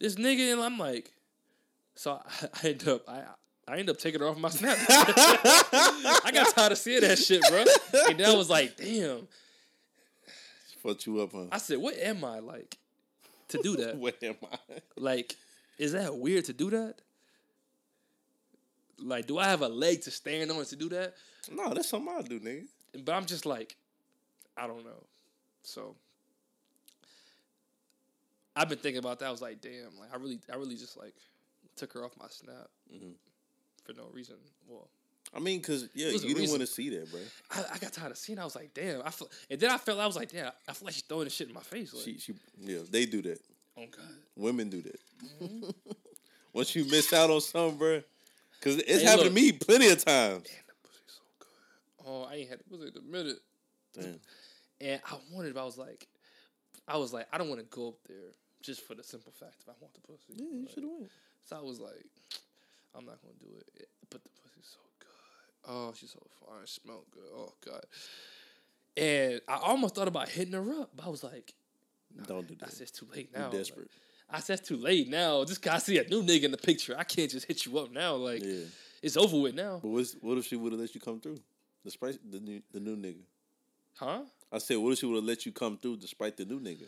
this 0.00 0.16
nigga, 0.16 0.52
and 0.52 0.60
I'm 0.60 0.78
like, 0.78 1.12
so 1.98 2.12
I, 2.12 2.48
I 2.62 2.68
end 2.68 2.88
up 2.88 3.08
I 3.08 3.22
I 3.66 3.76
end 3.78 3.90
up 3.90 3.98
taking 3.98 4.20
her 4.20 4.28
off 4.28 4.38
my 4.38 4.48
snap. 4.48 4.78
I 4.88 6.30
got 6.32 6.54
tired 6.54 6.72
of 6.72 6.78
seeing 6.78 7.02
that 7.02 7.18
shit, 7.18 7.42
bro. 7.50 7.64
And 8.08 8.18
then 8.18 8.30
I 8.30 8.34
was 8.34 8.48
like, 8.48 8.78
damn. 8.78 9.28
Fucked 10.82 11.06
you 11.06 11.20
up, 11.20 11.32
huh? 11.32 11.46
I 11.52 11.58
said, 11.58 11.76
what 11.76 11.94
am 11.98 12.24
I 12.24 12.38
like 12.38 12.78
to 13.48 13.58
do 13.58 13.76
that? 13.76 13.96
what 13.98 14.22
am 14.22 14.36
I? 14.50 14.56
Like, 14.96 15.36
is 15.76 15.92
that 15.92 16.16
weird 16.16 16.46
to 16.46 16.54
do 16.54 16.70
that? 16.70 16.94
Like, 19.00 19.26
do 19.26 19.36
I 19.38 19.44
have 19.44 19.60
a 19.60 19.68
leg 19.68 20.00
to 20.02 20.10
stand 20.10 20.50
on 20.50 20.64
to 20.64 20.76
do 20.76 20.88
that? 20.88 21.14
No, 21.50 21.74
that's 21.74 21.90
something 21.90 22.14
I 22.16 22.22
do, 22.22 22.40
nigga. 22.40 22.64
But 23.04 23.12
I'm 23.12 23.26
just 23.26 23.44
like, 23.44 23.76
I 24.56 24.66
don't 24.66 24.84
know. 24.84 25.04
So 25.62 25.94
I've 28.56 28.70
been 28.70 28.78
thinking 28.78 29.00
about 29.00 29.18
that. 29.18 29.26
I 29.26 29.30
was 29.30 29.42
like, 29.42 29.60
damn, 29.60 29.98
like 30.00 30.12
I 30.12 30.16
really, 30.16 30.38
I 30.50 30.56
really 30.56 30.76
just 30.76 30.96
like 30.96 31.12
took 31.78 31.92
her 31.94 32.04
off 32.04 32.12
my 32.18 32.26
snap 32.28 32.68
Mhm. 32.92 33.14
for 33.84 33.92
no 33.94 34.08
reason. 34.12 34.36
Well, 34.68 34.88
I 35.34 35.40
mean, 35.40 35.60
cause 35.62 35.88
yeah, 35.94 36.08
It 36.08 36.12
was 36.14 36.24
a 36.24 36.28
you 36.28 36.34
didn't 36.34 36.50
want 36.50 36.60
to 36.62 36.66
see 36.66 36.88
that, 36.90 37.10
bro. 37.10 37.20
I, 37.50 37.64
I 37.74 37.78
got 37.78 37.92
tired 37.92 38.12
of 38.12 38.18
seeing. 38.18 38.38
it. 38.38 38.40
I 38.42 38.44
was 38.44 38.54
like, 38.56 38.72
damn. 38.74 39.02
I 39.04 39.10
feel, 39.10 39.30
and 39.50 39.60
then 39.60 39.70
I 39.70 39.76
felt 39.78 39.98
I 40.00 40.06
was 40.06 40.16
like, 40.16 40.30
damn. 40.30 40.52
I 40.66 40.72
feel 40.72 40.86
like 40.86 40.94
she's 40.94 41.02
throwing 41.04 41.24
this 41.24 41.34
shit 41.34 41.48
in 41.48 41.54
my 41.54 41.60
face. 41.62 41.92
Like, 41.92 42.04
She, 42.04 42.18
she, 42.18 42.34
yeah, 42.58 42.78
they 42.90 43.04
do 43.06 43.20
that. 43.22 43.38
oh 43.76 43.86
god. 43.90 44.04
Women 44.36 44.70
do 44.70 44.80
that. 44.82 45.00
Mm-hmm. 45.42 45.70
Once 46.54 46.74
you 46.74 46.84
miss 46.86 47.12
out 47.12 47.30
on 47.30 47.40
something, 47.42 47.78
bro, 47.78 48.02
because 48.58 48.78
it's 48.78 48.88
Hey, 49.02 49.04
happened 49.04 49.24
look. 49.24 49.34
to 49.34 49.40
me 49.42 49.52
plenty 49.52 49.88
of 49.88 50.02
times. 50.04 50.48
Oh, 52.06 52.22
I 52.24 52.36
ain't 52.36 52.48
had 52.48 52.60
it 52.60 52.64
was 52.70 52.80
it 52.82 52.96
a 52.96 53.02
minute. 53.02 53.36
Damn. 53.94 54.20
And 54.80 55.00
I 55.04 55.16
wanted, 55.32 55.54
but 55.54 55.60
I 55.60 55.64
was 55.64 55.76
like, 55.76 56.06
I 56.86 56.96
was 56.96 57.12
like, 57.12 57.26
I 57.32 57.38
don't 57.38 57.48
want 57.48 57.60
to 57.60 57.66
go 57.66 57.88
up 57.88 57.94
there 58.08 58.16
just 58.62 58.86
for 58.86 58.94
the 58.94 59.02
simple 59.02 59.32
fact 59.32 59.56
if 59.60 59.68
I 59.68 59.72
want 59.80 59.92
the 59.94 60.00
pussy. 60.00 60.32
Yeah, 60.34 60.46
you 60.50 60.60
Like, 60.64 60.70
should 60.74 60.84
have 60.84 60.92
went. 60.92 61.10
So 61.44 61.56
I 61.56 61.60
was 61.62 61.80
like, 61.80 62.04
I'm 62.94 63.04
not 63.06 63.20
gonna 63.22 63.34
do 63.40 63.56
it. 63.76 63.88
But 64.10 64.22
the 64.24 64.30
pussy's 64.30 64.70
so 64.74 64.80
good. 64.98 65.70
Oh, 65.70 65.92
she's 65.96 66.10
so 66.12 66.20
fine. 66.46 66.66
Smell 66.66 67.04
good. 67.10 67.22
Oh 67.34 67.52
god. 67.64 67.84
And 68.96 69.40
I 69.48 69.56
almost 69.62 69.94
thought 69.94 70.08
about 70.08 70.28
hitting 70.28 70.54
her 70.54 70.72
up, 70.80 70.90
but 70.96 71.06
I 71.06 71.08
was 71.08 71.22
like, 71.22 71.54
Don't 72.26 72.46
do 72.48 72.54
that. 72.56 72.66
I 72.68 72.70
said 72.70 72.82
it's 72.82 72.90
too 72.90 73.06
late 73.14 73.30
You're 73.32 73.42
now. 73.42 73.50
desperate. 73.50 73.88
Like, 74.30 74.38
I 74.38 74.40
said 74.40 74.58
it's 74.58 74.68
too 74.68 74.76
late 74.76 75.08
now. 75.08 75.44
Just 75.44 75.62
'cause 75.62 75.72
I 75.74 75.78
see 75.78 75.98
a 75.98 76.04
new 76.08 76.22
nigga 76.22 76.44
in 76.44 76.50
the 76.50 76.56
picture. 76.58 76.94
I 76.98 77.04
can't 77.04 77.30
just 77.30 77.46
hit 77.46 77.64
you 77.64 77.78
up 77.78 77.90
now. 77.92 78.14
Like 78.16 78.42
Yeah. 78.42 78.64
it's 79.02 79.16
over 79.16 79.38
with 79.38 79.54
now. 79.54 79.78
But 79.82 79.88
what's, 79.88 80.14
what 80.20 80.36
if 80.38 80.46
she 80.46 80.56
would 80.56 80.72
have 80.72 80.80
let 80.80 80.94
you 80.94 81.00
come 81.00 81.20
through, 81.20 81.38
despite 81.84 82.18
the 82.30 82.40
new 82.40 82.60
the 82.72 82.80
new 82.80 82.96
nigga? 82.96 83.22
Huh? 83.94 84.22
I 84.50 84.58
said, 84.58 84.76
what 84.78 84.92
if 84.92 84.98
she 85.00 85.06
would 85.06 85.16
have 85.16 85.24
let 85.24 85.44
you 85.44 85.52
come 85.52 85.76
through 85.76 85.96
despite 85.98 86.36
the 86.36 86.44
new 86.44 86.58
nigga? 86.60 86.86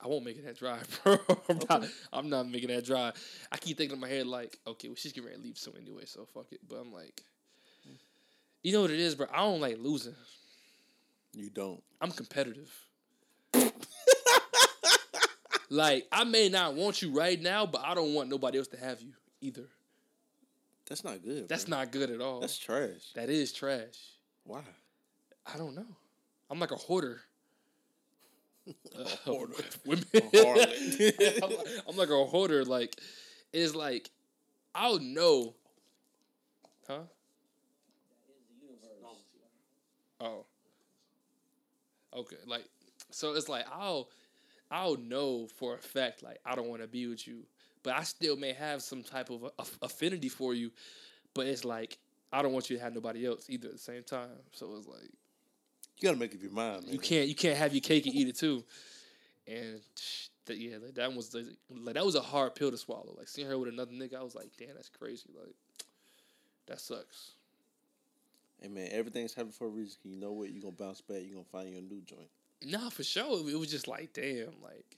I 0.00 0.06
won't 0.06 0.24
make 0.24 0.36
it 0.38 0.44
that 0.44 0.58
drive, 0.58 1.00
bro. 1.04 1.18
I'm, 1.48 1.58
not, 1.68 1.88
I'm 2.12 2.30
not 2.30 2.48
making 2.48 2.68
that 2.68 2.84
drive. 2.84 3.14
I 3.50 3.56
keep 3.56 3.76
thinking 3.76 3.96
in 3.96 4.00
my 4.00 4.08
head 4.08 4.26
like, 4.26 4.58
okay, 4.66 4.88
well, 4.88 4.94
she's 4.94 5.12
getting 5.12 5.28
ready 5.28 5.40
to 5.40 5.44
leave 5.44 5.58
soon 5.58 5.74
anyway, 5.80 6.04
so 6.04 6.24
fuck 6.32 6.46
it. 6.52 6.60
But 6.68 6.76
I'm 6.76 6.92
like, 6.92 7.20
you 8.62 8.72
know 8.72 8.82
what 8.82 8.90
it 8.90 9.00
is, 9.00 9.14
bro? 9.14 9.26
I 9.32 9.38
don't 9.38 9.60
like 9.60 9.78
losing. 9.78 10.14
You 11.34 11.50
don't. 11.50 11.82
I'm 12.00 12.10
competitive. 12.10 12.72
like, 15.70 16.06
I 16.12 16.24
may 16.24 16.48
not 16.48 16.74
want 16.74 17.02
you 17.02 17.10
right 17.10 17.40
now, 17.40 17.66
but 17.66 17.82
I 17.84 17.94
don't 17.94 18.14
want 18.14 18.28
nobody 18.28 18.58
else 18.58 18.68
to 18.68 18.76
have 18.76 19.00
you 19.02 19.12
either. 19.40 19.66
That's 20.88 21.04
not 21.04 21.22
good. 21.22 21.48
That's 21.48 21.64
bro. 21.64 21.78
not 21.78 21.92
good 21.92 22.10
at 22.10 22.20
all. 22.20 22.40
That's 22.40 22.58
trash. 22.58 23.12
that 23.14 23.30
is 23.30 23.52
trash. 23.52 23.96
Why? 24.44 24.62
I 25.52 25.58
don't 25.58 25.74
know. 25.74 25.86
I'm 26.50 26.58
like 26.58 26.70
a 26.70 26.76
hoarder. 26.76 27.20
Uh, 28.98 29.04
hoarder. 29.24 29.54
Women. 29.84 30.04
A. 30.14 30.20
I'm, 31.42 31.50
like, 31.50 31.66
I'm 31.88 31.96
like 31.96 32.10
a 32.10 32.24
hoarder. 32.24 32.64
Like, 32.64 32.96
it's 33.52 33.74
like, 33.74 34.10
I'll 34.74 34.98
know. 34.98 35.54
Huh? 36.86 37.02
Oh. 40.20 40.46
Okay. 42.14 42.36
Like, 42.46 42.64
so 43.10 43.34
it's 43.34 43.48
like 43.48 43.66
I'll, 43.72 44.08
I'll 44.70 44.96
know 44.96 45.48
for 45.56 45.74
a 45.76 45.78
fact 45.78 46.22
like 46.22 46.38
I 46.44 46.54
don't 46.54 46.68
want 46.68 46.82
to 46.82 46.88
be 46.88 47.06
with 47.06 47.26
you, 47.26 47.44
but 47.82 47.94
I 47.96 48.02
still 48.02 48.36
may 48.36 48.52
have 48.52 48.82
some 48.82 49.02
type 49.02 49.30
of 49.30 49.44
a, 49.44 49.64
affinity 49.82 50.28
for 50.28 50.54
you, 50.54 50.70
but 51.34 51.46
it's 51.46 51.64
like 51.64 51.98
I 52.32 52.42
don't 52.42 52.52
want 52.52 52.70
you 52.70 52.76
to 52.78 52.82
have 52.82 52.94
nobody 52.94 53.26
else 53.26 53.46
either 53.50 53.68
at 53.68 53.74
the 53.74 53.80
same 53.80 54.02
time. 54.04 54.30
So 54.52 54.74
it's 54.76 54.88
like 54.88 55.10
You 55.98 56.08
gotta 56.08 56.18
make 56.18 56.34
up 56.34 56.42
your 56.42 56.52
mind, 56.52 56.84
man. 56.84 56.92
you 56.92 56.98
can't 56.98 57.28
you 57.28 57.34
can't 57.34 57.56
have 57.58 57.74
your 57.74 57.80
cake 57.80 58.06
and 58.06 58.14
eat 58.14 58.28
it 58.28 58.36
too. 58.36 58.64
And 59.46 59.80
that 60.46 60.58
yeah, 60.58 60.76
like, 60.82 60.94
that 60.94 61.12
was 61.12 61.30
the, 61.30 61.54
like 61.70 61.94
that 61.94 62.04
was 62.04 62.14
a 62.14 62.20
hard 62.20 62.54
pill 62.54 62.70
to 62.70 62.76
swallow. 62.78 63.14
Like 63.16 63.28
seeing 63.28 63.48
her 63.48 63.58
with 63.58 63.68
another 63.68 63.92
nigga, 63.92 64.16
I 64.16 64.22
was 64.22 64.34
like, 64.34 64.50
damn, 64.58 64.74
that's 64.74 64.88
crazy. 64.90 65.30
Like 65.36 65.54
that 66.66 66.80
sucks. 66.80 67.32
Hey 68.60 68.68
man, 68.68 68.88
everything's 68.92 69.34
happening 69.34 69.52
for 69.52 69.66
a 69.66 69.70
reason. 69.70 69.98
You 70.04 70.16
know 70.18 70.32
what? 70.32 70.50
You're 70.50 70.62
gonna 70.62 70.72
bounce 70.72 71.00
back. 71.00 71.18
You're 71.22 71.34
gonna 71.34 71.44
find 71.44 71.70
your 71.72 71.82
new 71.82 72.00
joint. 72.02 72.28
Nah, 72.64 72.90
for 72.90 73.04
sure. 73.04 73.48
It 73.48 73.58
was 73.58 73.70
just 73.70 73.86
like, 73.88 74.12
damn, 74.12 74.52
like 74.62 74.96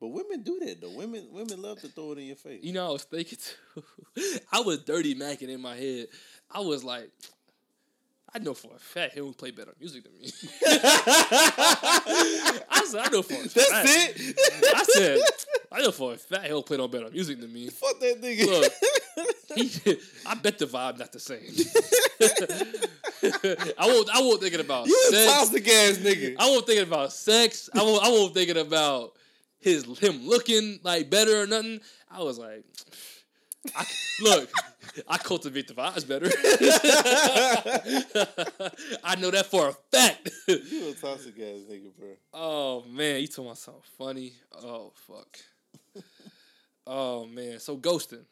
But 0.00 0.08
women 0.08 0.42
do 0.42 0.58
that 0.64 0.80
though. 0.80 0.90
Women 0.96 1.28
women 1.30 1.62
love 1.62 1.80
to 1.80 1.88
throw 1.88 2.12
it 2.12 2.18
in 2.18 2.24
your 2.26 2.36
face. 2.36 2.62
you 2.62 2.72
know, 2.72 2.88
I 2.88 2.92
was 2.92 3.04
thinking 3.04 3.38
too. 3.38 3.82
I 4.52 4.60
was 4.60 4.78
dirty 4.78 5.14
macking 5.14 5.48
in 5.48 5.60
my 5.60 5.76
head. 5.76 6.08
I 6.50 6.60
was 6.60 6.84
like, 6.84 7.10
I 8.34 8.38
know 8.38 8.54
for 8.54 8.70
a 8.74 8.78
fact 8.78 9.12
he 9.12 9.20
don't 9.20 9.36
play 9.36 9.50
better 9.50 9.74
music 9.78 10.04
than 10.04 10.12
me. 10.14 10.26
I 10.66 12.82
said, 12.86 13.02
I 13.04 13.08
know 13.10 13.20
for 13.20 13.34
a 13.34 13.36
fact. 13.36 13.54
That's 13.54 14.18
it. 14.18 14.38
I 14.74 14.84
said, 14.84 15.18
I 15.70 15.82
know 15.82 15.92
for 15.92 16.14
a 16.14 16.16
fact 16.16 16.46
he'll 16.46 16.62
play 16.62 16.78
no 16.78 16.88
better 16.88 17.10
music 17.10 17.40
than 17.40 17.52
me. 17.52 17.68
Fuck 17.68 18.00
that 18.00 18.22
nigga. 18.22 18.46
Look, 18.46 18.72
he, 19.54 19.70
I 20.26 20.34
bet 20.36 20.58
the 20.58 20.64
vibe 20.64 20.98
not 20.98 21.12
the 21.12 21.20
same. 21.20 21.42
I 23.78 23.86
won't. 23.86 24.08
I 24.14 24.20
won't 24.20 24.40
thinking 24.40 24.60
about 24.60 24.86
you 24.86 24.98
sex. 25.10 25.30
toxic 25.30 25.68
ass 25.68 25.98
nigga. 25.98 26.36
I 26.38 26.48
won't 26.48 26.64
thinking 26.66 26.86
about 26.86 27.12
sex. 27.12 27.68
I 27.74 27.82
won't. 27.82 28.02
I 28.02 28.08
won't 28.08 28.32
thinking 28.32 28.56
about 28.56 29.12
his 29.60 29.84
him 29.98 30.26
looking 30.26 30.80
like 30.82 31.10
better 31.10 31.42
or 31.42 31.46
nothing. 31.46 31.80
I 32.10 32.22
was 32.22 32.38
like, 32.38 32.64
I, 33.76 33.84
look, 34.20 34.50
I 35.08 35.18
cultivate 35.18 35.68
the 35.68 35.74
vibes 35.74 36.06
better. 36.06 36.26
I 39.04 39.14
know 39.16 39.30
that 39.30 39.46
for 39.46 39.68
a 39.68 39.72
fact. 39.72 40.30
you 40.48 40.90
a 40.90 40.94
toxic 40.94 41.38
ass 41.38 41.60
nigga, 41.70 41.94
bro. 41.96 42.08
Oh 42.34 42.82
man, 42.88 43.20
you 43.20 43.28
talking 43.28 43.46
about 43.46 43.58
something 43.58 43.82
funny? 43.98 44.32
Oh 44.62 44.92
fuck. 45.06 45.38
Oh 46.86 47.26
man, 47.26 47.60
so 47.60 47.76
ghosting. 47.76 48.24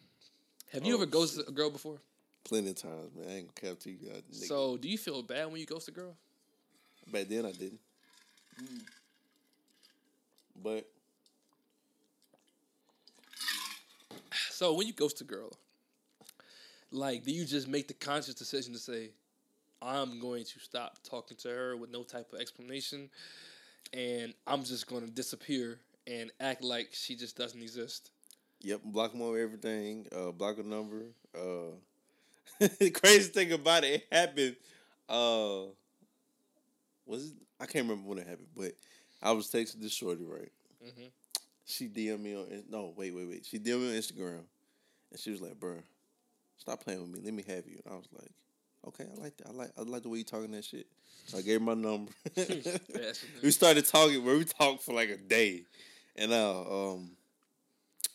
Have 0.72 0.84
you 0.84 0.94
Oh, 0.94 0.96
ever 0.96 1.06
ghosted 1.06 1.48
a 1.48 1.52
girl 1.52 1.70
before? 1.70 1.98
Plenty 2.44 2.70
of 2.70 2.76
times, 2.76 3.14
man. 3.14 3.26
I 3.28 3.32
ain't 3.36 3.54
gonna 3.54 3.72
cap 3.72 3.80
to 3.82 3.90
you, 3.90 3.98
nigga. 3.98 4.34
So 4.34 4.76
do 4.76 4.88
you 4.88 4.98
feel 4.98 5.22
bad 5.22 5.46
when 5.50 5.60
you 5.60 5.66
ghost 5.66 5.88
a 5.88 5.92
girl? 5.92 6.16
back 7.12 7.28
then 7.28 7.44
I 7.46 7.52
didn't. 7.52 7.80
Mm. 8.62 8.82
But 10.62 10.86
So 14.60 14.74
when 14.74 14.86
you 14.86 14.92
ghost 14.92 15.22
a 15.22 15.24
girl, 15.24 15.50
like, 16.90 17.24
do 17.24 17.32
you 17.32 17.46
just 17.46 17.66
make 17.66 17.88
the 17.88 17.94
conscious 17.94 18.34
decision 18.34 18.74
to 18.74 18.78
say, 18.78 19.12
"I'm 19.80 20.20
going 20.20 20.44
to 20.44 20.60
stop 20.60 20.98
talking 21.02 21.38
to 21.38 21.48
her 21.48 21.78
with 21.78 21.88
no 21.88 22.02
type 22.02 22.30
of 22.34 22.40
explanation, 22.40 23.08
and 23.94 24.34
I'm 24.46 24.62
just 24.64 24.86
going 24.86 25.06
to 25.06 25.10
disappear 25.10 25.78
and 26.06 26.30
act 26.40 26.62
like 26.62 26.90
she 26.92 27.16
just 27.16 27.38
doesn't 27.38 27.62
exist"? 27.62 28.10
Yep, 28.60 28.82
block 28.84 29.12
them 29.12 29.22
on 29.22 29.40
everything. 29.40 30.06
Uh, 30.14 30.30
block 30.30 30.58
a 30.58 30.62
number. 30.62 31.04
Uh, 31.34 31.72
the 32.80 32.90
crazy 32.90 33.30
thing 33.30 33.52
about 33.52 33.84
it, 33.84 34.02
it 34.02 34.06
happened. 34.12 34.56
Uh, 35.08 35.72
was 37.06 37.28
it? 37.28 37.32
I 37.58 37.64
can't 37.64 37.88
remember 37.88 38.10
when 38.10 38.18
it 38.18 38.26
happened, 38.26 38.48
but 38.54 38.72
I 39.22 39.32
was 39.32 39.50
texting 39.50 39.80
this 39.80 39.94
shorty 39.94 40.26
right. 40.26 40.52
Mm-hmm. 40.86 41.06
She 41.66 41.88
DM 41.88 42.20
me 42.20 42.34
on 42.34 42.64
no 42.68 42.92
wait 42.96 43.14
wait 43.14 43.28
wait. 43.28 43.46
She 43.46 43.58
DM 43.58 43.80
me 43.80 43.88
on 43.90 43.94
Instagram, 43.94 44.40
and 45.10 45.20
she 45.20 45.30
was 45.30 45.40
like, 45.40 45.58
"Bruh, 45.58 45.82
stop 46.56 46.82
playing 46.82 47.00
with 47.00 47.10
me. 47.10 47.20
Let 47.24 47.34
me 47.34 47.44
have 47.46 47.66
you." 47.66 47.80
And 47.84 47.94
I 47.94 47.96
was 47.96 48.08
like, 48.12 48.30
"Okay, 48.88 49.04
I 49.04 49.20
like 49.20 49.36
that. 49.38 49.48
I 49.48 49.52
like 49.52 49.70
I 49.78 49.82
like 49.82 50.02
the 50.02 50.08
way 50.08 50.18
you 50.18 50.24
talking 50.24 50.50
that 50.52 50.64
shit." 50.64 50.86
So 51.26 51.38
I 51.38 51.42
gave 51.42 51.60
her 51.60 51.64
my 51.66 51.74
number. 51.74 52.12
we 53.42 53.50
started 53.50 53.86
talking. 53.86 54.24
Where 54.24 54.36
we 54.36 54.44
talked 54.44 54.82
for 54.82 54.94
like 54.94 55.10
a 55.10 55.16
day, 55.16 55.64
and 56.16 56.32
uh, 56.32 56.92
um, 56.92 57.12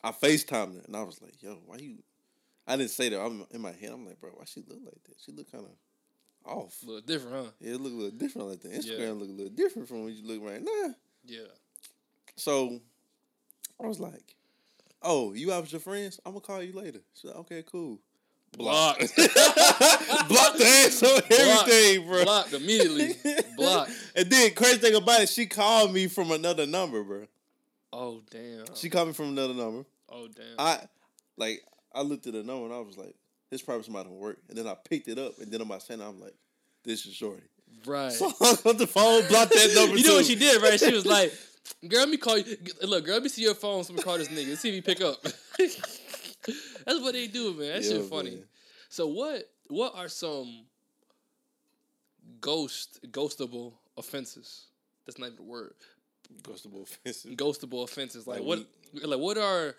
I 0.04 0.12
Facetimed 0.12 0.76
her, 0.76 0.82
and 0.86 0.96
I 0.96 1.04
was 1.04 1.22
like, 1.22 1.42
"Yo, 1.42 1.58
why 1.66 1.78
you?" 1.78 1.98
I 2.68 2.76
didn't 2.78 2.90
say 2.92 3.10
that. 3.10 3.22
I'm 3.22 3.46
in 3.52 3.62
my 3.62 3.72
head. 3.72 3.92
I'm 3.94 4.06
like, 4.06 4.20
"Bro, 4.20 4.32
why 4.32 4.46
she 4.46 4.62
look 4.68 4.80
like 4.84 5.04
that? 5.06 5.16
She 5.24 5.32
look 5.32 5.52
kind 5.52 5.66
of 5.66 6.52
off. 6.52 6.76
A 6.84 6.86
little 6.88 7.02
different, 7.02 7.36
huh? 7.36 7.52
Yeah, 7.62 7.76
it 7.76 7.82
look 7.82 7.94
a 7.94 7.96
little 7.96 8.18
different 8.18 8.50
like 8.50 8.62
that. 8.62 8.72
Instagram 8.72 9.00
Yeah. 9.00 9.12
look 9.12 9.30
a 9.30 9.32
little 9.32 9.54
different 9.56 9.88
from 9.88 10.04
what 10.04 10.14
you 10.14 10.28
look 10.28 10.42
right 10.44 10.62
now." 10.62 10.96
Yeah. 11.26 11.48
So 12.36 12.82
I 13.82 13.88
was 13.88 14.00
like, 14.00 14.36
"Oh, 15.02 15.34
you 15.34 15.52
out 15.52 15.64
with 15.64 15.72
your 15.74 15.82
friends? 15.82 16.20
I'm 16.26 16.34
gonna 16.34 16.42
call 16.42 16.64
you 16.64 16.74
later." 16.74 17.00
She's 17.14 17.26
like, 17.26 17.36
"Okay, 17.38 17.64
cool." 17.70 18.00
Blocked. 18.58 19.00
Blocked 19.00 19.18
the 20.58 20.66
ass 20.66 21.04
on 21.04 21.22
everything, 21.30 22.08
bro. 22.08 22.24
Blocked 22.24 22.54
immediately. 22.54 23.16
Blocked. 23.58 23.92
And 24.16 24.30
then 24.30 24.54
crazy 24.54 24.78
thing 24.78 24.96
about 24.96 25.22
it, 25.22 25.30
she 25.30 25.46
called 25.46 25.92
me 25.94 26.08
from 26.08 26.32
another 26.32 26.66
number, 26.66 27.04
bro. 27.04 27.26
Oh 27.92 28.22
damn. 28.32 28.66
She 28.76 28.90
called 28.90 29.08
me 29.10 29.14
from 29.14 29.30
another 29.30 29.54
number. 29.54 29.86
Oh 30.10 30.28
damn. 30.28 30.46
I 30.58 30.80
like 31.38 31.64
I 31.94 32.02
looked 32.02 32.28
at 32.28 32.34
the 32.34 32.44
number 32.44 32.66
and 32.66 32.74
I 32.74 32.80
was 32.80 32.98
like, 32.98 33.16
"This 33.50 33.62
probably 33.62 33.84
somebody 33.84 34.08
from 34.08 34.20
work." 34.20 34.38
And 34.48 34.58
then 34.58 34.68
I 34.68 34.76
picked 34.76 35.08
it 35.10 35.18
up, 35.20 35.38
and 35.40 35.52
then 35.52 35.62
on 35.62 35.68
my 35.68 35.80
center, 35.80 36.06
I'm 36.06 36.22
like, 36.22 36.36
"This 36.84 37.06
is 37.06 37.14
Shorty." 37.14 37.44
right. 37.86 38.12
So 38.14 38.28
I 38.28 38.32
hung 38.40 38.58
up 38.72 38.78
the 38.78 38.88
phone, 38.88 39.28
blocked 39.28 39.52
that 39.52 39.74
number. 39.76 39.98
you 39.98 40.08
know 40.08 40.16
what 40.16 40.26
she 40.26 40.36
did, 40.36 40.62
right? 40.62 40.80
She 40.80 40.94
was 40.94 41.06
like, 41.06 41.34
"Girl, 41.88 42.00
let 42.02 42.10
me 42.10 42.18
call 42.18 42.38
you. 42.38 42.58
Look, 42.84 43.06
girl, 43.06 43.16
let 43.16 43.24
me 43.24 43.30
see 43.30 43.44
your 43.44 43.56
phone. 43.56 43.84
So 43.84 43.94
let 43.94 44.00
me 44.00 44.04
call 44.04 44.18
this 44.18 44.28
nigga. 44.30 44.50
Let's 44.50 44.62
see 44.62 44.70
if 44.70 44.76
he 44.76 44.82
pick 44.82 45.02
up." 45.02 45.22
That's 46.86 47.02
what 47.02 47.14
they 47.14 47.28
do, 47.28 47.54
man. 47.54 47.74
That 47.74 47.84
Yeah, 47.84 47.90
shit 47.90 48.06
funny. 48.06 48.32
man. 48.32 48.44
So 48.90 49.08
what? 49.08 49.50
What 49.68 49.94
are 49.96 50.08
some 50.08 50.66
ghost 52.40 53.00
ghostable 53.12 53.74
offenses? 53.98 54.66
That's 55.06 55.18
not 55.20 55.28
even 55.28 55.40
a 55.40 55.44
word. 55.44 55.74
Ghostable 56.44 56.84
offensive. 56.84 57.32
Ghostable 57.32 57.84
offenses. 57.84 58.28
Like, 58.28 58.40
Like 58.40 58.46
what? 58.48 58.66
Like 59.04 59.20
what 59.20 59.38
are 59.38 59.76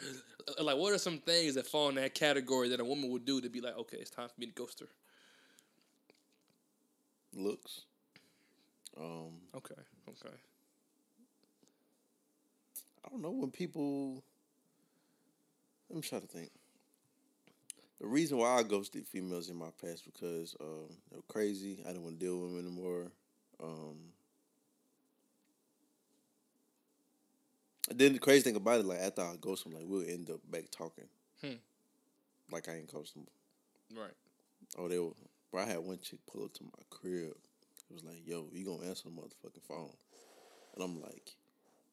like 0.61 0.77
what 0.77 0.93
are 0.93 0.99
some 0.99 1.19
things 1.19 1.55
that 1.55 1.67
fall 1.67 1.89
in 1.89 1.95
that 1.97 2.15
category 2.15 2.69
that 2.71 2.81
a 2.81 2.85
woman 2.85 3.11
would 3.11 3.25
do 3.25 3.41
to 3.41 3.49
be 3.49 3.61
like, 3.61 3.77
okay, 3.79 3.97
it's 3.99 4.11
time 4.11 4.29
for 4.29 4.35
me 4.41 4.47
to 4.47 4.53
ghost 4.53 4.81
her? 4.81 4.87
Looks. 7.35 7.83
Um, 8.99 9.41
Okay, 9.55 9.75
okay. 10.09 10.35
I 13.07 13.11
don't 13.11 13.23
know 13.23 13.31
when 13.31 13.51
people. 13.51 14.23
Let 15.89 15.97
me 15.97 16.03
try 16.03 16.19
to 16.19 16.27
think. 16.27 16.51
The 18.01 18.07
reason 18.07 18.39
why 18.39 18.59
I 18.59 18.63
ghosted 18.63 19.07
females 19.07 19.49
in 19.49 19.57
my 19.57 19.71
past 19.81 20.05
because 20.05 20.55
um, 20.61 20.89
they 21.11 21.17
were 21.17 21.23
crazy. 21.29 21.79
I 21.85 21.89
didn't 21.89 22.03
want 22.03 22.19
to 22.19 22.27
deal 22.27 22.39
with 22.39 22.51
them 22.51 22.61
anymore. 22.61 23.07
Um, 23.63 23.97
and 27.89 27.99
then 27.99 28.13
the 28.13 28.19
crazy 28.19 28.43
thing 28.43 28.57
about 28.57 28.81
it, 28.81 28.87
like 28.87 28.99
after 28.99 29.23
I 29.23 29.37
ghost 29.41 29.65
them, 29.65 29.73
like 29.73 29.85
we'll 29.87 30.07
end 30.07 30.29
up 30.29 30.41
back 30.51 30.71
talking. 30.71 31.07
Hmm. 31.41 31.55
Like 32.51 32.69
I 32.69 32.75
ain't 32.75 32.93
ghost 32.93 33.15
them. 33.15 33.27
Right. 33.97 34.15
Oh, 34.77 34.89
they 34.89 34.99
were. 34.99 35.13
Bro, 35.53 35.63
I 35.63 35.67
had 35.67 35.79
one 35.79 35.99
chick 36.03 36.19
pull 36.31 36.45
up 36.45 36.53
to 36.55 36.65
my 36.65 36.83
crib. 36.91 37.37
It 37.89 37.95
was 37.95 38.05
like, 38.05 38.27
"Yo, 38.27 38.49
you 38.53 38.65
gonna 38.65 38.89
answer 38.89 39.05
the 39.05 39.11
motherfucking 39.11 39.63
phone?" 39.67 39.93
And 40.75 40.85
I'm 40.85 41.01
like, 41.01 41.37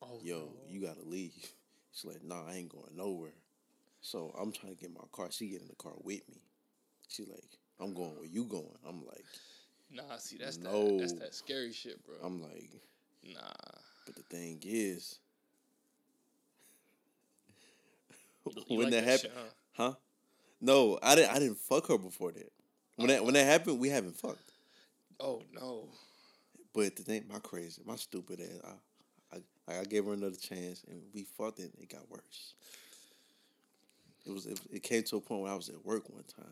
Oh, 0.04 0.20
yo, 0.22 0.50
you 0.68 0.82
gotta 0.82 1.04
leave. 1.04 1.34
She's 1.94 2.06
like, 2.06 2.24
nah, 2.24 2.48
I 2.48 2.56
ain't 2.56 2.70
going 2.70 2.96
nowhere. 2.96 3.34
So 4.02 4.34
I'm 4.40 4.52
trying 4.52 4.76
to 4.76 4.80
get 4.82 4.92
my 4.94 5.04
car. 5.12 5.28
She 5.32 5.48
get 5.50 5.62
in 5.62 5.68
the 5.68 5.76
car 5.76 5.94
with 6.04 6.28
me. 6.30 6.42
She's 7.08 7.28
like, 7.28 7.44
I'm 7.80 7.94
going 7.94 8.16
where 8.16 8.26
you 8.26 8.46
going. 8.46 8.76
I'm 8.88 9.06
like, 9.06 9.26
Nah, 9.92 10.18
see, 10.18 10.38
that's 10.38 10.58
No. 10.58 10.98
that, 10.98 11.00
that's 11.00 11.14
that 11.14 11.36
scary 11.36 11.72
shit, 11.72 12.04
bro. 12.04 12.16
I'm 12.24 12.42
like, 12.42 12.72
nah. 13.24 13.42
but 14.06 14.16
the 14.16 14.24
thing 14.24 14.60
is, 14.66 15.20
You 18.46 18.54
when 18.78 18.86
like 18.86 18.92
that 18.92 19.06
that 19.06 19.20
shit, 19.22 19.32
happened, 19.32 19.52
huh? 19.74 19.94
No, 20.60 20.98
I 21.04 21.16
didn't. 21.16 21.32
I 21.36 21.40
didn't 21.40 21.58
fuck 21.60 21.88
her 21.88 21.98
before 21.98 22.32
that. 22.32 22.52
When 22.96 23.08
that 23.10 23.24
when 23.24 23.34
that 23.36 23.46
happened, 23.46 23.80
we 23.80 23.90
haven't 23.90 24.16
fucked. 24.16 24.52
Oh 25.20 25.44
no. 25.52 25.90
But 26.74 26.96
the 26.96 27.04
thing, 27.04 27.26
my 27.32 27.40
crazy, 27.40 27.82
my 27.86 27.96
stupid 27.96 28.42
ass, 28.42 28.60
I, 28.64 28.72
I, 29.68 29.80
I 29.80 29.84
gave 29.84 30.06
her 30.06 30.14
another 30.14 30.36
chance, 30.36 30.84
and 30.90 31.02
we 31.14 31.24
fucked, 31.24 31.60
and 31.60 31.72
it 31.80 31.90
got 31.90 32.10
worse. 32.10 32.54
It 34.26 34.32
was, 34.32 34.46
it, 34.46 34.60
it 34.72 34.84
came 34.84 35.04
to 35.04 35.18
a 35.18 35.22
point 35.22 35.42
where 35.42 35.52
I 35.52 35.56
was 35.56 35.70
at 35.70 35.86
work 35.86 36.10
one 36.10 36.24
time. 36.24 36.46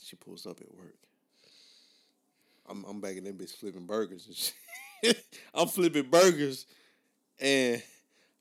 She 0.00 0.16
pulls 0.16 0.46
up 0.46 0.60
at 0.60 0.74
work. 0.74 0.94
I'm, 2.68 2.84
I'm 2.84 3.00
back 3.00 3.16
in 3.16 3.24
that 3.24 3.36
bitch 3.36 3.56
flipping 3.56 3.86
burgers 3.86 4.26
and 4.26 4.36
shit. 4.36 5.24
I'm 5.54 5.68
flipping 5.68 6.10
burgers, 6.10 6.66
and 7.40 7.82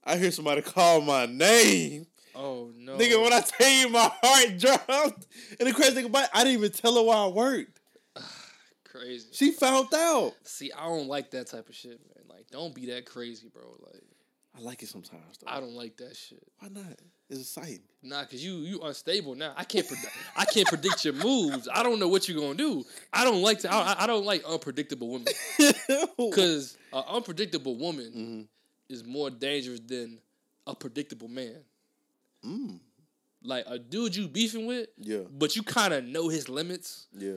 I 0.04 0.18
hear 0.18 0.32
somebody 0.32 0.62
call 0.62 1.02
my 1.02 1.26
name. 1.26 2.08
Oh 2.36 2.72
no. 2.78 2.98
Nigga, 2.98 3.22
when 3.22 3.34
I 3.34 3.42
tell 3.42 3.70
you 3.70 3.90
my 3.90 4.12
heart 4.22 4.58
dropped, 4.60 5.28
and 5.60 5.68
the 5.68 5.74
crazy 5.74 5.96
thing 5.96 6.06
about 6.06 6.26
it, 6.26 6.30
I 6.34 6.44
didn't 6.44 6.60
even 6.60 6.72
tell 6.72 6.96
her 6.96 7.02
why 7.02 7.16
I 7.16 7.28
worked. 7.28 7.80
crazy. 8.84 9.28
She 9.32 9.52
found 9.52 9.88
out. 9.94 10.34
See, 10.44 10.72
I 10.72 10.86
don't 10.86 11.08
like 11.08 11.32
that 11.32 11.48
type 11.48 11.68
of 11.68 11.76
shit, 11.76 12.00
man. 12.16 12.17
Like, 12.52 12.60
don't 12.62 12.74
be 12.74 12.88
that 12.88 13.06
crazy, 13.06 13.48
bro. 13.54 13.64
Like, 13.86 14.02
I 14.58 14.62
like 14.62 14.82
it 14.84 14.90
sometimes 14.90 15.38
though. 15.40 15.52
I 15.52 15.60
don't 15.60 15.74
like 15.76 15.98
that 15.98 16.16
shit. 16.16 16.42
Why 16.60 16.70
not? 16.70 17.00
It's 17.30 17.42
exciting. 17.42 17.82
Nah, 18.02 18.24
cause 18.24 18.42
you 18.44 18.56
you 18.60 18.80
unstable 18.82 19.36
now. 19.36 19.54
I 19.56 19.64
can't 19.66 19.86
predict. 19.88 20.12
I 20.36 20.46
can't 20.46 20.68
predict 20.68 21.04
your 21.06 21.14
moves. 21.14 21.68
I 21.72 21.84
don't 21.84 22.00
know 22.00 22.08
what 22.08 22.28
you're 22.28 22.40
gonna 22.40 22.56
do. 22.56 22.84
I 23.14 23.24
don't 23.24 23.42
like 23.42 23.60
to. 23.60 23.72
I, 23.72 24.04
I 24.04 24.08
don't 24.08 24.26
like 24.26 24.44
unpredictable 24.46 25.10
women. 25.10 25.28
Cause 26.34 26.78
an 26.94 27.04
unpredictable 27.08 27.76
woman 27.76 28.06
Mm-hmm. 28.16 28.42
is 28.94 29.04
more 29.06 29.30
dangerous 29.30 29.82
than 29.82 30.20
a 30.66 30.74
predictable 30.74 31.28
man. 31.28 31.58
Mm. 32.46 32.80
Like 33.44 33.66
a 33.68 33.78
dude 33.78 34.16
you 34.16 34.28
beefing 34.28 34.66
with, 34.66 34.88
Yeah. 34.98 35.24
but 35.30 35.56
you 35.56 35.62
kind 35.64 35.94
of 35.94 36.04
know 36.06 36.30
his 36.30 36.48
limits. 36.50 37.08
Yeah. 37.16 37.34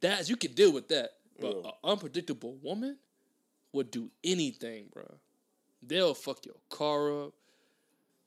That 0.00 0.28
you 0.28 0.36
can 0.36 0.52
deal 0.52 0.72
with 0.72 0.88
that. 0.88 1.10
But 1.40 1.54
Yeah. 1.56 1.68
an 1.68 1.72
unpredictable 1.84 2.56
woman 2.62 2.98
would 3.72 3.90
do 3.90 4.10
anything, 4.22 4.86
bro. 4.92 5.06
They'll 5.82 6.14
fuck 6.14 6.44
your 6.46 6.56
car 6.70 7.24
up. 7.24 7.32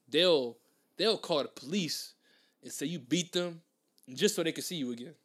They'll 0.09 0.57
they'll 0.97 1.17
call 1.17 1.43
the 1.43 1.49
police 1.49 2.13
and 2.63 2.71
say 2.71 2.85
you 2.87 2.99
beat 2.99 3.31
them 3.31 3.61
just 4.13 4.35
so 4.35 4.43
they 4.43 4.51
can 4.51 4.63
see 4.63 4.75
you 4.75 4.91
again. 4.91 5.15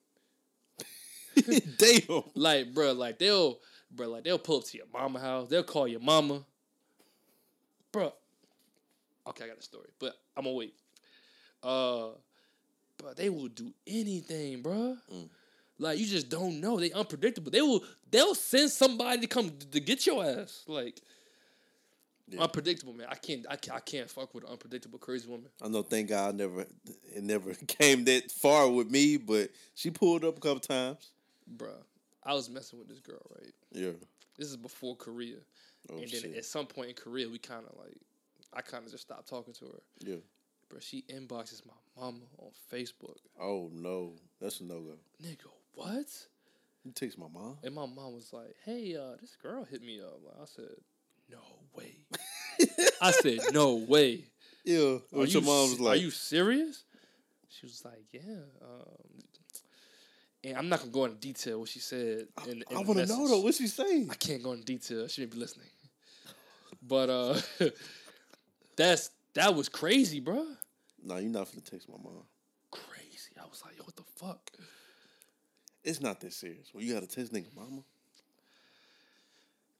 Damn. 1.78 2.22
Like, 2.34 2.74
bro, 2.74 2.92
like 2.92 3.18
they'll, 3.18 3.58
bro, 3.90 4.08
like 4.08 4.24
they'll 4.24 4.38
pull 4.38 4.58
up 4.58 4.64
to 4.64 4.76
your 4.76 4.86
mama 4.92 5.20
house. 5.20 5.48
They'll 5.48 5.62
call 5.62 5.88
your 5.88 6.00
mama, 6.00 6.44
bro. 7.92 8.12
Okay, 9.26 9.44
I 9.44 9.48
got 9.48 9.58
a 9.58 9.62
story, 9.62 9.88
but 9.98 10.14
I'm 10.36 10.44
gonna 10.44 10.56
wait. 10.56 10.74
Uh, 11.62 12.08
but 12.96 13.16
they 13.16 13.30
will 13.30 13.48
do 13.48 13.72
anything, 13.86 14.62
bro. 14.62 14.96
Like 15.80 15.98
you 15.98 16.06
just 16.06 16.28
don't 16.28 16.60
know. 16.60 16.78
They 16.78 16.92
unpredictable. 16.92 17.50
They 17.50 17.62
will. 17.62 17.82
They'll 18.10 18.34
send 18.34 18.70
somebody 18.70 19.22
to 19.22 19.26
come 19.26 19.50
to 19.72 19.80
get 19.80 20.06
your 20.06 20.22
ass. 20.22 20.62
Like 20.68 21.00
unpredictable, 22.38 22.92
man. 22.92 23.06
I 23.10 23.14
can't. 23.14 23.46
I 23.48 23.56
can't. 23.56 23.76
I 23.76 23.80
can't 23.80 24.10
fuck 24.10 24.34
with 24.34 24.44
an 24.44 24.50
unpredictable 24.50 24.98
crazy 24.98 25.26
woman. 25.26 25.48
I 25.62 25.68
know. 25.68 25.82
Thank 25.82 26.10
God, 26.10 26.34
I 26.34 26.36
never 26.36 26.60
it 26.60 27.22
never 27.22 27.54
came 27.66 28.04
that 28.04 28.30
far 28.30 28.70
with 28.70 28.90
me, 28.90 29.16
but 29.16 29.50
she 29.74 29.90
pulled 29.90 30.22
up 30.22 30.36
a 30.36 30.40
couple 30.40 30.60
times. 30.60 31.10
Bruh, 31.56 31.82
I 32.22 32.34
was 32.34 32.50
messing 32.50 32.78
with 32.78 32.88
this 32.88 33.00
girl, 33.00 33.22
right? 33.34 33.52
Yeah. 33.72 33.92
This 34.36 34.48
is 34.48 34.56
before 34.56 34.96
Korea. 34.96 35.36
Oh, 35.90 35.94
and 35.94 36.02
then 36.02 36.20
shit. 36.20 36.36
at 36.36 36.44
some 36.44 36.66
point 36.66 36.90
in 36.90 36.94
Korea, 36.94 37.28
we 37.28 37.38
kind 37.38 37.64
of 37.66 37.76
like, 37.78 37.96
I 38.52 38.60
kind 38.60 38.84
of 38.84 38.90
just 38.90 39.04
stopped 39.04 39.28
talking 39.28 39.54
to 39.54 39.64
her. 39.64 39.80
Yeah. 40.00 40.16
Bro, 40.68 40.80
she 40.80 41.04
inboxes 41.10 41.62
my 41.66 41.72
mama 42.00 42.20
on 42.38 42.50
Facebook. 42.72 43.16
Oh 43.40 43.70
no, 43.72 44.12
that's 44.40 44.60
a 44.60 44.64
no 44.64 44.80
go. 44.80 44.94
Nigga, 45.22 45.48
what? 45.74 46.06
You 46.84 46.92
text 46.92 47.18
my 47.18 47.26
mom. 47.32 47.58
And 47.62 47.74
my 47.74 47.86
mom 47.86 48.14
was 48.14 48.32
like, 48.32 48.54
hey, 48.64 48.96
uh, 48.96 49.16
this 49.20 49.36
girl 49.42 49.64
hit 49.64 49.82
me 49.82 50.00
up. 50.00 50.18
I 50.40 50.44
said, 50.46 50.70
no 51.30 51.38
way. 51.74 51.96
I 53.02 53.10
said, 53.10 53.40
no 53.52 53.74
way. 53.74 54.24
Yeah. 54.64 54.78
Are 54.78 55.00
What 55.10 55.28
you, 55.28 55.40
your 55.40 55.42
mom 55.42 55.70
was 55.70 55.80
like? 55.80 55.98
Are 55.98 56.02
you 56.02 56.10
serious? 56.10 56.84
She 57.48 57.66
was 57.66 57.84
like, 57.84 58.04
yeah. 58.12 58.22
Um, 58.62 59.22
and 60.42 60.56
I'm 60.56 60.68
not 60.68 60.80
gonna 60.80 60.90
go 60.90 61.04
into 61.04 61.18
detail 61.18 61.60
what 61.60 61.68
she 61.68 61.80
said. 61.80 62.28
In, 62.46 62.62
in 62.70 62.76
I 62.76 62.80
want 62.80 62.98
to 62.98 63.06
know 63.06 63.28
though. 63.28 63.40
What 63.40 63.54
she 63.54 63.66
say? 63.66 64.06
I 64.10 64.14
can't 64.14 64.42
go 64.42 64.52
into 64.52 64.64
detail. 64.64 65.06
She 65.08 65.20
may 65.22 65.26
be 65.26 65.36
listening. 65.36 65.66
But 66.82 67.10
uh, 67.10 67.40
that's 68.76 69.10
that 69.34 69.54
was 69.54 69.68
crazy, 69.68 70.20
bro. 70.20 70.46
No, 71.02 71.16
you're 71.16 71.30
not 71.30 71.50
gonna 71.50 71.60
text 71.60 71.88
my 71.88 71.96
mom. 72.02 72.22
Crazy. 72.70 73.32
I 73.40 73.46
was 73.46 73.62
like, 73.64 73.76
yo, 73.76 73.84
what 73.84 73.96
the 73.96 74.02
fuck? 74.16 74.50
It's 75.90 76.00
not 76.00 76.20
that 76.20 76.32
serious. 76.32 76.70
Well, 76.72 76.84
you 76.84 76.94
gotta 76.94 77.08
text 77.08 77.32
nigga 77.32 77.52
mama. 77.56 77.82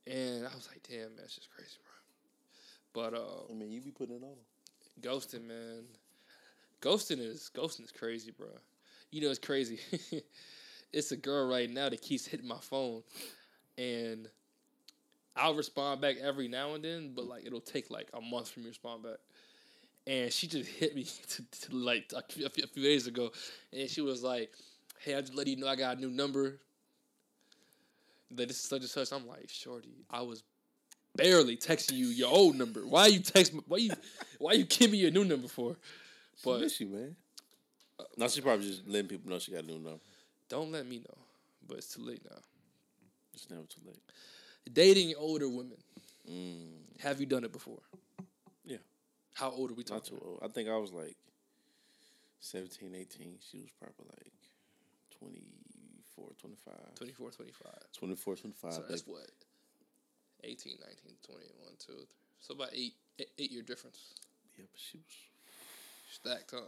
And 0.09 0.45
I 0.45 0.53
was 0.57 0.69
like, 0.69 0.83
damn, 0.91 1.15
that's 1.17 1.37
just 1.37 1.49
crazy, 1.55 1.77
bro. 2.93 3.11
But 3.13 3.17
uh, 3.17 3.45
I 3.49 3.55
mean, 3.55 3.71
you 3.71 3.81
be 3.81 3.93
putting 3.93 4.17
it 4.17 4.25
on. 4.25 4.35
ghosting, 5.01 5.47
man. 5.47 5.85
Ghosting 6.83 7.21
is 7.21 7.49
ghosting 7.55 7.85
is 7.85 7.93
crazy, 7.93 8.33
bro. 8.37 8.49
You 9.13 9.21
know 9.21 9.31
it's 9.31 9.39
crazy. 9.39 9.79
it's 10.93 11.13
a 11.13 11.17
girl 11.17 11.49
right 11.49 11.71
now 11.71 11.89
that 11.89 12.03
keeps 12.03 12.27
hitting 12.27 12.49
my 12.49 12.59
phone, 12.59 13.05
and 13.79 14.29
I'll 15.37 15.55
respond 15.55 16.01
back 16.01 16.17
every 16.21 16.49
now 16.49 16.75
and 16.75 16.83
then, 16.83 17.13
but 17.15 17.27
like 17.27 17.47
it'll 17.47 17.61
take 17.61 17.89
like 17.89 18.09
a 18.15 18.21
month 18.21 18.51
for 18.51 18.59
me 18.59 18.65
to 18.65 18.71
respond 18.71 19.05
back. 19.05 19.19
And 20.09 20.33
she 20.33 20.49
just 20.49 20.69
hit 20.69 20.97
me 20.97 21.05
to, 21.29 21.69
to 21.69 21.77
like 21.77 22.13
a 22.17 22.23
few 22.33 22.47
a 22.47 22.49
few 22.49 22.83
days 22.83 23.07
ago, 23.07 23.31
and 23.73 23.89
she 23.89 24.01
was 24.01 24.25
like, 24.25 24.53
"Hey, 25.01 25.15
I 25.15 25.21
just 25.21 25.35
let 25.35 25.47
you 25.47 25.57
know 25.57 25.67
I 25.69 25.77
got 25.77 25.97
a 25.99 26.01
new 26.01 26.11
number." 26.11 26.59
That 28.33 28.47
this 28.49 28.59
is 28.59 28.65
such 28.65 28.81
and 28.83 28.91
such. 28.91 29.13
I'm 29.13 29.27
like, 29.27 29.49
"Shorty, 29.49 30.05
I 30.09 30.23
was 30.23 30.43
barely 31.17 31.57
texting 31.57 31.95
you 31.95 32.07
your 32.07 32.31
old 32.31 32.57
number. 32.57 32.87
Why 32.87 33.07
you 33.09 33.19
text 33.21 33.53
me? 33.53 33.61
Why 33.67 33.79
you 33.79 33.91
why 34.39 34.53
you 34.53 34.65
give 34.65 34.91
me 34.93 34.99
your 34.99 35.11
new 35.11 35.25
number 35.25 35.49
for?" 35.49 35.77
She 36.37 36.43
But 36.45 36.61
miss 36.61 36.81
you, 36.81 36.87
man. 36.89 37.17
no, 38.17 38.29
she 38.29 38.41
probably 38.41 38.67
just 38.67 38.87
letting 38.87 39.09
people 39.09 39.31
know 39.31 39.39
she 39.39 39.53
got 39.53 39.65
a 39.65 39.67
new 39.67 39.75
number. 39.79 40.01
don't 40.49 40.71
let 40.73 40.87
me 40.87 40.99
know. 40.99 41.19
But 41.67 41.79
it's 41.79 41.93
too 41.95 42.03
late 42.03 42.23
now. 42.25 42.39
It's 43.35 43.49
never 43.51 43.63
too 43.65 43.81
late. 43.87 44.01
Dating 44.73 45.15
older 45.17 45.49
women. 45.49 45.77
Mm, 46.29 47.01
Have 47.01 47.21
you 47.21 47.27
done 47.27 47.45
it 47.45 47.53
before? 47.53 47.81
Yeah. 48.65 48.79
How 49.35 49.51
old 49.51 49.71
are 49.71 49.75
we 49.75 49.83
talking? 49.85 50.15
not 50.17 50.21
too 50.23 50.27
old. 50.27 50.41
I 50.43 50.49
think 50.49 50.69
I 50.69 50.77
was 50.77 50.93
like 50.93 51.17
17, 52.41 52.95
18. 52.95 53.39
She 53.51 53.59
was 53.59 53.71
probably 53.79 54.07
like 54.17 54.33
24, 55.21 56.31
25. 56.41 56.75
24, 56.97 57.31
25. 57.31 57.73
24, 57.93 58.37
25. 58.37 58.73
So 58.73 58.83
that's 58.89 59.07
what? 59.07 59.31
18, 60.43 60.75
19, 60.81 61.13
20, 61.27 61.41
1, 61.61 61.73
2, 61.79 61.93
3. 61.93 62.07
So 62.41 62.55
about 62.55 62.71
eight, 62.73 62.95
eight, 63.19 63.29
eight 63.39 63.53
year 63.53 63.63
difference. 63.63 64.15
Yeah, 64.59 64.65
but 64.73 64.81
she 64.81 64.97
was. 64.99 65.07
Stacked, 66.13 66.51
huh? 66.53 66.61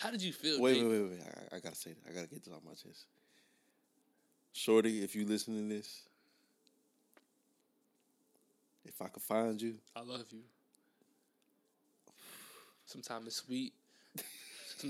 How 0.00 0.10
did 0.10 0.22
you 0.22 0.32
feel? 0.32 0.60
Wait, 0.60 0.82
wait, 0.82 0.88
wait, 0.88 1.10
wait. 1.10 1.20
I, 1.52 1.56
I 1.56 1.60
gotta 1.60 1.76
say 1.76 1.92
that. 1.92 2.10
I 2.10 2.14
gotta 2.14 2.26
get 2.26 2.44
this 2.44 2.52
off 2.52 2.60
my 2.64 2.72
chest. 2.72 3.06
Shorty, 4.52 5.02
if 5.02 5.16
you 5.16 5.24
listen 5.26 5.54
to 5.54 5.74
this, 5.74 6.02
if 8.84 9.00
I 9.00 9.08
could 9.08 9.22
find 9.22 9.60
you, 9.60 9.76
I 9.96 10.00
love 10.00 10.26
you. 10.30 10.42
Sometimes 12.84 13.26
it's 13.28 13.36
sweet. 13.36 13.72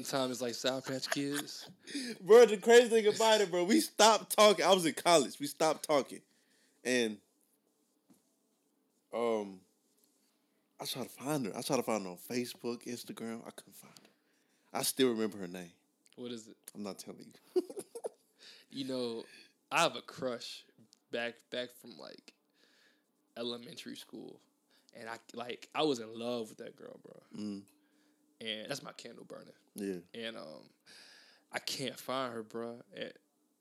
Sometimes 0.03 0.33
it's 0.33 0.43
like 0.43 0.55
Sour 0.55 0.81
Patch 0.81 1.09
Kids. 1.11 1.69
bro, 2.21 2.47
the 2.47 2.57
crazy 2.57 2.89
thing 2.89 3.07
about 3.07 3.41
it, 3.41 3.51
bro, 3.51 3.63
we 3.63 3.79
stopped 3.79 4.37
talking. 4.37 4.65
I 4.65 4.73
was 4.73 4.85
in 4.85 4.95
college. 4.95 5.39
We 5.39 5.47
stopped 5.47 5.87
talking, 5.87 6.21
and 6.85 7.17
um, 9.15 9.61
I 10.81 10.85
tried 10.85 11.05
to 11.05 11.09
find 11.11 11.47
her. 11.47 11.53
I 11.57 11.63
tried 11.63 11.77
to 11.77 11.83
find 11.85 12.03
her 12.03 12.11
on 12.11 12.17
Facebook, 12.17 12.85
Instagram. 12.89 13.43
I 13.47 13.51
couldn't 13.51 13.77
find 13.77 13.95
her. 14.03 14.79
I 14.81 14.83
still 14.83 15.11
remember 15.11 15.39
her 15.39 15.47
name. 15.47 15.71
What 16.17 16.33
is 16.33 16.49
it? 16.49 16.57
I'm 16.75 16.83
not 16.83 16.99
telling 16.99 17.27
you. 17.55 17.63
You 18.75 18.89
know, 18.89 19.23
I 19.71 19.83
have 19.83 19.95
a 19.95 20.03
crush 20.03 20.65
back 21.13 21.35
back 21.53 21.69
from 21.81 21.97
like 21.97 22.35
elementary 23.37 23.95
school, 23.95 24.41
and 24.99 25.09
I 25.09 25.19
like 25.33 25.69
I 25.77 25.83
was 25.83 26.01
in 26.01 26.09
love 26.13 26.49
with 26.49 26.59
that 26.59 26.75
girl, 26.75 26.99
bro. 27.05 27.41
Mm. 27.41 27.63
And 28.41 28.69
that's 28.69 28.83
my 28.83 28.93
candle 28.93 29.25
burning. 29.25 29.53
Yeah. 29.75 30.27
And 30.27 30.37
um, 30.37 30.63
I 31.53 31.59
can't 31.59 31.99
find 31.99 32.33
her, 32.33 32.43
bro. 32.43 32.77
And 32.97 33.13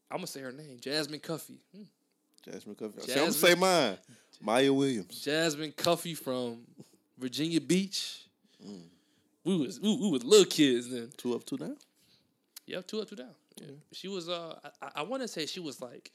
I'm 0.10 0.18
gonna 0.18 0.28
say 0.28 0.42
her 0.42 0.52
name, 0.52 0.78
Jasmine 0.80 1.20
Cuffy. 1.20 1.60
Hmm. 1.76 1.84
Jasmine 2.44 2.76
Cuffy. 2.76 3.02
See, 3.02 3.14
I'm 3.14 3.20
gonna 3.20 3.32
say 3.32 3.56
mine. 3.56 3.98
Maya 4.42 4.74
Williams. 4.74 5.22
Jasmine 5.22 5.72
Cuffy 5.72 6.16
from 6.16 6.60
Virginia 7.18 7.62
Beach. 7.62 8.26
Mm. 8.66 8.84
We 9.44 9.58
was 9.58 9.80
we, 9.80 9.96
we 9.96 10.10
was 10.10 10.24
little 10.24 10.46
kids 10.46 10.90
then. 10.90 11.12
Two 11.18 11.36
up, 11.36 11.46
two 11.46 11.58
down. 11.58 11.78
Yep, 12.66 12.88
two 12.88 13.02
up, 13.02 13.10
two 13.10 13.16
down. 13.16 13.36
Yeah. 13.62 13.68
She 13.92 14.08
was 14.08 14.30
uh 14.30 14.60
I, 14.82 14.90
I 14.98 15.02
want 15.04 15.22
to 15.22 15.28
say 15.28 15.46
she 15.46 15.60
was 15.60 15.82
like 15.82 16.12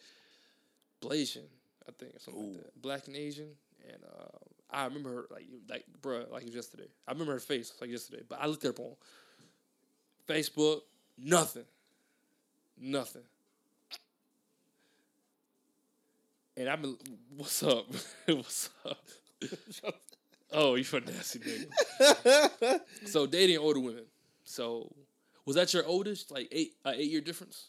Blasian, 1.00 1.46
I 1.88 1.92
think, 1.98 2.16
or 2.16 2.18
something 2.18 2.54
like 2.54 2.64
that. 2.64 2.82
Black 2.82 3.06
and 3.06 3.16
Asian. 3.16 3.48
And 3.86 4.02
uh, 4.04 4.38
I 4.70 4.84
remember 4.84 5.10
her 5.14 5.26
like 5.30 5.46
like 5.68 5.84
bruh, 6.02 6.30
like 6.30 6.42
it 6.42 6.46
was 6.46 6.54
yesterday. 6.54 6.88
I 7.06 7.12
remember 7.12 7.32
her 7.32 7.38
face 7.38 7.72
like 7.80 7.90
yesterday. 7.90 8.22
But 8.28 8.40
I 8.40 8.46
looked 8.46 8.62
her 8.64 8.70
up 8.70 8.80
on 8.80 8.92
Facebook, 10.28 10.80
nothing. 11.16 11.64
Nothing. 12.80 13.22
And 16.56 16.68
I've 16.68 16.82
been 16.82 16.96
what's 17.36 17.62
up? 17.62 17.86
what's 18.26 18.70
up? 18.84 18.98
oh, 20.52 20.74
you 20.74 20.84
a 20.92 21.00
nasty 21.00 21.38
nigga. 21.38 22.80
so 23.06 23.26
dating 23.26 23.58
older 23.58 23.80
women. 23.80 24.04
So 24.44 24.92
was 25.46 25.56
that 25.56 25.72
your 25.72 25.86
oldest? 25.86 26.30
Like 26.30 26.48
eight 26.52 26.74
uh, 26.84 26.92
eight 26.94 27.10
year 27.10 27.20
difference? 27.20 27.68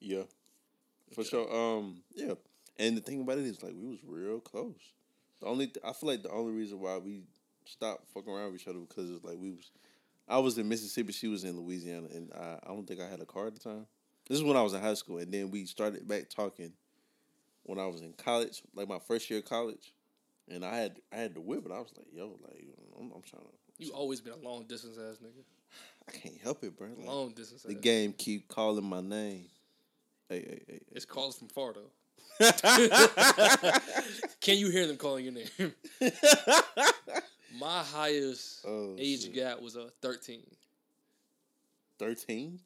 Yeah. 0.00 0.22
For 1.14 1.22
sure. 1.22 1.54
Um, 1.54 2.02
yeah. 2.14 2.34
And 2.78 2.96
the 2.96 3.00
thing 3.00 3.20
about 3.20 3.38
it 3.38 3.44
is 3.44 3.62
like 3.62 3.74
we 3.80 3.88
was 3.90 4.00
real 4.04 4.40
close. 4.40 4.74
The 5.44 5.50
only 5.50 5.66
th- 5.66 5.84
I 5.84 5.92
feel 5.92 6.08
like 6.08 6.22
the 6.22 6.30
only 6.30 6.54
reason 6.54 6.80
why 6.80 6.96
we 6.96 7.20
stopped 7.66 8.08
fucking 8.14 8.32
around 8.32 8.52
with 8.52 8.62
each 8.62 8.66
other 8.66 8.78
because 8.78 9.10
it's 9.10 9.22
like 9.22 9.36
we 9.36 9.50
was 9.50 9.70
I 10.26 10.38
was 10.38 10.56
in 10.56 10.66
Mississippi, 10.66 11.12
she 11.12 11.28
was 11.28 11.44
in 11.44 11.60
Louisiana, 11.60 12.08
and 12.14 12.32
I, 12.32 12.58
I 12.62 12.68
don't 12.68 12.86
think 12.86 12.98
I 13.02 13.06
had 13.06 13.20
a 13.20 13.26
car 13.26 13.48
at 13.48 13.52
the 13.52 13.60
time. 13.60 13.86
This 14.26 14.38
is 14.38 14.44
when 14.44 14.56
I 14.56 14.62
was 14.62 14.72
in 14.72 14.80
high 14.80 14.94
school, 14.94 15.18
and 15.18 15.30
then 15.30 15.50
we 15.50 15.66
started 15.66 16.08
back 16.08 16.30
talking 16.30 16.72
when 17.64 17.78
I 17.78 17.86
was 17.86 18.00
in 18.00 18.14
college, 18.14 18.62
like 18.74 18.88
my 18.88 18.98
first 18.98 19.28
year 19.28 19.40
of 19.40 19.44
college. 19.44 19.92
And 20.48 20.64
I 20.64 20.76
had 20.76 20.96
I 21.12 21.16
had 21.16 21.34
to 21.34 21.42
whip 21.42 21.66
it. 21.66 21.72
I 21.72 21.78
was 21.78 21.92
like, 21.94 22.06
yo, 22.10 22.38
like 22.42 22.64
I'm, 22.98 23.12
I'm 23.14 23.22
trying 23.22 23.42
to 23.42 23.84
You 23.84 23.92
always 23.92 24.22
been 24.22 24.32
a 24.32 24.48
long 24.48 24.64
distance 24.64 24.96
ass 24.96 25.18
nigga. 25.22 25.44
I 26.08 26.12
can't 26.12 26.40
help 26.42 26.64
it, 26.64 26.74
bro. 26.74 26.88
Like, 26.96 27.06
Long 27.06 27.32
distance. 27.32 27.64
the 27.64 27.74
ass. 27.74 27.80
game 27.80 28.14
keep 28.16 28.48
calling 28.48 28.84
my 28.84 29.02
name. 29.02 29.44
Hey, 30.30 30.40
hey, 30.40 30.62
hey. 30.66 30.80
It's 30.92 31.04
calls 31.04 31.36
from 31.36 31.48
far 31.48 31.74
though. 31.74 31.90
Can 34.40 34.58
you 34.58 34.70
hear 34.70 34.86
them 34.86 34.96
calling 34.96 35.24
your 35.24 35.34
name? 35.34 35.72
My 37.58 37.82
highest 37.82 38.64
Oh, 38.66 38.96
age 38.98 39.22
shit. 39.24 39.34
gap 39.34 39.60
was 39.62 39.76
a 39.76 39.82
uh, 39.82 39.88
13. 40.02 40.42
13? 41.98 42.58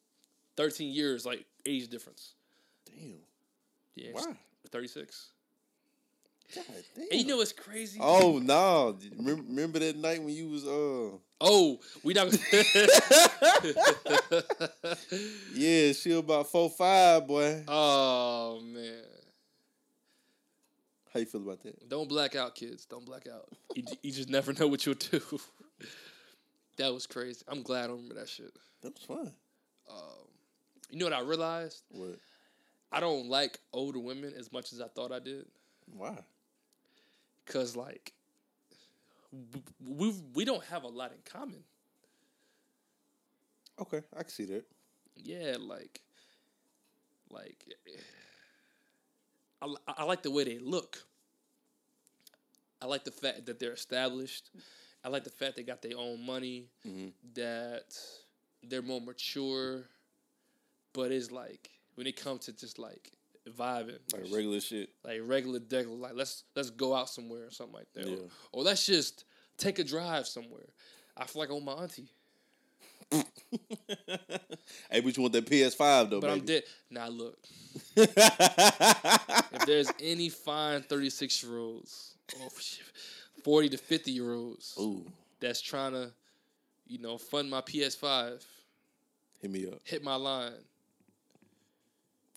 13 0.57 0.91
years, 0.93 1.27
like 1.27 1.45
age 1.67 1.89
difference. 1.89 2.33
Damn. 2.87 3.15
Yeah. 3.95 4.11
Why? 4.13 4.25
36. 4.73 5.29
God 6.55 6.65
damn. 6.97 7.07
And 7.13 7.21
you 7.21 7.27
know 7.27 7.37
what's 7.37 7.53
crazy? 7.53 7.99
Oh 8.03 8.39
no! 8.43 8.97
Remember, 9.19 9.79
that 9.81 9.97
night 9.99 10.23
when 10.23 10.33
you 10.35 10.49
was 10.49 10.65
uh 10.65 11.11
Oh, 11.43 11.79
we 12.03 12.15
not. 12.15 12.33
yeah 15.55 15.93
she 15.93 16.09
was 16.09 16.19
about 16.21 16.47
four 16.51 16.71
five 16.71 17.27
boy. 17.27 17.63
oh 17.69 18.61
man! 18.65 18.95
How 21.19 21.23
you 21.23 21.27
feel 21.27 21.43
about 21.43 21.63
that? 21.65 21.89
Don't 21.89 22.09
black 22.09 22.37
out, 22.37 22.55
kids. 22.55 22.85
Don't 22.85 23.05
black 23.05 23.27
out. 23.27 23.49
You, 23.75 23.83
you 24.05 24.13
just 24.13 24.29
never 24.29 24.53
know 24.61 24.69
what 24.69 24.87
you'll 24.87 24.95
do. 24.95 25.21
that 26.77 26.95
was 26.95 27.09
crazy. 27.09 27.45
I'm 27.49 27.63
glad 27.63 27.85
I 27.85 27.87
don't 27.89 27.97
remember 27.97 28.15
that 28.15 28.29
shit. 28.29 28.53
That 28.83 28.95
was 28.95 29.03
fun. 29.03 29.33
Um, 29.91 30.29
you 30.91 31.01
know 31.01 31.07
what 31.07 31.13
I 31.13 31.23
realized? 31.23 31.83
What? 31.91 32.21
I 32.93 33.01
don't 33.01 33.29
like 33.29 33.59
older 33.73 33.99
women 33.99 34.33
as 34.39 34.53
much 34.53 34.73
as 34.73 34.81
I 34.81 34.87
thought 34.87 35.11
I 35.11 35.19
did. 35.19 35.47
Why? 35.93 36.17
Cause 37.47 37.75
like 37.75 38.13
we 39.85 40.15
we 40.35 40.45
don't 40.45 40.65
have 40.67 40.85
a 40.85 40.89
lot 40.89 41.11
in 41.11 41.19
common. 41.25 41.65
Okay, 43.81 44.03
I 44.17 44.21
can 44.21 44.29
see 44.29 44.45
that. 44.45 44.65
Yeah, 45.17 45.57
like 45.59 46.01
like 47.29 47.65
I, 49.61 49.75
I 49.89 50.05
like 50.05 50.23
the 50.23 50.31
way 50.31 50.45
they 50.45 50.59
look. 50.59 51.08
I 52.81 52.87
like 52.87 53.05
the 53.05 53.11
fact 53.11 53.47
that 53.47 53.59
they're 53.59 53.73
established. 53.73 54.51
I 55.05 55.09
like 55.09 55.25
the 55.25 55.31
fact 55.31 55.57
they 55.57 55.63
got 55.63 55.83
their 55.83 55.97
own 55.97 56.25
money. 56.25 56.67
Mm-hmm. 56.87 57.09
That 57.35 57.85
they're 58.63 58.83
more 58.83 59.01
mature. 59.01 59.85
But 60.93 61.13
it's 61.13 61.31
like 61.31 61.71
when 61.97 62.07
it 62.07 62.17
comes 62.17 62.47
to 62.47 62.53
just 62.53 62.79
like 62.79 63.13
vibing, 63.59 63.99
Like 64.13 64.23
regular 64.33 64.61
shit. 64.61 64.91
like 65.05 65.21
regular 65.25 65.59
degular, 65.61 65.99
like 66.01 66.15
let's 66.15 66.45
let's 66.57 66.71
go 66.71 66.95
out 66.95 67.09
somewhere 67.09 67.47
or 67.47 67.51
something 67.51 67.75
like 67.75 67.93
that, 67.95 68.07
or, 68.07 68.11
Yeah. 68.11 68.17
or 68.53 68.63
let's 68.63 68.85
just 68.87 69.25
take 69.57 69.79
a 69.79 69.85
drive 69.85 70.27
somewhere. 70.27 70.67
I 71.17 71.25
feel 71.27 71.41
like 71.43 71.51
I'm 71.51 71.65
my 71.65 71.73
auntie, 71.73 72.09
Hey, 74.91 75.01
but 75.01 75.17
you 75.17 75.23
want 75.23 75.33
that 75.33 75.47
PS5 75.47 76.11
though, 76.11 76.17
man. 76.17 76.21
but 76.21 76.31
I'm 76.31 76.45
dead. 76.45 76.63
Now 76.91 77.09
look, 77.09 77.39
if 77.97 79.67
there's 79.67 79.91
any 80.01 80.29
fine 80.29 80.83
36 80.83 81.43
year 81.43 81.59
olds, 81.59 82.15
or 82.41 82.51
40 83.43 83.69
to 83.71 83.79
50 83.79 84.11
year 84.11 84.35
olds 84.35 84.75
Ooh, 84.81 85.05
that's 85.41 85.61
trying 85.61 85.93
to, 85.93 86.13
you 86.87 86.99
know, 86.99 87.19
fund 87.19 87.51
my 87.51 87.61
PS5, 87.61 88.45
hit 89.41 89.51
me 89.51 89.67
up 89.67 89.81
hit 89.85 90.03
my 90.03 90.17
line 90.17 90.53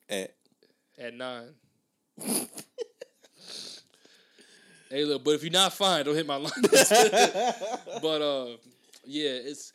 at 0.09 0.34
at 0.99 1.13
nine. 1.13 1.49
hey, 4.89 5.05
look, 5.05 5.23
but 5.23 5.31
if 5.31 5.43
you're 5.43 5.51
not 5.51 5.73
fine, 5.73 6.05
don't 6.05 6.15
hit 6.15 6.27
my 6.27 6.35
line. 6.35 6.51
but 8.01 8.22
uh, 8.22 8.57
yeah, 9.05 9.31
it's. 9.31 9.73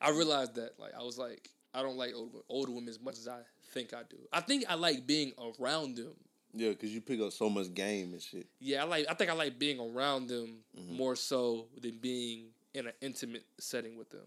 I 0.00 0.10
realized 0.10 0.54
that 0.56 0.72
like 0.78 0.92
I 0.98 1.02
was 1.02 1.18
like 1.18 1.48
I 1.72 1.82
don't 1.82 1.96
like 1.96 2.12
older 2.14 2.38
older 2.48 2.72
women 2.72 2.90
as 2.90 3.00
much 3.00 3.18
as 3.18 3.26
I 3.26 3.40
think 3.72 3.94
I 3.94 4.02
do. 4.08 4.18
I 4.32 4.40
think 4.40 4.64
I 4.68 4.74
like 4.74 5.06
being 5.06 5.32
around 5.58 5.96
them. 5.96 6.14
Yeah, 6.54 6.72
cause 6.74 6.90
you 6.90 7.00
pick 7.00 7.20
up 7.20 7.32
so 7.32 7.50
much 7.50 7.72
game 7.74 8.12
and 8.12 8.22
shit. 8.22 8.46
Yeah, 8.60 8.82
I 8.82 8.86
like. 8.86 9.06
I 9.10 9.14
think 9.14 9.30
I 9.30 9.34
like 9.34 9.58
being 9.58 9.80
around 9.80 10.28
them 10.28 10.58
Mm-hmm. 10.78 10.96
more 10.96 11.16
so 11.16 11.66
than 11.80 11.98
being 11.98 12.46
in 12.74 12.86
an 12.86 12.92
intimate 13.00 13.44
setting 13.58 13.96
with 13.96 14.10
them. 14.10 14.26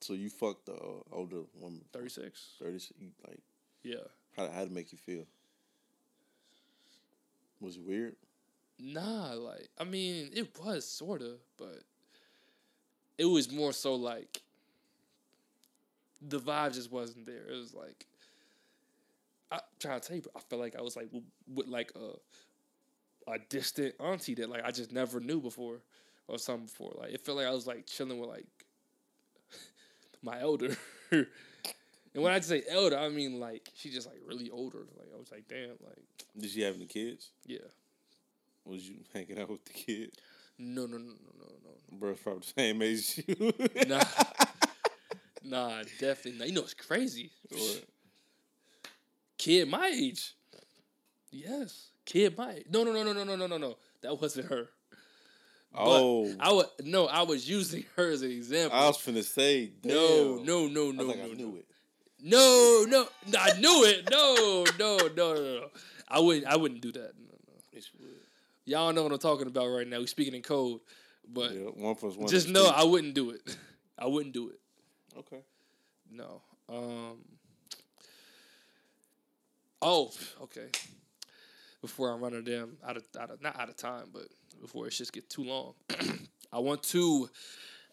So 0.00 0.12
you 0.12 0.28
fucked 0.28 0.66
the 0.66 0.74
uh, 0.74 1.02
older 1.12 1.42
woman. 1.58 1.80
Thirty 1.92 2.08
six. 2.10 2.48
Thirty 2.60 2.78
six. 2.78 2.94
Like 3.26 3.40
Yeah. 3.82 3.96
how 4.36 4.48
how 4.50 4.64
to 4.64 4.70
make 4.70 4.92
you 4.92 4.98
feel? 4.98 5.24
Was 7.60 7.76
it 7.76 7.82
weird? 7.82 8.16
Nah, 8.78 9.32
like 9.32 9.68
I 9.78 9.84
mean, 9.84 10.30
it 10.34 10.48
was 10.62 10.86
sorta, 10.86 11.36
but 11.56 11.82
it 13.18 13.24
was 13.24 13.50
more 13.50 13.72
so 13.72 13.94
like 13.94 14.42
the 16.20 16.38
vibe 16.38 16.74
just 16.74 16.92
wasn't 16.92 17.24
there. 17.26 17.46
It 17.50 17.56
was 17.56 17.72
like 17.74 18.06
I'm 19.50 19.60
trying 19.78 20.00
to 20.00 20.06
tell 20.06 20.16
you, 20.16 20.22
but 20.22 20.32
I 20.36 20.40
felt 20.40 20.60
like 20.60 20.76
I 20.76 20.82
was 20.82 20.96
like 20.96 21.08
with, 21.12 21.24
with 21.52 21.68
like 21.68 21.92
a 21.96 23.30
a 23.30 23.38
distant 23.48 23.94
auntie 24.00 24.34
that 24.34 24.48
like 24.48 24.64
I 24.64 24.70
just 24.70 24.92
never 24.92 25.20
knew 25.20 25.40
before 25.40 25.80
or 26.28 26.38
something 26.38 26.66
before. 26.66 26.94
Like 26.98 27.12
it 27.12 27.20
felt 27.24 27.38
like 27.38 27.46
I 27.46 27.52
was 27.52 27.66
like 27.66 27.86
chilling 27.86 28.18
with 28.18 28.28
like 28.30 28.46
my 30.22 30.40
elder. 30.40 30.76
and 31.10 31.26
when 32.14 32.32
I 32.32 32.40
say 32.40 32.62
elder, 32.68 32.98
I 32.98 33.08
mean 33.08 33.40
like 33.40 33.68
she 33.74 33.90
just 33.90 34.06
like 34.06 34.20
really 34.26 34.50
older. 34.50 34.86
Like 34.96 35.08
I 35.14 35.18
was 35.18 35.30
like, 35.30 35.48
damn, 35.48 35.70
like 35.84 36.02
Did 36.38 36.50
she 36.50 36.62
have 36.62 36.76
any 36.76 36.86
kids? 36.86 37.30
yeah. 37.44 37.58
Was 38.64 38.88
you 38.88 38.96
hanging 39.14 39.38
out 39.38 39.48
with 39.48 39.64
the 39.64 39.72
kid? 39.72 40.10
No, 40.58 40.86
no, 40.86 40.96
no, 40.96 41.04
no, 41.04 41.32
no, 41.38 41.46
no. 41.64 41.98
Bro's 41.98 42.18
probably 42.18 42.40
the 42.40 42.60
same 42.60 42.82
age 42.82 42.98
as 42.98 43.18
you. 43.28 43.52
Nah. 43.86 44.02
nah, 45.44 45.82
definitely 46.00 46.38
not. 46.38 46.48
You 46.48 46.54
know 46.54 46.62
it's 46.62 46.74
crazy. 46.74 47.30
What? 47.48 47.84
Kid 49.46 49.68
my 49.68 49.86
age. 49.86 50.34
Yes. 51.30 51.90
Kid 52.04 52.36
my 52.36 52.54
age. 52.54 52.66
No, 52.68 52.82
no, 52.82 52.92
no, 52.92 53.04
no, 53.04 53.12
no, 53.12 53.22
no, 53.22 53.36
no, 53.36 53.46
no, 53.46 53.56
no. 53.58 53.76
That 54.02 54.20
wasn't 54.20 54.48
her. 54.48 54.70
Oh. 55.72 56.34
I 56.40 56.52
would 56.52 56.66
no, 56.82 57.06
I 57.06 57.22
was 57.22 57.48
using 57.48 57.84
her 57.94 58.10
as 58.10 58.22
an 58.22 58.32
example. 58.32 58.76
I 58.76 58.88
was 58.88 58.98
finna 58.98 59.22
say, 59.22 59.70
damn. 59.82 59.92
no, 59.92 60.38
no, 60.42 60.66
no, 60.66 60.88
I 60.88 60.90
no, 60.90 61.06
think 61.06 61.18
no, 61.18 61.24
I 61.24 61.28
no. 61.28 61.34
knew 61.34 61.56
it. 61.58 61.66
No, 62.20 62.86
no, 62.88 63.06
no, 63.28 63.38
I 63.38 63.56
knew 63.60 63.84
it. 63.84 64.10
No, 64.10 64.64
no, 64.80 64.96
no, 64.96 65.08
no, 65.14 65.34
no. 65.34 65.68
I 66.08 66.18
wouldn't. 66.18 66.46
I 66.48 66.56
wouldn't 66.56 66.80
do 66.80 66.90
that. 66.90 67.12
No, 67.16 67.36
no. 67.46 67.80
Y'all 68.64 68.92
know 68.92 69.04
what 69.04 69.12
I'm 69.12 69.18
talking 69.18 69.46
about 69.46 69.68
right 69.68 69.86
now. 69.86 70.00
We 70.00 70.08
speaking 70.08 70.34
in 70.34 70.42
code, 70.42 70.80
but 71.32 71.52
Yeah, 71.52 71.66
one 71.66 71.94
plus 71.94 72.16
one. 72.16 72.26
just 72.26 72.48
know 72.48 72.64
two. 72.64 72.74
I 72.74 72.82
wouldn't 72.82 73.14
do 73.14 73.30
it. 73.30 73.56
I 73.96 74.06
wouldn't 74.06 74.34
do 74.34 74.48
it. 74.48 74.58
Okay. 75.16 75.42
No. 76.10 76.42
Um. 76.68 77.18
Oh, 79.88 80.10
okay. 80.42 80.66
Before 81.80 82.10
I'm 82.10 82.20
running 82.20 82.42
damn 82.42 82.76
out 82.84 82.96
of, 82.96 83.04
out 83.20 83.30
of 83.30 83.40
not 83.40 83.58
out 83.58 83.68
of 83.68 83.76
time, 83.76 84.06
but 84.12 84.24
before 84.60 84.88
it 84.88 84.90
just 84.90 85.12
get 85.12 85.30
too 85.30 85.44
long, 85.44 85.74
I 86.52 86.58
want 86.58 86.82
to 86.84 87.30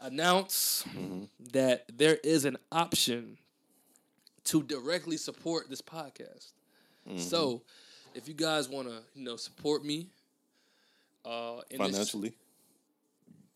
announce 0.02 0.84
that 1.52 1.86
there 1.96 2.18
is 2.24 2.46
an 2.46 2.58
option 2.72 3.38
to 4.46 4.64
directly 4.64 5.18
support 5.18 5.70
this 5.70 5.82
podcast. 5.82 6.52
So, 7.18 7.62
if 8.16 8.28
you 8.30 8.34
guys 8.34 8.70
want 8.70 8.88
to, 8.88 8.96
you 9.14 9.24
know, 9.26 9.36
support 9.36 9.84
me, 9.86 10.08
uh, 11.26 11.60
in 11.70 11.78
this- 11.80 11.92
Financially. 11.92 12.34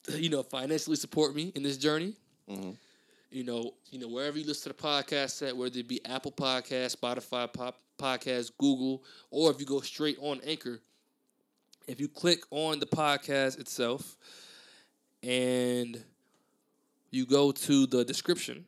you 0.15 0.29
know, 0.29 0.43
financially 0.43 0.95
support 0.97 1.33
me 1.33 1.51
in 1.55 1.63
this 1.63 1.77
journey. 1.77 2.13
Mhm. 2.49 2.75
You 3.29 3.43
know, 3.43 3.73
you 3.91 3.99
know, 3.99 4.07
wherever 4.07 4.37
you 4.37 4.45
listen 4.45 4.71
to 4.71 4.77
the 4.77 4.83
podcast 4.87 5.45
at, 5.45 5.55
whether 5.55 5.79
it 5.79 5.87
be 5.87 6.03
Apple 6.05 6.31
Podcast, 6.31 6.95
Spotify 6.95 7.51
pop, 7.51 7.77
Podcast, 7.97 8.51
Google, 8.57 9.03
or 9.31 9.51
if 9.51 9.59
you 9.59 9.65
go 9.65 9.81
straight 9.81 10.17
on 10.21 10.39
Anchor, 10.45 10.79
if 11.87 11.99
you 11.99 12.07
click 12.07 12.43
on 12.51 12.79
the 12.79 12.85
podcast 12.85 13.59
itself 13.59 14.17
and 15.23 16.03
you 17.11 17.25
go 17.25 17.51
to 17.51 17.85
the 17.87 18.05
description, 18.05 18.65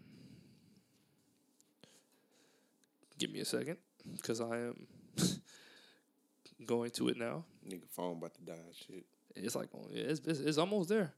give 3.17 3.31
me 3.31 3.39
a 3.39 3.45
second 3.45 3.77
because 4.15 4.41
I 4.41 4.57
am 4.57 4.87
going 6.65 6.91
to 6.91 7.09
it 7.09 7.17
now. 7.17 7.43
Nigga 7.67 7.87
phone 7.89 8.17
about 8.17 8.33
to 8.35 8.41
die 8.41 8.53
and 8.53 8.75
shit. 8.75 9.05
It's 9.35 9.55
like 9.55 9.69
oh, 9.75 9.87
yeah, 9.91 10.03
it's, 10.03 10.21
it's 10.25 10.39
it's 10.39 10.57
almost 10.57 10.89
there. 10.89 11.13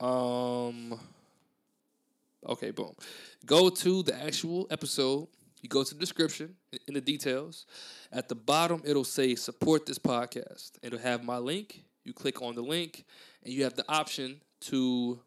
Um. 0.00 0.98
Okay, 2.46 2.70
boom. 2.70 2.94
Go 3.46 3.70
to 3.70 4.02
the 4.02 4.14
actual 4.22 4.66
episode. 4.70 5.28
You 5.62 5.68
go 5.68 5.82
to 5.82 5.94
the 5.94 6.00
description 6.00 6.54
in- 6.86 6.94
the 6.94 7.00
details. 7.00 7.64
At 8.12 8.28
the 8.28 8.34
bottom, 8.34 8.82
it'll 8.84 9.04
say 9.04 9.34
support 9.34 9.86
this 9.86 9.98
podcast. 9.98 10.72
It'll 10.82 10.98
have 10.98 11.24
my 11.24 11.38
link. 11.38 11.84
You 12.04 12.12
click 12.12 12.42
on 12.42 12.54
the 12.54 12.62
link, 12.62 13.04
and 13.42 13.52
you 13.52 13.64
have 13.64 13.74
the 13.74 13.84
option 13.88 14.40
to. 14.62 15.20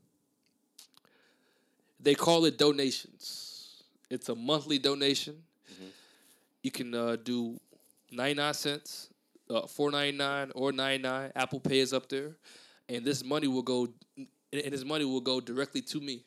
They 1.99 2.13
call 2.13 2.45
it 2.45 2.57
donations. 2.59 3.83
It's 4.11 4.29
a 4.29 4.35
monthly 4.35 4.77
donation. 4.77 5.41
You 6.61 6.71
can 6.71 6.93
uh, 6.93 7.15
do 7.15 7.59
ninety 8.11 8.35
nine 8.35 8.53
cents, 8.53 9.09
uh, 9.49 9.65
four 9.65 9.89
ninety 9.89 10.17
nine 10.17 10.51
or 10.53 10.71
ninety 10.71 11.01
nine. 11.01 11.31
Apple 11.35 11.59
Pay 11.59 11.79
is 11.79 11.93
up 11.93 12.07
there, 12.09 12.35
and 12.89 13.03
this 13.03 13.23
money 13.23 13.47
will 13.47 13.63
go, 13.63 13.87
and 14.15 14.27
and 14.51 14.71
this 14.71 14.85
money 14.85 15.05
will 15.05 15.21
go 15.21 15.39
directly 15.39 15.81
to 15.81 15.99
me. 15.99 16.23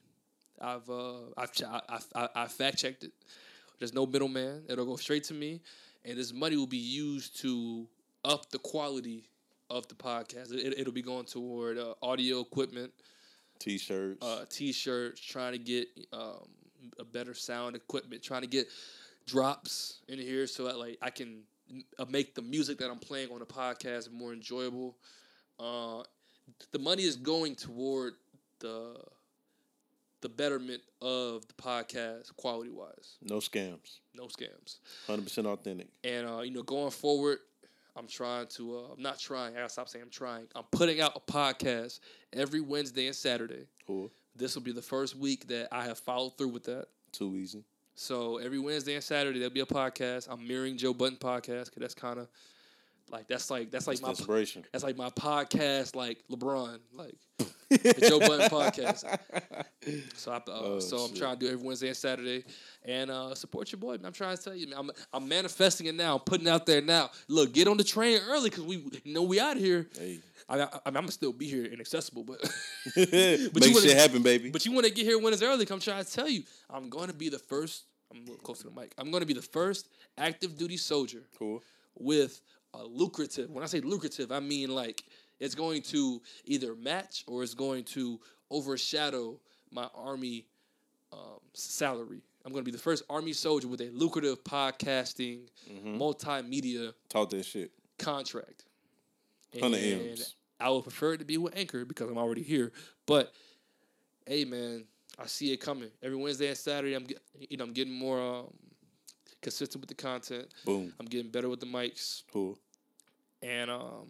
I've 0.61 0.89
uh, 0.89 1.31
I've 1.37 1.51
I, 1.67 1.99
I, 2.15 2.29
I 2.35 2.47
fact 2.49 2.79
checked 2.79 3.05
it. 3.05 3.13
There's 3.79 3.95
no 3.95 4.07
middleman. 4.07 4.65
It'll 4.69 4.85
go 4.85 4.97
straight 4.97 5.25
to 5.25 5.35
me, 5.35 5.61
and 6.05 6.19
this 6.19 6.33
money 6.33 6.57
will 6.57 6.67
be 6.67 6.77
used 6.77 7.41
to 7.41 7.87
up 8.25 8.51
the 8.51 8.59
quality 8.59 9.25
of 9.71 9.89
the 9.89 9.95
podcast. 9.95 10.53
It, 10.53 10.79
it'll 10.79 10.93
be 10.93 11.03
going 11.03 11.25
toward 11.25 11.79
uh, 11.79 11.95
audio 12.03 12.41
equipment, 12.41 12.93
T-shirts. 13.59 14.25
uh, 14.25 14.45
t-shirts, 14.51 15.21
trying 15.21 15.53
to 15.53 15.59
get 15.59 15.89
um, 16.13 16.49
a 16.99 17.05
better 17.05 17.35
sound 17.35 17.77
equipment, 17.77 18.23
trying 18.23 18.43
to 18.43 18.49
get 18.49 18.69
drops 19.27 20.01
in 20.09 20.19
here 20.19 20.47
so 20.47 20.65
that 20.65 20.79
like 20.79 20.99
I 21.01 21.11
can 21.11 21.43
uh, 21.99 22.05
make 22.09 22.35
the 22.35 22.43
music 22.43 22.79
that 22.79 22.91
I'm 22.91 22.99
playing 22.99 23.31
on 23.31 23.39
the 23.39 23.47
podcast 23.47 24.11
more 24.11 24.33
enjoyable. 24.33 24.97
Uh, 25.59 26.03
the 26.73 26.79
money 26.79 27.05
is 27.05 27.17
going 27.17 27.55
toward 27.55 28.15
the 28.59 28.97
the 30.21 30.29
betterment 30.29 30.83
of 31.01 31.47
the 31.49 31.55
podcast 31.55 32.35
quality 32.37 32.71
wise. 32.71 33.17
no 33.23 33.37
scams. 33.37 34.01
No 34.15 34.25
scams. 34.25 34.79
Hundred 35.07 35.25
percent 35.25 35.47
authentic. 35.47 35.89
And 36.05 36.29
uh, 36.29 36.41
you 36.41 36.51
know, 36.51 36.63
going 36.63 36.91
forward, 36.91 37.39
I'm 37.97 38.07
trying 38.07 38.47
to. 38.49 38.77
Uh, 38.77 38.93
I'm 38.97 39.03
not 39.03 39.19
trying. 39.19 39.55
I 39.55 39.61
gotta 39.61 39.69
stop 39.71 39.89
saying 39.89 40.05
I'm 40.05 40.11
trying. 40.11 40.47
I'm 40.55 40.65
putting 40.71 41.01
out 41.01 41.13
a 41.17 41.33
podcast 41.33 42.01
every 42.33 42.61
Wednesday 42.61 43.07
and 43.07 43.17
Saturday. 43.17 43.67
Cool. 43.87 44.11
This 44.37 44.55
will 44.55 44.63
be 44.63 44.73
the 44.73 44.83
first 44.83 45.17
week 45.17 45.49
that 45.49 45.69
I 45.73 45.85
have 45.85 45.99
followed 45.99 46.37
through 46.39 46.49
with 46.49 46.65
that. 46.65 46.87
Too 47.13 47.35
easy. 47.37 47.65
So 47.95 48.39
every 48.39 48.59
Wednesday 48.59 48.95
and 48.95 49.05
Saturday 49.05 49.39
there'll 49.39 49.53
be 49.53 49.61
a 49.61 49.67
podcast. 49.67 50.29
I'm 50.31 50.47
mirroring 50.47 50.77
Joe 50.77 50.95
Budden 50.95 51.19
podcast 51.19 51.67
because 51.67 51.81
that's 51.81 51.95
kind 51.95 52.19
of 52.19 52.29
like 53.11 53.27
that's 53.29 53.51
like 53.51 53.71
that's 53.71 53.87
like 53.87 53.97
That's 53.97 54.03
my 54.03 54.11
inspiration. 54.11 54.65
that's 54.73 54.85
like 54.85 54.97
my 54.97 55.11
podcast 55.11 55.95
like 55.97 56.19
LeBron 56.31 56.79
like 56.95 57.15
the 57.71 58.07
Joe 58.09 58.19
Budden 58.21 58.49
podcast. 58.51 59.05
So 60.15 60.33
I 60.33 60.37
uh, 60.37 60.41
Oh, 60.49 60.79
so 60.81 60.99
I'm 60.99 61.15
trying 61.15 61.39
to 61.39 61.47
do 61.47 61.53
every 61.53 61.65
Wednesday 61.67 61.89
and 61.89 61.97
Saturday 61.97 62.45
and 62.85 63.11
uh, 63.11 63.35
support 63.35 63.71
your 63.73 63.79
boy. 63.79 63.97
I'm 64.03 64.13
trying 64.13 64.37
to 64.37 64.43
tell 64.43 64.55
you. 64.55 64.73
I'm 64.77 64.91
I'm 65.13 65.27
manifesting 65.29 65.87
it 65.87 65.95
now. 65.95 66.15
I'm 66.17 66.21
putting 66.21 66.47
it 66.47 66.51
out 66.51 66.67
there 66.67 66.81
now. 66.83 67.11
Look, 67.29 67.53
get 67.55 67.69
on 67.69 67.77
the 67.77 67.85
train 67.85 68.21
early 68.29 68.51
because 68.51 68.65
we 68.65 68.77
you 69.05 69.13
know 69.15 69.23
we 69.23 69.41
out 69.41 69.57
here. 69.57 69.89
Hey. 69.99 70.21
I, 70.49 70.67
I'm 70.85 70.95
gonna 70.95 71.13
still 71.13 71.33
be 71.33 71.47
here 71.47 71.65
inaccessible, 71.65 72.25
but 72.25 72.41
Make 72.97 73.09
you 73.13 73.51
wanna- 73.55 73.81
shit 73.81 73.97
happen, 73.97 74.23
baby. 74.23 74.51
but 74.51 74.67
you 74.67 74.73
want 74.73 74.87
to 74.87 74.93
get 74.93 75.05
here 75.07 75.19
when 75.19 75.33
it's 75.33 75.43
early. 75.43 75.67
I'm 75.71 75.79
trying 75.81 76.05
to 76.05 76.11
tell 76.13 76.29
you, 76.29 76.43
I'm 76.69 76.89
going 76.91 77.07
to 77.09 77.15
be 77.15 77.29
the 77.29 77.39
first. 77.39 77.85
I'm 78.11 78.17
a 78.19 78.21
little 78.23 78.37
close 78.39 78.59
to 78.63 78.69
the 78.69 78.79
mic. 78.81 78.93
I'm 78.99 79.13
going 79.13 79.21
to 79.21 79.27
be 79.27 79.35
the 79.35 79.43
first 79.43 79.89
active 80.19 80.59
duty 80.59 80.77
soldier 80.77 81.23
cool. 81.39 81.63
with 81.97 82.41
a 82.75 82.85
lucrative. 82.85 83.51
When 83.51 83.63
I 83.63 83.67
say 83.67 83.81
lucrative, 83.81 84.33
I 84.33 84.41
mean 84.41 84.71
like 84.71 85.05
it's 85.39 85.55
going 85.55 85.83
to 85.83 86.21
either 86.45 86.75
match 86.75 87.25
or 87.27 87.43
it's 87.43 87.55
going 87.55 87.85
to 87.85 88.21
overshadow 88.51 89.39
my 89.71 89.89
army 89.95 90.47
um, 91.13 91.41
salary. 91.55 92.23
I'm 92.45 92.53
going 92.53 92.65
to 92.65 92.71
be 92.71 92.75
the 92.75 92.83
first 92.83 93.05
army 93.11 93.33
soldier 93.33 93.69
with 93.69 93.81
a 93.81 93.91
lucrative 93.91 94.43
podcasting, 94.45 95.41
multimedia 95.85 96.93
Talk 97.09 97.31
that 97.31 97.45
shit. 97.45 97.71
contract. 97.99 98.65
And 99.53 99.75
M's. 99.75 100.35
I 100.59 100.71
would 100.71 100.83
prefer 100.83 101.15
it 101.15 101.19
to 101.19 101.25
be 101.25 101.39
with 101.39 101.57
Anchor 101.57 101.85
because 101.85 102.11
I'm 102.11 102.19
already 102.19 102.43
here. 102.43 102.73
But 103.07 103.33
hey, 104.27 104.45
man, 104.45 104.85
I 105.19 105.27
see 105.27 105.53
it 105.53 105.59
coming 105.59 105.91
every 106.03 106.17
Wednesday 106.17 106.49
and 106.49 106.57
Saturday. 106.57 106.95
I'm 106.95 107.05
get, 107.05 107.21
you 107.49 107.57
know 107.57 107.65
I'm 107.65 107.73
getting 107.73 107.93
more 107.95 108.21
um, 108.21 108.47
consistent 109.43 109.81
with 109.81 109.89
the 109.89 109.95
content. 109.95 110.49
Boom. 110.65 110.93
I'm 111.01 111.07
getting 111.07 111.31
better 111.31 111.49
with 111.49 111.61
the 111.61 111.67
mics, 111.67 112.23
Cool. 112.33 112.59
and 113.43 113.71
um, 113.71 114.07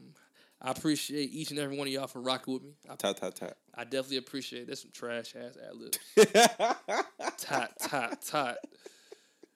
I 0.63 0.71
appreciate 0.73 1.33
each 1.33 1.51
and 1.51 1.59
every 1.59 1.77
one 1.77 1.87
of 1.87 1.93
y'all 1.93 2.07
for 2.07 2.21
rocking 2.21 2.55
with 2.55 2.63
me. 2.63 2.71
I, 2.89 2.95
Tap 2.97 3.17
tap 3.17 3.35
tap. 3.35 3.57
I 3.75 3.85
definitely 3.85 4.19
appreciate. 4.19 4.67
There's 4.67 4.83
some 4.83 4.91
trash 4.93 5.35
ass 5.37 5.57
ad 5.57 5.75
libs. 5.77 5.99
tot 7.39 7.71
tot 7.81 8.23
tot. 8.23 8.57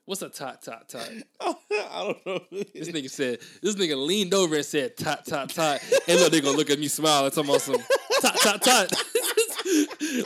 What's 0.06 0.20
a 0.22 0.28
tot 0.28 0.62
tot 0.62 0.88
tot? 0.88 1.08
I 1.40 1.54
don't 1.70 2.26
know. 2.26 2.40
This 2.74 2.88
nigga 2.90 3.08
said, 3.10 3.38
this 3.62 3.74
nigga 3.74 3.96
leaned 4.06 4.34
over 4.34 4.54
and 4.56 4.64
said, 4.64 4.96
tot, 4.98 5.24
tot, 5.26 5.48
tot. 5.48 5.80
And 6.06 6.20
look, 6.20 6.30
they 6.30 6.40
gonna 6.42 6.56
look 6.56 6.68
at 6.70 6.78
me 6.78 6.88
smile 6.88 7.24
and 7.24 7.32
talking 7.34 7.48
about 7.50 7.62
some 7.62 7.76
tot, 8.20 8.36
tot, 8.40 8.62
tot. 8.62 8.92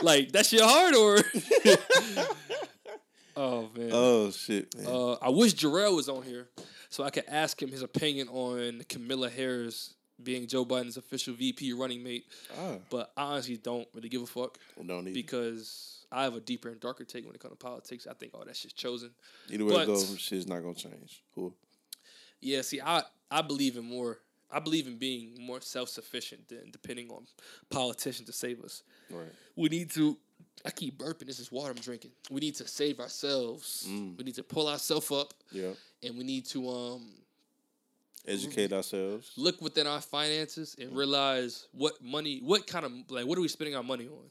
like, 0.03 0.33
that 0.33 0.45
shit 0.45 0.59
hard 0.61 0.95
or? 0.95 1.17
Oh, 3.93 4.19
man. 4.21 4.27
Oh 4.27 4.31
shit, 4.31 4.75
man. 4.75 4.87
Uh, 4.87 5.13
I 5.21 5.29
wish 5.29 5.53
Jarrell 5.55 5.95
was 5.95 6.09
on 6.09 6.23
here 6.23 6.49
so 6.89 7.03
I 7.03 7.09
could 7.09 7.25
ask 7.27 7.61
him 7.61 7.69
his 7.69 7.81
opinion 7.81 8.27
on 8.29 8.83
Kamala 8.89 9.29
Harris 9.29 9.93
being 10.21 10.47
Joe 10.47 10.65
Biden's 10.65 10.97
official 10.97 11.33
VP 11.33 11.73
running 11.73 12.03
mate. 12.03 12.25
Ah. 12.59 12.75
But 12.89 13.11
I 13.15 13.23
honestly 13.23 13.57
don't 13.57 13.87
really 13.93 14.09
give 14.09 14.21
a 14.21 14.25
fuck 14.25 14.57
Don't 14.85 15.05
need 15.05 15.13
because 15.13 16.05
I 16.11 16.23
have 16.23 16.35
a 16.35 16.39
deeper 16.39 16.69
and 16.69 16.79
darker 16.79 17.03
take 17.05 17.25
when 17.25 17.35
it 17.35 17.41
comes 17.41 17.53
to 17.53 17.57
politics. 17.57 18.07
I 18.09 18.13
think 18.13 18.33
all 18.33 18.43
that 18.45 18.55
shit's 18.55 18.73
chosen. 18.73 19.11
Either 19.49 19.65
way 19.65 19.73
but- 19.73 19.83
it 19.83 19.87
goes, 19.87 20.19
shit's 20.19 20.47
not 20.47 20.61
gonna 20.61 20.75
change. 20.75 21.23
Cool. 21.33 21.55
Yeah, 22.41 22.61
see, 22.61 22.81
I 22.81 23.03
I 23.29 23.41
believe 23.41 23.77
in 23.77 23.85
more. 23.85 24.19
I 24.51 24.59
believe 24.59 24.87
in 24.87 24.97
being 24.97 25.37
more 25.39 25.61
self 25.61 25.89
sufficient 25.89 26.47
than 26.47 26.71
depending 26.71 27.11
on 27.11 27.27
politicians 27.69 28.25
to 28.27 28.33
save 28.33 28.63
us. 28.63 28.81
Right. 29.11 29.31
We 29.55 29.69
need 29.69 29.91
to. 29.91 30.17
I 30.65 30.71
keep 30.71 30.97
burping. 30.97 31.25
This 31.27 31.39
is 31.39 31.51
water 31.51 31.71
I'm 31.71 31.77
drinking. 31.77 32.11
We 32.29 32.41
need 32.41 32.55
to 32.55 32.67
save 32.67 32.99
ourselves. 32.99 33.85
Mm. 33.89 34.17
We 34.17 34.23
need 34.25 34.35
to 34.35 34.43
pull 34.43 34.67
ourselves 34.67 35.09
up, 35.11 35.33
Yeah. 35.51 35.71
and 36.03 36.17
we 36.17 36.23
need 36.23 36.45
to 36.47 36.69
um 36.69 37.11
Educate 38.27 38.73
ourselves. 38.73 39.31
look 39.37 39.61
within 39.61 39.87
our 39.87 40.01
finances 40.01 40.75
and 40.79 40.95
realize 40.95 41.67
what 41.71 41.93
money, 42.03 42.41
what 42.43 42.67
kind 42.67 42.85
of 42.85 42.91
like, 43.09 43.25
what 43.25 43.37
are 43.37 43.41
we 43.41 43.47
spending 43.47 43.75
our 43.75 43.83
money 43.83 44.07
on? 44.07 44.29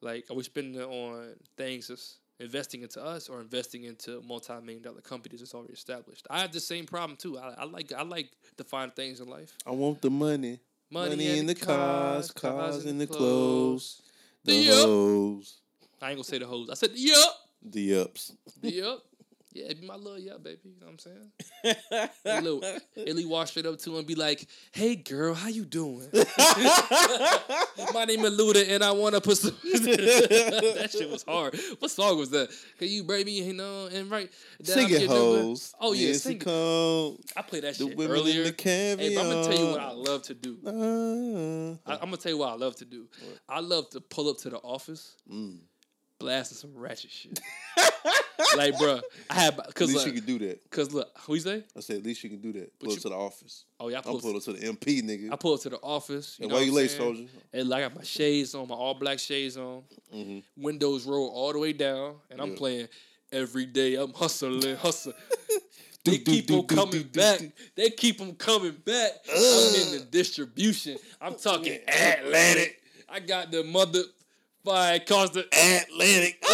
Like, 0.00 0.30
are 0.30 0.34
we 0.34 0.42
spending 0.42 0.80
it 0.80 0.84
on 0.84 1.34
things 1.56 1.88
that's 1.88 2.16
investing 2.40 2.82
into 2.82 3.02
us 3.02 3.28
or 3.28 3.40
investing 3.40 3.84
into 3.84 4.22
multi-million 4.22 4.82
dollar 4.82 5.00
companies 5.02 5.40
that's 5.40 5.54
already 5.54 5.74
established? 5.74 6.26
I 6.30 6.40
have 6.40 6.52
the 6.52 6.60
same 6.60 6.86
problem 6.86 7.16
too. 7.16 7.38
I, 7.38 7.54
I 7.58 7.64
like 7.64 7.92
I 7.92 8.02
like 8.02 8.30
to 8.56 8.64
find 8.64 8.94
things 8.94 9.20
in 9.20 9.28
life. 9.28 9.52
I 9.66 9.70
want 9.72 10.00
the 10.00 10.10
money. 10.10 10.58
Money, 10.90 11.38
in 11.38 11.46
the 11.46 11.54
cars, 11.56 12.30
cars 12.30 12.84
in 12.86 12.98
the 12.98 13.08
clothes, 13.08 14.02
the 14.46 14.64
The 14.64 14.74
hoes, 14.74 15.60
I 16.00 16.10
ain't 16.10 16.16
gonna 16.16 16.24
say 16.24 16.38
the 16.38 16.46
hoes. 16.46 16.70
I 16.70 16.74
said 16.74 16.92
the 16.92 16.98
yup. 17.00 17.34
the 17.62 18.00
ups. 18.00 18.32
The 18.60 18.72
yup. 18.72 19.02
Yeah, 19.56 19.70
it 19.70 19.80
be 19.80 19.86
my 19.86 19.94
little 19.96 20.18
yup, 20.18 20.42
baby. 20.42 20.58
You 20.64 20.72
know 20.80 20.86
what 20.88 21.00
I'm 21.64 21.72
saying? 22.26 22.42
Little, 22.44 22.62
Illy 22.94 23.24
walk 23.24 23.48
straight 23.48 23.64
up 23.64 23.78
to 23.78 23.90
him 23.92 23.96
and 23.98 24.06
be 24.06 24.14
like, 24.14 24.46
"Hey, 24.72 24.96
girl, 24.96 25.32
how 25.32 25.48
you 25.48 25.64
doing? 25.64 26.06
my 26.12 28.04
name 28.04 28.22
is 28.26 28.38
Luda, 28.38 28.68
and 28.68 28.84
I 28.84 28.90
want 28.90 29.14
to 29.14 29.20
put 29.22 29.38
some." 29.38 29.56
that 29.64 30.88
shit 30.92 31.10
was 31.10 31.22
hard. 31.22 31.58
What 31.78 31.90
song 31.90 32.18
was 32.18 32.28
that? 32.30 32.50
Can 32.78 32.88
you 32.88 33.04
baby, 33.04 33.32
you 33.32 33.54
know, 33.54 33.86
and 33.86 34.10
right? 34.10 34.30
that 34.60 34.66
Sing 34.66 34.90
it, 34.90 35.06
hoes. 35.08 35.74
Oh 35.80 35.94
yeah, 35.94 36.08
Yes, 36.08 36.22
sing 36.24 36.36
it 36.36 36.46
it. 36.46 37.20
I 37.34 37.42
played 37.42 37.62
that 37.64 37.78
The 37.78 37.86
shit 37.88 37.96
women 37.96 38.16
in 38.16 38.22
earlier. 38.22 38.44
the 38.50 38.62
Hey, 38.62 39.14
but 39.14 39.24
I'm 39.24 39.30
gonna 39.30 39.44
tell 39.44 39.58
you 39.58 39.70
what 39.72 39.80
I 39.80 39.92
love 39.92 40.22
to 40.24 40.34
do. 40.34 40.58
Uh, 40.66 41.90
I, 41.90 41.94
I'm 41.94 42.00
gonna 42.10 42.16
tell 42.18 42.32
you 42.32 42.38
what 42.38 42.50
I 42.50 42.54
love 42.56 42.76
to 42.76 42.84
do. 42.84 43.06
I 43.48 43.60
love 43.60 43.88
to 43.90 44.00
pull 44.00 44.28
up 44.28 44.36
to 44.38 44.50
the 44.50 44.58
office, 44.58 45.16
Mm. 45.32 45.60
blasting 46.20 46.58
some 46.58 46.74
ratchet 46.76 47.10
shit. 47.10 47.40
like, 48.56 48.74
bruh, 48.74 49.02
I 49.30 49.34
have 49.34 49.58
At 49.58 49.74
cause 49.74 49.88
least 49.88 50.06
like, 50.06 50.14
you 50.14 50.20
can 50.22 50.38
do 50.38 50.46
that. 50.46 50.70
cause 50.70 50.92
look, 50.92 51.08
who 51.26 51.34
you 51.34 51.40
say? 51.40 51.64
I 51.76 51.80
said, 51.80 51.96
at 51.96 52.02
least 52.04 52.22
you 52.24 52.30
can 52.30 52.40
do 52.40 52.52
that. 52.54 52.78
Pull 52.78 52.90
you- 52.90 52.96
up 52.96 53.02
to 53.02 53.08
the 53.08 53.14
office. 53.16 53.64
Oh 53.80 53.88
yeah, 53.88 53.98
I 53.98 54.02
pull, 54.02 54.20
pulling 54.20 54.36
up 54.36 54.42
to 54.44 54.52
the 54.52 54.66
MP, 54.66 55.02
nigga. 55.02 55.32
I 55.32 55.36
pull 55.36 55.54
up 55.54 55.60
to 55.62 55.68
the 55.70 55.78
office. 55.78 56.36
You 56.38 56.44
And 56.44 56.50
know 56.52 56.58
why 56.58 56.64
you 56.64 56.72
late, 56.72 56.90
saying? 56.90 57.00
soldier? 57.02 57.24
And 57.52 57.68
like 57.68 57.84
I 57.84 57.88
got 57.88 57.96
my 57.96 58.02
shades 58.04 58.54
on, 58.54 58.68
my 58.68 58.74
all 58.74 58.94
black 58.94 59.18
shades 59.18 59.56
on, 59.56 59.82
Mhm. 60.14 60.42
windows 60.56 61.04
roll 61.04 61.28
all 61.28 61.52
the 61.52 61.58
way 61.58 61.72
down, 61.72 62.16
and 62.30 62.40
I'm 62.40 62.50
Yeah. 62.52 62.56
playing 62.56 62.88
every 63.32 63.66
day. 63.66 63.94
I'm 63.96 64.12
hustling, 64.12 64.76
hustling. 64.76 65.16
They 66.04 66.18
keep 66.18 66.48
on 66.52 66.66
coming 66.68 67.02
back. 67.02 67.40
They 67.74 67.90
keep 67.90 68.18
them 68.18 68.34
coming 68.36 68.76
back. 68.84 69.10
I'm 69.28 69.74
in 69.74 69.98
the 69.98 70.06
distribution. 70.08 70.98
I'm 71.20 71.34
talking 71.34 71.80
Atlantic. 71.88 72.80
I 73.08 73.18
got 73.20 73.50
the 73.50 73.64
mother 73.64 74.02
fire 74.66 74.96
across 74.96 75.30
the 75.30 75.46
Atlantic. 75.52 76.42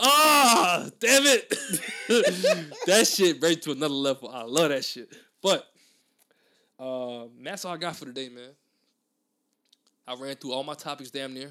Ah, 0.00 0.88
damn 1.00 1.22
it. 1.24 1.50
that 2.86 3.06
shit 3.06 3.42
right 3.42 3.60
to 3.62 3.72
another 3.72 3.94
level. 3.94 4.28
I 4.28 4.42
love 4.42 4.70
that 4.70 4.84
shit. 4.84 5.08
But 5.42 5.66
um, 6.78 7.30
that's 7.42 7.64
all 7.64 7.74
I 7.74 7.76
got 7.76 7.96
for 7.96 8.04
today, 8.06 8.28
man. 8.28 8.50
I 10.06 10.14
ran 10.14 10.34
through 10.36 10.52
all 10.52 10.64
my 10.64 10.74
topics 10.74 11.10
damn 11.10 11.34
near. 11.34 11.50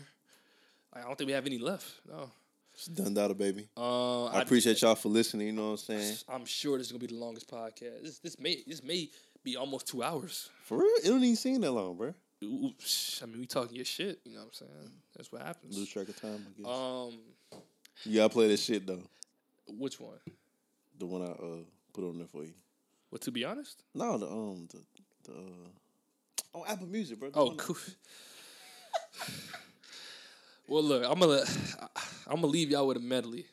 I 0.94 1.02
don't 1.02 1.18
think 1.18 1.28
we 1.28 1.34
have 1.34 1.46
any 1.46 1.58
left. 1.58 1.86
No. 2.08 2.30
It's 2.74 2.86
done, 2.86 3.14
daughter, 3.14 3.34
baby. 3.34 3.68
Uh, 3.78 4.26
I 4.26 4.42
appreciate 4.42 4.82
y'all 4.82 4.96
for 4.96 5.10
listening. 5.10 5.48
You 5.48 5.54
know 5.54 5.72
what 5.72 5.72
I'm 5.72 5.78
saying? 5.78 6.16
I'm 6.30 6.46
sure 6.46 6.78
this 6.78 6.88
is 6.88 6.92
gonna 6.92 7.00
be 7.00 7.08
the 7.08 7.16
longest 7.20 7.50
podcast. 7.50 8.04
This 8.04 8.20
this 8.20 8.40
may 8.40 8.64
this 8.68 8.84
may 8.84 9.10
be 9.44 9.56
almost 9.56 9.88
two 9.88 10.04
hours. 10.04 10.50
For 10.64 10.78
real, 10.78 10.92
it 11.04 11.08
don't 11.08 11.24
even 11.24 11.36
seem 11.36 11.62
that 11.62 11.72
long, 11.72 11.96
bro. 11.96 12.14
Ooh, 12.44 12.72
sh- 12.80 13.22
I 13.24 13.26
mean, 13.26 13.40
we 13.40 13.46
talking 13.48 13.76
your 13.76 13.86
shit. 13.86 14.20
You 14.24 14.34
know 14.34 14.42
what 14.42 14.48
I'm 14.48 14.54
saying? 14.54 14.92
That's 15.16 15.32
what 15.32 15.42
happens. 15.42 15.76
Lose 15.78 15.90
track 15.90 16.08
of 16.10 16.20
time. 16.22 16.46
I 16.48 16.62
guess. 16.62 16.72
Um, 16.72 17.20
you 18.04 18.16
gotta 18.18 18.30
play 18.30 18.48
that 18.50 18.60
shit 18.60 18.86
though. 18.86 19.02
which 19.68 20.00
one? 20.00 20.20
The 21.00 21.06
one 21.06 21.22
I 21.24 21.26
uh 21.32 21.64
put 21.94 22.04
on 22.04 22.18
there 22.18 22.28
for 22.28 22.44
you. 22.44 22.54
Well, 23.12 23.20
to 23.20 23.32
be 23.32 23.44
honest. 23.44 23.84
No, 23.96 24.18
the 24.18 24.28
um 24.28 24.68
the 24.72 24.82
the 25.24 25.38
uh, 25.38 25.70
oh 26.56 26.66
Apple 26.68 26.88
Music, 26.88 27.20
bro. 27.20 27.30
The 27.32 27.40
Oh, 27.40 27.52
cool. 27.58 27.76
well, 30.68 30.84
look, 30.84 31.04
I'm 31.10 31.20
gonna 31.20 31.44
I'm 32.28 32.36
gonna 32.36 32.48
leave 32.48 32.70
y'all 32.70 32.86
with 32.88 32.98
a 32.98 33.02
medley. 33.02 33.46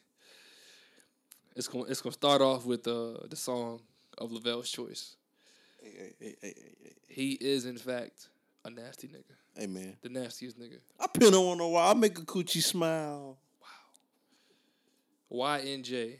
It's 1.56 1.68
gonna 1.68 1.84
it's 1.84 2.02
gonna 2.02 2.12
start 2.12 2.42
off 2.42 2.66
with 2.66 2.86
uh, 2.86 3.26
the 3.30 3.36
song 3.36 3.80
of 4.18 4.30
Lavelle's 4.30 4.70
choice. 4.70 5.16
Hey, 5.82 6.12
hey, 6.20 6.34
hey. 6.42 6.54
He 7.08 7.32
is 7.32 7.64
in 7.64 7.78
fact 7.78 8.28
a 8.64 8.70
nasty 8.70 9.08
nigga, 9.08 9.34
Hey 9.56 9.66
man, 9.66 9.96
the 10.02 10.08
nastiest 10.08 10.58
nigga. 10.58 10.78
I 10.98 11.06
pin 11.06 11.34
on 11.34 11.60
a 11.60 11.68
while. 11.68 11.90
I 11.90 11.94
make 11.94 12.18
a 12.18 12.22
coochie 12.22 12.62
smile. 12.62 13.38
Wow. 15.30 15.56
YNJ, 15.58 16.16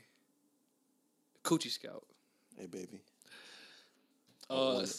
Coochie 1.43 1.69
Scout. 1.71 2.03
Hey 2.57 2.65
baby. 2.67 3.01
Uh, 4.49 4.73
wonder. 4.75 4.89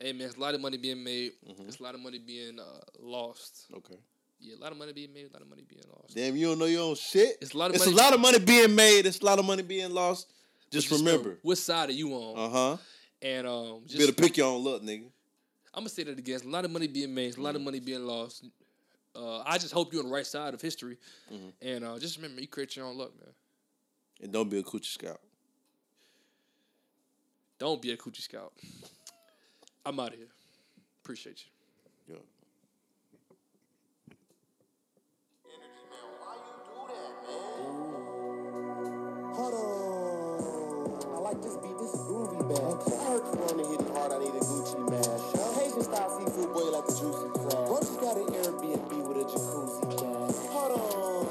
hey 0.00 0.12
man, 0.12 0.26
it's 0.26 0.36
a 0.36 0.40
lot 0.40 0.54
of 0.54 0.60
money 0.60 0.76
being 0.76 1.02
made. 1.02 1.32
Mhm. 1.48 1.68
It's 1.68 1.78
a 1.78 1.82
lot 1.82 1.94
of 1.94 2.00
money 2.00 2.18
being 2.18 2.58
uh, 2.58 2.80
lost. 2.98 3.66
Okay. 3.74 3.96
Yeah, 4.40 4.56
a 4.56 4.60
lot 4.62 4.72
of 4.72 4.78
money 4.78 4.92
being 4.92 5.12
made. 5.12 5.26
A 5.28 5.32
lot 5.32 5.42
of 5.42 5.48
money 5.48 5.62
being 5.68 5.82
lost. 5.94 6.14
Damn, 6.16 6.34
you 6.36 6.46
don't 6.48 6.58
know 6.58 6.64
your 6.64 6.82
own 6.88 6.94
shit. 6.96 7.36
It's 7.42 7.52
a 7.52 7.58
lot 7.58 7.70
of 7.70 7.76
It's 7.76 7.84
money. 7.84 7.96
a 7.98 8.00
lot 8.02 8.14
of 8.14 8.20
money 8.20 8.38
being 8.38 8.74
made. 8.74 9.04
It's 9.06 9.20
a 9.20 9.24
lot 9.24 9.38
of 9.38 9.44
money 9.44 9.62
being 9.62 9.90
lost. 9.92 10.32
Just 10.70 10.88
Just 10.88 11.00
remember. 11.04 11.38
which 11.42 11.58
side 11.58 11.90
are 11.90 11.92
you 11.92 12.12
on? 12.14 12.38
Uh 12.38 12.48
huh. 12.48 12.76
And 13.22 13.46
um, 13.46 13.82
You 13.82 13.98
just 13.98 13.98
better 13.98 14.12
pick 14.12 14.36
your 14.38 14.46
own 14.46 14.64
luck, 14.64 14.80
nigga. 14.82 15.10
I'm 15.74 15.80
gonna 15.82 15.88
say 15.90 16.02
that 16.04 16.18
again. 16.18 16.36
It's 16.36 16.44
a 16.44 16.48
lot 16.48 16.64
of 16.64 16.70
money 16.70 16.86
being 16.88 17.14
made. 17.14 17.28
It's 17.28 17.36
a 17.36 17.40
lot 17.40 17.50
Mm-hmm. 17.50 17.56
of 17.56 17.62
money 17.62 17.80
being 17.80 18.04
lost. 18.04 18.44
Uh, 19.14 19.40
I 19.40 19.58
just 19.58 19.72
hope 19.72 19.92
you're 19.92 20.02
on 20.02 20.08
the 20.08 20.14
right 20.14 20.26
side 20.26 20.54
of 20.54 20.60
history, 20.60 20.96
Mm-hmm. 21.32 21.48
and 21.62 21.84
uh, 21.84 21.98
just 21.98 22.16
remember, 22.16 22.40
you 22.40 22.48
create 22.48 22.74
your 22.76 22.86
own 22.86 22.96
luck, 22.98 23.12
man. 23.18 23.32
And 24.22 24.32
don't 24.32 24.48
be 24.50 24.58
a 24.58 24.62
coochie 24.62 24.84
scout. 24.86 25.20
Don't 27.58 27.80
be 27.82 27.92
a 27.92 27.96
coochie 27.96 28.20
scout. 28.22 28.52
I'm 29.86 29.98
out 30.00 30.12
of 30.12 30.18
here. 30.18 30.28
Appreciate 31.02 31.44
you. 32.08 32.14
Yo. 32.14 32.20
Energy, 35.46 35.84
man. 35.90 36.06
Why 36.20 36.34
you 36.36 36.54
do 36.66 36.78
that, 36.92 37.12
man? 37.26 39.34
Hold 39.34 39.54
on. 39.54 39.60
I 41.14 41.16
like 41.20 41.40
this 41.42 41.56
beat, 41.56 41.78
this 41.78 41.94
groovy 41.96 42.40
bag. 42.48 42.92
I 42.92 42.94
heard 43.04 43.22
Corona 43.22 43.62
hitting 43.68 43.92
hard, 43.94 44.12
I 44.12 44.14
need 44.18 44.28
a 44.28 44.30
Gucci 44.40 44.40
mask. 44.40 44.42
Cajun 44.42 44.44
style 44.44 44.59
like 46.80 46.88
a 46.88 46.92
juicy 46.96 47.28
crab. 47.36 47.66
Bro 47.68 47.78
just 47.80 48.00
got 48.00 48.16
an 48.16 48.24
Airbnb 48.32 48.92
with 49.04 49.18
a 49.18 49.24
jacuzzi 49.28 49.84
bag. 50.00 50.32
Hold 50.50 50.72
on. 50.72 51.28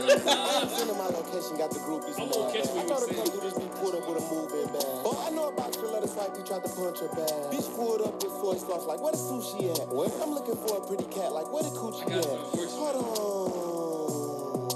I'm 0.10 0.68
sending 0.68 0.98
my 0.98 1.06
location, 1.06 1.56
got 1.56 1.70
the 1.70 1.78
groupies 1.80 2.20
I'm 2.20 2.28
gonna 2.28 2.52
catch 2.52 2.68
I 2.68 2.74
you 2.74 2.88
thought 2.88 3.00
said. 3.00 3.16
a 3.16 3.32
you 3.32 3.40
just 3.40 3.56
be 3.56 3.66
pulled 3.80 3.94
up 3.94 4.04
with 4.08 4.18
a 4.20 4.24
moving 4.28 4.66
bag. 4.72 4.84
Oh, 5.04 5.24
I 5.26 5.30
know 5.30 5.48
about 5.48 5.74
your 5.76 5.88
let 5.92 6.02
us 6.02 6.14
fight, 6.14 6.36
he 6.36 6.42
tried 6.42 6.64
to 6.64 6.70
punch 6.70 7.00
her 7.00 7.08
bag. 7.08 7.32
Bitch 7.52 7.68
pulled 7.76 8.02
up 8.02 8.14
with 8.14 8.32
soy 8.32 8.56
sauce, 8.56 8.86
like 8.86 9.00
where 9.00 9.12
the 9.12 9.18
sushi 9.18 9.70
at? 9.72 9.88
Where? 9.88 10.10
I'm 10.22 10.32
looking 10.34 10.56
for 10.56 10.76
a 10.76 10.86
pretty 10.86 11.04
cat, 11.08 11.32
like 11.32 11.48
where 11.52 11.62
the 11.62 11.70
coochie 11.70 12.04
got 12.08 12.26
at? 12.26 12.38
Hold 12.76 12.96
on. 13.00 14.70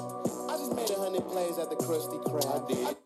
I 0.51 0.57
just 0.57 0.73
made 0.75 0.91
a 0.91 0.97
hundred 0.99 1.27
plays 1.29 1.59
at 1.59 1.69
the 1.69 1.77
Krusty 1.77 2.23
Krab. 2.25 2.49
I 2.49 2.59
did. 2.69 2.87
Wait 2.87 3.04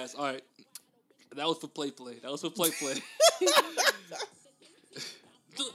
guys. 0.00 0.14
All 0.14 0.24
right. 0.24 0.42
That 1.36 1.46
was 1.46 1.58
for 1.58 1.68
play, 1.68 1.90
play. 1.90 2.14
That 2.22 2.30
was 2.30 2.40
for 2.42 2.50
play, 2.50 2.70
play. 2.70 2.94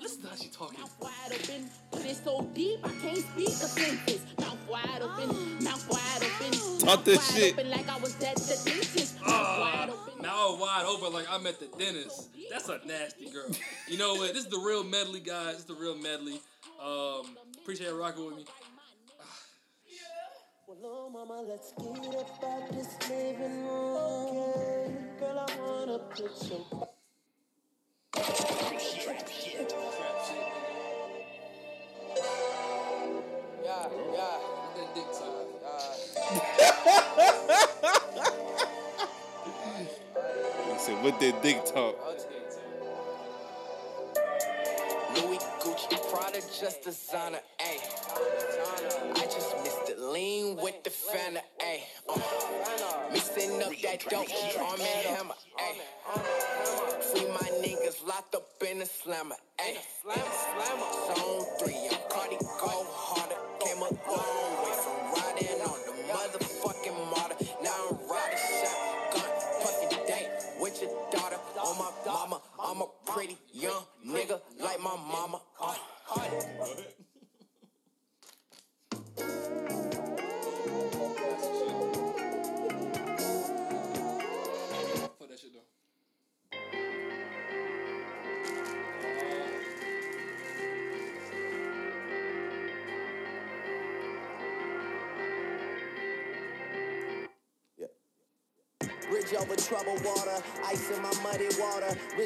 Listen 0.01 0.21
to 0.23 0.27
how 0.29 0.35
she 0.35 0.49
talking. 0.49 0.79
Mouth 0.79 0.95
wide 0.99 1.11
open, 1.31 1.69
but 1.91 2.01
it's 2.05 2.21
so 2.23 2.41
deep 2.53 2.79
I 2.83 2.89
can't 3.01 3.17
speak 3.17 3.47
a 3.47 3.51
sentence. 3.51 4.21
Mouth 4.39 4.57
wide 4.69 5.01
open, 5.01 5.63
mouth 5.63 5.89
wide 5.89 6.23
open. 6.23 6.51
Talk 6.79 6.85
mouth 6.85 7.05
that 7.05 7.17
wide 7.17 7.21
shit. 7.41 7.53
Open 7.53 7.69
like 7.71 7.89
I 7.89 7.97
was 7.99 8.15
at 8.15 8.35
the 8.35 8.61
dentist. 8.69 9.15
Mouth 9.21 9.29
Ah, 9.29 9.59
wide 9.61 9.89
open. 9.89 10.21
now 10.21 10.57
wide 10.59 10.85
open 10.85 11.13
like 11.13 11.27
I'm 11.31 11.47
at 11.47 11.59
the 11.59 11.67
dentist. 11.77 12.29
That's 12.51 12.67
a 12.69 12.79
nasty 12.85 13.29
girl. 13.29 13.49
You 13.87 13.97
know 13.97 14.15
what? 14.15 14.33
This 14.33 14.43
is 14.45 14.49
the 14.51 14.59
real 14.59 14.83
medley, 14.83 15.21
guys. 15.21 15.53
This 15.53 15.59
is 15.61 15.65
the 15.65 15.75
real 15.75 15.95
medley. 15.97 16.41
Um, 16.83 17.37
appreciate 17.61 17.87
you 17.87 17.99
rocking 17.99 18.25
with 18.25 18.35
me. 18.37 18.45
Well, 20.81 21.11
no, 21.13 21.25
mama, 21.25 21.41
let's 21.47 21.73
get 21.73 21.97
about 22.07 22.71
this 22.71 22.97
living 23.09 23.65
room. 23.67 23.97
Okay, 23.97 24.93
girl, 25.19 25.39
I 25.39 25.59
wanna 25.61 25.99
put 25.99 26.37
some. 26.37 26.65
Yeah, 33.63 33.89
yeah. 34.13 34.39
That 34.75 34.95
dick 34.95 35.11
time. 35.13 35.47
He 40.73 40.79
said, 40.79 41.03
"What 41.03 41.19
that 41.19 41.43
dick 41.43 41.65
talk?" 41.65 41.95
I'll 42.05 42.15
take 42.15 42.31
it. 42.31 42.59
Louis 45.15 45.25
Louis, 45.27 45.39
Gucci, 45.61 45.97
Prada, 46.11 46.41
just 46.41 46.83
designer, 46.83 47.39
ayy. 47.59 47.81
I 49.01 49.25
just 49.25 49.35
missed 49.35 49.55
it, 49.55 49.58
lean 50.19 50.55
with 50.57 50.83
the 50.83 50.89
fender, 50.89 51.41
ayy. 51.61 51.81
Uh, 52.09 52.19
mixing 53.13 53.63
up 53.63 53.71
that 53.83 53.99
dope, 54.09 54.27
arm 54.59 54.81
and 54.81 55.05
hammer, 55.15 55.37
ayy. 55.67 55.83
Free 57.09 57.27
my 57.39 57.49
niggas 57.63 58.05
locked 58.05 58.35
up 58.35 58.47
in 58.69 58.79
the 58.79 58.85
slammer, 58.85 59.35
ayy. 59.59 59.79
Zone 61.07 61.45
three, 61.59 61.87
I'm 61.91 62.03
Cardi, 62.09 62.37
go 62.59 62.71
harder. 63.05 63.39
Came 63.63 63.77
a 63.77 63.89
long 64.11 64.51
way 64.63 64.75
from 64.83 64.99
riding 65.15 65.59
on 65.69 65.79
the 65.87 65.93
motherfucking 66.11 66.97
MARTA. 67.11 67.35
Now 67.63 67.79
I'm 67.89 67.97
riding 68.11 68.43
shotgun, 68.59 69.31
fucking 69.61 70.05
date 70.07 70.29
with 70.59 70.81
your 70.81 70.91
daughter. 71.11 71.39
On 71.65 71.77
my 71.77 71.91
mama, 72.05 72.41
I'm 72.59 72.81
a 72.81 72.87
pretty 73.05 73.37
young 73.53 73.83
nigga 74.05 74.41
like 74.59 74.79
my 74.81 74.95
mama. 74.95 75.39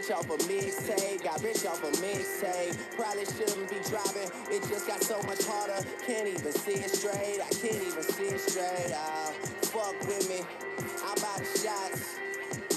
Rich 0.03 0.11
off 0.11 0.29
a 0.29 0.37
mixtape, 0.51 1.23
got 1.23 1.41
rich 1.41 1.65
off 1.65 1.81
a 1.81 1.91
mixtape. 2.03 2.75
Probably 2.97 3.23
shouldn't 3.23 3.69
be 3.71 3.79
driving, 3.87 4.27
it 4.51 4.59
just 4.67 4.85
got 4.85 5.01
so 5.01 5.15
much 5.23 5.47
harder. 5.47 5.79
Can't 6.05 6.27
even 6.27 6.51
see 6.51 6.75
it 6.83 6.91
straight, 6.91 7.39
I 7.39 7.47
can't 7.55 7.79
even 7.79 8.03
see 8.03 8.35
it 8.35 8.41
straight. 8.41 8.91
Ah, 8.91 9.31
fuck 9.71 9.95
with 10.03 10.27
me, 10.27 10.43
I 11.07 11.15
buy 11.23 11.39
the 11.39 11.47
shots. 11.55 12.19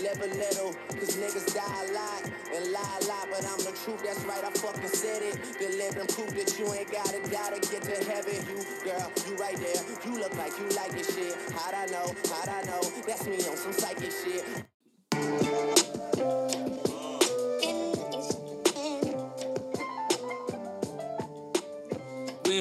Live 0.06 0.22
a 0.22 0.30
little, 0.38 0.70
cause 0.94 1.18
niggas 1.18 1.50
die 1.50 1.66
a 1.66 1.92
lot 1.98 2.22
and 2.54 2.70
lie 2.70 2.94
a 3.02 3.04
lot, 3.10 3.26
but 3.26 3.42
I'm 3.42 3.58
the 3.58 3.74
truth, 3.74 4.06
that's 4.06 4.22
right, 4.22 4.44
I 4.46 4.50
fucking 4.62 4.86
said 4.86 5.22
it. 5.26 5.34
The 5.58 5.66
living 5.82 6.06
proof 6.06 6.30
that 6.30 6.54
you 6.54 6.72
ain't 6.78 6.92
gotta 6.92 7.18
die 7.26 7.58
to 7.58 7.60
get 7.74 7.82
to 7.90 8.06
heaven. 8.06 8.38
You, 8.46 8.62
girl, 8.86 9.10
you 9.26 9.34
right 9.34 9.58
there, 9.58 9.82
you 10.06 10.20
look 10.20 10.36
like 10.38 10.54
you 10.62 10.68
like 10.78 10.92
this 10.94 11.10
shit. 11.10 11.34
How'd 11.58 11.74
I 11.74 11.86
know, 11.90 12.06
how'd 12.30 12.54
I 12.54 12.62
know, 12.70 12.82
that's 13.02 13.26
me 13.26 13.42
on 13.50 13.56
some 13.56 13.72
psychic 13.72 14.12
shit. 14.14 14.75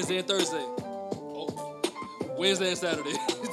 Wednesday 0.06 0.18
and 0.18 0.28
Thursday. 0.28 0.64
Oh. 1.34 1.80
Wednesday 2.38 2.68
and 2.68 2.78
Saturday. 2.78 3.16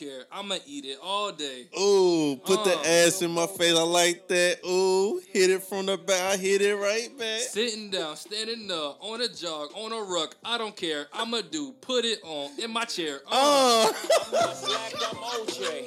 care. 0.00 0.24
I'ma 0.32 0.56
eat 0.66 0.86
it 0.86 0.98
all 1.02 1.30
day. 1.32 1.66
Ooh, 1.78 2.36
put 2.44 2.64
the 2.64 2.74
Uh. 2.74 2.82
ass 3.06 3.20
in 3.20 3.30
my 3.32 3.46
face. 3.46 3.76
I 3.76 3.82
like 3.82 4.28
that. 4.28 4.58
Ooh, 4.66 5.20
hit 5.32 5.50
it 5.50 5.62
from 5.62 5.86
the 5.86 5.98
back. 5.98 6.20
I 6.32 6.36
hit 6.38 6.62
it 6.62 6.74
right 6.74 7.16
back. 7.18 7.40
Sitting 7.42 7.90
down, 7.90 8.16
standing 8.16 8.70
up, 8.70 8.98
on 9.02 9.20
a 9.20 9.28
jog, 9.28 9.70
on 9.74 9.92
a 9.92 10.02
ruck. 10.02 10.36
I 10.42 10.56
don't 10.56 10.74
care. 10.74 11.08
I'ma 11.12 11.42
do. 11.42 11.72
Put 11.82 12.04
it 12.06 12.20
on 12.24 12.50
in 12.58 12.70
my 12.72 12.84
chair. 12.84 13.20
Uh. 13.30 13.92
Black 14.30 14.94
up 15.02 15.16
OJ. 15.16 15.84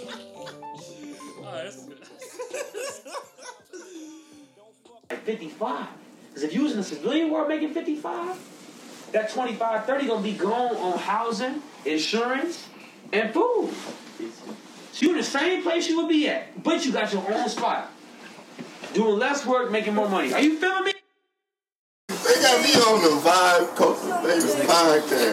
Alright, 1.39 1.63
that's 1.63 1.83
good. 1.85 1.97
at 5.09 5.23
55. 5.25 5.87
Because 6.29 6.43
if 6.43 6.53
you 6.53 6.63
was 6.63 6.71
in 6.73 6.77
the 6.79 6.83
civilian 6.83 7.29
world 7.31 7.47
making 7.47 7.73
55, 7.73 8.37
that 9.11 9.31
25, 9.31 9.85
30 9.85 10.07
gonna 10.07 10.21
be 10.23 10.33
gone 10.33 10.75
on 10.77 10.97
housing, 10.99 11.61
insurance, 11.85 12.67
and 13.13 13.33
food. 13.33 13.69
So 14.91 15.05
you 15.05 15.11
in 15.11 15.17
the 15.17 15.23
same 15.23 15.63
place 15.63 15.87
you 15.87 15.97
would 15.97 16.09
be 16.09 16.27
at, 16.27 16.61
but 16.63 16.85
you 16.85 16.91
got 16.91 17.13
your 17.13 17.23
own 17.31 17.47
spot. 17.47 17.91
Doing 18.93 19.17
less 19.17 19.45
work, 19.45 19.71
making 19.71 19.95
more 19.95 20.09
money. 20.09 20.33
Are 20.33 20.41
you 20.41 20.59
feeling 20.59 20.85
me? 20.85 20.93
They 22.09 22.41
got 22.41 22.63
me 22.63 22.73
on 22.75 23.01
the 23.01 23.29
Vibe 23.29 23.75
Culture 23.75 24.21
Baby 24.23 24.67
podcast. 24.67 25.32